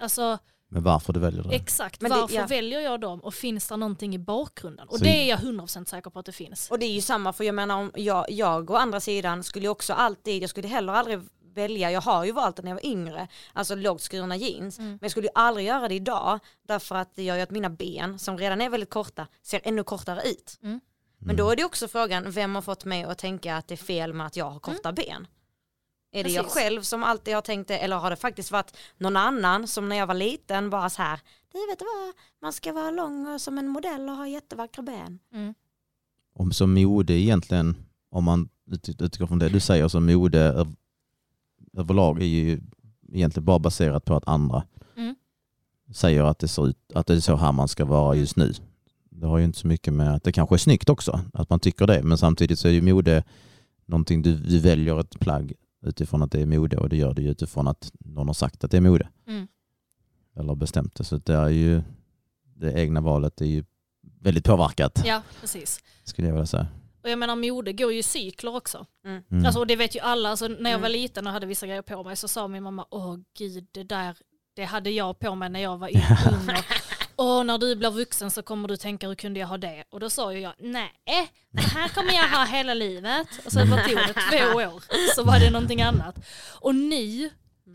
Alltså 0.01 0.38
Men 0.68 0.82
varför 0.82 1.12
du 1.12 1.20
väljer 1.20 1.42
det? 1.42 1.55
exakt, 1.55 2.01
Men 2.01 2.11
det- 2.11 2.16
varför 2.20 2.34
ja. 2.34 2.46
väljer 2.46 2.80
jag 2.80 3.01
dem 3.01 3.20
och 3.20 3.34
finns 3.34 3.68
det 3.68 3.76
någonting 3.76 4.14
i 4.14 4.18
bakgrunden? 4.18 4.88
Och 4.88 4.99
Så- 4.99 5.05
det 5.05 5.11
är 5.24 5.28
jag 5.28 5.38
100% 5.38 5.88
säker 5.88 6.11
på 6.11 6.18
att 6.18 6.26
det 6.26 6.32
finns. 6.32 6.70
Och 6.70 6.78
det 6.78 6.86
är 6.86 6.92
ju 6.92 7.01
samma 7.01 7.32
för 7.32 7.44
jag 7.44 7.55
menar 7.55 7.76
om 7.76 7.92
jag, 7.94 8.30
jag 8.30 8.70
å 8.70 8.74
andra 8.76 9.01
sidan 9.01 9.44
skulle 9.44 9.68
också 9.68 9.92
alltid, 9.92 10.42
jag 10.42 10.51
skulle 10.51 10.68
heller 10.68 10.92
aldrig 10.92 11.20
välja, 11.55 11.90
jag 11.90 12.01
har 12.01 12.24
ju 12.24 12.32
valt 12.32 12.57
det 12.57 12.62
när 12.62 12.70
jag 12.70 12.74
var 12.76 12.86
yngre, 12.86 13.28
alltså 13.53 13.74
lågt 13.74 14.01
skurna 14.03 14.36
jeans. 14.36 14.78
Mm. 14.78 14.90
Men 14.90 14.99
jag 15.03 15.11
skulle 15.11 15.26
ju 15.26 15.32
aldrig 15.34 15.66
göra 15.66 15.88
det 15.88 15.94
idag 15.94 16.38
därför 16.68 16.94
att 16.96 17.14
det 17.14 17.22
gör 17.22 17.36
ju 17.36 17.42
att 17.42 17.51
mina 17.51 17.70
ben 17.70 18.18
som 18.18 18.38
redan 18.38 18.61
är 18.61 18.70
väldigt 18.70 18.90
korta 18.90 19.26
ser 19.42 19.61
ännu 19.64 19.84
kortare 19.84 20.22
ut. 20.28 20.59
Mm. 20.62 20.80
Men 21.19 21.37
då 21.37 21.51
är 21.51 21.57
det 21.57 21.64
också 21.64 21.89
frågan, 21.89 22.31
vem 22.31 22.55
har 22.55 22.62
fått 22.62 22.85
mig 22.85 23.05
att 23.05 23.19
tänka 23.19 23.57
att 23.57 23.69
det 23.69 23.75
är 23.75 23.77
fel 23.77 24.12
med 24.12 24.27
att 24.27 24.37
jag 24.37 24.51
har 24.51 24.61
korta 24.61 24.93
ben? 24.93 25.27
Är 26.12 26.25
det 26.25 26.31
jag 26.31 26.47
själv 26.47 26.83
som 26.83 27.05
alltid 27.05 27.35
har 27.35 27.43
tänkt 27.43 27.69
det 27.69 27.79
eller 27.79 27.97
har 27.97 28.11
det 28.11 28.16
faktiskt 28.16 28.51
varit 28.51 28.77
någon 28.99 29.16
annan 29.16 29.69
som 29.69 29.89
när 29.89 29.97
jag 29.97 30.07
var 30.07 30.14
liten 30.14 30.71
bara 30.71 30.91
så 30.91 31.03
här, 31.03 31.21
du 31.53 31.59
vet 31.71 31.81
vad, 31.81 32.14
man 32.43 32.53
ska 32.53 32.73
vara 32.73 32.91
lång 32.91 33.27
och 33.35 33.41
som 33.41 33.59
en 33.59 33.69
modell 33.69 34.09
och 34.09 34.16
ha 34.16 34.29
jättevackra 34.29 34.83
ben. 34.83 35.19
Mm. 35.33 35.55
Om 36.35 36.53
som 36.53 36.75
mode 36.75 37.12
egentligen, 37.12 37.77
om 38.11 38.25
man 38.25 38.49
ut- 38.71 39.03
utgår 39.03 39.27
från 39.27 39.39
det 39.39 39.49
du 39.49 39.61
säger, 39.61 39.89
så 39.89 40.01
mode 40.01 40.53
öv- 40.53 40.77
överlag 41.77 42.23
är 42.23 42.27
ju 42.27 42.61
egentligen 43.12 43.45
bara 43.45 43.59
baserat 43.59 44.05
på 44.05 44.14
att 44.16 44.29
andra 44.29 44.62
Mm. 44.97 45.16
säger 45.95 46.23
att 46.23 46.39
det, 46.39 46.49
ser 46.49 46.66
ut, 46.69 46.93
att 46.95 47.07
det 47.07 47.14
är 47.14 47.21
så 47.21 47.37
här 47.37 47.53
man 47.53 47.69
ska 47.69 47.85
vara 47.85 48.14
just 48.14 48.37
nu. 48.37 48.53
Det 49.21 49.27
har 49.27 49.39
ju 49.39 49.45
inte 49.45 49.59
så 49.59 49.66
mycket 49.66 49.93
med 49.95 50.14
att 50.14 50.25
det 50.25 50.33
kanske 50.33 50.55
är 50.57 50.59
snyggt 50.59 50.89
också, 50.89 51.21
att 51.33 51.51
man 51.51 51.61
tycker 51.61 51.87
det, 51.87 52.03
men 52.03 52.19
samtidigt 52.19 52.59
så 52.59 52.69
är 52.69 52.73
ju 52.73 52.83
mode 52.83 53.25
någonting, 53.87 54.23
du, 54.23 54.35
du 54.37 54.59
väljer 54.59 55.01
ett 55.01 55.21
plagg 55.21 55.53
utifrån 55.83 56.23
att 56.23 56.33
det 56.33 56.41
är 56.43 56.47
mode 56.47 56.77
och 56.77 56.89
det 56.89 56.97
gör 56.97 57.14
du 57.14 57.23
ju 57.23 57.29
utifrån 57.31 57.69
att 57.69 57.93
någon 58.01 58.27
har 58.27 58.35
sagt 58.35 58.64
att 58.64 58.71
det 58.71 58.77
är 58.77 58.81
mode. 58.81 59.09
Mm. 59.27 59.49
Eller 60.37 60.55
bestämt 60.55 60.95
det. 60.95 61.05
Så 61.05 61.16
det 61.16 61.35
är 61.35 61.49
ju 61.49 61.83
det 62.57 62.73
egna 62.73 63.01
valet 63.01 63.41
är 63.41 63.47
ju 63.47 63.64
väldigt 64.21 64.45
påverkat 64.45 65.03
Ja, 65.07 65.23
precis. 65.41 65.81
skulle 66.05 66.29
jag 66.29 66.35
vilja 66.35 66.47
säga. 66.47 66.66
Och 67.03 67.11
jag 67.11 67.19
menar 67.19 67.37
mode 67.37 67.73
går 67.73 67.93
ju 67.93 67.99
i 67.99 68.03
cykler 68.03 68.57
också. 68.57 68.87
Mm. 69.05 69.23
Mm. 69.31 69.45
Alltså, 69.47 69.61
och 69.61 69.66
det 69.66 69.77
vet 69.77 69.97
ju 69.97 70.01
alla, 70.01 70.29
alltså, 70.29 70.49
när 70.49 70.57
jag 70.71 70.79
Mm. 70.79 70.83
var 70.83 70.89
liten 70.89 71.27
och 71.27 71.33
hade 71.33 71.47
vissa 71.47 71.66
grejer 71.66 71.83
på 71.83 72.05
mig 72.05 72.16
så 72.16 72.29
sa 72.29 72.49
min 72.49 72.62
mamma, 72.62 72.87
åh 72.91 73.16
gud 73.39 73.66
det 73.71 73.83
där, 73.85 74.16
det 74.55 74.64
hade 74.64 74.91
jag 74.91 75.19
på 75.19 75.35
mig 75.35 75.49
när 75.51 75.61
jag 75.61 75.79
var 75.79 75.89
ung. 76.33 76.57
Och, 77.19 77.25
Åh, 77.25 77.45
när 77.45 77.59
du 77.59 77.77
blir 77.77 77.91
vuxen 77.91 78.31
så 78.31 78.43
kommer 78.43 78.69
du 78.69 78.77
tänka 78.77 79.09
hur 79.09 79.14
kunde 79.14 79.41
jag 79.41 79.47
ha 79.47 79.59
det? 79.59 79.85
Och 79.91 80.01
då 80.01 80.11
sa 80.11 80.33
ju 80.33 80.41
jag, 80.41 80.53
nej, 80.59 80.93
det 81.51 81.61
här 81.62 81.89
kommer 81.89 82.12
jag 82.12 82.29
ha 82.29 82.45
hela 82.45 82.75
livet. 82.75 83.27
Och 83.47 83.53
så 83.53 83.59
bara 83.66 83.85
tog 83.85 83.97
det 83.97 84.14
två 84.14 84.57
år, 84.57 84.83
så 85.14 85.23
var 85.25 85.39
det 85.41 85.51
någonting 85.51 85.83
annat. 85.83 86.16
Och 86.61 86.75
nu 86.75 87.31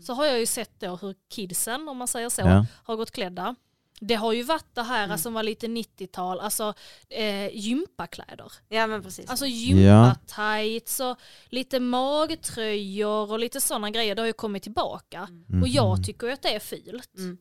så 0.06 0.12
har 0.14 0.24
jag 0.26 0.38
ju 0.38 0.46
sett 0.46 0.80
då 0.80 0.96
hur 0.96 1.14
kidsen, 1.30 1.88
om 1.88 1.96
man 1.96 2.08
säger 2.08 2.28
så, 2.28 2.40
Ja. 2.40 2.66
har 2.84 2.96
gått 2.96 3.10
klädda. 3.10 3.54
Det 4.00 4.14
har 4.14 4.32
ju 4.32 4.42
varit 4.42 4.74
det 4.74 4.82
här 4.82 5.04
Mm. 5.04 5.18
som 5.18 5.34
var 5.34 5.42
lite 5.42 5.66
90-tal, 5.66 6.40
alltså 6.40 6.74
eh, 7.08 7.56
gympakläder. 7.56 8.52
Ja 8.68 8.86
men 8.86 9.02
precis. 9.02 9.30
Alltså 9.30 9.46
gympatights 9.46 11.00
och 11.00 11.16
lite 11.48 11.80
magtröjor 11.80 13.32
och 13.32 13.38
lite 13.38 13.60
sådana 13.60 13.90
grejer. 13.90 14.14
Det 14.14 14.22
har 14.22 14.26
ju 14.26 14.32
kommit 14.32 14.62
tillbaka. 14.62 15.28
Mhm. 15.48 15.62
Och 15.62 15.68
jag 15.68 16.04
tycker 16.04 16.26
ju 16.26 16.32
att 16.32 16.42
det 16.42 16.54
är 16.54 16.60
fult. 16.60 17.14
Mm. 17.18 17.38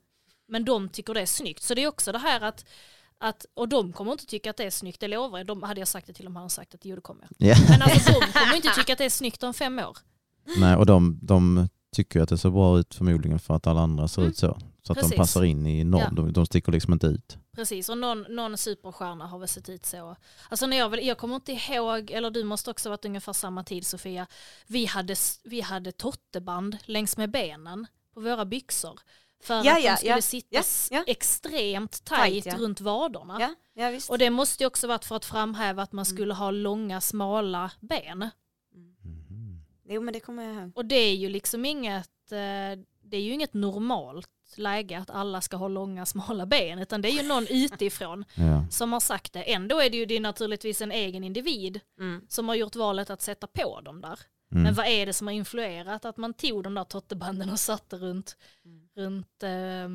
Men 0.54 0.66
de 0.66 0.90
tycker 0.90 1.14
det 1.14 1.22
är 1.22 1.26
snyggt. 1.26 1.64
Så 1.64 1.74
det 1.74 1.84
är 1.84 1.88
också 1.88 2.12
det 2.12 2.18
här 2.20 2.42
att, 2.42 2.66
att 3.18 3.46
och 3.54 3.70
de 3.70 3.94
kommer 3.94 4.12
inte 4.12 4.26
tycka 4.26 4.50
att 4.50 4.58
det 4.58 4.64
är 4.64 4.70
snyggt, 4.72 5.00
det 5.00 5.08
lovar 5.08 5.38
jag. 5.40 5.48
De, 5.48 5.64
hade 5.64 5.82
jag 5.82 5.88
sagt 5.88 6.08
det 6.08 6.14
till 6.14 6.26
dem 6.26 6.36
hade 6.36 6.46
de 6.46 6.50
sagt 6.50 6.76
att 6.76 6.86
jo 6.86 6.96
det 6.96 7.02
kommer 7.02 7.28
jag. 7.38 7.50
Ja. 7.50 7.56
Men 7.70 7.82
alltså 7.82 8.12
de 8.12 8.40
kommer 8.40 8.56
inte 8.56 8.70
tycka 8.76 8.94
att 8.94 8.98
det 8.98 9.06
är 9.06 9.10
snyggt 9.10 9.44
om 9.44 9.54
fem 9.54 9.80
år. 9.80 9.98
Nej, 10.58 10.76
och 10.76 10.86
de, 10.86 11.20
de 11.22 11.70
tycker 11.96 12.22
att 12.22 12.30
det 12.30 12.38
ser 12.38 12.50
bra 12.50 12.80
ut 12.80 12.96
förmodligen 12.96 13.40
för 13.40 13.56
att 13.56 13.68
alla 13.68 13.82
andra 13.82 14.08
ser 14.08 14.22
Mm. 14.22 14.32
ut 14.32 14.38
så. 14.38 14.58
Så 14.84 14.92
att 14.94 14.98
Precis. 14.98 15.12
de 15.12 15.18
passar 15.18 15.44
in 15.44 15.68
i 15.68 15.84
norm. 15.84 16.02
Ja. 16.02 16.10
De, 16.12 16.34
de 16.34 16.46
sticker 16.46 16.72
liksom 16.72 16.94
inte 16.94 17.08
ut. 17.08 17.38
Precis, 17.56 17.90
och 17.90 17.98
någon, 17.98 18.26
någon 18.30 18.58
superstjärna 18.58 19.28
har 19.28 19.40
väl 19.40 19.48
sett 19.48 19.70
ut 19.70 19.86
så. 19.86 20.16
Alltså 20.50 20.68
när 20.68 20.78
jag, 20.78 20.90
väl, 20.90 21.06
jag 21.06 21.18
kommer 21.18 21.36
inte 21.36 21.52
ihåg, 21.52 22.12
eller 22.12 22.32
du 22.32 22.44
måste 22.44 22.72
också 22.72 22.90
ha 22.90 22.92
varit 22.92 23.06
ungefär 23.06 23.34
samma 23.34 23.64
tid 23.64 23.86
Sofia. 23.86 24.28
Vi 24.68 24.86
hade, 24.86 25.16
vi 25.44 25.62
hade 25.62 25.92
totteband 25.92 26.78
längs 26.86 27.18
med 27.18 27.32
benen 27.32 27.88
på 28.14 28.20
våra 28.22 28.46
byxor. 28.46 29.00
För 29.44 29.66
Ja, 29.66 29.78
att 29.78 29.84
ja, 29.84 29.92
de 29.92 29.98
skulle 29.98 30.12
ja, 30.16 30.22
sitta 30.22 30.48
ja, 30.52 30.60
s- 30.60 30.88
ja. 30.92 31.04
extremt 31.08 32.04
Tajt, 32.06 32.44
tajt 32.44 32.46
ja. 32.46 32.58
runt 32.58 32.82
vaderna. 32.82 33.38
Ja, 33.40 33.56
ja 33.74 33.90
visst. 33.90 34.10
Och 34.10 34.18
det 34.18 34.30
måste 34.30 34.64
ju 34.64 34.68
också 34.68 34.88
varit 34.88 35.06
för 35.06 35.16
att 35.16 35.26
framhäva 35.26 35.82
att 35.84 35.92
man 35.92 36.06
Mm. 36.06 36.16
skulle 36.16 36.34
ha 36.34 36.52
långa 36.52 37.02
smala 37.02 37.72
ben. 37.80 38.30
Mhm. 38.76 39.64
Jo 39.90 40.02
men 40.02 40.14
det 40.14 40.20
kommer 40.20 40.44
jag 40.44 40.56
ihåg. 40.56 40.72
Och 40.76 40.86
det 40.86 40.96
är 40.96 41.16
ju 41.16 41.30
liksom 41.30 41.66
inget, 41.66 42.32
eh, 42.32 42.80
det 43.06 43.18
är 43.18 43.22
ju 43.22 43.32
inget 43.34 43.54
normalt 43.54 44.30
läge 44.56 44.98
att 45.00 45.10
alla 45.10 45.42
ska 45.42 45.58
ha 45.58 45.68
långa 45.68 46.06
smala 46.06 46.46
ben 46.46 46.80
utan 46.80 47.02
det 47.02 47.10
är 47.10 47.22
ju 47.24 47.28
någon 47.28 47.48
utifrån 47.50 48.26
Ja. 48.36 48.66
som 48.72 48.94
har 48.94 49.00
sagt 49.00 49.34
det. 49.34 49.54
Ändå 49.54 49.80
är 49.82 49.90
det 49.90 49.98
ju 49.98 50.06
det 50.06 50.16
är 50.16 50.20
naturligtvis 50.20 50.82
en 50.82 50.92
egen 50.92 51.24
individ 51.24 51.80
Mm. 52.00 52.26
som 52.30 52.48
har 52.48 52.56
gjort 52.56 52.76
valet 52.76 53.10
att 53.10 53.22
sätta 53.22 53.48
på 53.48 53.82
dem 53.82 54.02
där. 54.02 54.20
Mm. 54.52 54.64
Men 54.64 54.74
vad 54.74 54.88
är 54.88 55.06
det 55.06 55.14
som 55.14 55.28
har 55.28 55.34
influerat 55.34 56.06
att 56.06 56.18
man 56.18 56.34
tog 56.34 56.64
de 56.64 56.74
där 56.74 56.84
tottebanden 56.84 57.50
och 57.50 57.60
satte 57.60 57.98
runt, 57.98 58.38
Mm. 58.66 58.83
Runt 58.96 59.44
eh, 59.44 59.90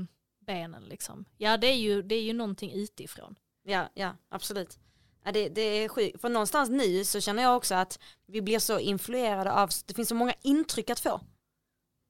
benen 0.47 0.85
liksom? 0.85 1.25
Ja 1.37 1.57
det 1.57 1.67
är, 1.67 1.77
ju, 1.77 2.03
det 2.03 2.15
är 2.15 2.23
ju 2.23 2.33
någonting 2.33 2.73
utifrån. 2.73 3.35
Ja, 3.63 3.89
ja 3.95 4.17
absolut. 4.29 4.79
Ja, 5.25 5.33
det, 5.33 5.49
det 5.49 5.61
är 5.61 5.89
sjukt. 5.89 6.21
För 6.21 6.29
någonstans 6.29 6.71
nu 6.71 7.05
så 7.05 7.21
känner 7.21 7.43
jag 7.43 7.57
också 7.57 7.75
att 7.75 7.99
vi 8.27 8.43
blir 8.43 8.59
så 8.59 8.79
influerade 8.79 9.53
av, 9.53 9.71
det 9.87 9.95
finns 9.95 10.09
så 10.09 10.15
många 10.15 10.35
intryck 10.43 10.91
att 10.91 11.01
få. 11.01 11.21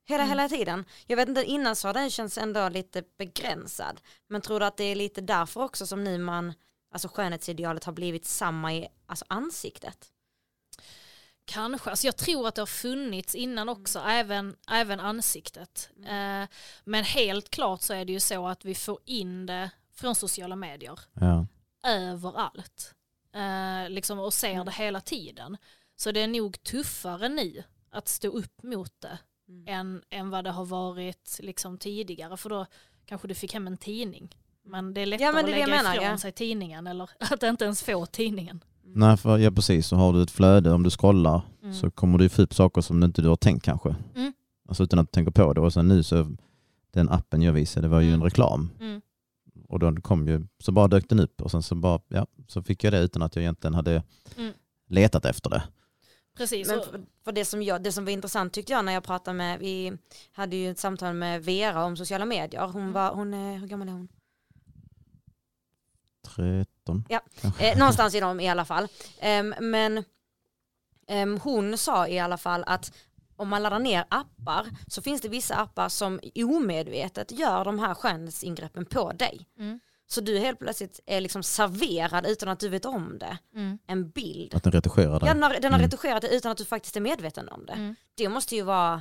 Hela, 0.09 0.22
Mm. 0.22 0.28
hela 0.28 0.49
tiden. 0.49 0.84
Jag 1.07 1.16
vet 1.16 1.28
inte, 1.28 1.45
innan 1.45 1.76
så 1.76 1.89
har 1.89 1.95
den 1.95 2.11
känts 2.11 2.39
ändå 2.39 2.68
lite 2.68 3.03
begränsad. 3.18 4.01
Men 4.28 4.41
tror 4.41 4.61
du 4.61 4.66
att 4.66 4.76
det 4.76 4.84
är 4.84 4.95
lite 4.95 5.20
därför 5.20 5.62
också 5.62 5.86
som 5.86 6.05
nu 6.05 6.18
man, 6.18 6.53
alltså 6.93 7.09
skönhetsidealet 7.09 7.84
har 7.84 7.93
blivit 7.93 8.24
samma 8.26 8.74
i 8.74 8.89
alltså 9.07 9.24
ansiktet? 9.28 10.12
Kanske, 11.51 11.91
alltså 11.91 12.07
jag 12.07 12.17
tror 12.17 12.49
att 12.49 12.55
det 12.55 12.61
har 12.61 12.67
funnits 12.67 13.35
innan 13.35 13.69
också, 13.69 13.99
även, 13.99 14.57
även 14.71 15.01
ansiktet. 15.01 15.91
Eh, 16.07 16.45
men 16.85 17.05
helt 17.05 17.51
klart 17.51 17.83
så 17.83 17.95
är 17.95 18.05
det 18.05 18.13
ju 18.13 18.21
så 18.21 18.49
att 18.49 18.65
vi 18.65 18.75
får 18.75 18.99
in 19.05 19.47
det 19.47 19.71
från 19.95 20.15
sociala 20.15 20.57
medier 20.57 21.01
Ja. 21.21 21.47
överallt. 21.87 22.95
Eh, 23.35 23.91
liksom, 23.91 24.19
och 24.19 24.35
ser 24.35 24.65
det 24.65 24.71
hela 24.73 25.01
tiden. 25.01 25.57
Så 25.97 26.13
det 26.13 26.21
är 26.21 26.29
nog 26.29 26.63
tuffare 26.63 27.29
nu 27.29 27.63
att 27.91 28.09
stå 28.09 28.29
upp 28.29 28.63
mot 28.63 28.93
det 29.01 29.19
Mm. 29.49 29.65
än, 29.69 30.03
än 30.11 30.31
vad 30.31 30.45
det 30.45 30.51
har 30.51 30.65
varit 30.65 31.37
liksom, 31.43 31.79
tidigare. 31.79 32.37
För 32.37 32.49
då 32.51 32.67
kanske 33.07 33.29
du 33.29 33.35
fick 33.35 33.55
hem 33.55 33.67
en 33.67 33.77
tidning. 33.77 34.37
Men 34.63 34.95
det 34.95 35.01
är 35.01 35.07
lättare 35.07 35.27
Ja, 35.27 35.33
det 35.33 35.39
att 35.41 35.51
lägga 35.51 35.67
menar, 35.67 35.95
ifrån 35.95 36.05
ja. 36.07 36.19
sig 36.19 36.33
tidningen 36.33 36.87
eller 36.87 37.11
att 37.19 37.43
inte 37.43 37.65
ens 37.65 37.83
få 37.83 38.07
tidningen. 38.07 38.65
Nej, 38.95 39.16
för, 39.16 39.39
ja 39.39 39.51
precis. 39.51 39.86
Så 39.86 39.97
har 39.97 40.12
du 40.12 40.22
ett 40.22 40.30
flöde, 40.30 40.72
om 40.72 40.82
du 40.82 40.91
scrollar 40.91 41.43
Mm. 41.62 41.74
så 41.74 41.91
kommer 41.91 42.18
du 42.18 42.28
få 42.28 42.43
upp 42.43 42.55
saker 42.55 42.80
som 42.80 43.03
inte 43.03 43.22
du 43.22 43.28
har 43.28 43.36
tänkt 43.36 43.64
kanske. 43.64 43.97
Mm. 44.16 44.32
Alltså 44.68 44.82
utan 44.82 44.99
att 44.99 45.07
du 45.07 45.11
tänker 45.12 45.32
på 45.32 45.53
det. 45.53 45.61
Och 45.61 45.72
sen 45.72 45.89
nu 45.89 46.03
så, 46.03 46.36
den 46.93 47.09
appen 47.09 47.43
jag 47.43 47.53
visade, 47.53 47.84
det 47.86 47.91
var 47.91 48.01
ju 48.01 48.09
en 48.09 48.14
Mm. 48.14 48.24
reklam. 48.24 48.70
Mm. 48.80 49.01
Och 49.68 49.78
då 49.78 49.97
kom 49.97 50.28
ju, 50.28 50.47
så 50.59 50.72
bara 50.72 50.89
dök 50.89 51.09
den 51.09 51.20
upp 51.20 51.43
och 51.43 51.51
sen 51.51 51.62
så 51.62 51.74
bara, 51.74 52.01
ja, 52.09 52.26
så 52.49 52.62
fick 52.62 52.84
jag 52.84 52.93
det 52.93 52.99
utan 53.01 53.22
att 53.22 53.36
jag 53.36 53.43
egentligen 53.43 53.74
hade 53.74 54.03
Mm. 54.36 54.53
letat 54.89 55.24
efter 55.24 55.51
det. 55.51 55.62
Precis. 56.36 56.68
Men 56.68 56.78
och- 56.78 56.84
för, 56.84 57.01
för 57.24 57.32
det, 57.32 57.45
som 57.45 57.62
jag, 57.62 57.82
det 57.82 57.93
som 57.93 58.05
var 58.05 58.12
intressant 58.12 58.53
tyckte 58.53 58.72
jag 58.72 58.84
när 58.84 58.93
jag 58.93 59.05
pratade 59.05 59.36
med, 59.36 59.59
vi 59.61 59.93
hade 60.32 60.57
ju 60.57 60.70
ett 60.70 60.78
samtal 60.78 61.14
med 61.14 61.45
Vera 61.45 61.84
om 61.84 61.97
sociala 61.97 62.24
medier. 62.24 62.66
Hon 62.66 62.80
Mm. 62.82 62.93
var, 62.93 63.14
hon 63.14 63.34
är, 63.34 63.59
hur 63.59 63.66
gammal 63.66 63.89
är 63.89 63.93
hon? 63.93 64.09
13. 66.29 67.05
Ja. 67.09 67.20
Eh, 67.61 67.79
någonstans 67.79 68.14
i 68.14 68.20
dem 68.20 68.41
i 68.41 68.49
alla 68.49 68.64
fall. 68.64 68.89
Ehm, 69.20 69.55
men 69.61 70.05
ehm, 71.07 71.41
hon 71.41 71.79
sa 71.79 72.09
i 72.09 72.18
alla 72.18 72.37
fall 72.37 72.64
att 72.66 72.93
om 73.37 73.49
man 73.49 73.62
laddar 73.62 73.79
ner 73.79 74.05
appar 74.09 74.66
så 74.87 75.03
finns 75.03 75.20
det 75.20 75.29
vissa 75.29 75.55
appar 75.57 75.89
som 75.89 76.20
omedvetet 76.37 77.31
gör 77.33 77.64
de 77.64 77.79
här 77.79 77.95
skönhetsingreppen 77.95 78.85
på 78.87 79.12
dig. 79.12 79.47
Mm. 79.59 79.81
Så 80.11 80.20
du 80.20 80.39
helt 80.39 80.59
plötsligt 80.59 81.01
är 81.07 81.20
liksom 81.20 81.43
serverad 81.43 82.26
utan 82.26 82.49
att 82.49 82.61
du 82.61 82.68
vet 82.68 82.85
om 82.85 83.18
det. 83.18 83.39
Mm. 83.55 83.79
En 83.87 84.11
bild. 84.11 84.55
Att 84.55 84.62
den 84.62 84.72
Ja, 84.97 85.18
dig. 85.18 85.29
den 85.29 85.43
har, 85.43 85.51
den 85.51 85.72
har 85.72 85.79
Mm. 85.79 85.81
retuscherat 85.81 86.22
det 86.22 86.29
utan 86.37 86.53
att 86.53 86.59
du 86.59 86.64
faktiskt 86.64 86.97
är 86.97 87.01
medveten 87.01 87.49
om 87.49 87.66
det. 87.66 87.72
Mm. 87.72 87.95
Det 88.14 88.29
måste 88.29 88.57
ju 88.57 88.62
vara... 88.62 88.93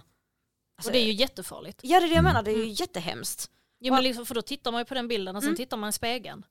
alltså, 0.78 0.90
och 0.90 0.92
det 0.94 1.00
är 1.00 1.06
ju 1.06 1.12
jättefarligt. 1.14 1.80
Ja 1.84 2.00
det 2.00 2.06
är 2.06 2.08
det 2.10 2.16
jag 2.16 2.20
Mm. 2.20 2.24
menar, 2.24 2.44
det 2.44 2.52
är 2.52 2.56
ju 2.56 2.62
Mm. 2.64 2.74
jättehemskt. 2.74 3.50
Ja, 3.80 3.94
men 3.94 4.04
liksom, 4.04 4.26
för 4.26 4.36
då 4.36 4.42
tittar 4.42 4.72
man 4.72 4.82
ju 4.82 4.86
på 4.86 4.94
den 4.94 5.08
bilden 5.08 5.36
och 5.36 5.42
sen 5.44 5.48
Mm. 5.50 5.58
tittar 5.58 5.78
man 5.78 5.90
i 5.90 5.94
spegeln. 5.94 6.46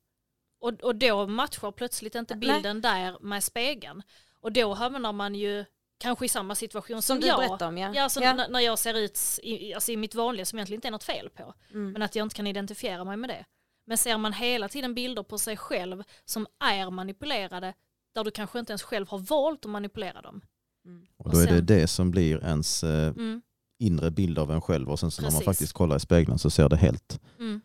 Och, 0.61 0.73
och 0.83 0.97
då 0.97 1.27
matchar 1.27 1.73
plötsligt 1.73 2.15
inte 2.15 2.35
Nej. 2.35 2.41
bilden 2.55 2.81
där 2.81 3.17
med 3.21 3.45
spegeln. 3.45 4.03
Och 4.41 4.53
då 4.53 4.75
hamnar 4.75 5.13
man 5.13 5.35
ju 5.35 5.65
kanske 5.99 6.25
i 6.25 6.29
samma 6.29 6.55
situation 6.55 7.03
som, 7.03 7.15
Som 7.15 7.21
du 7.21 7.27
jag. 7.27 7.39
berättade 7.39 7.65
om 7.67 7.79
ja. 7.79 7.93
Ja, 7.95 8.03
alltså, 8.03 8.21
ja. 8.21 8.47
När, 8.49 8.61
jag 8.61 8.79
ser 8.79 8.95
ut 8.95 9.19
i, 9.43 9.75
alltså, 9.75 9.93
i 9.93 9.97
mitt 9.97 10.15
vanliga 10.15 10.47
som 10.47 10.59
egentligen 10.59 10.79
inte 10.79 10.89
är 10.89 10.93
något 10.93 11.05
fel 11.05 11.31
på. 11.31 11.55
Mm. 11.71 11.93
Men 11.93 12.03
att 12.03 12.17
jag 12.17 12.25
inte 12.27 12.37
kan 12.37 12.47
identifiera 12.47 13.05
mig 13.05 13.17
med 13.17 13.31
det. 13.31 13.45
Men 13.87 13.99
ser 13.99 14.19
man 14.19 14.33
hela 14.33 14.69
tiden 14.69 14.95
bilder 14.95 15.23
på 15.23 15.39
sig 15.39 15.57
själv 15.57 16.03
som 16.25 16.47
är 16.65 16.91
manipulerade 16.91 17.75
där 18.15 18.25
du 18.25 18.31
kanske 18.31 18.59
inte 18.59 18.73
ens 18.73 18.83
själv 18.83 19.09
har 19.09 19.19
valt 19.19 19.65
att 19.65 19.71
manipulera 19.71 20.23
dem. 20.23 20.41
Mm. 20.87 21.07
Och 21.17 21.31
då 21.31 21.39
är 21.39 21.47
det 21.47 21.61
det 21.61 21.87
som 21.87 22.11
blir 22.11 22.45
ens 22.45 22.85
eh, 22.85 23.09
Mm. 23.09 23.43
inre 23.79 24.11
bild 24.11 24.39
av 24.39 24.51
en 24.53 24.61
själv 24.61 24.91
och 24.91 25.01
sen 25.01 25.11
så 25.11 25.23
när 25.23 25.31
man 25.31 25.43
faktiskt 25.43 25.73
kollar 25.73 25.97
i 25.97 26.01
spegeln 26.01 26.39
så 26.39 26.51
ser 26.51 26.69
det 26.69 26.77
helt, 26.77 27.21
Mm. 27.39 27.61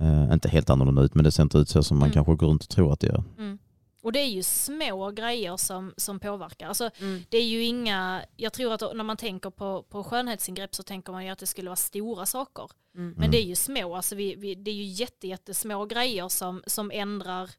Eh, 0.00 0.32
inte 0.32 0.48
helt 0.48 0.70
annorlunda 0.70 1.02
ut 1.02 1.14
men 1.14 1.24
det 1.24 1.32
ser 1.32 1.42
inte 1.42 1.58
ut 1.58 1.68
så 1.68 1.82
som 1.82 1.98
man 1.98 2.06
Mm. 2.08 2.14
kanske 2.14 2.34
går 2.34 2.46
runt 2.46 2.62
och 2.62 2.68
tror 2.68 2.92
att 2.92 3.00
det 3.00 3.06
gör. 3.06 3.24
Mm. 3.38 3.58
Och 4.02 4.12
det 4.12 4.18
är 4.18 4.28
ju 4.28 4.42
små 4.42 5.10
grejer 5.10 5.56
som, 5.56 5.94
som 5.96 6.20
påverkar. 6.20 6.68
Alltså, 6.68 6.90
Mm. 7.00 7.22
det 7.28 7.38
är 7.38 7.44
ju 7.44 7.64
inga, 7.64 8.24
jag 8.36 8.52
tror 8.52 8.72
att 8.72 8.80
när 8.96 9.04
man 9.04 9.16
tänker 9.16 9.50
på, 9.50 9.82
på 9.82 10.04
skönhetsingrepp 10.04 10.74
så 10.74 10.82
tänker 10.82 11.12
man 11.12 11.24
ju 11.24 11.30
att 11.30 11.38
det 11.38 11.46
skulle 11.46 11.68
vara 11.70 11.76
stora 11.76 12.26
saker. 12.26 12.70
Mm. 12.94 13.14
Men 13.18 13.30
det 13.30 13.38
är 13.38 13.46
ju 13.46 13.54
små, 13.54 13.96
alltså 13.96 14.14
vi, 14.14 14.34
vi, 14.34 14.54
det 14.54 14.70
är 14.70 14.74
ju 14.74 14.84
jätte, 14.84 15.28
jättesmå 15.28 15.84
grejer 15.86 16.28
som, 16.28 16.62
som 16.66 16.90
ändrar 16.90 17.50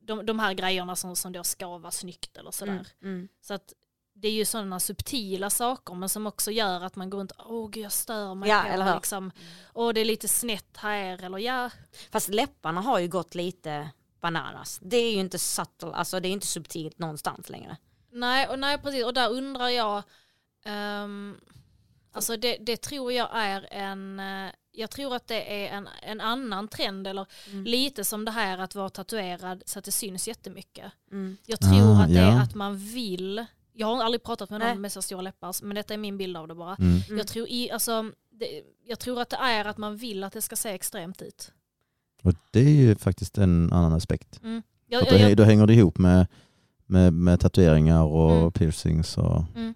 de, 0.00 0.26
de 0.26 0.38
här 0.38 0.54
grejerna 0.54 0.96
som, 0.96 1.16
som 1.16 1.32
då 1.32 1.44
ska 1.44 1.78
vara 1.78 1.90
snyggt 1.90 2.36
eller 2.36 2.50
sådär. 2.50 2.72
Mm. 3.02 3.14
Mm. 3.14 3.28
Så 3.40 3.54
att 3.54 3.72
det 4.20 4.28
är 4.28 4.32
ju 4.32 4.44
sådana 4.44 4.80
subtila 4.80 5.50
saker 5.50 5.94
men 5.94 6.08
som 6.08 6.26
också 6.26 6.50
gör 6.50 6.84
att 6.84 6.96
man 6.96 7.10
går 7.10 7.18
runt 7.18 7.32
åh 7.38 7.70
gud 7.70 7.84
jag 7.84 7.92
stör 7.92 8.34
mig 8.34 8.48
Ja, 8.50 8.62
på 8.62 8.68
eller 8.68 8.94
liksom, 8.94 9.30
åh 9.74 9.92
det 9.92 10.00
är 10.00 10.04
lite 10.04 10.28
snett 10.28 10.76
här 10.76 11.24
eller 11.24 11.38
ja. 11.38 11.70
Fast 12.10 12.28
läpparna 12.28 12.80
har 12.80 12.98
ju 12.98 13.08
gått 13.08 13.34
lite 13.34 13.90
bananas. 14.20 14.78
Det 14.82 14.96
är 14.96 15.12
ju 15.12 15.20
inte 15.20 15.38
subtle, 15.38 15.92
alltså 15.92 16.20
det 16.20 16.28
är 16.28 16.32
inte 16.32 16.46
subtilt 16.46 16.98
någonstans 16.98 17.48
längre. 17.50 17.76
Nej, 18.12 18.48
och 18.48 18.58
nej 18.58 18.78
precis 18.78 19.04
och 19.04 19.14
där 19.14 19.30
undrar 19.30 19.68
jag, 19.68 20.02
ehm, 20.64 21.36
alltså 22.12 22.36
det, 22.36 22.56
det 22.60 22.76
tror 22.76 23.12
jag 23.12 23.28
är 23.32 23.68
en, 23.70 24.20
eh, 24.20 24.52
jag 24.72 24.90
tror 24.90 25.14
att 25.16 25.26
det 25.26 25.64
är 25.64 25.76
en, 25.76 25.88
en 26.02 26.20
annan 26.20 26.68
trend 26.68 27.06
eller 27.06 27.26
Mm. 27.50 27.64
lite 27.64 28.04
som 28.04 28.24
det 28.24 28.30
här 28.30 28.58
att 28.58 28.74
vara 28.74 28.88
tatuerad 28.90 29.62
så 29.66 29.78
att 29.78 29.84
det 29.84 29.92
syns 29.92 30.28
jättemycket. 30.28 30.92
Mm. 31.10 31.36
Jag 31.46 31.60
tror 31.60 31.96
Ah, 31.96 32.02
att 32.02 32.08
det 32.08 32.18
är 32.20 32.32
ja. 32.32 32.40
att 32.42 32.54
man 32.54 32.76
vill 32.76 33.46
Jag 33.78 33.86
har 33.86 34.04
aldrig 34.04 34.22
pratat 34.22 34.50
med 34.50 34.60
någon 34.60 34.68
Nej. 34.68 34.78
med 34.78 34.92
så 34.92 35.02
stora 35.02 35.20
läppar, 35.20 35.64
men 35.64 35.74
detta 35.74 35.94
är 35.94 35.98
min 35.98 36.18
bild 36.18 36.36
av 36.36 36.48
det 36.48 36.54
bara. 36.54 36.76
Mm. 36.76 37.00
Mm. 37.06 37.18
Jag, 37.18 37.26
tror 37.26 37.48
i, 37.48 37.70
alltså, 37.70 38.10
det, 38.30 38.62
jag 38.86 38.98
tror 38.98 39.20
att 39.20 39.30
det 39.30 39.36
är 39.36 39.64
att 39.64 39.78
man 39.78 39.96
vill 39.96 40.24
att 40.24 40.32
det 40.32 40.42
ska 40.42 40.56
se 40.56 40.68
extremt 40.68 41.22
ut. 41.22 41.52
Och 42.22 42.34
det 42.50 42.60
är 42.60 42.64
ju 42.70 42.96
faktiskt 42.96 43.38
en 43.38 43.72
annan 43.72 43.92
aspekt. 43.92 44.40
Jag, 44.42 45.02
Att 45.02 45.10
jag, 45.10 45.20
då, 45.20 45.28
jag, 45.28 45.36
då 45.36 45.42
hänger 45.42 45.66
det 45.66 45.74
ihop 45.74 45.98
med, 45.98 46.26
med, 46.86 47.12
med 47.12 47.40
tatueringar 47.40 48.02
och 48.02 48.32
Mm. 48.32 48.52
piercings. 48.52 49.18
Och, 49.18 49.44
mm. 49.56 49.74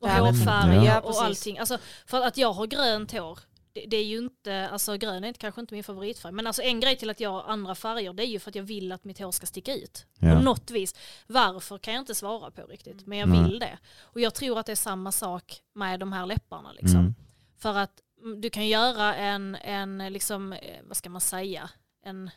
Och 0.00 0.08
Ja, 0.08 0.14
men- 0.14 0.24
hårfärg 0.26 0.84
Ja, 0.86 1.00
och 1.00 1.22
allting. 1.22 1.58
Alltså, 1.58 1.78
för 2.06 2.22
att 2.26 2.36
jag 2.36 2.52
har 2.52 2.66
grönt 2.66 3.12
hår, 3.12 3.38
det, 3.76 3.86
det 3.86 3.96
är 3.96 4.04
ju 4.04 4.18
inte, 4.18 4.68
alltså 4.68 4.96
grön 4.96 5.24
är 5.24 5.28
inte, 5.28 5.38
kanske 5.38 5.60
inte 5.60 5.74
min 5.74 5.84
favoritfärg, 5.84 6.32
men 6.32 6.46
alltså 6.46 6.62
en 6.62 6.80
grej 6.80 6.96
till 6.96 7.10
att 7.10 7.20
jag 7.20 7.30
har 7.30 7.42
andra 7.42 7.74
färger, 7.74 8.12
det 8.12 8.22
är 8.22 8.26
ju 8.26 8.38
för 8.38 8.50
att 8.50 8.54
jag 8.54 8.62
vill 8.62 8.92
att 8.92 9.04
mitt 9.04 9.18
hår 9.18 9.32
ska 9.32 9.46
sticka 9.46 9.74
ut. 9.74 10.06
ja. 10.18 10.34
På 10.34 10.42
något 10.42 10.70
vis. 10.70 10.94
Varför 11.26 11.78
kan 11.78 11.94
jag 11.94 12.00
inte 12.02 12.14
svara 12.14 12.50
på 12.50 12.62
riktigt, 12.62 13.06
men 13.06 13.18
jag 13.18 13.28
Nej. 13.28 13.42
vill 13.42 13.58
det. 13.58 13.78
Och 14.00 14.20
jag 14.20 14.34
tror 14.34 14.58
att 14.58 14.66
det 14.66 14.72
är 14.72 14.76
samma 14.76 15.12
sak 15.12 15.62
med 15.74 16.00
de 16.00 16.12
här 16.12 16.26
läpparna. 16.26 16.72
Liksom. 16.72 17.00
Mm. 17.00 17.14
För 17.58 17.78
att 17.78 18.00
mm, 18.22 18.40
du 18.40 18.50
kan 18.50 18.68
göra 18.68 19.14
en, 19.14 19.54
en 19.54 20.12
liksom, 20.12 20.52
eh, 20.52 20.82
vad 20.84 20.96
ska 20.96 21.10
man 21.10 21.20
säga, 21.20 21.70
en 22.02 22.30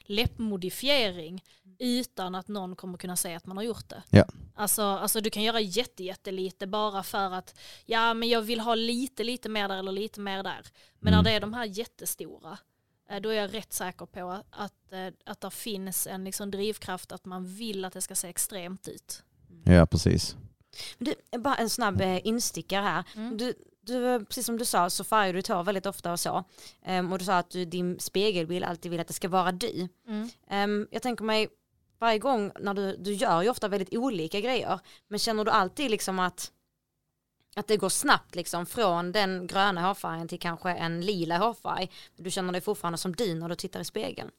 läppmodifiering 0.00 1.44
utan 1.78 2.34
att 2.34 2.48
någon 2.48 2.76
kommer 2.76 2.98
kunna 2.98 3.16
säga 3.16 3.36
att 3.36 3.46
man 3.46 3.56
har 3.56 3.64
gjort 3.64 3.88
det. 3.88 4.02
Ja. 4.10 4.24
Alltså, 4.54 4.82
alltså 4.82 5.20
du 5.20 5.30
kan 5.30 5.42
göra 5.42 5.60
jätte, 5.60 6.04
jättelite 6.04 6.66
bara 6.66 7.02
för 7.02 7.30
att 7.34 7.58
ja 7.86 8.14
men 8.14 8.28
jag 8.28 8.42
vill 8.42 8.60
ha 8.60 8.74
lite, 8.74 9.24
lite 9.24 9.48
mer 9.48 9.68
där 9.68 9.76
eller 9.78 9.92
lite 9.92 10.20
mer 10.20 10.42
där. 10.42 10.66
Men 10.98 11.12
Mm. 11.14 11.24
när 11.24 11.30
det 11.30 11.36
är 11.36 11.40
de 11.40 11.54
här 11.54 11.64
jättestora 11.64 12.58
eh, 13.10 13.20
då 13.20 13.28
är 13.28 13.34
jag 13.34 13.54
rätt 13.54 13.72
säker 13.72 14.06
på 14.06 14.30
att, 14.30 14.46
att, 14.50 14.92
eh, 14.92 15.08
att 15.24 15.40
det 15.40 15.50
finns 15.50 16.06
en 16.06 16.24
liksom 16.24 16.50
drivkraft 16.50 17.12
att 17.12 17.24
man 17.24 17.44
vill 17.46 17.84
att 17.84 17.92
det 17.92 18.00
ska 18.02 18.14
se 18.14 18.28
extremt 18.28 18.88
ut. 18.88 19.22
ja, 19.64 19.86
precis. 19.86 20.36
Du, 20.98 21.14
bara 21.38 21.54
en 21.56 21.70
snabb 21.70 22.00
eh, 22.00 22.26
instickare 22.26 22.82
här. 22.82 23.04
Mm. 23.16 23.36
Du, 23.36 23.54
du, 23.80 24.24
precis 24.24 24.46
som 24.46 24.58
du 24.58 24.64
sa 24.64 24.90
så 24.90 25.04
färgar 25.04 25.32
du 25.32 25.38
ditt 25.38 25.48
hår 25.48 25.62
väldigt 25.62 25.86
ofta 25.86 26.12
och 26.12 26.20
så. 26.20 26.44
Ehm, 26.82 27.12
och 27.12 27.18
du 27.18 27.24
sa 27.24 27.38
att 27.38 27.50
du, 27.50 27.64
din 27.64 28.00
spegelbild 28.00 28.64
alltid 28.64 28.90
vill 28.90 29.00
att 29.00 29.06
det 29.08 29.12
ska 29.14 29.28
vara 29.28 29.52
du. 29.52 29.88
Mm. 30.08 30.30
Ehm, 30.48 30.88
jag 30.90 31.02
tänker 31.02 31.24
mig 31.24 31.48
varje 31.98 32.18
gång 32.18 32.52
när 32.60 32.74
du, 32.74 32.96
du 32.96 33.12
gör 33.12 33.42
ju 33.42 33.48
ofta 33.48 33.68
väldigt 33.68 33.94
olika 33.94 34.40
grejer. 34.40 34.80
Men 35.08 35.18
känner 35.18 35.44
du 35.44 35.50
alltid 35.50 35.90
liksom 35.90 36.18
att, 36.18 36.52
att 37.56 37.66
det 37.66 37.76
går 37.76 37.88
snabbt 37.88 38.34
liksom 38.34 38.66
från 38.66 39.12
den 39.12 39.46
gröna 39.46 39.86
hårfärgen 39.86 40.28
till 40.28 40.40
kanske 40.40 40.70
en 40.70 41.00
lila 41.00 41.38
hårfärg. 41.38 41.90
Du 42.16 42.30
känner 42.30 42.52
dig 42.52 42.60
fortfarande 42.60 42.98
som 42.98 43.16
du 43.16 43.34
när 43.34 43.48
du 43.48 43.54
tittar 43.54 43.80
i 43.80 43.84
spegeln. 43.84 44.30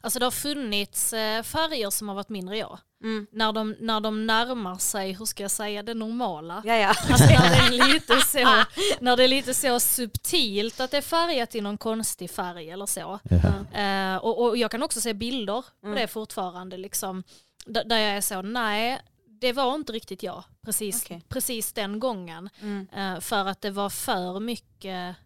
Alltså 0.00 0.18
det 0.18 0.26
har 0.26 0.30
funnits 0.30 1.12
eh, 1.12 1.42
färger 1.42 1.90
som 1.90 2.08
har 2.08 2.14
varit 2.14 2.28
mindre 2.28 2.58
jag. 2.58 2.78
Mm. 3.02 3.26
När 3.32 3.52
de, 3.52 3.76
när 3.80 4.00
de 4.00 4.26
närmar 4.26 4.76
sig, 4.78 5.12
hur 5.12 5.24
ska 5.24 5.42
jag 5.44 5.50
säga, 5.50 5.82
det 5.82 5.94
normala. 5.94 6.62
Ja, 6.64 6.74
ja. 6.74 6.88
Alltså 6.88 7.24
när 7.24 7.50
det, 7.50 7.76
är 7.76 7.88
lite 7.92 8.20
så, 8.20 8.64
när 9.00 9.16
det 9.16 9.24
är 9.24 9.28
lite 9.28 9.54
så 9.54 9.80
subtilt 9.80 10.80
att 10.80 10.90
det 10.90 10.96
är 10.96 11.02
färgat 11.02 11.54
i 11.54 11.60
någon 11.60 11.78
konstig 11.78 12.30
färg 12.30 12.70
eller 12.70 12.86
så. 12.86 13.18
Ja. 13.30 13.78
Eh, 13.80 14.16
och, 14.16 14.42
och 14.42 14.56
jag 14.56 14.70
kan 14.70 14.82
också 14.82 15.00
se 15.00 15.14
bilder 15.14 15.64
på 15.80 15.86
Mm. 15.86 15.98
det 16.00 16.06
fortfarande, 16.08 16.76
liksom, 16.76 17.22
där, 17.66 17.98
jag 17.98 18.16
är 18.16 18.20
så, 18.20 18.42
nej, 18.42 19.00
det 19.40 19.52
var 19.52 19.74
inte 19.74 19.92
riktigt 19.92 20.22
jag 20.22 20.44
precis, 20.64 21.04
Okej. 21.04 21.22
precis 21.28 21.72
den 21.72 22.00
gången. 22.00 22.50
Mm. 22.60 22.88
Eh, 22.96 23.20
för 23.20 23.46
att 23.46 23.60
det 23.60 23.70
var 23.70 23.90
för 23.90 24.40
mycket 24.40 25.16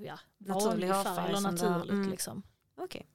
ja, 0.00 0.18
vanlig 0.38 0.90
färg 0.90 1.28
eller 1.28 1.40
naturligt. 1.40 1.90
Mm. 1.90 2.10
Liksom. 2.10 2.42
Okej. 2.80 3.06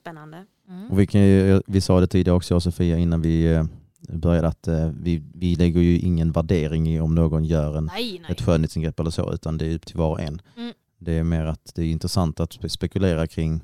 Spännande. 0.00 0.44
Mm. 0.68 0.90
Och 0.90 1.00
vi, 1.00 1.06
kan 1.06 1.20
ju, 1.20 1.62
vi 1.66 1.80
sa 1.80 2.00
det 2.00 2.06
tidigare 2.06 2.36
också 2.36 2.52
jag 2.54 2.56
och 2.56 2.62
Sofia 2.62 2.98
innan 2.98 3.22
vi 3.22 3.52
eh, 3.52 3.64
började 4.08 4.48
att 4.48 4.68
eh, 4.68 4.90
vi, 5.02 5.22
vi 5.34 5.54
lägger 5.56 5.80
ju 5.80 5.98
ingen 5.98 6.32
värdering 6.32 6.88
i 6.88 7.00
om 7.00 7.14
någon 7.14 7.44
gör 7.44 7.76
en, 7.76 7.84
Nej, 7.84 8.18
nej. 8.22 8.32
ett 8.32 8.40
skönhetsingrepp 8.40 9.00
eller 9.00 9.10
så 9.10 9.32
utan 9.32 9.58
det 9.58 9.66
är 9.66 9.74
upp 9.74 9.86
till 9.86 9.96
var 9.96 10.10
och 10.10 10.20
en. 10.20 10.42
Mm. 10.56 10.72
Det 10.98 11.12
är 11.12 11.24
mer 11.24 11.44
att 11.44 11.72
det 11.74 11.82
är 11.82 11.86
intressant 11.90 12.40
att 12.40 12.50
spe- 12.56 12.68
spekulera 12.68 13.26
kring 13.26 13.60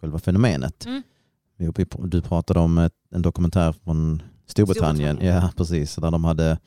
själva 0.00 0.18
fenomenet. 0.18 0.86
Mm. 0.86 1.02
Du 1.98 2.20
pratade 2.22 2.60
om 2.60 2.78
ett, 2.78 2.92
en 3.10 3.22
dokumentär 3.22 3.72
från 3.84 4.22
Storbritannien, 4.46 4.96
Storbritannien. 5.16 5.42
Ja, 5.42 5.50
precis, 5.56 5.94
där 5.96 6.10
de 6.10 6.24
hade 6.24 6.58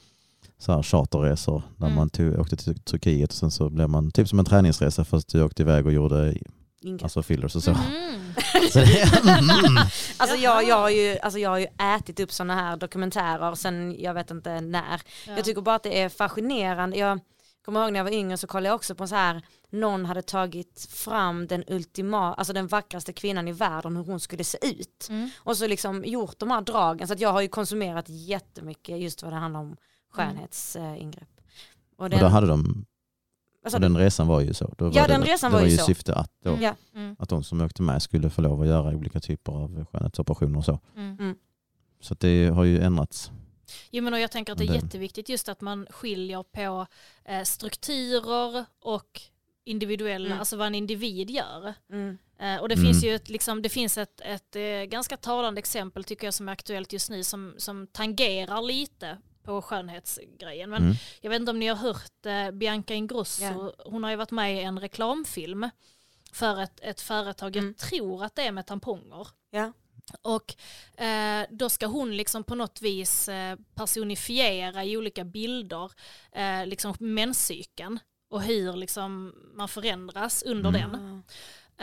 så 0.58 0.72
här 0.74 0.84
charterresor 0.84 1.64
där 1.78 1.86
Mm. 1.86 1.96
man 1.96 2.10
tog, 2.10 2.40
åkte 2.40 2.56
till 2.56 2.80
Turkiet 2.80 3.30
och 3.30 3.36
sen 3.36 3.52
så 3.52 3.70
blev 3.70 3.90
man 3.90 4.12
typ 4.12 4.28
som 4.30 4.40
en 4.40 4.46
träningsresa 4.46 5.04
fast 5.06 5.30
du 5.30 5.44
åkte 5.44 5.62
iväg 5.64 5.86
och 5.86 5.94
gjorde 5.94 6.38
Ingrid. 6.84 7.04
alltså 7.04 7.24
fillers 7.24 7.56
och 7.56 7.64
så. 7.64 7.72
Mhm. 7.72 8.34
så 8.72 8.80
det, 8.80 9.30
mm. 9.30 9.78
Alltså 10.18 10.38
jag, 10.38 10.68
jag, 10.68 10.76
har 10.76 10.90
ju, 10.90 11.20
alltså 11.20 11.40
jag 11.40 11.50
har 11.50 11.58
ju 11.58 11.68
ätit 11.96 12.20
upp 12.20 12.32
sådana 12.32 12.56
här 12.56 12.78
dokumentärer 12.78 13.56
sen 13.56 13.96
jag 14.00 14.14
vet 14.14 14.32
inte 14.32 14.62
när. 14.62 15.02
Ja. 15.28 15.34
Jag 15.36 15.46
tycker 15.46 15.62
bara 15.62 15.76
att 15.76 15.84
det 15.84 16.02
är 16.02 16.10
fascinerande. 16.10 16.98
Jag 16.98 17.20
kommer 17.66 17.84
ihåg 17.84 17.92
när 17.94 18.00
jag 18.00 18.04
var 18.04 18.12
yngre 18.12 18.38
så 18.38 18.48
kollade 18.48 18.68
jag 18.68 18.76
också 18.76 18.96
på 18.96 19.08
så 19.08 19.16
här, 19.16 19.42
någon 19.70 20.06
hade 20.06 20.22
tagit 20.22 20.88
fram 20.92 21.48
den 21.48 21.64
ultima, 21.68 22.34
alltså 22.34 22.54
den 22.54 22.68
vackraste 22.68 23.14
kvinnan 23.14 23.48
i 23.48 23.52
världen, 23.52 23.96
hur 23.96 24.04
hon 24.04 24.20
skulle 24.20 24.44
se 24.44 24.58
ut. 24.62 25.08
Mm. 25.10 25.30
Och 25.38 25.58
så 25.58 25.68
liksom 25.68 26.06
gjort 26.06 26.40
de 26.40 26.52
här 26.52 26.62
dragen, 26.62 27.08
så 27.08 27.14
att 27.14 27.20
jag 27.20 27.32
har 27.32 27.42
ju 27.42 27.48
konsumerat 27.48 28.06
jättemycket 28.08 29.00
just 29.00 29.24
vad 29.24 29.32
det 29.34 29.38
handlar 29.38 29.60
om 29.60 29.76
skönhetsingrepp. 30.12 31.30
Och 31.98 32.04
Och 32.04 32.10
den, 32.10 32.20
då 32.20 32.28
hade 32.28 32.48
de, 32.48 32.86
alltså, 33.64 33.78
och 33.78 33.82
den 33.82 33.98
resan 33.98 34.28
var 34.28 34.42
ju 34.42 34.54
så. 34.54 34.74
Då 34.78 34.86
var 34.86 34.96
Ja, 34.96 35.08
det, 35.08 35.14
den 35.14 35.24
resan 35.24 35.52
det 35.52 35.56
var 35.58 35.62
var 35.64 35.70
ju 35.70 35.78
så. 35.78 35.86
syfte 35.86 36.16
att, 36.16 36.32
då, 36.44 36.58
ja, 36.62 36.76
Mm. 36.96 37.16
att 37.20 37.30
de 37.30 37.44
som 37.44 37.62
åkte 37.62 37.82
med 37.82 38.02
skulle 38.02 38.30
få 38.30 38.42
lov 38.42 38.62
att 38.62 38.68
göra 38.68 38.96
olika 38.96 39.20
typer 39.20 39.52
av 39.52 39.86
skönhetsoperationer 39.92 40.58
och 40.58 40.66
så. 40.66 40.80
Mm. 40.96 41.36
Så 42.02 42.14
att 42.14 42.20
det 42.20 42.48
har 42.48 42.64
ju 42.64 42.82
ändrats. 42.82 43.32
Jo, 43.92 44.04
men 44.04 44.14
och 44.14 44.20
jag 44.20 44.32
tänker 44.32 44.52
att 44.54 44.58
det 44.60 44.64
är 44.66 44.68
Det- 44.68 44.76
jätteviktigt 44.76 45.30
just 45.30 45.50
att 45.50 45.62
man 45.62 45.88
skiljer 45.90 46.44
på 46.44 46.86
eh, 47.26 47.44
strukturer 47.44 48.66
och 48.82 49.22
individuella, 49.66 50.26
Mm. 50.26 50.40
alltså 50.40 50.58
vad 50.58 50.68
en 50.68 50.76
individ 50.76 51.30
gör. 51.30 51.74
mm, 51.92 52.18
Eh, 52.40 52.58
och 52.62 52.70
det 52.70 52.76
Mm. 52.76 52.86
finns 52.86 53.04
ju 53.04 53.16
ett, 53.16 53.30
liksom, 53.30 53.62
det 53.62 53.70
finns 53.70 53.98
ett, 53.98 54.22
ett 54.22 54.56
eh, 54.56 54.62
ganska 54.90 55.18
talande 55.18 55.60
exempel 55.60 56.04
tycker 56.04 56.28
jag 56.28 56.34
som 56.34 56.48
är 56.50 56.54
aktuellt 56.54 56.94
just 56.94 57.10
nu 57.10 57.24
som, 57.24 57.54
som 57.58 57.88
tangerar 57.88 58.62
lite 58.62 59.18
på 59.44 59.62
skönhetsgrejen. 59.62 60.70
Men 60.70 60.84
Mm. 60.84 60.96
jag 61.22 61.30
vet 61.30 61.40
inte 61.40 61.52
om 61.52 61.60
ni 61.60 61.68
har 61.68 61.76
hört 61.76 62.26
eh, 62.26 62.52
Bianca 62.52 62.94
Ingrosso, 62.94 63.44
Ja. 63.44 63.74
hon 63.86 64.04
har 64.04 64.10
ju 64.12 64.16
varit 64.16 64.32
med 64.32 64.56
i 64.56 64.60
en 64.64 64.80
reklamfilm 64.80 65.70
för 66.32 66.62
ett, 66.62 66.80
ett 66.82 67.02
företag, 67.02 67.56
Mm. 67.56 67.68
jag 67.80 67.90
tror 67.90 68.24
att 68.24 68.36
det 68.36 68.42
är 68.48 68.52
med 68.52 68.66
tamponger. 68.68 69.28
ja. 69.52 69.74
Och 70.22 70.56
eh, 71.04 71.46
då 71.50 71.70
ska 71.70 71.86
hon 71.86 72.18
liksom 72.18 72.44
på 72.44 72.56
något 72.56 72.82
vis 72.82 73.30
eh, 73.30 73.58
personifiera 73.76 74.84
i 74.84 74.98
olika 74.98 75.24
bilder 75.24 75.92
eh, 76.32 76.66
liksom 76.66 76.96
menscykeln 77.00 78.00
och 78.30 78.42
hur 78.42 78.74
liksom 78.74 79.34
man 79.54 79.68
förändras 79.68 80.44
under 80.44 80.70
Mm. 80.70 80.82
den. 80.92 81.24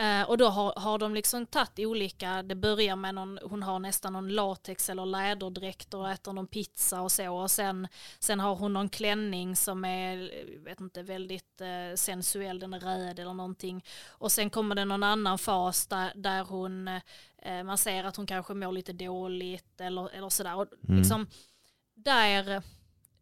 Eh, 0.01 0.29
och 0.29 0.37
då 0.37 0.47
har, 0.47 0.73
har 0.75 0.97
de 0.97 1.13
liksom 1.13 1.45
tagit 1.45 1.79
olika, 1.79 2.43
det 2.43 2.55
börjar 2.55 2.95
med 2.95 3.15
någon, 3.15 3.39
hon 3.43 3.63
har 3.63 3.79
nästan 3.79 4.13
någon 4.13 4.29
latex 4.29 4.89
eller 4.89 5.05
läderdräkt 5.05 5.93
och 5.93 6.09
äter 6.11 6.33
någon 6.33 6.47
pizza 6.47 7.01
och 7.01 7.11
så 7.11 7.35
och 7.35 7.51
sen, 7.51 7.87
sen 8.19 8.39
har 8.39 8.55
hon 8.55 8.73
någon 8.73 8.89
klänning 8.89 9.55
som 9.55 9.85
är, 9.85 10.31
vet 10.65 10.79
inte, 10.81 11.03
väldigt 11.03 11.61
eh, 11.61 11.95
sensuell, 11.95 12.59
den 12.59 12.73
är 12.73 12.79
röd 12.79 13.19
eller 13.19 13.33
någonting. 13.33 13.85
Och 14.09 14.31
sen 14.31 14.49
kommer 14.49 14.75
det 14.75 14.85
någon 14.85 15.03
annan 15.03 15.37
fas 15.37 15.87
där, 15.87 16.11
där 16.15 16.43
hon, 16.43 16.87
eh, 17.37 17.63
man 17.63 17.77
ser 17.77 18.03
att 18.03 18.15
hon 18.15 18.27
kanske 18.27 18.53
mår 18.53 18.71
lite 18.71 18.93
dåligt 18.93 19.81
eller, 19.81 20.09
eller 20.09 20.29
sådär. 20.29 20.55
Och 20.55 20.67
Mm. 20.87 20.97
liksom, 20.97 21.27
där, 21.95 22.61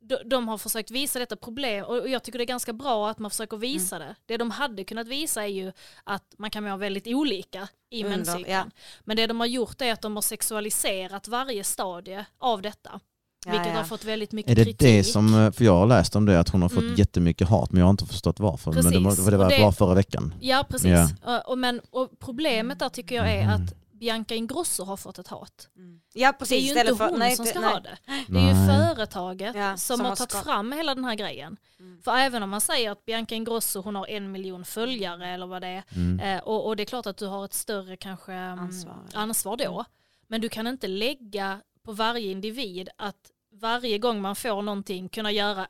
de, 0.09 0.15
de 0.29 0.47
har 0.47 0.57
försökt 0.57 0.91
visa 0.91 1.19
detta 1.19 1.35
problem 1.35 1.85
och 1.85 2.09
jag 2.09 2.23
tycker 2.23 2.39
det 2.39 2.43
är 2.43 2.47
ganska 2.47 2.73
bra 2.73 3.09
att 3.09 3.19
man 3.19 3.31
försöker 3.31 3.57
visa 3.57 3.95
Mm. 3.95 4.07
det. 4.07 4.15
Det 4.25 4.37
de 4.37 4.51
hade 4.51 4.83
kunnat 4.83 5.07
visa 5.07 5.43
är 5.43 5.47
ju 5.47 5.71
att 6.03 6.23
man 6.37 6.49
kan 6.49 6.63
må 6.63 6.77
väldigt 6.77 7.07
olika 7.07 7.67
i 7.91 8.03
Under, 8.03 8.17
menscykeln. 8.17 8.45
ja. 8.51 8.65
Men 9.03 9.17
det 9.17 9.27
de 9.27 9.39
har 9.39 9.47
gjort 9.47 9.81
är 9.81 9.93
att 9.93 10.01
de 10.01 10.15
har 10.15 10.21
sexualiserat 10.21 11.27
varje 11.27 11.63
stadie 11.63 12.25
av 12.39 12.61
detta. 12.61 12.99
Ja, 13.45 13.51
vilket 13.51 13.67
ja. 13.67 13.73
har 13.77 13.83
fått 13.83 14.03
väldigt 14.05 14.31
mycket 14.31 14.51
Är 14.51 14.55
det 14.55 14.63
kritik. 14.65 14.79
det 14.79 15.03
som, 15.03 15.45
eh, 15.45 15.51
för 15.51 15.65
jag 15.65 15.75
har 15.75 15.87
läst 15.87 16.15
om 16.15 16.25
det, 16.25 16.39
att 16.39 16.49
hon 16.49 16.61
har 16.61 16.69
fått 16.69 16.83
Mm. 16.83 16.95
jättemycket 16.95 17.49
hat 17.49 17.71
men 17.71 17.79
jag 17.79 17.85
har 17.85 17.91
inte 17.91 18.05
förstått 18.05 18.39
varför. 18.39 18.71
Men 18.71 18.83
det, 18.83 18.91
Precis. 19.03 19.23
för 19.25 19.31
det 19.31 19.37
var 19.37 19.49
det- 19.49 19.59
bara 19.59 19.71
förra 19.71 19.93
veckan. 19.93 20.33
Ja, 20.41 20.65
precis. 20.69 20.91
Ja. 21.25 21.41
Och, 21.41 21.57
men, 21.57 21.81
och 21.91 22.09
problemet 22.19 22.79
där 22.79 22.89
tycker 22.89 23.15
jag 23.15 23.31
är 23.33 23.43
Mhm. 23.43 23.53
att 23.65 23.73
Bianca 23.99 24.35
Ingrosso 24.35 24.83
har 24.83 24.97
fått 24.97 25.19
ett 25.19 25.27
hat. 25.27 25.69
Mm. 25.75 26.01
Ja 26.13 26.31
Det 26.31 26.37
precis. 26.37 26.57
är 26.71 26.75
ju 26.75 26.79
inte 26.81 26.95
för- 26.95 27.09
hon 27.09 27.19
nej, 27.19 27.35
som 27.35 27.45
det- 27.45 27.51
ska 27.51 27.59
nej. 27.59 27.69
ha 27.73 27.79
det. 27.79 27.97
Det 28.27 28.39
är 28.39 28.47
ju 28.47 28.53
Nej. 28.53 28.67
företaget 28.95 29.55
Ja, 29.55 29.77
som, 29.77 29.97
som 29.97 30.01
har 30.05 30.09
har 30.09 30.15
tagit 30.15 30.31
ska- 30.31 30.41
fram 30.43 30.71
hela 30.71 30.95
den 30.95 31.05
här 31.05 31.15
grejen. 31.15 31.57
Mm. 31.79 32.01
För 32.01 32.17
även 32.17 32.43
om 32.43 32.49
man 32.49 32.61
säger 32.61 32.91
att 32.91 33.05
Bianca 33.05 33.35
Ingrosso 33.35 33.81
hon 33.81 33.95
har 33.95 34.07
en 34.07 34.31
miljon 34.31 34.65
följare 34.65 35.27
eller 35.29 35.45
vad 35.47 35.61
det 35.61 35.67
är. 35.67 35.83
Mm. 35.95 36.19
Eh, 36.19 36.43
och, 36.43 36.65
och 36.67 36.75
det 36.75 36.83
är 36.83 36.85
klart 36.85 37.05
att 37.05 37.17
du 37.17 37.25
har 37.27 37.45
ett 37.45 37.53
större 37.53 37.97
kanske 37.97 38.33
mm, 38.33 38.59
Ansvar. 38.59 38.99
ansvar 39.13 39.57
då. 39.57 39.73
Mm. 39.73 39.85
Men 40.27 40.41
du 40.41 40.49
kan 40.49 40.67
inte 40.67 40.87
lägga 40.87 41.61
på 41.85 41.91
varje 41.91 42.31
individ 42.31 42.89
att 42.97 43.31
varje 43.51 43.97
gång 43.97 44.21
man 44.21 44.35
får 44.35 44.61
någonting 44.61 45.09
kunna 45.09 45.31
göra 45.31 45.67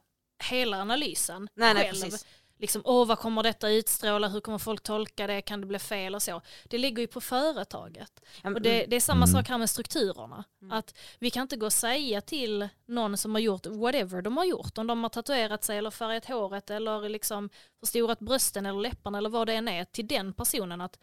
hela 0.50 0.82
analysen 0.82 1.50
Nej, 1.56 1.74
nej, 1.74 1.84
själv. 1.84 2.02
precis. 2.02 2.26
Liksom, 2.60 2.82
åh 2.86 3.08
vad 3.08 3.20
kommer 3.20 3.44
detta 3.44 3.70
utstråla, 3.70 4.28
hur 4.28 4.40
kommer 4.42 4.58
folk 4.58 4.84
tolka 4.84 5.28
det, 5.28 5.42
kan 5.42 5.62
det 5.62 5.68
bli 5.68 5.80
fel 5.80 6.16
och 6.16 6.24
så. 6.24 6.42
Det 6.66 6.78
ligger 6.78 7.02
ju 7.02 7.08
på 7.08 7.22
företaget. 7.22 8.22
Och 8.44 8.62
det, 8.62 8.86
det 8.86 8.96
är 8.96 9.00
samma 9.00 9.26
Mm. 9.26 9.28
sak 9.28 9.50
här 9.50 9.58
med 9.58 9.70
strukturerna. 9.70 10.44
Mm. 10.62 10.72
Att 10.78 10.98
vi 11.20 11.30
kan 11.32 11.42
inte 11.42 11.56
gå 11.56 11.66
och 11.66 11.74
säga 11.74 12.22
till 12.22 12.70
någon 12.86 13.18
som 13.18 13.36
har 13.36 13.42
gjort 13.42 13.66
whatever 13.66 14.22
de 14.22 14.38
har 14.38 14.46
gjort, 14.46 14.78
om 14.78 14.88
de 14.88 15.04
har 15.04 15.10
tatuerat 15.10 15.64
sig 15.64 15.78
eller 15.78 15.92
färgat 15.92 16.26
håret 16.26 16.70
eller 16.70 17.10
liksom 17.10 17.50
förstorat 17.80 18.20
brösten 18.20 18.66
eller 18.66 18.80
läpparna 18.80 19.18
eller 19.18 19.30
vad 19.30 19.48
det 19.48 19.54
än 19.54 19.68
är, 19.68 19.86
till 19.86 20.08
den 20.08 20.34
personen 20.34 20.82
att 20.82 21.00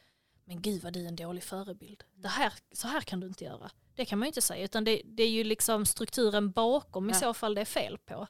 men 0.48 0.62
gud 0.62 0.82
vad 0.82 0.92
du 0.92 1.04
är 1.04 1.08
en 1.08 1.16
dålig 1.16 1.42
förebild. 1.44 2.04
Det 2.14 2.28
här, 2.28 2.52
så 2.72 2.88
här 2.88 3.00
kan 3.00 3.20
du 3.20 3.26
inte 3.26 3.44
göra. 3.44 3.70
Det 3.94 4.04
kan 4.04 4.18
man 4.18 4.26
ju 4.26 4.28
inte 4.28 4.40
säga, 4.42 4.64
utan 4.64 4.84
det, 4.84 5.02
det 5.04 5.22
är 5.22 5.28
ju 5.28 5.44
liksom 5.44 5.86
strukturen 5.86 6.50
bakom 6.50 7.10
i 7.10 7.12
Ja. 7.12 7.18
så 7.18 7.34
fall 7.34 7.54
det 7.54 7.60
är 7.60 7.64
fel 7.64 7.98
på. 7.98 8.26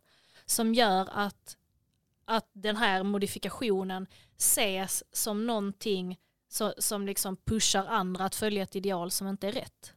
Som 0.46 0.74
gör 0.74 1.08
att, 1.12 1.56
att 2.26 2.50
den 2.52 2.76
här 2.76 3.02
modifikationen 3.02 4.06
ses 4.38 5.04
som 5.12 5.46
någonting 5.46 6.18
så, 6.48 6.74
som 6.78 7.06
liksom 7.06 7.36
pushar 7.36 7.86
andra 7.86 8.24
att 8.24 8.34
följa 8.34 8.62
ett 8.62 8.76
ideal 8.76 9.10
som 9.10 9.28
inte 9.28 9.48
är 9.48 9.52
rätt. 9.52 9.92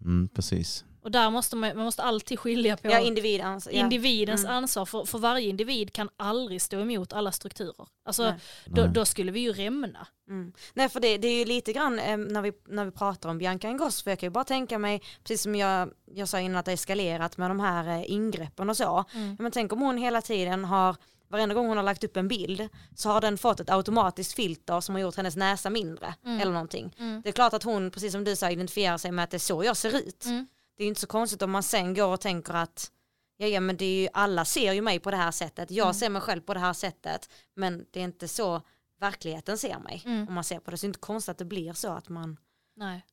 Mm, 0.00 0.28
precis. 0.28 0.84
Och 1.02 1.10
där 1.10 1.30
måste 1.30 1.56
man, 1.56 1.76
man 1.76 1.84
måste 1.84 2.02
alltid 2.02 2.38
skilja 2.38 2.76
på 2.76 2.88
Ja, 2.90 2.98
individ, 2.98 3.40
alltså, 3.40 3.70
ja. 3.70 3.84
individens 3.84 4.44
Mm. 4.44 4.56
ansvar. 4.56 4.84
För, 4.84 5.04
för 5.04 5.18
varje 5.18 5.48
individ 5.48 5.92
kan 5.92 6.08
aldrig 6.16 6.62
stå 6.62 6.80
emot 6.80 7.12
alla 7.12 7.32
strukturer. 7.32 7.86
Alltså, 8.04 8.22
Nej. 8.22 8.38
då, 8.66 8.86
då 8.86 9.04
skulle 9.04 9.32
vi 9.32 9.40
ju 9.40 9.52
rämna. 9.52 10.06
Mm. 10.28 10.52
Nej 10.74 10.88
för 10.88 11.00
det, 11.00 11.18
det 11.18 11.28
är 11.28 11.38
ju 11.38 11.44
lite 11.44 11.72
grann 11.72 11.98
eh, 11.98 12.16
när, 12.16 12.42
vi, 12.42 12.52
när 12.68 12.84
vi 12.84 12.90
pratar 12.90 13.28
om 13.28 13.38
Bianca 13.38 13.68
Ingrosso, 13.68 14.02
för 14.04 14.10
jag 14.10 14.18
kan 14.18 14.26
ju 14.26 14.30
bara 14.30 14.44
tänka 14.44 14.78
mig, 14.78 15.02
precis 15.22 15.42
som 15.42 15.54
jag, 15.54 15.90
jag 16.04 16.28
sa 16.28 16.40
innan 16.40 16.56
att 16.56 16.66
det 16.66 16.72
eskalerat 16.72 17.36
med 17.36 17.50
de 17.50 17.60
här 17.60 17.88
eh, 17.88 18.10
ingreppen 18.12 18.70
och 18.70 18.76
så. 18.76 19.04
Mm. 19.14 19.36
Men 19.38 19.52
tänk 19.52 19.72
om 19.72 19.80
hon 19.80 19.96
hela 19.96 20.22
tiden 20.22 20.64
har, 20.64 20.96
varenda 21.28 21.54
gång 21.54 21.66
hon 21.68 21.76
har 21.76 21.84
lagt 21.84 22.04
upp 22.04 22.16
en 22.16 22.28
bild 22.28 22.68
så 22.96 23.08
har 23.10 23.20
den 23.20 23.38
fått 23.38 23.60
ett 23.60 23.70
automatiskt 23.70 24.32
filter 24.32 24.80
som 24.80 24.94
har 24.94 25.02
gjort 25.02 25.16
hennes 25.16 25.36
näsa 25.36 25.70
mindre 25.70 26.14
Mm. 26.24 26.40
eller 26.40 26.52
någonting. 26.52 26.94
Mm. 26.98 27.22
Det 27.22 27.28
är 27.28 27.32
klart 27.32 27.52
att 27.52 27.62
hon, 27.62 27.90
precis 27.90 28.12
som 28.12 28.24
du 28.24 28.36
sa, 28.36 28.50
identifierar 28.50 28.98
sig 28.98 29.12
med 29.12 29.22
att 29.24 29.30
det 29.30 29.36
är 29.36 29.38
så 29.38 29.64
jag 29.64 29.76
ser 29.76 29.96
ut. 29.96 30.24
Mm. 30.24 30.46
Det 30.76 30.82
är 30.82 30.84
ju 30.84 30.88
inte 30.88 31.00
så 31.00 31.06
konstigt 31.06 31.42
om 31.42 31.50
man 31.50 31.62
sen 31.62 31.94
går 31.94 32.06
och 32.12 32.20
tänker 32.20 32.54
att 32.54 32.90
ja, 33.36 33.46
ja 33.46 33.60
men 33.60 33.76
det 33.76 33.84
är 33.84 34.02
ju, 34.02 34.08
alla 34.12 34.44
ser 34.44 34.72
ju 34.72 34.82
mig 34.82 34.98
på 34.98 35.10
det 35.10 35.16
här 35.16 35.30
sättet, 35.30 35.70
jag 35.70 35.84
Mm. 35.84 35.94
ser 35.94 36.08
mig 36.10 36.22
själv 36.22 36.40
på 36.40 36.54
det 36.54 36.60
här 36.60 36.72
sättet 36.72 37.30
men 37.54 37.86
det 37.90 38.00
är 38.00 38.04
inte 38.04 38.28
så 38.28 38.62
verkligheten 39.00 39.58
ser 39.58 39.78
mig 39.78 40.02
Mm. 40.06 40.28
om 40.28 40.34
man 40.34 40.44
ser 40.44 40.58
på 40.60 40.70
det. 40.70 40.76
Så 40.76 40.82
det 40.82 40.86
är 40.86 40.88
inte 40.88 40.98
konstigt 40.98 41.30
att 41.30 41.38
det 41.38 41.44
blir 41.44 41.72
så 41.72 41.88
att 41.92 42.08
man 42.08 42.36
Nej. 42.76 43.04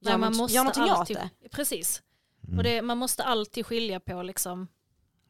gör, 0.00 0.10
Nej, 0.10 0.18
man 0.18 0.36
måste 0.36 0.54
gör 0.56 0.64
någonting 0.64 0.82
åt 0.84 0.90
alltid, 0.90 1.16
det. 1.42 1.48
Precis. 1.48 2.02
Mm. 2.46 2.58
Och 2.58 2.64
det, 2.64 2.82
man 2.82 2.98
måste 2.98 3.24
alltid 3.24 3.66
skilja 3.66 4.00
på 4.00 4.22
liksom 4.22 4.68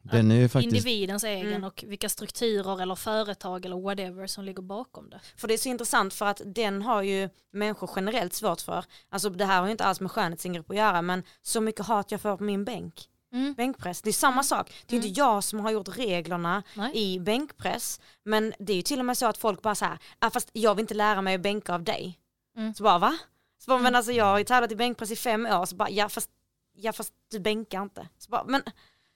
Den 0.03 0.31
är 0.31 0.35
ju 0.35 0.49
faktiskt... 0.49 0.75
individens 0.75 1.23
egen 1.23 1.47
Mm. 1.47 1.63
och 1.63 1.83
vilka 1.87 2.09
strukturer 2.09 2.81
eller 2.81 2.95
företag 2.95 3.65
eller 3.65 3.79
whatever 3.81 4.27
som 4.27 4.43
ligger 4.43 4.61
bakom 4.61 5.09
det. 5.09 5.19
För 5.37 5.47
det 5.47 5.53
är 5.53 5.57
så 5.57 5.69
intressant 5.69 6.13
för 6.13 6.25
att 6.25 6.41
den 6.45 6.81
har 6.81 7.01
ju 7.01 7.29
människor 7.53 7.89
generellt 7.95 8.33
svårt 8.33 8.61
för. 8.61 8.85
Alltså 9.09 9.29
det 9.29 9.45
här 9.45 9.59
har 9.59 9.65
ju 9.65 9.71
inte 9.71 9.83
alls 9.83 9.99
med 9.99 10.11
skönhetsingrepp 10.11 10.69
att 10.69 10.75
göra 10.77 11.01
men 11.01 11.23
så 11.41 11.61
mycket 11.61 11.85
hat 11.85 12.11
jag 12.11 12.21
får 12.21 12.37
på 12.37 12.43
min 12.43 12.65
bänk. 12.65 13.07
Mm. 13.33 13.53
Bänkpress, 13.53 14.01
det 14.01 14.09
är 14.09 14.13
samma 14.13 14.43
sak. 14.43 14.67
Det 14.85 14.95
är 14.95 14.97
Mm. 14.99 15.07
inte 15.07 15.19
jag 15.19 15.43
som 15.43 15.59
har 15.59 15.71
gjort 15.71 15.97
reglerna 15.97 16.63
Nej. 16.75 16.91
i 16.97 17.19
bänkpress 17.19 17.99
men 18.23 18.53
det 18.59 18.73
är 18.73 18.77
ju 18.77 18.81
till 18.81 18.99
och 18.99 19.05
med 19.05 19.17
så 19.17 19.25
att 19.25 19.37
folk 19.37 19.61
bara 19.61 19.75
så 19.75 19.85
här, 19.85 19.97
ah, 20.19 20.29
fast 20.29 20.49
jag 20.53 20.75
vill 20.75 20.83
inte 20.83 20.93
lära 20.93 21.21
mig 21.21 21.35
att 21.35 21.41
bänka 21.41 21.73
av 21.73 21.83
dig. 21.83 22.19
Mm. 22.57 22.73
Så 22.73 22.83
bara 22.83 22.99
va? 22.99 23.17
Så 23.59 23.71
bara, 23.71 23.77
men 23.77 23.85
Mm. 23.87 23.95
alltså 23.97 24.11
jag 24.11 24.25
har 24.25 24.37
ju 24.37 24.43
tävlat 24.43 24.71
i 24.71 24.75
bänkpress 24.75 25.11
i 25.11 25.15
fem 25.15 25.45
år 25.45 25.65
så 25.65 25.75
bara 25.75 25.89
ja 25.89 26.09
fast, 26.09 26.29
ja, 26.77 26.93
fast 26.93 27.13
du 27.31 27.39
bänkar 27.39 27.81
inte. 27.81 28.07
Så 28.17 28.29
bara, 28.29 28.43
men, 28.43 28.61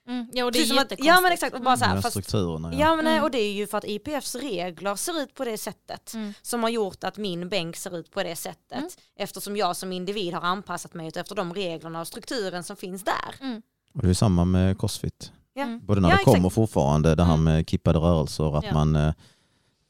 Mm. 0.07 0.27
Ja, 0.33 0.45
och 0.45 0.51
det 0.51 0.57
är 0.57 0.61
precis 0.61 0.71
att, 0.71 0.77
jättekonstigt. 0.77 1.07
ja 1.07 1.21
men 1.21 1.31
exakt, 1.31 1.55
och 1.55 1.61
bara 1.61 1.77
så 1.77 1.85
här, 1.85 2.01
fast, 2.01 2.09
strukturerna. 2.11 2.73
Ja. 2.73 2.79
ja 2.79 2.95
men 2.95 3.07
Mm. 3.07 3.23
och 3.23 3.31
det 3.31 3.37
är 3.41 3.53
ju 3.53 3.67
för 3.67 3.77
att 3.77 3.85
IPFs 3.85 4.35
regler 4.35 4.95
ser 4.95 5.21
ut 5.21 5.33
på 5.33 5.45
det 5.45 5.57
sättet 5.57 6.13
Mm. 6.13 6.33
som 6.41 6.63
har 6.63 6.69
gjort 6.69 7.03
att 7.03 7.17
min 7.17 7.49
bänk 7.49 7.75
ser 7.75 7.97
ut 7.97 8.11
på 8.11 8.23
det 8.23 8.35
sättet 8.35 8.77
Mm. 8.77 8.89
eftersom 9.17 9.57
jag 9.57 9.75
som 9.75 9.91
individ 9.91 10.33
har 10.33 10.41
anpassat 10.41 10.93
mig 10.93 11.11
efter 11.15 11.35
de 11.35 11.53
reglerna 11.53 12.01
och 12.01 12.07
strukturen 12.07 12.63
som 12.63 12.75
finns 12.75 13.03
där. 13.03 13.35
Mm. 13.45 13.61
Och 13.93 14.01
det 14.01 14.09
är 14.09 14.13
samma 14.13 14.45
med 14.45 14.79
crossfit. 14.79 15.31
Ja. 15.53 15.63
Mm. 15.63 15.85
Både 15.85 16.01
när 16.01 16.09
Ja, 16.09 16.17
det 16.17 16.23
kommer 16.23 16.37
exakt. 16.37 16.55
fortfarande 16.55 17.15
det 17.15 17.23
här 17.23 17.33
Mm. 17.33 17.43
med 17.43 17.69
kippade 17.69 17.99
rörelser, 17.99 18.57
att 18.57 18.65
Ja. 18.65 18.73
man 18.73 18.95
eh, 18.95 19.13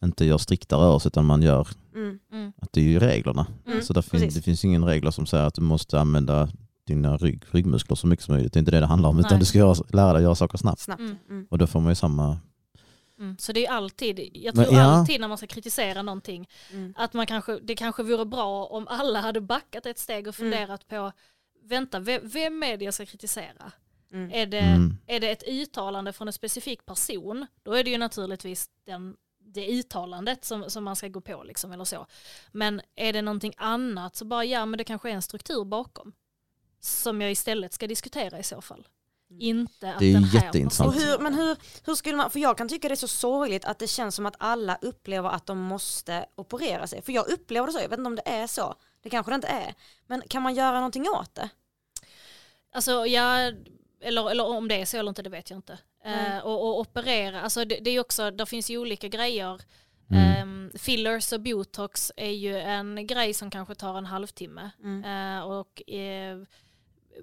inte 0.04 0.26
gör 0.26 0.38
strikta 0.38 0.76
rörelser 0.76 1.08
utan 1.10 1.26
man 1.26 1.42
gör, 1.42 1.68
Mm. 1.96 2.20
Mm. 2.32 2.54
att 2.62 2.74
det 2.74 2.80
är 2.80 2.86
ju 2.86 3.00
reglerna. 3.00 3.48
Mm. 3.68 3.82
Så 3.82 3.94
där 3.94 4.02
fin, 4.02 4.10
precis. 4.20 4.36
det 4.36 4.42
finns 4.42 4.66
ingen 4.66 4.86
regler 4.86 5.12
som 5.12 5.26
säger 5.26 5.44
att 5.44 5.54
du 5.56 5.62
måste 5.62 6.00
använda 6.00 6.50
dina 6.88 7.18
rygg, 7.18 7.44
ryggmuskler 7.52 7.96
så 7.96 8.08
mycket 8.08 8.26
som 8.26 8.34
möjligt. 8.34 8.54
Det 8.54 8.58
är 8.58 8.60
inte 8.60 8.72
det 8.72 8.80
det 8.80 8.86
handlar 8.86 9.10
om 9.10 9.20
utan 9.20 9.32
Nej. 9.32 9.40
du 9.40 9.46
ska 9.46 9.58
göra, 9.58 9.76
lära 9.90 10.14
dig 10.14 10.24
göra 10.24 10.36
saker 10.36 10.58
snabbt. 10.58 10.82
Snabbt. 10.82 11.00
Mm. 11.00 11.18
Mm. 11.30 11.48
Och 11.50 11.58
då 11.58 11.68
får 11.68 11.80
man 11.80 11.92
ju 11.92 11.96
samma... 11.96 12.38
Mm. 13.20 13.38
Så 13.40 13.52
det 13.54 13.66
är 13.66 13.72
alltid, 13.72 14.20
jag 14.34 14.56
Men 14.56 14.66
tror 14.66 14.78
ja. 14.78 14.84
alltid 14.84 15.22
när 15.22 15.28
man 15.28 15.38
ska 15.38 15.48
kritisera 15.48 16.02
någonting, 16.02 16.50
Mm. 16.72 16.94
att 16.98 17.14
man 17.14 17.26
kanske, 17.28 17.60
det 17.64 17.76
kanske 17.76 18.04
vore 18.04 18.26
bra 18.26 18.66
om 18.66 18.88
alla 18.88 19.22
hade 19.22 19.42
backat 19.42 19.86
ett 19.86 20.00
steg 20.00 20.28
och 20.28 20.40
Mm. 20.40 20.52
funderat 20.52 20.88
på, 20.88 21.12
vänta, 21.64 22.00
vem, 22.00 22.22
vem 22.24 22.64
är 22.64 22.78
det 22.78 22.86
jag 22.86 22.94
ska 22.94 23.06
kritisera? 23.06 23.72
Mm. 24.12 24.32
Är 24.34 24.46
det, 24.46 24.60
Mm. 24.60 24.98
är 25.08 25.20
det 25.20 25.30
ett 25.32 25.44
uttalande 25.48 26.14
från 26.14 26.28
en 26.28 26.34
specifik 26.34 26.86
person, 26.86 27.46
då 27.64 27.74
är 27.74 27.84
det 27.84 27.90
ju 27.90 27.98
naturligtvis 27.98 28.70
den, 28.86 29.16
det 29.40 29.68
uttalandet 29.80 30.46
som, 30.46 30.70
som 30.70 30.84
man 30.84 30.96
ska 30.96 31.08
gå 31.08 31.22
på. 31.22 31.44
Liksom, 31.44 31.72
eller 31.72 31.84
så. 31.84 32.06
Men 32.52 32.82
är 32.96 33.14
det 33.14 33.22
någonting 33.22 33.54
annat 33.58 34.16
så 34.16 34.26
bara, 34.26 34.46
ja 34.46 34.66
men 34.66 34.78
det 34.78 34.84
kanske 34.84 35.10
är 35.10 35.14
en 35.14 35.22
struktur 35.22 35.64
bakom. 35.66 36.14
Som 36.86 37.22
jag 37.22 37.32
istället 37.32 37.74
ska 37.74 37.88
diskutera 37.88 38.40
i 38.40 38.44
så 38.44 38.62
fall. 38.62 38.88
Mm. 39.30 39.42
Inte 39.42 39.94
att 39.94 40.00
Det 40.00 40.06
är 40.06 40.14
den 40.14 40.24
här 40.24 40.44
jätteintressant. 40.46 40.96
Och 40.96 41.02
hur, 41.02 41.20
men 41.20 41.34
hur, 41.34 41.58
hur 41.86 41.96
skulle 41.96 42.18
man, 42.18 42.32
för 42.32 42.40
jag 42.40 42.58
kan 42.58 42.70
tycka 42.70 42.88
det 42.88 42.94
är 42.94 42.96
så 42.96 43.08
sorgligt 43.08 43.66
att 43.66 43.80
det 43.80 43.88
känns 43.88 44.16
som 44.16 44.26
att 44.26 44.36
alla 44.38 44.78
upplever 44.82 45.30
att 45.30 45.46
de 45.46 45.58
måste 45.58 46.26
operera 46.36 46.88
sig. 46.88 47.02
För 47.02 47.12
jag 47.12 47.30
upplever 47.30 47.68
det 47.68 47.74
så, 47.74 47.80
jag 47.80 47.90
vet 47.90 48.00
inte 48.00 48.08
om 48.08 48.16
det 48.16 48.30
är 48.30 48.48
så. 48.48 48.76
Det 49.02 49.10
kanske 49.10 49.32
det 49.32 49.36
inte 49.36 49.48
är. 49.48 49.74
Men 50.08 50.22
kan 50.28 50.42
man 50.42 50.56
göra 50.56 50.76
någonting 50.76 51.10
åt 51.10 51.36
det? 51.36 51.50
Alltså 52.72 53.06
ja, 53.06 53.52
eller, 54.02 54.32
eller 54.32 54.46
om 54.46 54.68
det 54.68 54.82
är 54.82 54.86
så 54.86 54.98
eller 54.98 55.10
inte 55.10 55.22
det 55.22 55.30
vet 55.30 55.50
jag 55.50 55.58
inte. 55.58 55.78
Eh, 56.06 56.38
och, 56.38 56.68
och 56.68 56.80
operera, 56.80 57.42
alltså 57.42 57.66
det, 57.66 57.80
det 57.82 57.92
är 57.92 58.00
också, 58.00 58.32
där 58.32 58.46
finns 58.46 58.70
ju 58.70 58.78
olika 58.78 59.08
grejer. 59.08 59.62
Mm. 60.12 60.42
Ehm, 60.42 60.72
fillers 60.78 61.34
och 61.34 61.42
botox 61.42 62.12
är 62.18 62.32
ju 62.32 62.58
en 62.58 63.08
grej 63.08 63.34
som 63.34 63.50
kanske 63.50 63.76
tar 63.76 63.98
en 63.98 64.06
halvtimme. 64.06 64.70
Mm. 64.84 65.04
Eh, 65.04 65.44
och 65.44 65.90
eh, 65.90 66.38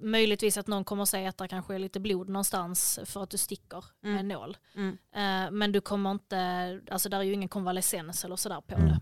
möjligtvis 0.01 0.57
att 0.57 0.67
någon 0.67 0.83
kommer 0.83 1.05
säga 1.05 1.29
att 1.29 1.37
det 1.37 1.47
kanske 1.47 1.75
är 1.75 1.79
lite 1.79 1.99
blod 1.99 2.29
någonstans 2.29 2.99
för 3.05 3.23
att 3.23 3.29
du 3.29 3.37
sticker 3.37 3.85
med 4.01 4.09
Mm. 4.11 4.19
en 4.19 4.27
nål. 4.27 4.57
Mm. 4.75 4.97
Eh, 5.15 5.51
men 5.51 5.71
du 5.71 5.81
kommer 5.81 6.11
inte, 6.11 6.81
alltså 6.91 7.09
där 7.09 7.17
är 7.19 7.23
ju 7.23 7.33
ingen 7.33 7.49
konvalescens 7.49 8.25
eller 8.25 8.35
sådär 8.35 8.61
på 8.61 8.75
Mm. 8.75 8.87
det. 8.87 8.93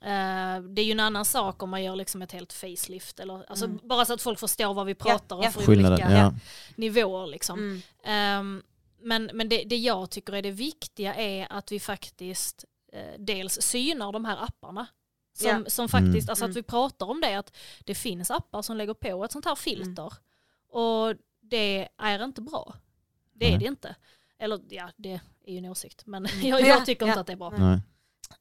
Eh, 0.00 0.60
det 0.62 0.82
är 0.82 0.84
ju 0.84 0.92
en 0.92 1.00
annan 1.00 1.24
sak 1.24 1.62
om 1.62 1.70
man 1.70 1.82
gör 1.84 1.96
liksom 1.96 2.22
ett 2.22 2.32
helt 2.32 2.52
facelift. 2.52 3.20
Eller, 3.20 3.44
alltså 3.50 3.64
Mm. 3.64 3.78
Bara 3.82 4.04
så 4.04 4.12
att 4.14 4.22
folk 4.22 4.38
förstår 4.38 4.74
vad 4.74 4.86
vi 4.86 4.94
pratar 4.94 5.36
ja. 5.36 5.46
om 5.46 5.52
för 5.52 5.62
Skillnaden, 5.62 5.92
olika 6.06 6.12
ja. 6.18 6.32
nivåer. 6.76 7.26
Liksom. 7.26 7.58
Mm. 7.58 7.80
Ehm, 8.04 8.62
men 9.00 9.30
men 9.34 9.48
det, 9.48 9.64
det 9.64 9.76
jag 9.76 10.10
tycker 10.10 10.32
är 10.32 10.42
det 10.42 10.50
viktiga 10.50 11.14
är 11.14 11.46
att 11.52 11.72
vi 11.72 11.80
faktiskt 11.80 12.64
eh, 12.92 13.00
dels 13.18 13.62
synar 13.62 14.12
de 14.12 14.24
här 14.24 14.44
apparna. 14.44 14.86
Som, 15.36 15.48
Ja. 15.48 15.70
som 15.70 15.88
faktiskt, 15.88 16.28
Mm. 16.28 16.30
alltså 16.30 16.44
att 16.44 16.48
Mm. 16.50 16.54
vi 16.54 16.62
pratar 16.62 17.06
om 17.06 17.20
det, 17.20 17.34
att 17.34 17.56
det 17.84 17.94
finns 17.94 18.30
appar 18.30 18.62
som 18.62 18.76
lägger 18.76 18.94
på 18.94 19.24
ett 19.24 19.32
sånt 19.32 19.44
här 19.44 19.54
filter. 19.54 20.02
Mm. 20.12 20.82
Och 20.82 21.14
det 21.40 21.88
är 21.96 22.24
inte 22.24 22.40
bra. 22.40 22.74
Det 23.32 23.46
är 23.46 23.50
Nej. 23.50 23.58
det 23.58 23.66
inte. 23.66 23.94
Eller 24.38 24.60
ja, 24.68 24.90
det 24.96 25.12
är 25.44 25.52
ju 25.52 25.58
en 25.58 25.64
åsikt, 25.64 26.06
men 26.06 26.26
jag, 26.42 26.60
Ja, 26.60 26.66
jag 26.66 26.86
tycker 26.86 27.06
inte 27.06 27.20
att 27.20 27.26
det 27.26 27.32
är 27.32 27.36
bra. 27.36 27.50
Nej. 27.50 27.80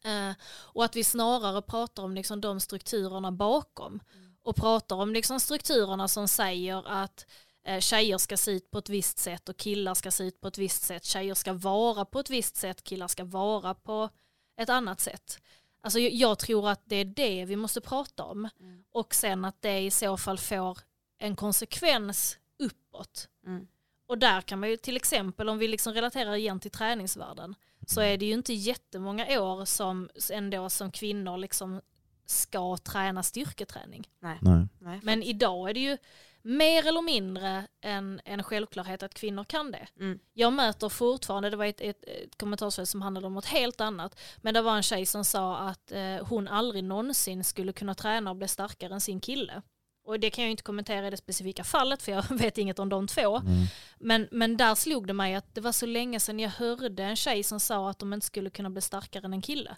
Eh, 0.03 0.35
och 0.49 0.85
att 0.85 0.95
vi 0.95 1.03
snarare 1.03 1.61
pratar 1.61 2.03
om 2.03 2.15
liksom 2.15 2.41
de 2.41 2.59
strukturerna 2.59 3.31
bakom. 3.31 3.99
Och 4.43 4.55
pratar 4.55 4.95
om 4.95 5.13
liksom 5.13 5.39
strukturerna 5.39 6.07
som 6.07 6.27
säger 6.27 6.87
att 6.87 7.25
eh, 7.63 7.79
tjejer 7.79 8.17
ska 8.17 8.37
se 8.37 8.51
ut 8.51 8.71
på 8.71 8.77
ett 8.77 8.89
visst 8.89 9.17
sätt 9.17 9.49
och 9.49 9.57
killar 9.57 9.93
ska 9.93 10.11
se 10.11 10.23
ut 10.23 10.41
på 10.41 10.47
ett 10.47 10.57
visst 10.57 10.83
sätt. 10.83 11.05
Tjejer 11.05 11.33
ska 11.33 11.53
vara 11.53 12.05
på 12.05 12.19
ett 12.19 12.29
visst 12.29 12.55
sätt, 12.55 12.83
killar 12.83 13.07
ska 13.07 13.23
vara 13.25 13.73
på 13.73 14.09
ett 14.57 14.69
annat 14.69 14.99
sätt. 15.01 15.39
Alltså 15.85 15.99
jag, 15.99 16.39
tror 16.39 16.69
att 16.69 16.81
det 16.85 16.95
är 16.95 17.05
det 17.05 17.45
vi 17.45 17.55
måste 17.55 17.81
prata 17.81 18.23
om. 18.23 18.49
Mm. 18.59 18.83
Och 18.91 19.15
sen 19.15 19.45
att 19.45 19.61
det 19.61 19.79
i 19.79 19.91
så 19.91 20.17
fall 20.17 20.37
får 20.37 20.77
en 21.17 21.35
konsekvens 21.35 22.37
uppåt. 22.59 23.29
Mm. 23.45 23.67
Och 24.07 24.17
där 24.17 24.41
kan 24.41 24.59
man 24.59 24.69
ju 24.69 24.77
till 24.77 24.95
exempel, 24.95 25.49
om 25.49 25.57
vi 25.57 25.67
liksom 25.67 25.93
relaterar 25.93 26.35
igen 26.35 26.59
till 26.59 26.71
träningsvärlden, 26.71 27.55
så 27.87 28.01
är 28.01 28.17
det 28.17 28.25
ju 28.25 28.33
inte 28.33 28.53
jättemånga 28.53 29.41
år 29.41 29.65
som 29.65 30.09
ändå 30.31 30.69
som 30.69 30.91
kvinnor 30.91 31.37
liksom 31.37 31.81
ska 32.25 32.77
träna 32.77 33.23
styrketräning. 33.23 34.09
Nej. 34.19 34.39
Nej. 34.79 34.99
Men 35.03 35.23
idag 35.23 35.69
är 35.69 35.73
det 35.73 35.79
ju 35.79 35.97
mer 36.45 36.87
eller 36.87 37.01
mindre 37.01 37.67
en, 37.81 38.21
en 38.25 38.43
självklarhet 38.43 39.03
att 39.03 39.13
kvinnor 39.13 39.43
kan 39.43 39.71
det. 39.71 39.87
Mm. 39.99 40.19
Jag 40.33 40.53
möter 40.53 40.89
fortfarande, 40.89 41.49
det 41.49 41.57
var 41.57 41.65
ett, 41.65 41.81
ett, 41.81 42.03
ett 42.03 42.37
kommentarsfält 42.37 42.89
som 42.89 43.01
handlade 43.01 43.27
om 43.27 43.33
något 43.33 43.45
helt 43.45 43.81
annat, 43.81 44.19
men 44.37 44.53
det 44.53 44.61
var 44.61 44.75
en 44.75 44.83
tjej 44.83 45.05
som 45.05 45.25
sa 45.25 45.57
att 45.57 45.91
eh, 45.91 46.27
hon 46.27 46.47
aldrig 46.47 46.83
någonsin 46.83 47.43
skulle 47.43 47.73
kunna 47.73 47.95
träna 47.95 48.29
och 48.29 48.35
bli 48.35 48.47
starkare 48.47 48.93
än 48.93 49.01
sin 49.01 49.19
kille. 49.19 49.61
och 50.05 50.19
det 50.19 50.29
kan 50.29 50.43
jag 50.43 50.51
inte 50.51 50.63
kommentera 50.63 51.07
i 51.07 51.09
det 51.09 51.17
specifika 51.17 51.63
fallet 51.63 52.01
för 52.01 52.11
jag 52.11 52.23
vet 52.29 52.57
inget 52.57 52.79
om 52.79 52.89
de 52.89 53.07
två. 53.07 53.37
Mm. 53.37 53.65
Men, 53.99 54.27
men 54.31 54.57
där 54.57 54.75
slog 54.75 55.07
det 55.07 55.13
mig 55.13 55.35
att 55.35 55.55
det 55.55 55.61
var 55.61 55.71
så 55.71 55.85
länge 55.85 56.19
sedan 56.19 56.39
jag 56.39 56.49
hörde 56.49 57.03
en 57.03 57.15
tjej 57.15 57.43
som 57.43 57.59
sa 57.59 57.89
att 57.89 57.99
de 57.99 58.13
inte 58.13 58.25
skulle 58.25 58.49
kunna 58.49 58.69
bli 58.69 58.81
starkare 58.81 59.25
än 59.25 59.33
en 59.33 59.41
kille. 59.41 59.75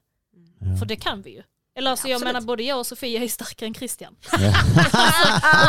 Ja. 0.60 0.78
För 0.80 0.86
det 0.86 0.96
kan 0.96 1.22
vi 1.22 1.30
ju. 1.30 1.44
Eller 1.78 1.92
alltså 1.92 2.08
jag 2.08 2.16
Absolut. 2.16 2.34
menar 2.34 2.46
både 2.46 2.64
jag 2.64 2.80
och 2.80 2.86
Sofia 2.88 3.24
är 3.24 3.28
starkare 3.28 3.68
än 3.68 3.74
Christian. 3.74 4.16
Ja. 4.32 4.54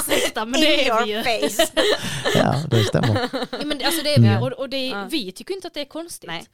Ursäkta 0.09 0.45
men 0.45 0.61
det 0.61 0.89
är 0.89 1.05
vi 1.07 1.13
ju. 1.13 1.23
face. 1.23 1.67
ja, 2.35 2.55
det 2.71 2.85
stämmer. 2.85 3.29
Ja, 3.33 3.59
men 3.65 3.81
alltså 3.85 4.03
det 4.03 4.15
är 4.15 4.21
vi 4.21 4.27
Ja. 4.27 4.41
och, 4.41 4.53
och 4.53 4.69
det, 4.69 4.87
Ja. 4.87 5.05
vi 5.11 5.33
tycker 5.33 5.55
inte 5.55 5.67
att 5.69 5.75
det 5.75 5.81
är 5.81 5.85
konstigt. 5.85 6.29
Nej. 6.29 6.47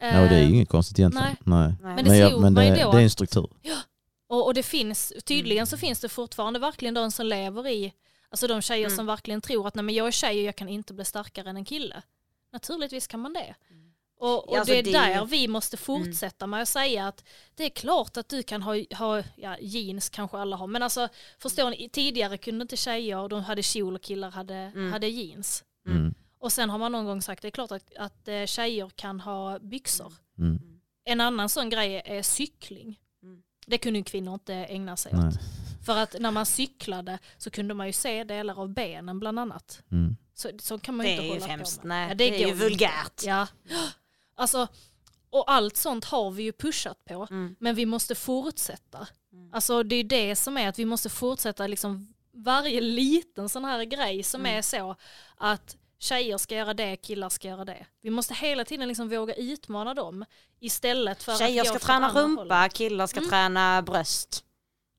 Ja, 0.00 0.20
och 0.22 0.28
det 0.28 0.34
är 0.36 0.42
ju 0.42 0.48
inget 0.54 0.68
konstigt 0.68 0.98
egentligen. 0.98 1.36
Nej. 1.44 1.56
Nej. 1.80 1.94
Men 1.94 1.96
det 2.04 2.10
Men, 2.10 2.18
jag, 2.18 2.40
men 2.40 2.54
det, 2.54 2.62
det 2.62 2.80
är 2.80 2.98
en 3.00 3.10
struktur. 3.10 3.48
Och, 4.28 4.46
och 4.46 4.54
det 4.54 4.62
finns, 4.62 5.12
tydligen 5.24 5.58
Mm. 5.62 5.66
så 5.66 5.76
finns 5.76 6.00
det 6.00 6.08
fortfarande 6.08 6.58
verkligen 6.58 6.94
de 6.94 7.10
som 7.12 7.26
lever 7.26 7.68
i, 7.68 7.92
alltså 8.30 8.46
de 8.46 8.62
tjejer 8.62 8.86
Mm. 8.86 8.96
som 8.96 9.06
verkligen 9.06 9.40
tror 9.40 9.68
att 9.68 9.74
nej 9.74 9.82
men 9.84 9.94
jag 9.94 10.06
är 10.06 10.10
tjej 10.10 10.38
och 10.40 10.44
jag 10.44 10.56
kan 10.56 10.68
inte 10.68 10.94
bli 10.94 11.04
starkare 11.04 11.50
än 11.50 11.56
en 11.56 11.64
kille. 11.64 12.02
Naturligtvis 12.52 13.06
kan 13.06 13.20
man 13.20 13.32
det. 13.32 13.54
Och, 14.24 14.48
och 14.48 14.56
alltså 14.56 14.72
det 14.72 14.78
är 14.78 14.82
det- 14.82 14.92
där 14.92 15.24
vi 15.24 15.48
måste 15.48 15.76
fortsätta 15.76 16.46
med 16.46 16.62
att 16.62 16.68
säga 16.68 17.06
att 17.08 17.24
det 17.54 17.64
är 17.64 17.70
klart 17.70 18.16
att 18.16 18.28
du 18.28 18.42
kan 18.42 18.62
ha, 18.62 18.74
ha 18.98 19.22
ja, 19.36 19.56
jeans 19.60 20.08
kanske 20.08 20.38
alla 20.38 20.56
har, 20.56 20.66
men 20.66 20.82
alltså 20.82 21.08
förstår 21.38 21.70
ni, 21.70 21.88
tidigare 21.88 22.38
kunde 22.38 22.62
inte 22.62 22.76
tjejer, 22.76 23.28
de 23.28 23.44
hade 23.44 23.62
kjol 23.62 23.94
och 23.94 24.02
killar 24.02 24.30
hade, 24.30 24.54
Mm. 24.54 24.92
hade 24.92 25.08
jeans. 25.08 25.64
Mm. 25.88 26.14
Och 26.38 26.52
sen 26.52 26.70
har 26.70 26.78
man 26.78 26.92
någon 26.92 27.04
gång 27.04 27.22
sagt 27.22 27.42
det 27.42 27.48
är 27.48 27.50
klart 27.50 27.72
att, 27.72 27.94
att 27.96 28.28
eh, 28.28 28.44
tjejer 28.46 28.90
kan 28.96 29.20
ha 29.20 29.58
byxor. 29.58 30.12
Mm. 30.38 30.58
En 31.04 31.20
annan 31.20 31.48
sån 31.48 31.70
grej 31.70 32.02
är 32.04 32.22
cykling. 32.22 32.98
Mm. 33.22 33.42
Det 33.66 33.78
kunde 33.78 33.98
ju 33.98 34.04
kvinnor 34.04 34.34
inte 34.34 34.54
ägna 34.54 34.96
sig 34.96 35.12
Nej. 35.14 35.28
åt. 35.28 35.34
För 35.86 35.96
att 35.96 36.16
när 36.20 36.30
man 36.30 36.46
cyklade 36.46 37.18
så 37.38 37.50
kunde 37.50 37.74
man 37.74 37.86
ju 37.86 37.92
se 37.92 38.24
delar 38.24 38.60
av 38.60 38.68
benen 38.68 39.20
bland 39.20 39.38
annat. 39.38 39.82
Mm. 39.92 40.16
Så, 40.34 40.50
så 40.58 40.78
kan 40.78 40.96
man 40.96 41.06
Det 41.06 41.12
ju 41.12 41.16
inte 41.16 41.26
är 41.26 41.40
hålla 41.40 41.64
på 41.64 41.70
med. 41.86 41.88
Nej, 41.88 42.08
Ja, 42.08 42.14
det 42.14 42.24
är 42.24 42.38
går 42.38 42.48
ju 42.48 42.54
vulgärt. 42.54 43.22
Ja. 43.24 43.46
Alltså, 44.34 44.68
och 45.30 45.50
allt 45.50 45.76
sånt 45.76 46.04
har 46.04 46.30
vi 46.30 46.42
ju 46.42 46.52
pushat 46.52 47.04
på. 47.04 47.26
Mm. 47.30 47.56
Men 47.60 47.74
vi 47.74 47.86
måste 47.86 48.14
fortsätta. 48.14 49.06
Mm. 49.32 49.54
Alltså 49.54 49.82
det 49.82 49.96
är 49.96 50.04
det 50.04 50.36
som 50.36 50.56
är 50.56 50.68
att 50.68 50.78
vi 50.78 50.84
måste 50.84 51.08
fortsätta 51.10 51.66
liksom 51.66 52.14
varje 52.32 52.80
liten 52.80 53.48
sån 53.48 53.64
här 53.64 53.84
grej 53.84 54.22
som 54.22 54.40
Mm. 54.40 54.58
är 54.58 54.62
så 54.62 54.96
att 55.36 55.76
tjejer 55.98 56.38
ska 56.38 56.54
göra 56.54 56.74
det, 56.74 56.96
killar 56.96 57.28
ska 57.28 57.48
göra 57.48 57.64
det. 57.64 57.86
Vi 58.00 58.10
måste 58.10 58.34
hela 58.34 58.64
tiden 58.64 58.88
liksom 58.88 59.08
våga 59.08 59.34
utmana 59.34 59.94
dem 59.94 60.24
istället 60.60 61.22
för 61.22 61.36
Tjejer 61.36 61.60
att 61.62 61.66
ska 61.66 61.74
gå 61.74 61.78
från 61.78 61.86
träna 61.86 62.08
rumpa, 62.22 62.40
hållet. 62.54 62.72
killar 62.72 63.06
ska 63.06 63.18
Mm. 63.18 63.30
träna 63.30 63.82
bröst. 63.82 64.44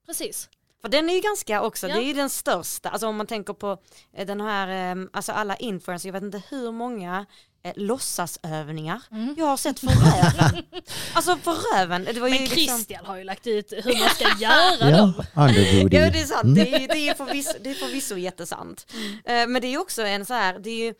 Precis. 0.05 0.49
För 0.81 0.89
den 0.89 1.09
är 1.09 1.13
ju 1.13 1.19
ganska 1.21 1.61
också, 1.61 1.87
Ja. 1.87 1.95
det 1.95 2.01
är 2.01 2.05
ju 2.07 2.13
den 2.13 2.29
största, 2.29 2.89
alltså 2.89 3.07
om 3.07 3.15
man 3.15 3.27
tänker 3.27 3.53
på 3.53 3.77
eh, 4.13 4.27
den 4.27 4.41
här, 4.41 4.95
eh, 4.97 5.03
alltså 5.13 5.31
alla 5.31 5.55
influencers, 5.55 6.05
jag 6.05 6.13
vet 6.13 6.23
inte 6.23 6.41
hur 6.49 6.71
många 6.71 7.25
eh, 7.65 7.73
låtsasövningar 7.75 9.01
Mm. 9.11 9.35
jag 9.37 9.45
har 9.45 9.57
sett 9.57 9.79
för 9.79 9.87
röven. 9.87 10.63
alltså 11.13 11.37
för 11.37 11.51
röven, 11.75 12.03
det 12.03 12.19
var 12.19 12.27
ju 12.27 12.33
Men 12.33 12.43
liksom... 12.43 12.57
Christian 12.57 13.05
har 13.05 13.17
ju 13.17 13.23
lagt 13.23 13.47
ut 13.47 13.73
hur 13.83 13.99
man 13.99 14.09
ska 14.09 14.23
göra 14.23 14.89
Ja, 14.89 14.97
dem. 14.97 15.13
underbooty. 15.35 15.97
Ja 15.97 16.09
det 16.11 16.21
är 16.21 16.25
sant, 16.25 16.43
Mm. 16.43 16.53
det 16.55 16.75
är, 16.83 16.87
det 16.87 17.09
är 17.09 17.13
förvisso, 17.13 17.53
det 17.61 17.69
är 17.69 17.73
förvisso 17.73 18.17
jättesant. 18.17 18.91
Eh, 19.25 19.47
Men 19.47 19.61
det 19.61 19.67
är 19.67 19.77
också 19.77 20.01
en 20.01 20.25
så 20.25 20.33
här, 20.33 20.59
det 20.59 20.69
är 20.69 20.85
ju, 20.85 20.93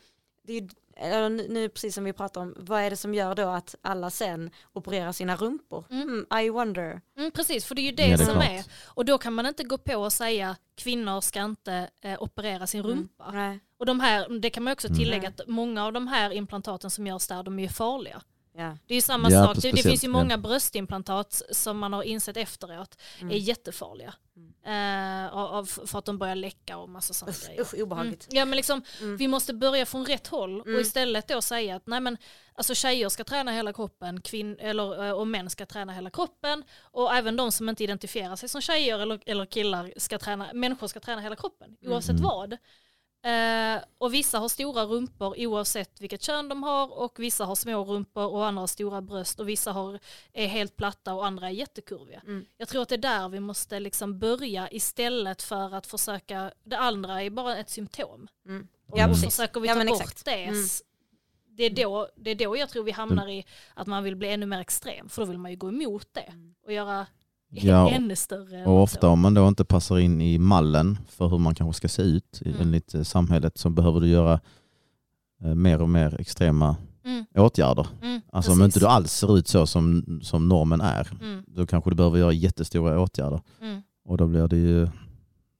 det 0.46 0.52
är 0.58 0.68
nu 1.28 1.46
nu 1.48 1.68
precis 1.68 1.94
som 1.94 2.04
vi 2.04 2.12
pratar 2.12 2.40
om, 2.40 2.54
vad 2.58 2.82
är 2.82 2.90
det 2.90 2.96
som 2.96 3.14
gör 3.14 3.34
då 3.34 3.48
att 3.48 3.74
alla 3.82 4.10
sen 4.10 4.50
opererar 4.72 5.12
sina 5.12 5.36
rumpor? 5.36 5.84
Mm. 5.90 6.02
Mm, 6.30 6.44
I 6.46 6.50
wonder. 6.50 7.00
Mm, 7.18 7.30
precis, 7.30 7.64
för 7.64 7.74
det 7.74 7.80
är 7.80 7.82
ju 7.90 7.92
det, 7.92 8.06
Ja, 8.08 8.16
det 8.16 8.22
är 8.22 8.26
som 8.26 8.34
klart. 8.34 8.50
är. 8.50 8.64
Och 8.86 9.04
då 9.04 9.18
kan 9.18 9.32
man 9.34 9.46
inte 9.46 9.64
gå 9.64 9.78
på 9.78 9.96
och 9.96 10.12
säga 10.12 10.56
kvinnor 10.76 11.20
ska 11.20 11.42
inte 11.44 11.88
eh, 12.02 12.22
operera 12.22 12.66
sin 12.66 12.82
rumpa. 12.82 13.30
Nej. 13.30 13.60
Och 13.78 13.86
de 13.86 14.00
här, 14.00 14.38
det 14.40 14.50
kan 14.50 14.62
man 14.62 14.72
också 14.72 14.88
Mm. 14.88 14.98
tillägga 14.98 15.28
att 15.28 15.40
många 15.46 15.84
av 15.86 15.92
de 15.92 16.08
här 16.08 16.30
implantaten 16.32 16.90
som 16.90 17.06
görs 17.06 17.26
där, 17.26 17.42
de 17.42 17.58
är 17.58 17.62
ju 17.62 17.68
farliga. 17.68 18.22
Ja. 18.58 18.76
Det 18.86 18.94
är 18.94 18.96
ju 18.96 19.00
samma 19.02 19.30
Ja, 19.30 19.44
sak, 19.46 19.56
det, 19.62 19.82
finns 19.82 20.04
ju 20.04 20.08
ja. 20.08 20.12
många 20.12 20.38
bröstimplantat 20.38 21.42
som 21.50 21.78
man 21.78 21.92
har 21.92 22.02
insett 22.02 22.36
efteråt 22.36 22.96
Mm. 23.20 23.30
är 23.34 23.36
jättefarliga. 23.38 24.14
Av, 25.32 25.46
av- 25.54 25.64
för 25.86 25.98
att 25.98 26.04
de 26.04 26.18
börjar 26.18 26.34
läcka 26.34 26.76
och 26.78 26.88
massa 26.88 27.14
sådana 27.14 27.36
grejer. 27.46 27.60
usch 27.62 27.74
obehagligt. 27.74 28.26
Mm. 28.28 28.38
Ja 28.38 28.44
men 28.44 28.56
liksom, 28.56 28.82
Mm. 29.00 29.16
vi 29.16 29.28
måste 29.28 29.54
börja 29.54 29.86
från 29.86 30.06
rätt 30.06 30.26
håll 30.26 30.60
och 30.60 30.66
Mm. 30.66 30.80
istället 30.80 31.28
då 31.28 31.42
säga 31.42 31.76
att 31.76 31.86
nej 31.86 32.00
men 32.00 32.16
alltså 32.54 32.74
tjejer 32.74 33.08
ska 33.08 33.24
träna 33.24 33.52
hela 33.52 33.72
kroppen 33.72 34.20
kvinn 34.20 34.56
eller, 34.60 35.04
eh, 35.06 35.12
och 35.12 35.26
män 35.26 35.50
ska 35.50 35.66
träna 35.66 35.92
hela 35.92 36.10
kroppen 36.10 36.64
och 36.80 37.14
även 37.14 37.36
de 37.36 37.52
som 37.52 37.68
inte 37.68 37.84
identifierar 37.84 38.36
sig 38.36 38.48
som 38.48 38.60
tjejer 38.60 38.98
eller, 38.98 39.20
eller 39.26 39.46
killar 39.46 39.92
ska 39.96 40.18
träna, 40.18 40.52
människor 40.52 40.86
ska 40.88 41.00
träna 41.00 41.20
hela 41.20 41.36
kroppen 41.36 41.76
oavsett 41.86 42.10
Mm. 42.10 42.22
vad. 42.22 42.56
Eh, 43.26 43.82
och 43.98 44.14
vissa 44.14 44.38
har 44.38 44.48
stora 44.48 44.84
rumpor 44.84 45.34
oavsett 45.38 46.00
vilket 46.00 46.22
kön 46.22 46.48
de 46.48 46.62
har 46.62 46.98
och 46.98 47.18
vissa 47.18 47.44
har 47.44 47.54
små 47.54 47.84
rumpor 47.84 48.26
och 48.26 48.46
andra 48.46 48.62
har 48.62 48.66
stora 48.66 49.02
bröst 49.02 49.40
och 49.40 49.48
vissa 49.48 49.72
har, 49.72 49.98
är 50.32 50.46
helt 50.46 50.76
platta 50.76 51.14
och 51.14 51.26
andra 51.26 51.46
är 51.46 51.50
jättekurviga. 51.52 52.20
Mm. 52.26 52.46
Jag 52.56 52.68
tror 52.68 52.82
att 52.82 52.88
det 52.88 52.94
är 52.94 52.98
där 52.98 53.28
vi 53.28 53.40
måste 53.40 53.80
liksom 53.80 54.18
börja 54.18 54.68
istället 54.70 55.42
för 55.42 55.74
att 55.74 55.86
försöka, 55.86 56.52
det 56.64 56.78
andra 56.78 57.22
är 57.22 57.30
bara 57.30 57.56
ett 57.56 57.70
symptom. 57.70 58.28
Mm. 58.46 58.68
Och 58.88 58.98
Ja, 58.98 59.06
då 59.06 59.12
precis. 59.12 59.36
försöker 59.36 59.60
vi 59.60 59.68
Ja, 59.68 59.74
ta 59.74 59.78
men 59.78 59.86
bort 59.86 60.00
exakt. 60.00 60.24
det. 60.24 60.44
Mm. 60.44 60.64
Det, 61.48 61.64
är 61.64 61.70
då, 61.70 62.08
det 62.16 62.30
är 62.30 62.34
då 62.34 62.56
jag 62.56 62.68
tror 62.68 62.84
vi 62.84 62.92
hamnar 62.92 63.28
i 63.28 63.44
att 63.74 63.86
man 63.86 64.04
vill 64.04 64.16
bli 64.16 64.28
ännu 64.28 64.46
mer 64.46 64.60
extrem. 64.60 65.08
För 65.08 65.22
då 65.22 65.28
vill 65.28 65.38
man 65.38 65.50
ju 65.50 65.56
gå 65.56 65.68
emot 65.68 66.08
det 66.12 66.32
och 66.66 66.72
göra 66.72 67.06
Ja, 67.64 67.90
ännu 67.94 68.16
större. 68.16 68.64
Och 68.64 68.82
ofta 68.82 69.08
om 69.08 69.20
man 69.20 69.34
då 69.34 69.48
inte 69.48 69.64
passar 69.64 69.98
in 69.98 70.20
i 70.20 70.38
mallen 70.38 70.98
för 71.08 71.28
hur 71.28 71.38
man 71.38 71.54
kanske 71.54 71.76
ska 71.78 71.88
se 71.88 72.02
ut 72.02 72.42
i- 72.44 72.48
Mm. 72.48 72.60
enligt 72.62 72.94
eh, 72.94 73.02
samhället 73.02 73.58
så 73.58 73.70
behöver 73.70 74.00
du 74.00 74.08
göra 74.08 74.40
eh, 75.44 75.54
mer 75.54 75.82
och 75.82 75.88
mer 75.88 76.20
extrema 76.20 76.76
Mm, 77.04 77.24
åtgärder. 77.34 77.86
mm, 78.02 78.20
Alltså 78.32 78.52
om 78.52 78.58
precis. 78.58 78.76
inte 78.76 78.86
du 78.86 78.90
alls 78.90 79.12
ser 79.12 79.38
ut 79.38 79.48
så 79.48 79.66
som, 79.66 80.04
som 80.22 80.48
normen 80.48 80.80
är, 80.80 81.08
Mm, 81.20 81.44
då 81.46 81.66
kanske 81.66 81.90
du 81.90 81.96
behöver 81.96 82.18
göra 82.18 82.32
jättestora 82.32 83.00
åtgärder. 83.00 83.40
mm, 83.60 83.82
Och 84.04 84.16
då 84.16 84.26
blir 84.26 84.48
det 84.48 84.56
ju, 84.56 84.88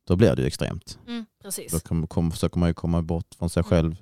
då 0.06 0.16
blir 0.16 0.36
det 0.36 0.42
ju 0.42 0.46
extremt. 0.48 0.98
mm, 1.08 1.24
precis. 1.42 1.72
Då 1.72 1.78
kom, 1.80 2.06
kom, 2.06 2.30
försöker 2.30 2.58
man 2.58 2.68
ju 2.68 2.74
komma 2.74 3.02
bort 3.02 3.34
från 3.38 3.50
sig 3.50 3.60
Mm. 3.60 3.68
själv 3.70 3.96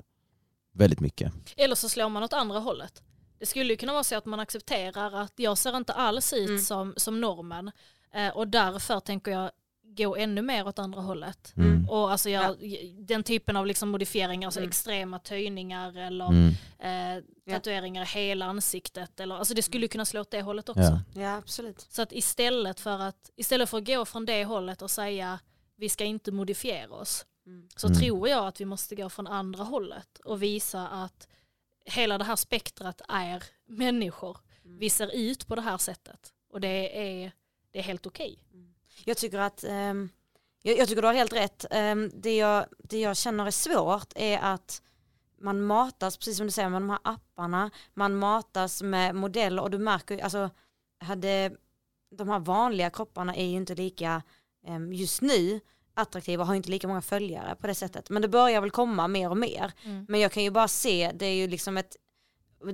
väldigt 0.73 1.01
mycket. 1.01 1.33
Eller 1.57 1.75
så 1.75 1.89
slår 1.89 2.09
man 2.09 2.23
åt 2.23 2.33
andra 2.33 2.59
hållet. 2.59 3.03
Det 3.45 3.49
skulle 3.49 3.73
ju 3.73 3.77
kunna 3.77 3.93
vara 3.93 4.05
så 4.05 4.16
att 4.16 4.27
man 4.27 4.41
accepterar 4.41 5.12
att 5.21 5.33
jag 5.37 5.59
ser 5.59 5.77
inte 5.77 5.93
alls 5.93 6.33
ut 6.33 6.49
Mm. 6.49 6.61
som, 6.61 6.95
som 6.97 7.21
normen 7.21 7.71
eh, 8.15 8.29
och 8.37 8.49
därför 8.49 9.01
tänker 9.01 9.33
jag 9.33 9.51
gå 9.97 10.16
ännu 10.16 10.43
mer 10.43 10.66
åt 10.69 10.79
andra 10.79 11.01
hållet. 11.01 11.53
Mm. 11.57 11.89
Och 11.89 12.11
alltså 12.12 12.31
jag, 12.31 12.57
den 12.99 13.23
typen 13.23 13.57
av 13.57 13.66
liksom 13.66 13.89
modifieringar, 13.89 14.49
alltså 14.49 14.61
Mm. 14.61 14.69
extrema 14.69 15.19
töjningar 15.19 15.97
eller 15.99 16.27
Mm. 16.29 16.49
eh, 16.79 17.25
Ja. 17.45 17.55
tatueringar 17.55 18.03
i 18.03 18.07
hela 18.07 18.47
ansiktet. 18.47 19.21
Eller, 19.21 19.35
alltså 19.35 19.55
det 19.55 19.62
skulle 19.62 19.85
ju 19.85 19.89
kunna 19.89 20.05
slå 20.05 20.21
åt 20.21 20.31
det 20.31 20.43
hållet 20.43 20.69
också. 20.69 20.81
Ja. 20.83 21.01
Ja 21.15 21.37
absolut. 21.37 21.81
Så 21.91 22.03
att 22.03 22.12
istället 22.12 22.81
för 22.81 22.99
att, 22.99 23.31
istället 23.37 23.71
för 23.71 23.79
att 23.79 23.87
gå 23.87 24.05
från 24.05 24.27
det 24.27 24.45
hållet 24.45 24.83
och 24.83 24.91
säga 24.91 25.39
vi 25.77 25.89
ska 25.89 26.05
inte 26.05 26.33
modifiera 26.33 26.91
oss, 26.95 27.27
Mm. 27.47 27.69
så 27.77 27.87
Mm. 27.87 27.99
tror 28.01 28.29
jag 28.29 28.47
att 28.47 28.61
vi 28.61 28.65
måste 28.65 28.95
gå 28.95 29.09
från 29.11 29.27
andra 29.27 29.65
hållet 29.65 30.19
och 30.25 30.43
visa 30.43 30.89
att 30.89 31.29
hela 31.85 32.19
det 32.19 32.24
här 32.24 32.36
spektrat 32.36 33.01
är 33.09 33.44
människor. 33.66 34.39
Mm. 34.65 34.78
Vi 34.78 34.90
ser 34.90 35.15
ut 35.15 35.47
på 35.47 35.55
det 35.55 35.62
här 35.62 35.78
sättet 35.78 36.32
och 36.48 36.61
det 36.61 36.98
är, 36.98 37.32
det 37.70 37.78
är 37.78 37.82
helt 37.82 38.06
okej. 38.06 38.39
Jag 39.05 39.16
tycker 39.16 39.39
att 39.39 39.65
ehm, 39.65 40.09
jag, 40.62 40.78
jag 40.78 40.89
tycker 40.89 41.02
du 41.02 41.09
har 41.09 41.15
helt 41.15 41.32
rätt. 41.32 41.65
Ehm, 41.70 42.11
det, 42.15 42.36
jag, 42.36 42.66
det 42.78 43.01
jag 43.01 43.16
känner 43.16 43.47
är 43.47 43.51
svårt 43.51 44.12
är 44.16 44.39
att 44.39 44.82
man 45.39 45.62
matas, 45.62 46.16
precis 46.16 46.36
som 46.36 46.47
du 46.47 46.52
säger, 46.52 46.69
med 46.69 46.82
de 46.82 46.90
här 46.90 46.98
apparna, 47.05 47.70
man 47.94 48.16
matas 48.16 48.82
med 48.82 49.15
modeller 49.15 49.62
och 49.62 49.70
du 49.70 49.78
märker 49.78 50.15
ju, 50.15 50.20
alltså 50.20 50.51
hade 50.98 51.56
de 52.11 52.28
här 52.28 52.39
vanliga 52.39 52.90
kropparna 52.90 53.35
är 53.35 53.47
ju 53.47 53.56
inte 53.56 53.74
lika 53.74 54.23
ehm, 54.66 54.93
just 54.93 55.23
nu 55.23 55.61
attraktiva, 55.95 56.45
har 56.45 56.55
ju 56.55 56.57
inte 56.57 56.71
lika 56.71 56.89
många 56.89 57.03
följare 57.03 57.55
på 57.61 57.66
det 57.66 57.75
sättet. 57.75 58.11
Men 58.11 58.23
det 58.23 58.29
börjar 58.29 58.61
väl 58.61 58.71
komma 58.71 59.09
mer 59.09 59.31
och 59.31 59.37
mer. 59.37 59.73
Mm. 59.85 60.07
Men 60.09 60.21
jag 60.21 60.33
kan 60.33 60.43
ju 60.43 60.51
bara 60.51 60.69
se, 60.69 61.12
det 61.15 61.27
är 61.27 61.35
ju 61.35 61.49
liksom 61.49 61.77
ett 61.77 61.97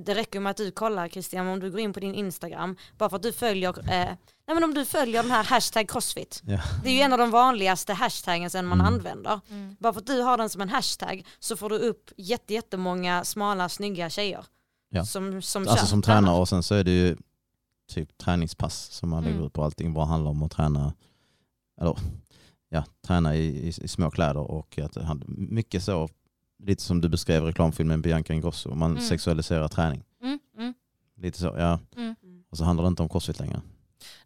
det 0.05 0.15
räcker 0.15 0.39
med 0.39 0.49
att 0.51 0.57
du 0.57 0.71
kollar 0.71 1.07
Christian 1.09 1.47
om 1.47 1.59
du 1.59 1.71
går 1.71 1.79
in 1.79 1.93
på 1.93 1.99
din 1.99 2.15
Instagram 2.15 2.75
bara 2.97 3.09
för 3.09 3.15
att 3.17 3.23
du 3.23 3.31
följer 3.33 3.79
eh, 3.79 3.85
nej 3.85 4.17
men 4.45 4.63
om 4.63 4.73
du 4.73 4.85
följer 4.85 5.21
den 5.23 5.31
här 5.31 5.43
hashtag 5.43 5.89
crossfit 5.89 6.41
Ja. 6.45 6.59
det 6.83 6.89
är 6.89 6.93
ju 6.93 6.99
en 7.01 7.11
av 7.13 7.19
de 7.19 7.31
vanligaste 7.31 7.93
hashtaggen 7.93 8.49
som 8.49 8.67
man 8.67 8.81
Mm. 8.81 8.93
använder 8.93 9.39
Mm. 9.49 9.75
bara 9.79 9.93
för 9.93 9.99
att 9.99 10.07
du 10.07 10.21
har 10.21 10.37
den 10.37 10.49
som 10.49 10.61
en 10.61 10.69
hashtag 10.69 11.25
så 11.39 11.57
får 11.57 11.69
du 11.69 11.77
upp 11.77 12.11
jätte, 12.17 12.53
jättemånga 12.53 13.23
smala 13.23 13.69
snygga 13.69 14.09
tjejer 14.09 14.45
Ja. 14.89 15.05
som, 15.05 15.41
som 15.41 15.61
Alltså 15.61 15.77
kör. 15.77 15.85
som 15.85 16.01
tränare 16.01 16.35
och 16.39 16.49
sen 16.49 16.63
så 16.63 16.75
är 16.75 16.83
det 16.83 16.91
ju 16.91 17.17
typ 17.93 18.17
träningspass 18.17 18.91
som 18.91 19.09
man 19.09 19.23
lägger 19.23 19.35
Mm. 19.35 19.47
ut 19.47 19.53
på 19.53 19.63
allting 19.63 19.93
bara 19.93 20.05
handlar 20.05 20.31
om 20.31 20.43
att 20.43 20.51
träna 20.51 20.93
eller 21.81 21.95
ja, 22.73 22.83
träna 23.07 23.35
i, 23.35 23.45
i, 23.47 23.67
i 23.67 23.87
små 23.87 24.11
kläder 24.11 24.51
och 24.51 24.79
att 24.79 24.93
det 24.93 25.03
handlar 25.03 25.27
mycket 25.29 25.83
så 25.83 26.09
lite 26.63 26.81
som 26.83 27.01
du 27.01 27.09
beskrev 27.09 27.43
i 27.43 27.47
reklamfilmen 27.47 28.01
Bianca 28.01 28.33
Ingrosso, 28.33 28.75
man 28.75 28.91
Mm. 28.91 29.03
sexualiserar 29.03 29.67
träning. 29.67 30.03
Mm. 30.23 30.39
Mm. 30.57 30.73
Lite 31.17 31.39
så, 31.39 31.45
ja. 31.57 31.79
Mm. 31.97 32.15
Och 32.49 32.57
så 32.57 32.63
handlar 32.63 32.83
det 32.83 32.87
inte 32.87 33.01
om 33.03 33.09
crossfit 33.09 33.39
längre. 33.39 33.61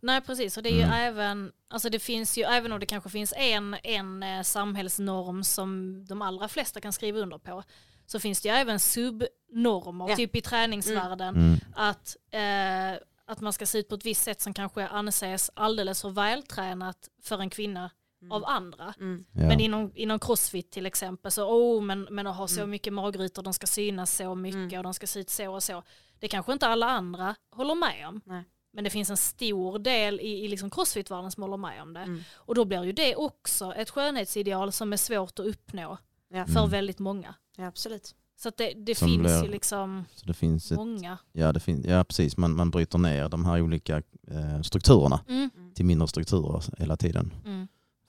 Nej 0.01 0.21
precis, 0.21 0.57
och 0.57 0.63
det 0.63 0.69
är 0.69 0.75
ju 0.75 0.81
Mm. 0.81 0.93
även, 0.93 1.51
alltså 1.69 1.89
det 1.89 1.99
finns 1.99 2.37
ju, 2.37 2.43
även 2.43 2.71
om 2.71 2.79
det 2.79 2.85
kanske 2.85 3.09
finns 3.09 3.33
en, 3.37 3.75
en 3.83 4.23
eh, 4.23 4.41
samhällsnorm 4.41 5.43
som 5.43 6.05
de 6.05 6.21
allra 6.21 6.47
flesta 6.47 6.81
kan 6.81 6.93
skriva 6.93 7.19
under 7.19 7.37
på, 7.37 7.63
så 8.05 8.19
finns 8.19 8.41
det 8.41 8.49
ju 8.49 8.55
även 8.55 8.79
subnormer, 8.79 10.09
Ja. 10.09 10.15
typ 10.15 10.35
i 10.35 10.41
träningsvärlden, 10.41 11.35
Mm. 11.35 11.59
att, 11.75 12.15
eh, 12.31 13.01
att 13.25 13.41
man 13.41 13.53
ska 13.53 13.65
se 13.65 13.77
ut 13.77 13.89
på 13.89 13.95
ett 13.95 14.05
visst 14.05 14.23
sätt 14.23 14.41
som 14.41 14.53
kanske 14.53 14.87
anses 14.87 15.51
alldeles 15.53 16.01
för 16.01 16.09
vältränat 16.09 17.09
för 17.23 17.39
en 17.39 17.49
kvinna 17.49 17.91
av 18.31 18.45
andra. 18.45 18.93
Mm. 18.99 19.25
Ja. 19.31 19.41
Men 19.47 19.59
inom, 19.59 19.91
inom 19.95 20.19
crossfit 20.19 20.71
till 20.71 20.85
exempel 20.85 21.31
så, 21.31 21.43
oh, 21.49 21.81
men, 21.83 22.07
men 22.11 22.27
att 22.27 22.35
ha 22.37 22.47
så 22.47 22.59
Mm. 22.59 22.69
mycket 22.69 22.93
magrutor, 22.93 23.43
de 23.43 23.53
ska 23.53 23.67
synas 23.67 24.15
så 24.15 24.35
mycket 24.35 24.55
Mm. 24.61 24.77
och 24.77 24.83
de 24.83 24.93
ska 24.93 25.07
se 25.07 25.19
ut 25.19 25.29
så 25.29 25.53
och 25.53 25.63
så. 25.63 25.83
Det 26.19 26.27
kanske 26.27 26.53
inte 26.53 26.67
alla 26.67 26.85
andra 26.89 27.35
håller 27.51 27.75
med 27.75 28.07
om. 28.07 28.21
Nej. 28.25 28.43
Men 28.73 28.83
det 28.83 28.89
finns 28.89 29.09
en 29.09 29.17
stor 29.17 29.79
del 29.79 30.19
i, 30.19 30.45
i 30.45 30.47
liksom 30.47 30.69
crossfit-världen 30.69 31.31
som 31.31 31.43
håller 31.43 31.57
med 31.57 31.81
om 31.81 31.93
det. 31.93 31.99
Mm. 31.99 32.23
Och 32.35 32.55
då 32.55 32.65
blir 32.65 32.83
ju 32.83 32.91
det 32.91 33.15
också 33.15 33.73
ett 33.73 33.89
skönhetsideal 33.89 34.71
som 34.71 34.93
är 34.93 34.97
svårt 34.97 35.39
att 35.39 35.45
uppnå 35.45 35.97
Ja. 36.29 36.45
för 36.45 36.59
Mm. 36.59 36.69
väldigt 36.71 36.99
många. 36.99 37.35
ja, 37.57 37.67
absolut. 37.67 38.15
Så 38.37 38.49
att 38.49 38.57
det, 38.57 38.73
det 38.75 38.95
finns 38.95 39.17
blir- 39.21 39.43
ju 39.43 39.51
liksom 39.51 40.05
Så 40.15 40.25
det 40.25 40.33
finns 40.33 40.71
ett, 40.71 40.77
många. 40.77 41.17
ja, 41.31 41.51
det 41.53 41.59
finns, 41.59 41.85
ja 41.85 42.03
precis, 42.03 42.37
man, 42.37 42.55
man 42.55 42.71
bryter 42.71 42.97
ner 42.97 43.29
de 43.29 43.45
här 43.45 43.61
olika 43.61 43.97
eh, 44.31 44.61
strukturerna 44.61 45.19
Mm, 45.27 45.49
till 45.75 45.85
mindre 45.85 46.07
strukturer 46.07 46.63
hela 46.77 46.97
tiden. 46.97 47.33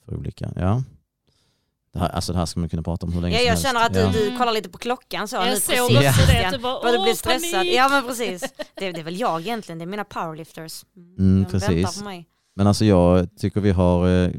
För 0.07 0.17
olika, 0.17 0.53
ja. 0.57 0.83
Det 1.93 1.99
här, 1.99 2.09
alltså 2.09 2.33
det 2.33 2.39
här 2.39 2.47
ska 2.47 2.61
man 2.61 2.69
kunna 2.69 2.83
prata 2.83 3.07
om 3.07 3.13
hur 3.13 3.21
länge 3.21 3.35
Ja, 3.35 3.39
som 3.39 3.45
jag 3.47 3.51
helst. 3.53 3.67
känner 3.67 3.87
att 3.87 3.93
du, 4.13 4.19
ja. 4.21 4.31
du 4.31 4.39
kollar 4.39 4.53
lite 4.53 4.69
på 4.69 4.79
klockan 4.79 5.29
så 5.29 5.37
Jag 5.37 5.47
nu 5.47 5.57
såg 5.57 5.61
precis. 5.77 5.97
också 5.97 6.03
Ja. 6.03 6.13
det, 6.27 6.45
att 6.47 6.53
du 6.53 6.59
bara, 6.59 6.81
Börjar 6.81 6.93
du 6.93 6.99
åh, 6.99 7.05
bli 7.05 7.15
stressad? 7.17 7.53
panik! 7.53 7.75
Ja 7.75 7.89
men 7.89 8.05
precis. 8.07 8.41
Det, 8.75 8.93
det 8.93 9.01
är 9.01 9.05
väl 9.05 9.21
jag 9.21 9.41
egentligen, 9.41 9.79
det 9.79 9.85
är 9.85 9.87
mina 9.87 10.05
powerlifters. 10.05 10.85
Mm, 10.97 11.17
De 11.17 11.53
väntar 11.53 11.59
precis. 11.69 11.99
på 11.99 12.05
mig. 12.05 12.29
Men 12.55 12.67
alltså 12.67 12.85
jag 12.85 13.37
tycker 13.39 13.61
vi 13.61 13.71
har 13.71 14.09
eh, 14.25 14.31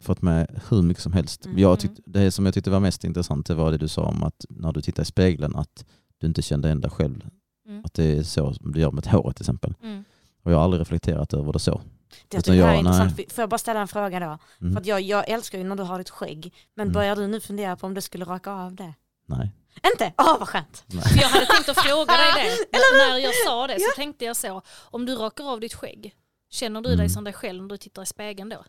fått 0.00 0.22
med 0.22 0.60
hur 0.70 0.82
mycket 0.82 1.02
som 1.02 1.12
helst. 1.12 1.46
Mm. 1.46 1.58
Jag 1.58 1.80
tyckte, 1.80 2.02
det 2.06 2.30
som 2.30 2.44
jag 2.44 2.54
tyckte 2.54 2.70
var 2.70 2.80
mest 2.80 3.04
intressant 3.04 3.46
det 3.46 3.54
var 3.54 3.70
det 3.72 3.78
du 3.78 3.88
sa 3.88 4.02
om 4.02 4.22
att 4.22 4.44
när 4.48 4.72
du 4.72 4.80
tittar 4.82 5.02
i 5.02 5.06
spegeln 5.06 5.56
att 5.56 5.84
du 6.18 6.26
inte 6.26 6.42
kände 6.42 6.74
dig 6.74 6.90
själv. 6.90 7.26
Mm. 7.68 7.82
Att 7.84 7.94
det 7.94 8.04
är 8.18 8.22
så 8.22 8.54
som 8.54 8.72
du 8.72 8.80
gör 8.80 8.90
med 8.90 9.06
håret 9.06 9.36
till 9.36 9.42
exempel. 9.42 9.74
Mm. 9.82 10.04
Och 10.42 10.52
jag 10.52 10.56
har 10.56 10.64
aldrig 10.64 10.80
reflekterat 10.80 11.34
över 11.34 11.52
det 11.52 11.58
så. 11.58 11.80
Jag 12.30 12.38
Utan 12.38 12.56
det 12.56 12.62
här 12.62 12.68
är 12.68 12.72
jag- 12.72 12.80
intressant. 12.80 13.16
nej. 13.16 13.26
Får 13.30 13.42
jag 13.42 13.48
bara 13.50 13.58
ställa 13.58 13.80
en 13.80 13.88
fråga 13.88 14.20
då? 14.20 14.38
Mm. 14.60 14.72
För 14.72 14.80
att 14.80 14.86
jag, 14.86 15.00
jag 15.00 15.28
älskar 15.28 15.58
ju 15.58 15.64
när 15.64 15.76
du 15.76 15.82
har 15.82 15.98
ditt 15.98 16.10
skägg. 16.10 16.54
Men 16.74 16.82
Mm. 16.86 16.92
börjar 16.94 17.16
du 17.16 17.26
nu 17.26 17.40
fundera 17.40 17.76
på 17.76 17.86
om 17.86 17.94
du 17.94 18.00
skulle 18.00 18.24
raka 18.24 18.52
av 18.52 18.74
det? 18.74 18.94
Nej. 19.26 19.52
Inte? 19.92 20.12
Åh 20.18 20.38
vad 20.38 20.48
skönt. 20.48 20.84
För 20.88 21.20
jag 21.22 21.28
hade 21.28 21.46
tänkt 21.46 21.68
att 21.68 21.78
fråga 21.78 22.12
dig 22.16 22.32
det. 22.72 22.78
När 22.98 23.18
jag 23.18 23.32
sa 23.46 23.66
det 23.66 23.76
så 23.80 23.96
tänkte 23.96 24.24
jag 24.24 24.36
så, 24.36 24.62
om 24.80 25.06
du 25.06 25.14
rakar 25.14 25.44
av 25.52 25.60
ditt 25.60 25.74
skägg, 25.74 26.14
känner 26.50 26.80
du 26.80 26.88
dig 26.88 26.94
Mm. 26.94 27.08
som 27.08 27.24
dig 27.24 27.32
själv 27.32 27.62
när 27.62 27.68
du 27.68 27.76
tittar 27.76 28.02
i 28.02 28.06
spegeln 28.06 28.48
då? 28.48 28.64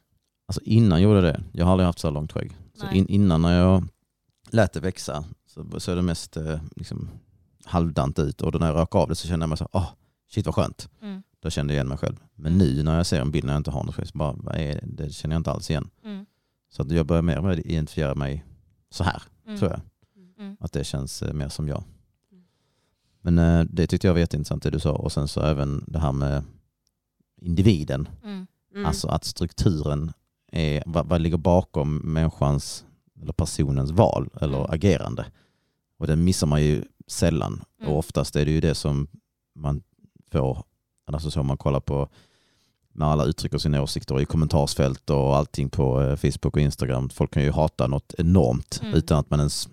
Alltså 0.48 0.62
innan 0.64 1.02
jag 1.02 1.10
gjorde 1.12 1.22
det, 1.22 1.42
jag 1.54 1.66
har 1.66 1.72
aldrig 1.72 1.86
haft 1.86 2.00
så 2.00 2.08
här 2.08 2.14
långt 2.14 2.32
skägg. 2.34 2.58
Så 2.76 2.92
in, 2.92 3.08
innan 3.08 3.42
när 3.42 3.60
jag 3.60 3.84
lät 4.50 4.74
det 4.74 4.80
växa 4.80 5.24
så 5.48 5.80
så 5.80 5.92
är 5.92 5.96
det 5.96 6.02
mest 6.02 6.38
eh, 6.38 6.60
liksom, 6.76 7.10
halvdant 7.66 8.20
ut 8.20 8.42
och 8.42 8.52
då 8.52 8.60
när 8.60 8.68
jag 8.68 8.76
rakade 8.76 9.02
av 9.02 9.10
det 9.10 9.16
så 9.16 9.28
kände 9.28 9.44
jag 9.44 9.50
mig 9.50 9.58
så 9.58 9.70
åh, 9.72 9.90
shit 10.32 10.46
vad 10.46 10.56
skönt. 10.56 10.90
Mm. 11.02 11.24
Då 11.40 11.50
kände 11.50 11.74
jag 11.74 11.78
igen 11.78 11.88
mig 11.88 11.98
själv. 11.98 12.16
Men 12.36 12.54
Mm. 12.54 12.68
nu 12.68 12.84
när 12.84 12.98
jag 12.98 13.06
ser 13.06 13.22
en 13.22 13.32
bild 13.32 13.46
när 13.46 13.54
jag 13.54 13.60
inte 13.60 13.72
har 13.72 13.84
något 13.84 13.96
skägg 13.96 14.08
så 14.08 14.18
bara, 14.18 14.34
vad 14.34 14.56
är 14.56 14.74
det? 14.76 15.04
det 15.04 15.10
känner 15.14 15.36
jag 15.36 15.40
inte 15.40 15.52
alls 15.52 15.70
igen. 15.70 15.90
Mm. 16.04 16.26
Så 16.70 16.82
att 16.82 16.92
jag 16.92 17.06
börjar 17.06 17.22
mer 17.22 17.38
och 17.38 17.44
mer 17.44 17.68
identifiera 17.68 18.16
mig 18.16 18.46
så 18.90 19.04
här, 19.04 19.22
Mm. 19.46 19.60
tror 19.60 19.72
jag. 19.72 19.82
Mm. 20.40 20.58
Att 20.60 20.72
det 20.74 20.84
känns 20.84 21.22
eh, 21.24 21.34
mer 21.34 21.50
som 21.50 21.68
jag. 21.68 21.84
Men 23.22 23.38
eh, 23.40 23.64
det 23.70 23.88
tyckte 23.88 24.08
jag 24.08 24.14
var 24.14 24.20
jätteintressant 24.20 24.64
det 24.64 24.70
du 24.70 24.80
sa 24.80 24.92
och 24.92 25.12
sen 25.12 25.28
så 25.28 25.42
även 25.42 25.84
det 25.88 26.00
här 26.00 26.12
med 26.12 26.44
individen. 27.42 28.10
Mm. 28.24 28.48
Mm. 28.74 28.86
Alltså 28.86 29.08
att 29.08 29.24
strukturen 29.26 30.12
är, 30.52 30.84
vad, 30.86 31.06
vad 31.08 31.22
ligger 31.22 31.38
bakom 31.38 31.98
människans 31.98 32.86
eller 33.22 33.34
personens 33.34 33.92
val 33.92 34.30
eller 34.42 34.58
Mm. 34.58 34.72
agerande. 34.72 35.26
Och 35.98 36.08
den 36.08 36.24
missar 36.24 36.48
man 36.48 36.64
ju 36.64 36.84
sällan. 37.08 37.64
Mm. 37.80 37.92
Och 37.92 37.98
oftast 38.00 38.36
är 38.36 38.46
det 38.46 38.52
ju 38.52 38.62
det 38.62 38.76
som 38.76 39.08
man 39.56 39.82
får, 40.32 40.64
alltså 41.14 41.32
så 41.32 41.40
om 41.40 41.48
man 41.48 41.58
kollar 41.58 41.80
på 41.80 42.10
när 42.94 43.06
alla 43.06 43.24
uttrycker 43.24 43.58
sina 43.58 43.82
åsikter 43.82 44.22
i 44.22 44.26
kommentarsfält 44.26 45.10
och 45.10 45.36
allting 45.38 45.70
på 45.70 46.02
eh, 46.02 46.16
Facebook 46.16 46.56
och 46.56 46.62
Instagram. 46.62 47.10
Folk 47.10 47.34
kan 47.34 47.44
ju 47.44 47.52
hata 47.52 47.88
något 47.88 48.14
enormt 48.18 48.80
Mm. 48.84 48.94
utan 48.94 49.20
att 49.20 49.30
man 49.30 49.40
ens 49.40 49.68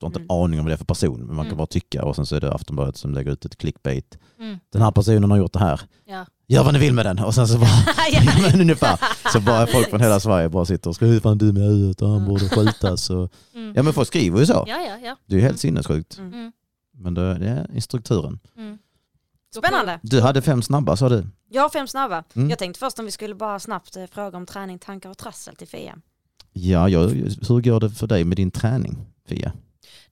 du 0.00 0.04
har 0.04 0.08
inte 0.08 0.18
Mm. 0.20 0.30
en 0.30 0.36
aning 0.44 0.58
om 0.60 0.64
vad 0.64 0.70
det 0.70 0.74
är 0.74 0.78
för 0.78 0.84
person. 0.84 1.18
Men 1.20 1.26
man 1.36 1.36
kan 1.36 1.46
Mm. 1.46 1.56
bara 1.56 1.66
tycka 1.66 2.04
och 2.04 2.16
sen 2.16 2.26
så 2.26 2.36
är 2.36 2.40
det 2.40 2.52
Aftonbladet 2.54 2.96
som 2.96 3.14
lägger 3.14 3.32
ut 3.32 3.44
ett 3.44 3.56
clickbait. 3.58 4.18
Mm. 4.38 4.58
Den 4.72 4.82
här 4.82 4.90
personen 4.90 5.30
har 5.30 5.38
gjort 5.38 5.52
det 5.52 5.58
här. 5.58 5.80
Ja. 6.04 6.26
Gör 6.48 6.64
vad 6.64 6.72
ni 6.74 6.78
vill 6.80 6.94
med 6.94 7.06
den. 7.06 7.18
Och 7.18 7.34
sen 7.34 7.48
så 7.48 7.58
bara, 7.58 7.70
ja, 8.12 8.20
men 8.42 8.60
ungefär. 8.60 9.00
Så 9.32 9.40
bara 9.40 9.66
folk 9.66 9.90
från 9.90 10.00
hela 10.00 10.20
Sverige 10.20 10.48
bara 10.48 10.64
sitter 10.64 10.90
och 10.90 10.94
skriver 10.96 11.12
hur 11.14 11.20
fan 11.20 11.38
du 11.38 11.52
med 11.52 11.62
huvudet 11.62 12.02
och 12.02 12.08
han 12.08 12.24
borde 12.24 12.48
skjutas. 12.48 13.10
Och... 13.10 13.32
Mm. 13.54 13.72
Ja 13.76 13.82
men 13.82 13.92
folk 13.92 14.08
skriver 14.08 14.40
ju 14.40 14.46
så. 14.46 14.64
Ja, 14.66 14.80
ja, 14.80 14.98
ja. 15.04 15.16
Det 15.26 15.34
är 15.34 15.38
ju 15.38 15.44
helt 15.44 15.60
sinnessjukt. 15.60 16.18
Mm. 16.18 16.32
Mm. 16.32 16.52
Men 16.98 17.14
det, 17.14 17.38
det 17.38 17.66
är 17.74 17.80
strukturen. 17.80 18.38
Mm. 18.56 18.78
Spännande. 19.54 20.00
Du 20.02 20.20
hade 20.20 20.42
fem 20.42 20.62
snabba 20.62 20.96
sa 20.96 21.08
du. 21.08 21.26
Jag 21.48 21.62
har 21.62 21.68
fem 21.68 21.86
snabba. 21.86 22.24
Mm. 22.34 22.50
Jag 22.50 22.58
tänkte 22.58 22.78
först 22.78 22.98
om 22.98 23.04
vi 23.04 23.10
skulle 23.10 23.34
bara 23.34 23.58
snabbt 23.58 23.96
eh, 23.96 24.06
fråga 24.06 24.36
om 24.36 24.46
träning, 24.46 24.78
tankar 24.78 25.10
och 25.10 25.18
trassel 25.18 25.56
till 25.56 25.68
Fia. 25.68 25.98
Ja, 26.52 26.88
jag, 26.88 27.08
hur 27.08 27.60
går 27.60 27.80
det 27.80 27.90
för 27.90 28.06
dig 28.06 28.24
med 28.24 28.36
din 28.36 28.50
träning 28.50 29.06
Fia? 29.28 29.52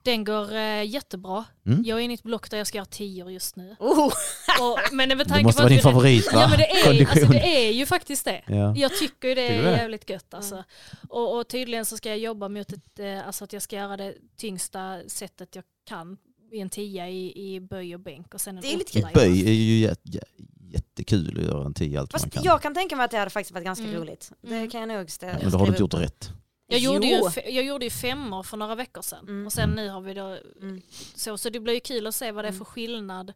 Den 0.03 0.25
går 0.25 0.55
eh, 0.55 0.85
jättebra. 0.85 1.45
Mm? 1.67 1.83
Jag 1.85 1.99
är 1.99 2.03
inne 2.03 2.15
i 2.15 2.15
ett 2.15 2.23
block 2.23 2.51
där 2.51 2.59
jag 2.59 2.67
ska 2.67 2.79
göra 2.79 2.87
tior 2.87 3.31
just 3.31 3.57
nu. 3.57 3.77
Oh. 3.79 4.07
Och, 4.61 4.79
men 4.93 5.09
med 5.09 5.19
Det 5.19 5.25
tanke 5.25 5.43
måste 5.45 5.59
på 5.59 5.63
vara 5.63 5.73
din 5.75 5.83
favorit 5.83 6.33
va? 6.33 6.41
Ja 6.41 6.49
men 6.49 6.59
det 6.59 6.71
är, 6.71 7.11
alltså, 7.11 7.27
det 7.27 7.67
är 7.69 7.73
ju 7.73 7.87
faktiskt 7.87 8.25
det. 8.25 8.43
Ja. 8.47 8.77
Jag 8.77 8.97
tycker 8.99 9.29
ju 9.29 9.35
det 9.35 9.49
är 9.49 9.63
det? 9.63 9.71
jävligt 9.71 10.11
gött 10.11 10.35
alltså. 10.35 10.65
Och, 11.09 11.39
och 11.39 11.49
tydligen 11.49 11.85
så 11.85 11.97
ska 11.97 12.09
jag 12.09 12.19
jobba 12.19 12.49
mot 12.49 12.73
ett, 12.73 12.99
eh, 12.99 13.27
alltså 13.27 13.45
att 13.45 13.53
jag 13.53 13.63
ska 13.63 13.77
göra 13.77 13.97
det 13.97 14.15
tyngsta 14.37 15.01
sättet 15.07 15.55
jag 15.55 15.65
kan 15.89 16.17
i 16.53 16.61
en 16.61 16.71
tia 16.71 17.09
i, 17.09 17.55
i 17.55 17.61
böj 17.61 17.95
och 17.95 18.01
bänk 18.01 18.35
och 18.35 18.41
sen 18.41 18.57
en 18.57 18.63
Det 18.63 18.73
är 18.73 18.79
lite 18.79 18.93
kul. 18.93 19.03
i- 19.11 19.15
Böj 19.15 19.49
är 19.49 19.53
ju 19.53 19.79
jät, 19.79 20.01
jä, 20.03 20.21
jättekul 20.61 21.39
att 21.39 21.45
göra 21.45 21.67
en 21.67 21.75
tio 21.75 22.01
allt 22.01 22.13
man 22.13 22.21
Fast 22.21 22.33
kan. 22.35 22.43
jag 22.45 22.63
kan 22.63 22.75
tänka 22.75 22.97
mig 22.97 23.05
att 23.05 23.11
det 23.11 23.19
hade 23.19 23.31
faktiskt 23.31 23.53
varit 23.55 23.65
ganska 23.65 23.85
Mm. 23.85 23.97
roligt. 24.01 24.33
Det 24.41 24.57
Mm. 24.57 24.71
kan 24.71 24.81
jag 24.81 24.89
nog 24.89 25.07
stä- 25.07 25.39
Men 25.43 25.51
då 25.53 25.59
har 25.59 25.67
du 25.67 25.71
inte 25.73 25.83
gjort 25.83 25.95
rätt. 25.95 26.31
Jag 26.69 26.81
gjorde, 26.81 27.07
ju, 27.07 27.21
jag 27.51 27.65
gjorde 27.65 27.85
ju 27.85 27.91
femmor 27.91 28.43
för 28.43 28.57
några 28.57 28.75
veckor 28.75 29.03
sedan 29.03 29.25
Mm. 29.29 29.47
och 29.47 29.53
sen 29.53 29.71
nu 29.71 29.89
har 29.89 30.01
vi 30.01 30.15
då 30.15 30.39
Mm. 30.61 30.83
så, 31.15 31.39
så 31.39 31.51
det 31.51 31.61
blir 31.61 31.75
ju 31.75 31.81
kul 31.81 32.07
att 32.07 32.15
se 32.15 32.33
vad 32.33 32.45
det 32.45 32.49
är 32.49 32.53
Mm. 32.53 32.59
för 32.59 32.65
skillnad 32.65 33.33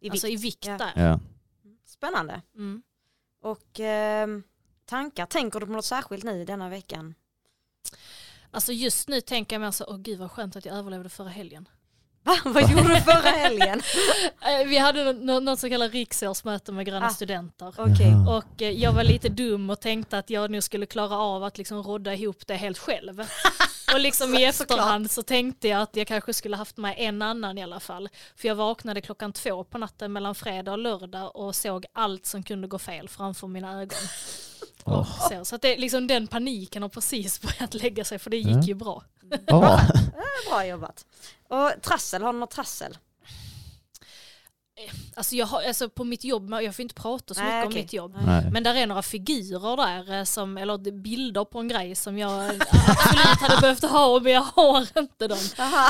I 0.00 0.10
alltså 0.10 0.28
i 0.28 0.36
vikt 0.36 0.66
Ja. 0.66 0.78
där. 0.78 0.92
Ja. 1.08 1.20
Spännande. 1.86 2.42
Mm. 2.54 2.82
Och 3.42 3.80
ehm, 3.80 4.42
tankar, 4.84 5.26
tänker 5.26 5.60
du 5.60 5.66
på 5.66 5.72
något 5.72 5.84
särskilt 5.84 6.24
nu 6.24 6.44
denna 6.44 6.68
veckan? 6.68 7.14
Alltså 8.50 8.72
just 8.72 9.08
nu 9.08 9.20
tänker 9.20 9.54
jag 9.56 9.60
mig 9.60 9.66
alltså, 9.66 9.84
åh 9.88 9.98
gud 9.98 10.18
vad 10.18 10.30
skönt 10.30 10.56
att 10.56 10.64
jag 10.64 10.76
överlevde 10.76 11.08
förra 11.08 11.28
helgen. 11.28 11.68
Va? 12.26 12.36
Vad 12.44 12.70
gjorde 12.70 12.94
du 12.94 13.00
förra 13.00 13.30
helgen? 13.30 13.82
Eh, 14.40 14.66
Vi 14.66 14.78
hade 14.78 15.12
nå- 15.12 15.40
något 15.40 15.58
så 15.58 15.68
kallat 15.68 15.92
riksårsmöte 15.92 16.72
med 16.72 16.86
gröna 16.86 17.06
Ah. 17.06 17.10
studenter. 17.10 17.74
Jaha. 17.76 18.36
Och 18.36 18.62
eh, 18.62 18.70
jag 18.70 18.92
var 18.92 19.04
lite 19.04 19.28
dum 19.28 19.70
och 19.70 19.80
tänkte 19.80 20.18
att 20.18 20.30
jag 20.30 20.50
nu 20.50 20.60
skulle 20.60 20.86
klara 20.86 21.16
av 21.18 21.44
att 21.44 21.58
liksom 21.58 21.82
rodda 21.82 22.14
ihop 22.14 22.46
det 22.46 22.54
helt 22.54 22.78
själv. 22.78 23.20
Och 23.94 24.00
liksom 24.00 24.34
i 24.34 24.44
efterhand 24.44 25.10
så 25.10 25.22
tänkte 25.22 25.68
jag 25.68 25.82
att 25.82 25.96
jag 25.96 26.06
kanske 26.06 26.34
skulle 26.34 26.56
haft 26.56 26.76
med 26.76 26.94
en 26.98 27.22
annan 27.22 27.58
i 27.58 27.62
alla 27.62 27.80
fall. 27.80 28.08
För 28.36 28.48
jag 28.48 28.54
vaknade 28.54 29.00
klockan 29.00 29.32
två 29.32 29.64
på 29.64 29.78
natten 29.78 30.12
mellan 30.12 30.34
fredag 30.34 30.72
och 30.72 30.78
lördag 30.78 31.36
och 31.36 31.54
såg 31.54 31.86
allt 31.92 32.26
som 32.26 32.42
kunde 32.42 32.68
gå 32.68 32.78
fel 32.78 33.08
framför 33.08 33.46
mina 33.46 33.72
ögon. 33.82 33.98
Och 34.86 35.06
så 35.06 35.44
så 35.44 35.54
att 35.56 35.62
det, 35.62 35.76
liksom 35.76 36.06
den 36.06 36.26
paniken 36.26 36.82
har 36.82 36.88
precis 36.88 37.40
börjat 37.42 37.74
lägga 37.74 38.04
sig 38.04 38.18
för 38.18 38.30
det 38.30 38.36
gick 38.36 38.46
Ja. 38.56 38.62
ju 38.62 38.74
bra. 38.74 39.02
Ja. 39.46 39.80
Bra 40.50 40.66
jobbat. 40.66 41.06
Och 41.48 41.82
trassel, 41.82 42.22
har 42.22 42.32
du 42.32 42.38
något 42.38 42.50
trassel? 42.50 42.98
Alltså, 45.14 45.34
jag 45.34 45.46
har, 45.46 45.62
alltså 45.62 45.88
på 45.88 46.04
mitt 46.04 46.24
jobb, 46.24 46.50
jag 46.62 46.74
får 46.76 46.82
inte 46.82 46.94
prata 46.94 47.34
så 47.34 47.40
Nej, 47.40 47.66
mycket 47.66 47.66
okej. 47.66 47.78
om 47.78 47.82
mitt 47.84 47.92
jobb. 47.92 48.26
Nej. 48.26 48.50
Men 48.52 48.62
där 48.62 48.74
är 48.74 48.86
några 48.86 49.02
figurer 49.02 49.76
där, 49.76 50.18
eh, 50.18 50.24
som, 50.24 50.58
eller 50.58 50.78
bilder 51.02 51.44
på 51.44 51.58
en 51.58 51.68
grej 51.68 51.94
som 51.94 52.18
jag 52.18 52.44
absolut 52.88 53.40
hade 53.40 53.60
behövt 53.60 53.82
ha 53.84 54.20
men 54.20 54.32
jag 54.32 54.40
har 54.42 54.98
inte 54.98 55.28
dem. 55.28 55.38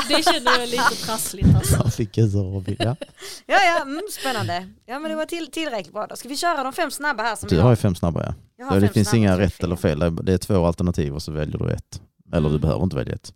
Det 0.09 0.23
känner 0.25 0.59
jag 0.59 0.69
lite 0.69 0.95
trassligt 1.05 1.55
alltså. 1.55 1.75
Jag 1.83 1.93
fick 1.93 2.17
en 2.17 2.31
sån. 2.31 2.65
Ja. 2.79 2.95
Ja, 3.45 3.57
ja, 3.63 3.81
mm, 3.81 4.01
spännande. 4.11 4.67
Ja, 4.85 4.99
men 4.99 5.11
det 5.11 5.17
var 5.17 5.25
till, 5.25 5.51
tillräckligt 5.51 5.93
bra. 5.93 6.07
Då 6.07 6.15
ska 6.15 6.29
vi 6.29 6.37
köra 6.37 6.63
de 6.63 6.73
fem 6.73 6.91
snabba 6.91 7.23
här 7.23 7.35
som 7.35 7.49
Du 7.49 7.55
jag 7.55 7.63
har 7.63 7.69
ju 7.69 7.75
fem 7.75 7.95
snabba 7.95 8.23
ja. 8.25 8.33
Jag 8.57 8.65
har 8.65 8.73
ja 8.75 8.79
det 8.79 8.87
fem 8.87 8.93
finns 8.93 9.07
snabba 9.09 9.17
inga 9.17 9.39
rätt 9.39 9.63
eller 9.63 9.75
fel. 9.75 10.15
Det 10.25 10.33
är 10.33 10.37
två 10.37 10.65
alternativ 10.65 11.13
och 11.15 11.21
så 11.21 11.31
väljer 11.31 11.57
du 11.57 11.71
ett. 11.71 12.01
Eller 12.33 12.41
du 12.49 12.55
Mm. 12.55 12.61
behöver 12.61 12.83
inte 12.83 12.95
välja 12.95 13.15
ett. 13.15 13.33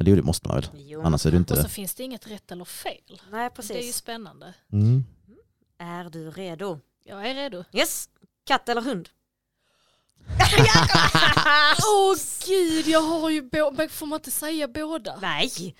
Eller 0.00 0.10
jo, 0.10 0.16
det 0.16 0.22
måste 0.22 0.48
man 0.48 0.56
väl. 0.56 0.66
Jo, 0.74 1.02
Annars 1.02 1.26
är 1.26 1.30
det 1.30 1.36
inte 1.36 1.54
Och 1.54 1.60
så 1.60 1.68
finns 1.68 1.94
det 1.94 2.02
inget 2.02 2.26
rätt 2.30 2.52
eller 2.52 2.64
fel. 2.64 2.92
Nej, 3.08 3.20
Det 3.30 3.36
är 3.36 3.42
ju 3.44 3.50
precis. 3.50 3.96
spännande. 3.96 4.54
Mm. 4.72 5.04
Är 5.78 6.04
du 6.10 6.30
redo? 6.30 6.78
Jag 7.04 7.26
är 7.30 7.34
redo. 7.34 7.64
Yes. 7.72 8.08
Katt 8.46 8.68
eller 8.68 8.82
hund? 8.82 9.08
Åh 11.94 12.16
gud, 12.46 12.86
jag 12.88 13.00
har 13.02 13.30
ju 13.30 13.42
båda, 13.42 13.88
får 13.88 14.06
man 14.06 14.18
inte 14.18 14.30
säga 14.30 14.68
båda? 14.68 15.18
Nej. 15.22 15.74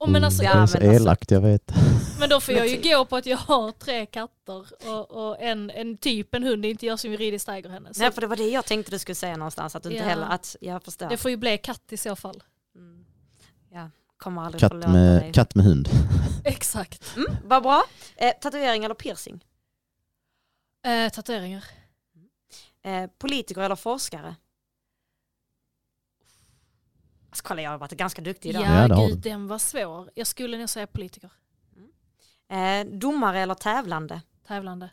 Och 0.00 0.08
men, 0.08 0.24
alltså, 0.24 0.42
Ja, 0.42 0.54
det 0.54 0.60
är 0.62 0.66
så 0.66 0.78
men 0.78 0.88
alltså- 0.88 1.02
elakt, 1.02 1.30
jag 1.30 1.40
vet. 1.40 1.72
men 2.20 2.28
då 2.28 2.40
får 2.40 2.54
jag 2.54 2.68
ju 2.68 2.80
gå 2.90 3.04
på 3.04 3.16
att 3.16 3.26
jag 3.26 3.36
har 3.36 3.72
tre 3.72 4.06
katter 4.06 4.66
och, 4.88 5.10
och 5.10 5.42
en, 5.42 5.70
en 5.70 5.96
typ 5.96 6.34
en 6.34 6.42
hund, 6.42 6.64
inte 6.66 6.86
jag 6.86 6.98
som 6.98 7.10
juridiskt 7.10 7.48
äger 7.48 7.70
henne. 7.70 7.94
Så 7.94 8.00
Nej 8.00 8.12
för 8.12 8.20
det 8.20 8.26
var 8.26 8.36
det 8.36 8.48
jag 8.50 8.64
tänkte 8.64 8.90
du 8.90 8.98
skulle 8.98 9.14
säga 9.14 9.36
någonstans, 9.36 9.76
att 9.76 9.82
du 9.82 9.88
inte 9.88 10.02
Ja. 10.02 10.08
heller, 10.08 10.26
att 10.26 10.56
jag 10.60 10.82
förstår. 10.82 11.08
det 11.08 11.16
får 11.16 11.30
ju 11.30 11.36
bli 11.36 11.58
katt 11.58 11.82
i 11.90 11.96
så 11.96 12.16
fall. 12.16 12.42
Mm. 14.24 14.34
Kommer 14.36 14.42
aldrig 14.46 14.60
Katt 14.60 14.80
dig. 14.82 14.90
med, 14.90 15.34
katt 15.34 15.54
med 15.54 15.64
hund. 15.64 15.88
Exakt. 16.44 17.16
Mm, 17.16 17.36
vad 17.44 17.62
bra. 17.62 17.82
Eh, 18.16 18.32
tatuering 18.40 18.84
eller 18.84 18.94
piercing? 18.94 19.44
Eh, 20.86 21.12
tatueringar. 21.12 21.64
Eh, 22.82 23.06
politiker 23.18 23.60
eller 23.60 23.76
forskare? 23.76 24.36
Alltså, 27.30 27.44
kolla 27.44 27.62
jag 27.62 27.70
har 27.70 27.78
varit 27.78 27.92
ganska 27.92 28.22
duktig 28.22 28.50
idag. 28.50 28.62
Ja, 28.62 28.88
Ja, 28.88 29.06
gud 29.06 29.18
den 29.18 29.48
var 29.48 29.58
svår. 29.58 30.10
Jag 30.14 30.26
skulle 30.26 30.58
nog 30.58 30.68
säga 30.68 30.86
politiker. 30.86 31.30
Eh, 32.48 32.86
domare 32.86 33.40
eller 33.40 33.54
tävlande? 33.54 34.22
Tävlande. 34.46 34.90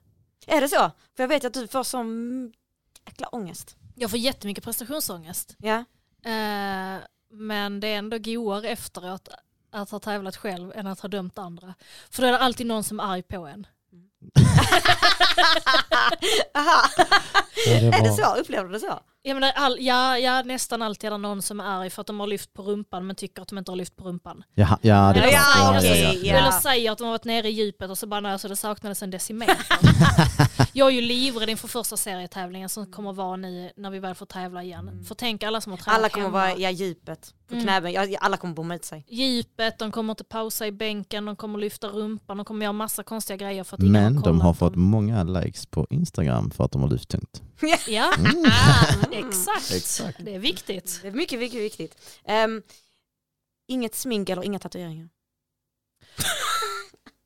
Är 0.48 0.62
det 0.62 0.68
så? 0.70 0.92
För 1.16 1.24
jag 1.24 1.28
vet 1.28 1.46
att 1.46 1.54
du 1.54 1.68
får 1.68 1.84
sån 1.84 2.54
jäkla 3.06 3.28
ångest. 3.28 3.76
Jag 3.96 4.10
får 4.10 4.20
jättemycket 4.20 4.64
prestationsångest. 4.64 5.56
Ja. 5.60 5.84
Eh, 6.26 7.02
men 7.32 7.80
det 7.80 7.88
är 7.88 7.98
ändå 7.98 8.18
godare 8.18 8.68
efteråt 8.70 9.28
att 9.72 9.90
ha 9.90 10.00
tävlat 10.00 10.38
själv 10.38 10.72
än 10.76 10.88
att 10.88 11.00
ha 11.00 11.10
dömt 11.10 11.38
andra. 11.38 11.74
För 12.10 12.22
då 12.22 12.28
är 12.28 12.32
det 12.32 12.38
alltid 12.40 12.68
någon 12.68 12.84
som 12.84 13.00
är 13.00 13.04
arg 13.04 13.22
på 13.24 13.48
en. 13.48 13.68
Aha. 16.56 16.82
Ja, 16.98 17.80
det 17.80 17.88
Är 17.88 18.04
det 18.04 18.10
var- 18.10 18.18
så? 18.18 18.36
Upplever 18.42 18.68
du 18.68 18.74
det 18.74 18.80
så? 18.80 19.00
Jag 19.24 19.34
menar, 19.34 19.52
all, 19.56 19.78
ja, 19.80 20.18
ja, 20.18 20.42
nästan 20.42 20.82
alltid 20.82 21.08
är 21.08 21.12
det 21.12 21.18
någon 21.18 21.42
som 21.42 21.60
är 21.60 21.64
arg 21.64 21.90
för 21.90 22.02
att 22.02 22.08
de 22.08 22.20
har 22.20 22.28
lyft 22.28 22.54
på 22.54 22.62
rumpan 22.64 23.08
men 23.08 23.16
tycker 23.16 23.42
att 23.42 23.48
de 23.48 23.58
inte 23.58 23.72
har 23.72 23.76
lyft 23.78 23.96
på 23.96 24.04
rumpan. 24.04 24.44
Ja, 24.56 24.80
ja, 24.82 25.14
det 25.14 25.20
är 25.20 25.24
Ja, 25.24 25.30
klart. 25.32 25.34
ja, 25.34 25.74
ja, 25.74 25.78
okej, 25.80 26.02
ja. 26.24 26.34
ja. 26.34 26.38
Eller 26.40 26.52
säger 26.52 26.92
att 26.92 26.98
de 26.98 27.04
har 27.04 27.12
varit 27.12 27.24
nere 27.26 27.48
i 27.48 27.52
djupet 27.52 27.90
och 27.90 27.98
så 27.98 28.08
bara 28.08 28.20
nej, 28.20 28.40
så 28.40 28.48
det 28.48 28.56
saknades 28.56 29.04
en 29.04 29.12
decimeter. 29.12 29.58
jag 30.74 30.88
är 30.88 30.92
ju 30.92 31.02
livrädd 31.02 31.50
inför 31.50 31.68
första 31.68 31.98
serietävlingen 31.98 32.70
som 32.70 32.92
kommer 32.92 33.14
vara 33.14 33.36
nu 33.36 33.72
när 33.76 33.90
vi 33.90 34.00
väl 34.00 34.16
får 34.16 34.26
tävla 34.26 34.64
igen. 34.64 35.06
För 35.08 35.16
tänk 35.16 35.44
alla 35.44 35.62
som 35.62 35.72
har 35.72 35.78
tränat 35.78 36.00
Alla 36.00 36.10
kommer 36.10 36.26
hemma. 36.26 36.38
vara 36.40 36.54
i 36.54 36.72
djupet 36.74 37.34
på 37.52 37.56
Mm. 37.56 37.66
knäben. 37.68 37.92
Ja, 37.94 38.18
alla 38.22 38.38
kommer 38.38 38.54
bomma 38.54 38.76
ut 38.76 38.86
sig. 38.86 39.06
Djupet, 39.10 39.80
de 39.80 39.92
kommer 39.92 40.14
inte 40.14 40.24
pausa 40.24 40.68
i 40.68 40.72
bänken, 40.72 41.26
de 41.26 41.36
kommer 41.36 41.60
lyfta 41.60 41.88
rumpan, 41.88 42.38
de 42.38 42.46
kommer 42.46 42.66
göra 42.66 42.74
massa 42.74 43.04
konstiga 43.04 43.38
grejer 43.38 43.64
för 43.64 43.78
att 43.78 43.84
Men 43.84 44.16
har 44.18 44.24
de 44.24 44.42
har 44.42 44.54
fått 44.54 44.74
dem. 44.74 44.82
många 44.84 45.24
likes 45.24 45.66
på 45.66 45.88
Instagram 45.90 46.52
för 46.52 46.64
att 46.66 46.72
de 46.72 46.82
har 46.82 46.90
lyft 46.90 47.10
tungt. 47.10 47.42
Ja, 47.88 48.14
Mm. 48.18 48.44
exakt. 49.28 49.72
Exakt. 49.72 50.18
Det 50.26 50.36
är 50.36 50.40
viktigt. 50.40 51.00
Det 51.02 51.08
är 51.08 51.12
mycket, 51.12 51.40
mycket 51.40 51.62
viktigt. 51.62 52.20
Ehm, 52.26 52.62
inget 53.68 53.96
smink 53.96 54.30
eller 54.30 54.44
inga 54.44 54.60
tatueringar. 54.60 55.10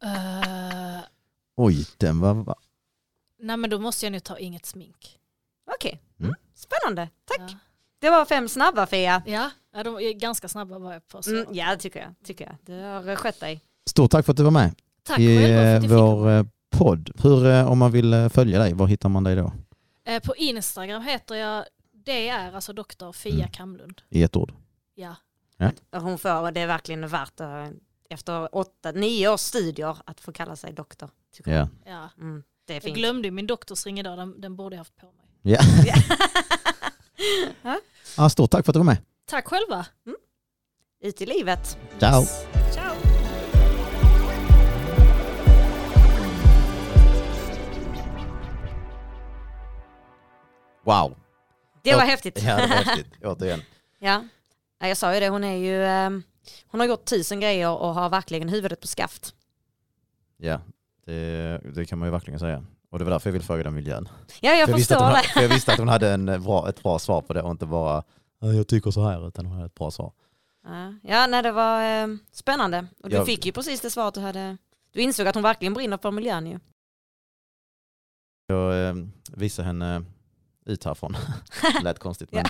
Eh, 0.04 1.02
Oj, 1.58 1.86
den 1.98 2.20
var... 2.20 2.34
va- 2.34 2.56
nej 3.40 3.58
men 3.58 3.70
då 3.70 3.80
måste 3.80 4.06
jag 4.06 4.12
nu 4.12 4.20
ta 4.20 4.38
inget 4.38 4.66
smink. 4.66 5.20
Okej, 5.76 6.02
Mm. 6.20 6.34
spännande. 6.56 7.10
Tack. 7.26 7.52
Ja, 7.52 7.58
Det 8.00 8.10
var 8.10 8.26
fem 8.26 8.48
snabba 8.50 8.86
Fia. 8.86 9.24
ja 9.26 9.52
ja, 9.76 9.84
de 9.84 9.96
är 9.96 10.14
ganska 10.14 10.48
snabba 10.48 10.80
var 10.80 10.94
jag 10.94 11.08
på. 11.08 11.22
Mm, 11.28 11.46
ja, 11.52 11.72
det 11.72 11.78
tycker 11.78 12.00
jag. 12.00 12.16
Tycker 12.24 12.46
jag. 12.46 12.56
Du 12.66 12.82
har 12.82 13.16
skött 13.16 13.40
dig. 13.40 13.62
Stort 13.90 14.12
tack 14.12 14.26
för 14.26 14.32
att 14.34 14.38
du 14.38 14.44
var 14.44 14.52
med 14.52 14.76
Tack 15.04 15.20
i 15.20 15.38
själva 15.38 15.62
eh, 15.64 15.82
vår 16.04 16.32
eh, 16.32 16.46
podd. 16.70 17.12
Hur, 17.24 17.46
eh, 17.46 17.72
om 17.72 17.78
man 17.78 17.92
vill 17.92 18.14
eh, 18.14 18.30
följa 18.30 18.60
dig, 18.60 18.74
var 18.74 18.88
hittar 18.88 19.10
man 19.10 19.24
dig 19.24 19.36
då? 19.36 19.54
Eh, 20.06 20.20
På 20.24 20.36
Instagram 20.36 21.02
heter 21.02 21.36
jag, 21.36 21.66
det 21.92 22.30
är 22.30 22.54
alltså 22.54 22.74
doktor 22.74 23.12
Fia 23.14 23.34
Mm. 23.34 23.52
Kamlund. 23.52 24.02
I 24.10 24.24
ett 24.24 24.36
ord. 24.36 24.54
Ja. 24.96 25.16
Hon 25.92 26.18
får, 26.18 26.52
det 26.52 26.62
är 26.62 26.68
verkligen 26.68 27.08
värt 27.08 27.40
eh, 27.40 27.68
efter 28.10 28.56
åtta, 28.56 28.92
nio 28.92 29.30
års 29.30 29.40
studier 29.40 29.98
att 30.06 30.22
få 30.22 30.32
kalla 30.32 30.56
sig 30.56 30.74
doktor. 30.74 31.10
Tycker 31.36 31.52
jag. 31.52 31.68
Ja. 31.86 31.92
ja. 31.92 32.10
Mm, 32.22 32.44
det 32.66 32.76
är 32.76 32.82
Jag 32.88 32.96
glömde 32.96 33.32
min 33.32 33.48
doktorsring 33.48 34.00
idag, 34.00 34.18
den, 34.18 34.42
den 34.42 34.56
borde 34.56 34.76
jag 34.76 34.80
haft 34.80 34.96
på 34.96 35.06
mig. 35.06 35.26
Ja. 35.42 35.60
ja, 38.18 38.30
stort 38.30 38.52
tack 38.52 38.66
för 38.66 38.72
att 38.72 38.74
du 38.74 38.80
var 38.80 38.86
med. 38.86 38.98
Tack 39.26 39.48
själva. 39.48 39.86
Ut 41.02 41.22
i 41.22 41.26
livet. 41.26 41.78
Ciao. 42.00 42.24
Ciao. 42.74 42.96
Wow. 50.84 51.16
Det 51.82 51.94
var 51.94 52.00
Ja. 52.02 52.06
häftigt. 52.06 52.44
Ja, 52.44 52.56
det 52.56 52.62
var 52.68 52.76
häftigt. 52.76 53.08
Återigen. 53.24 53.62
Ja. 54.00 54.24
Ja, 54.80 54.88
jag 54.88 54.98
sa 54.98 55.14
ju 55.14 55.20
det, 55.20 55.30
hon 55.30 55.44
är 55.44 55.56
ju, 55.58 55.84
ehm, 55.86 56.24
hon 56.68 56.80
har 56.80 56.88
gjort 56.88 57.06
tusen 57.06 57.40
grejer 57.40 57.70
och 57.72 57.94
har 57.94 58.10
verkligen 58.10 58.50
huvudet 58.50 58.82
på 58.82 58.88
skaft. 58.88 59.36
Ja, 60.38 60.62
det, 61.06 61.62
det 61.76 61.86
kan 61.86 62.00
man 62.00 62.08
ju 62.08 62.12
verkligen 62.12 62.40
säga. 62.40 62.66
Och 62.96 63.00
det 63.00 63.06
var 63.06 63.12
därför 63.12 63.30
jag 63.30 63.34
ville 63.34 63.46
fråga 63.46 63.64
den 63.64 63.74
miljön. 63.74 64.10
Ja, 64.42 64.52
jag 64.52 64.66
För 64.66 64.72
jag, 64.74 64.80
förstår 64.80 65.00
hon, 65.06 65.14
det. 65.14 65.24
för 65.34 65.42
jag 65.42 65.50
visste 65.50 65.72
att 65.74 65.80
hon 65.80 65.88
hade 65.88 66.12
en 66.14 66.30
eh, 66.30 66.40
bra, 66.40 66.70
ett 66.70 66.84
bra 66.84 67.00
svar 67.00 67.22
på 67.22 67.34
det 67.34 67.42
och 67.42 67.52
inte 67.52 67.66
bara 67.66 68.04
"Ja, 68.40 68.54
jag 68.54 68.68
tycker 68.68 68.92
så 68.92 69.04
här, 69.08 69.28
utan 69.28 69.46
hon 69.46 69.56
hade 69.56 69.66
ett 69.66 69.76
bra 69.76 69.92
svar. 69.92 70.12
Ja, 70.64 70.94
ja 71.04 71.28
nej, 71.28 71.44
det 71.44 71.52
var 71.52 71.82
ehm, 71.84 72.20
spännande. 72.32 72.88
Och 73.04 73.10
du 73.10 73.16
Jag- 73.16 73.26
fick 73.26 73.46
ju 73.46 73.52
precis 73.52 73.82
det 73.82 73.90
svaret 73.90 74.14
du 74.14 74.20
hade. 74.20 74.58
Du 74.92 75.02
insåg 75.02 75.28
att 75.28 75.36
hon 75.36 75.44
verkligen 75.44 75.74
brinner 75.74 75.98
för 75.98 76.12
miljön 76.12 76.48
ju. 76.48 76.60
Jag 78.48 78.88
eh, 78.88 78.96
visade 79.34 79.66
henne 79.68 80.04
ut 80.66 80.84
härifrån. 80.84 81.16
Det 81.62 81.80
lät 81.84 82.00
konstigt. 82.00 82.32
Men, 82.32 82.46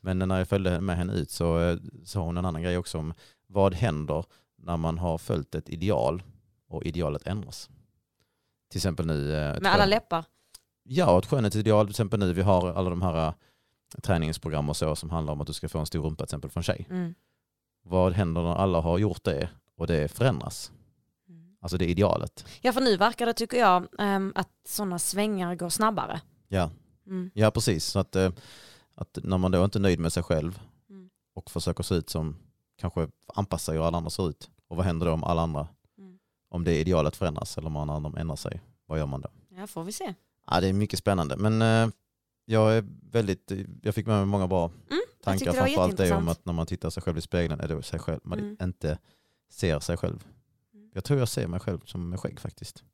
men 0.00 0.28
när 0.28 0.38
jag 0.38 0.48
följde 0.48 0.80
med 0.80 0.96
henne 0.96 1.12
ut 1.12 1.30
så 1.30 1.60
eh, 1.60 1.76
sa 2.04 2.20
hon 2.20 2.36
en 2.36 2.44
annan 2.46 2.62
grej 2.62 2.78
också 2.78 2.98
om 2.98 3.14
vad 3.46 3.74
händer 3.74 4.24
när 4.58 4.76
man 4.76 4.98
har 4.98 5.18
följt 5.18 5.54
ett 5.54 5.68
ideal 5.68 6.22
och 6.68 6.84
idealet 6.84 7.26
ändras. 7.26 7.70
Till 8.70 8.78
exempel 8.78 9.06
nu. 9.06 9.34
eh, 9.36 9.60
Med 9.60 9.72
alla 9.72 9.86
läppar. 9.86 10.24
Ja, 10.82 11.18
ett 11.18 11.26
skönhetsideal. 11.26 11.86
Till 11.86 11.90
exempel 11.92 12.18
nu 12.20 12.32
vi 12.32 12.42
har 12.42 12.72
alla 12.72 12.90
de 12.90 13.02
här 13.02 13.26
eh, 13.26 13.32
träningsprogram 14.02 14.68
och 14.68 14.76
så 14.76 14.96
som 14.96 15.10
handlar 15.10 15.32
om 15.32 15.40
att 15.40 15.46
du 15.46 15.52
ska 15.52 15.68
få 15.68 15.78
en 15.78 15.86
stor 15.86 16.02
rumpa 16.02 16.16
till 16.16 16.24
exempel 16.24 16.50
från 16.50 16.62
tjej. 16.62 16.86
Mm. 16.90 17.14
Vad 17.82 18.12
händer 18.12 18.42
när 18.42 18.54
alla 18.54 18.80
har 18.80 18.98
gjort 18.98 19.24
det 19.24 19.48
och 19.76 19.86
det 19.86 20.08
förändras? 20.12 20.72
Alltså 21.60 21.78
det 21.78 21.84
är 21.84 21.88
idealet. 21.88 22.44
Ja, 22.60 22.72
för 22.72 22.80
nu 22.80 22.96
verkar 22.96 23.26
det, 23.26 23.32
tycker 23.32 23.56
jag, 23.58 23.86
ehm, 23.98 24.32
att 24.34 24.48
sådana 24.68 24.98
svängar 24.98 25.54
går 25.54 25.68
snabbare. 25.68 26.20
Ja, 26.48 26.70
Mm. 27.06 27.30
ja 27.34 27.50
precis. 27.50 27.84
Så 27.84 27.98
att, 27.98 28.16
eh, 28.16 28.30
att 28.94 29.18
när 29.22 29.38
man 29.38 29.50
då 29.50 29.64
inte 29.64 29.78
är 29.78 29.80
nöjd 29.80 29.98
med 30.00 30.12
sig 30.12 30.22
själv 30.22 30.60
Mm. 30.90 31.10
och 31.34 31.50
försöker 31.50 31.82
se 31.82 31.94
ut 31.94 32.10
som 32.10 32.36
kanske 32.78 33.08
anpassar 33.34 33.72
sig 33.72 33.78
hur 33.80 33.86
alla 33.86 33.96
andra 33.96 34.10
ser 34.10 34.28
ut. 34.28 34.50
Och 34.68 34.76
vad 34.76 34.86
händer 34.86 35.06
då 35.06 35.12
om 35.12 35.24
alla 35.24 35.42
andra, 35.42 35.60
Mm. 35.60 35.74
Om 36.48 36.64
det 36.64 36.80
idealet 36.80 37.16
förändras 37.16 37.58
eller 37.58 37.68
om 37.68 37.76
andra 37.76 38.20
ändrar 38.20 38.36
sig? 38.36 38.60
Vad 38.86 38.98
gör 38.98 39.06
man 39.06 39.20
då? 39.20 39.28
Ja, 39.48 39.66
får 39.66 39.84
vi 39.84 39.92
se. 39.92 40.14
Ja, 40.46 40.60
det 40.60 40.68
är 40.68 40.72
mycket 40.72 40.98
spännande. 40.98 41.36
Men 41.36 41.62
eh, 41.62 41.94
jag 42.44 42.76
är 42.76 42.84
väldigt, 43.10 43.52
jag 43.82 43.94
fick 43.94 44.06
med 44.06 44.16
mig 44.16 44.26
många 44.26 44.46
bra 44.46 44.64
Mm, 44.90 45.00
tankar. 45.22 45.52
Framförallt 45.52 45.96
det 45.96 46.12
om 46.12 46.28
att 46.28 46.44
när 46.44 46.52
man 46.52 46.66
tittar 46.66 46.90
sig 46.90 47.02
själv 47.02 47.18
i 47.18 47.20
spegeln 47.20 47.60
är 47.60 47.68
det 47.68 47.82
sig 47.82 47.98
själv, 47.98 48.20
man 48.24 48.38
Mm. 48.38 48.56
inte 48.62 48.98
ser 49.50 49.80
sig 49.80 49.96
själv. 49.96 50.26
Mm. 50.74 50.90
Jag 50.94 51.04
tror 51.04 51.18
jag 51.18 51.28
ser 51.28 51.46
mig 51.46 51.60
själv 51.60 51.80
som 51.84 52.08
med 52.08 52.20
skägg 52.20 52.40
faktiskt. 52.40 52.84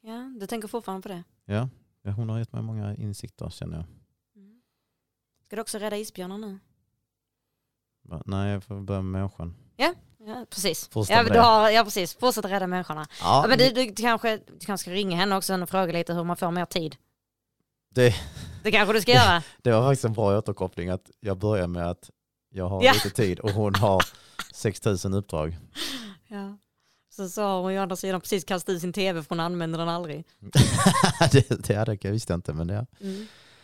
Ja, 0.00 0.34
du 0.40 0.46
tänker 0.46 0.68
fortfarande 0.68 1.02
på 1.02 1.08
det. 1.08 1.24
Ja, 1.44 1.68
hon 2.12 2.28
har 2.28 2.38
gett 2.38 2.52
mig 2.52 2.62
många 2.62 2.94
insikter 2.96 3.50
känner 3.50 3.76
jag. 3.76 3.86
Mm. 4.36 4.60
Ska 5.44 5.56
du 5.56 5.62
också 5.62 5.78
rädda 5.78 5.96
isbjörnar 5.96 6.38
nu? 6.38 6.58
Nej, 8.24 8.50
jag 8.52 8.64
får 8.64 8.80
börja 8.80 9.02
med 9.02 9.12
människan. 9.20 9.54
Ja, 9.76 9.94
precis. 10.50 10.88
Fortsätt 10.92 11.16
Ja, 11.16 11.22
du 11.22 11.28
det. 11.28 11.40
har, 11.40 11.70
ja, 11.70 11.84
precis. 11.84 12.14
Fortsätt 12.14 12.44
rädda 12.44 12.66
människorna. 12.66 13.06
Ja, 13.20 13.40
Ja, 13.42 13.48
men 13.48 13.58
du, 13.58 13.70
du, 13.70 13.94
kanske, 13.94 14.36
du 14.36 14.66
kanske 14.66 14.84
ska 14.84 14.90
ringa 14.90 15.16
henne 15.16 15.36
också 15.36 15.62
och 15.62 15.68
fråga 15.68 15.92
lite 15.92 16.14
hur 16.14 16.24
man 16.24 16.36
får 16.36 16.50
mer 16.50 16.64
tid. 16.64 16.96
Det- 17.94 18.14
det 18.62 18.70
kanske 18.72 18.92
du 18.92 19.00
ska 19.00 19.12
göra. 19.12 19.42
Det 19.62 19.72
var 19.72 19.82
faktiskt 19.90 20.04
en 20.04 20.12
bra 20.12 20.38
återkoppling 20.38 20.88
att 20.88 21.10
jag 21.20 21.38
börjar 21.38 21.66
med 21.66 21.90
att 21.90 22.10
jag 22.50 22.68
har 22.68 22.82
Ja. 22.84 22.92
lite 22.92 23.10
tid 23.10 23.40
och 23.40 23.50
hon 23.50 23.74
har 23.74 24.02
6000 24.54 25.14
uppdrag. 25.14 25.56
Ja. 26.28 26.56
Så 27.10 27.28
så 27.28 27.42
har 27.42 27.60
hon 27.62 27.72
ju 27.72 27.78
å 27.78 27.82
andra 27.82 27.96
sidan 27.96 28.20
precis 28.20 28.44
kastat 28.44 28.72
ut 28.72 28.80
sin 28.80 28.92
tv 28.92 29.22
för 29.22 29.28
hon 29.28 29.40
använder 29.40 29.78
den 29.78 29.88
aldrig. 29.88 30.24
det, 31.32 31.48
det 31.66 31.74
hade 31.74 31.98
jag 32.00 32.12
visste 32.12 32.32
jag 32.32 32.38
inte 32.38 32.52
men 32.52 32.68
ja. 32.68 32.86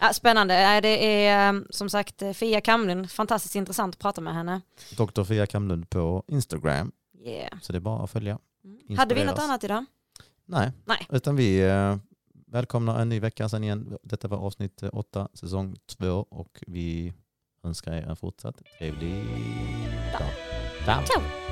Ja, 0.04 0.12
spännande. 0.12 0.80
Det 0.80 1.24
är 1.26 1.54
eh, 1.54 1.60
som 1.70 1.90
sagt 1.90 2.22
eh, 2.22 2.32
Fia 2.32 2.60
Kamlund. 2.60 3.10
Fantastiskt 3.10 3.54
intressant 3.54 3.94
att 3.94 3.98
prata 3.98 4.20
med 4.20 4.34
henne. 4.34 4.60
Dr. 4.96 5.24
Fia 5.24 5.46
Kamlund 5.46 5.90
på 5.90 6.24
Instagram. 6.26 6.92
Yeah. 7.24 7.58
Så 7.62 7.72
det 7.72 7.78
är 7.78 7.80
bara 7.80 8.04
att 8.04 8.10
följa. 8.10 8.38
Mm. 8.64 8.98
Hade 8.98 9.14
vi 9.14 9.20
något 9.20 9.30
Inspireras. 9.30 9.50
annat 9.50 9.64
idag? 9.64 9.84
Nej, 10.46 10.72
Nej. 10.84 11.06
utan 11.10 11.36
vi 11.36 11.60
eh, 11.60 11.96
välkomnar 12.46 13.00
en 13.00 13.08
ny 13.08 13.20
vecka 13.20 13.48
sen 13.48 13.64
igen. 13.64 13.98
Detta 14.02 14.28
var 14.28 14.38
avsnitt 14.38 14.82
8, 14.92 15.28
säsong 15.34 15.76
2 15.86 16.26
och 16.30 16.62
vi 16.66 17.14
önskar 17.62 17.92
er 17.92 18.02
en 18.02 18.16
fortsatt 18.16 18.62
trevlig 18.78 19.24
dag. 20.12 20.30
Ciao. 20.84 21.02
Ciao! 21.04 21.43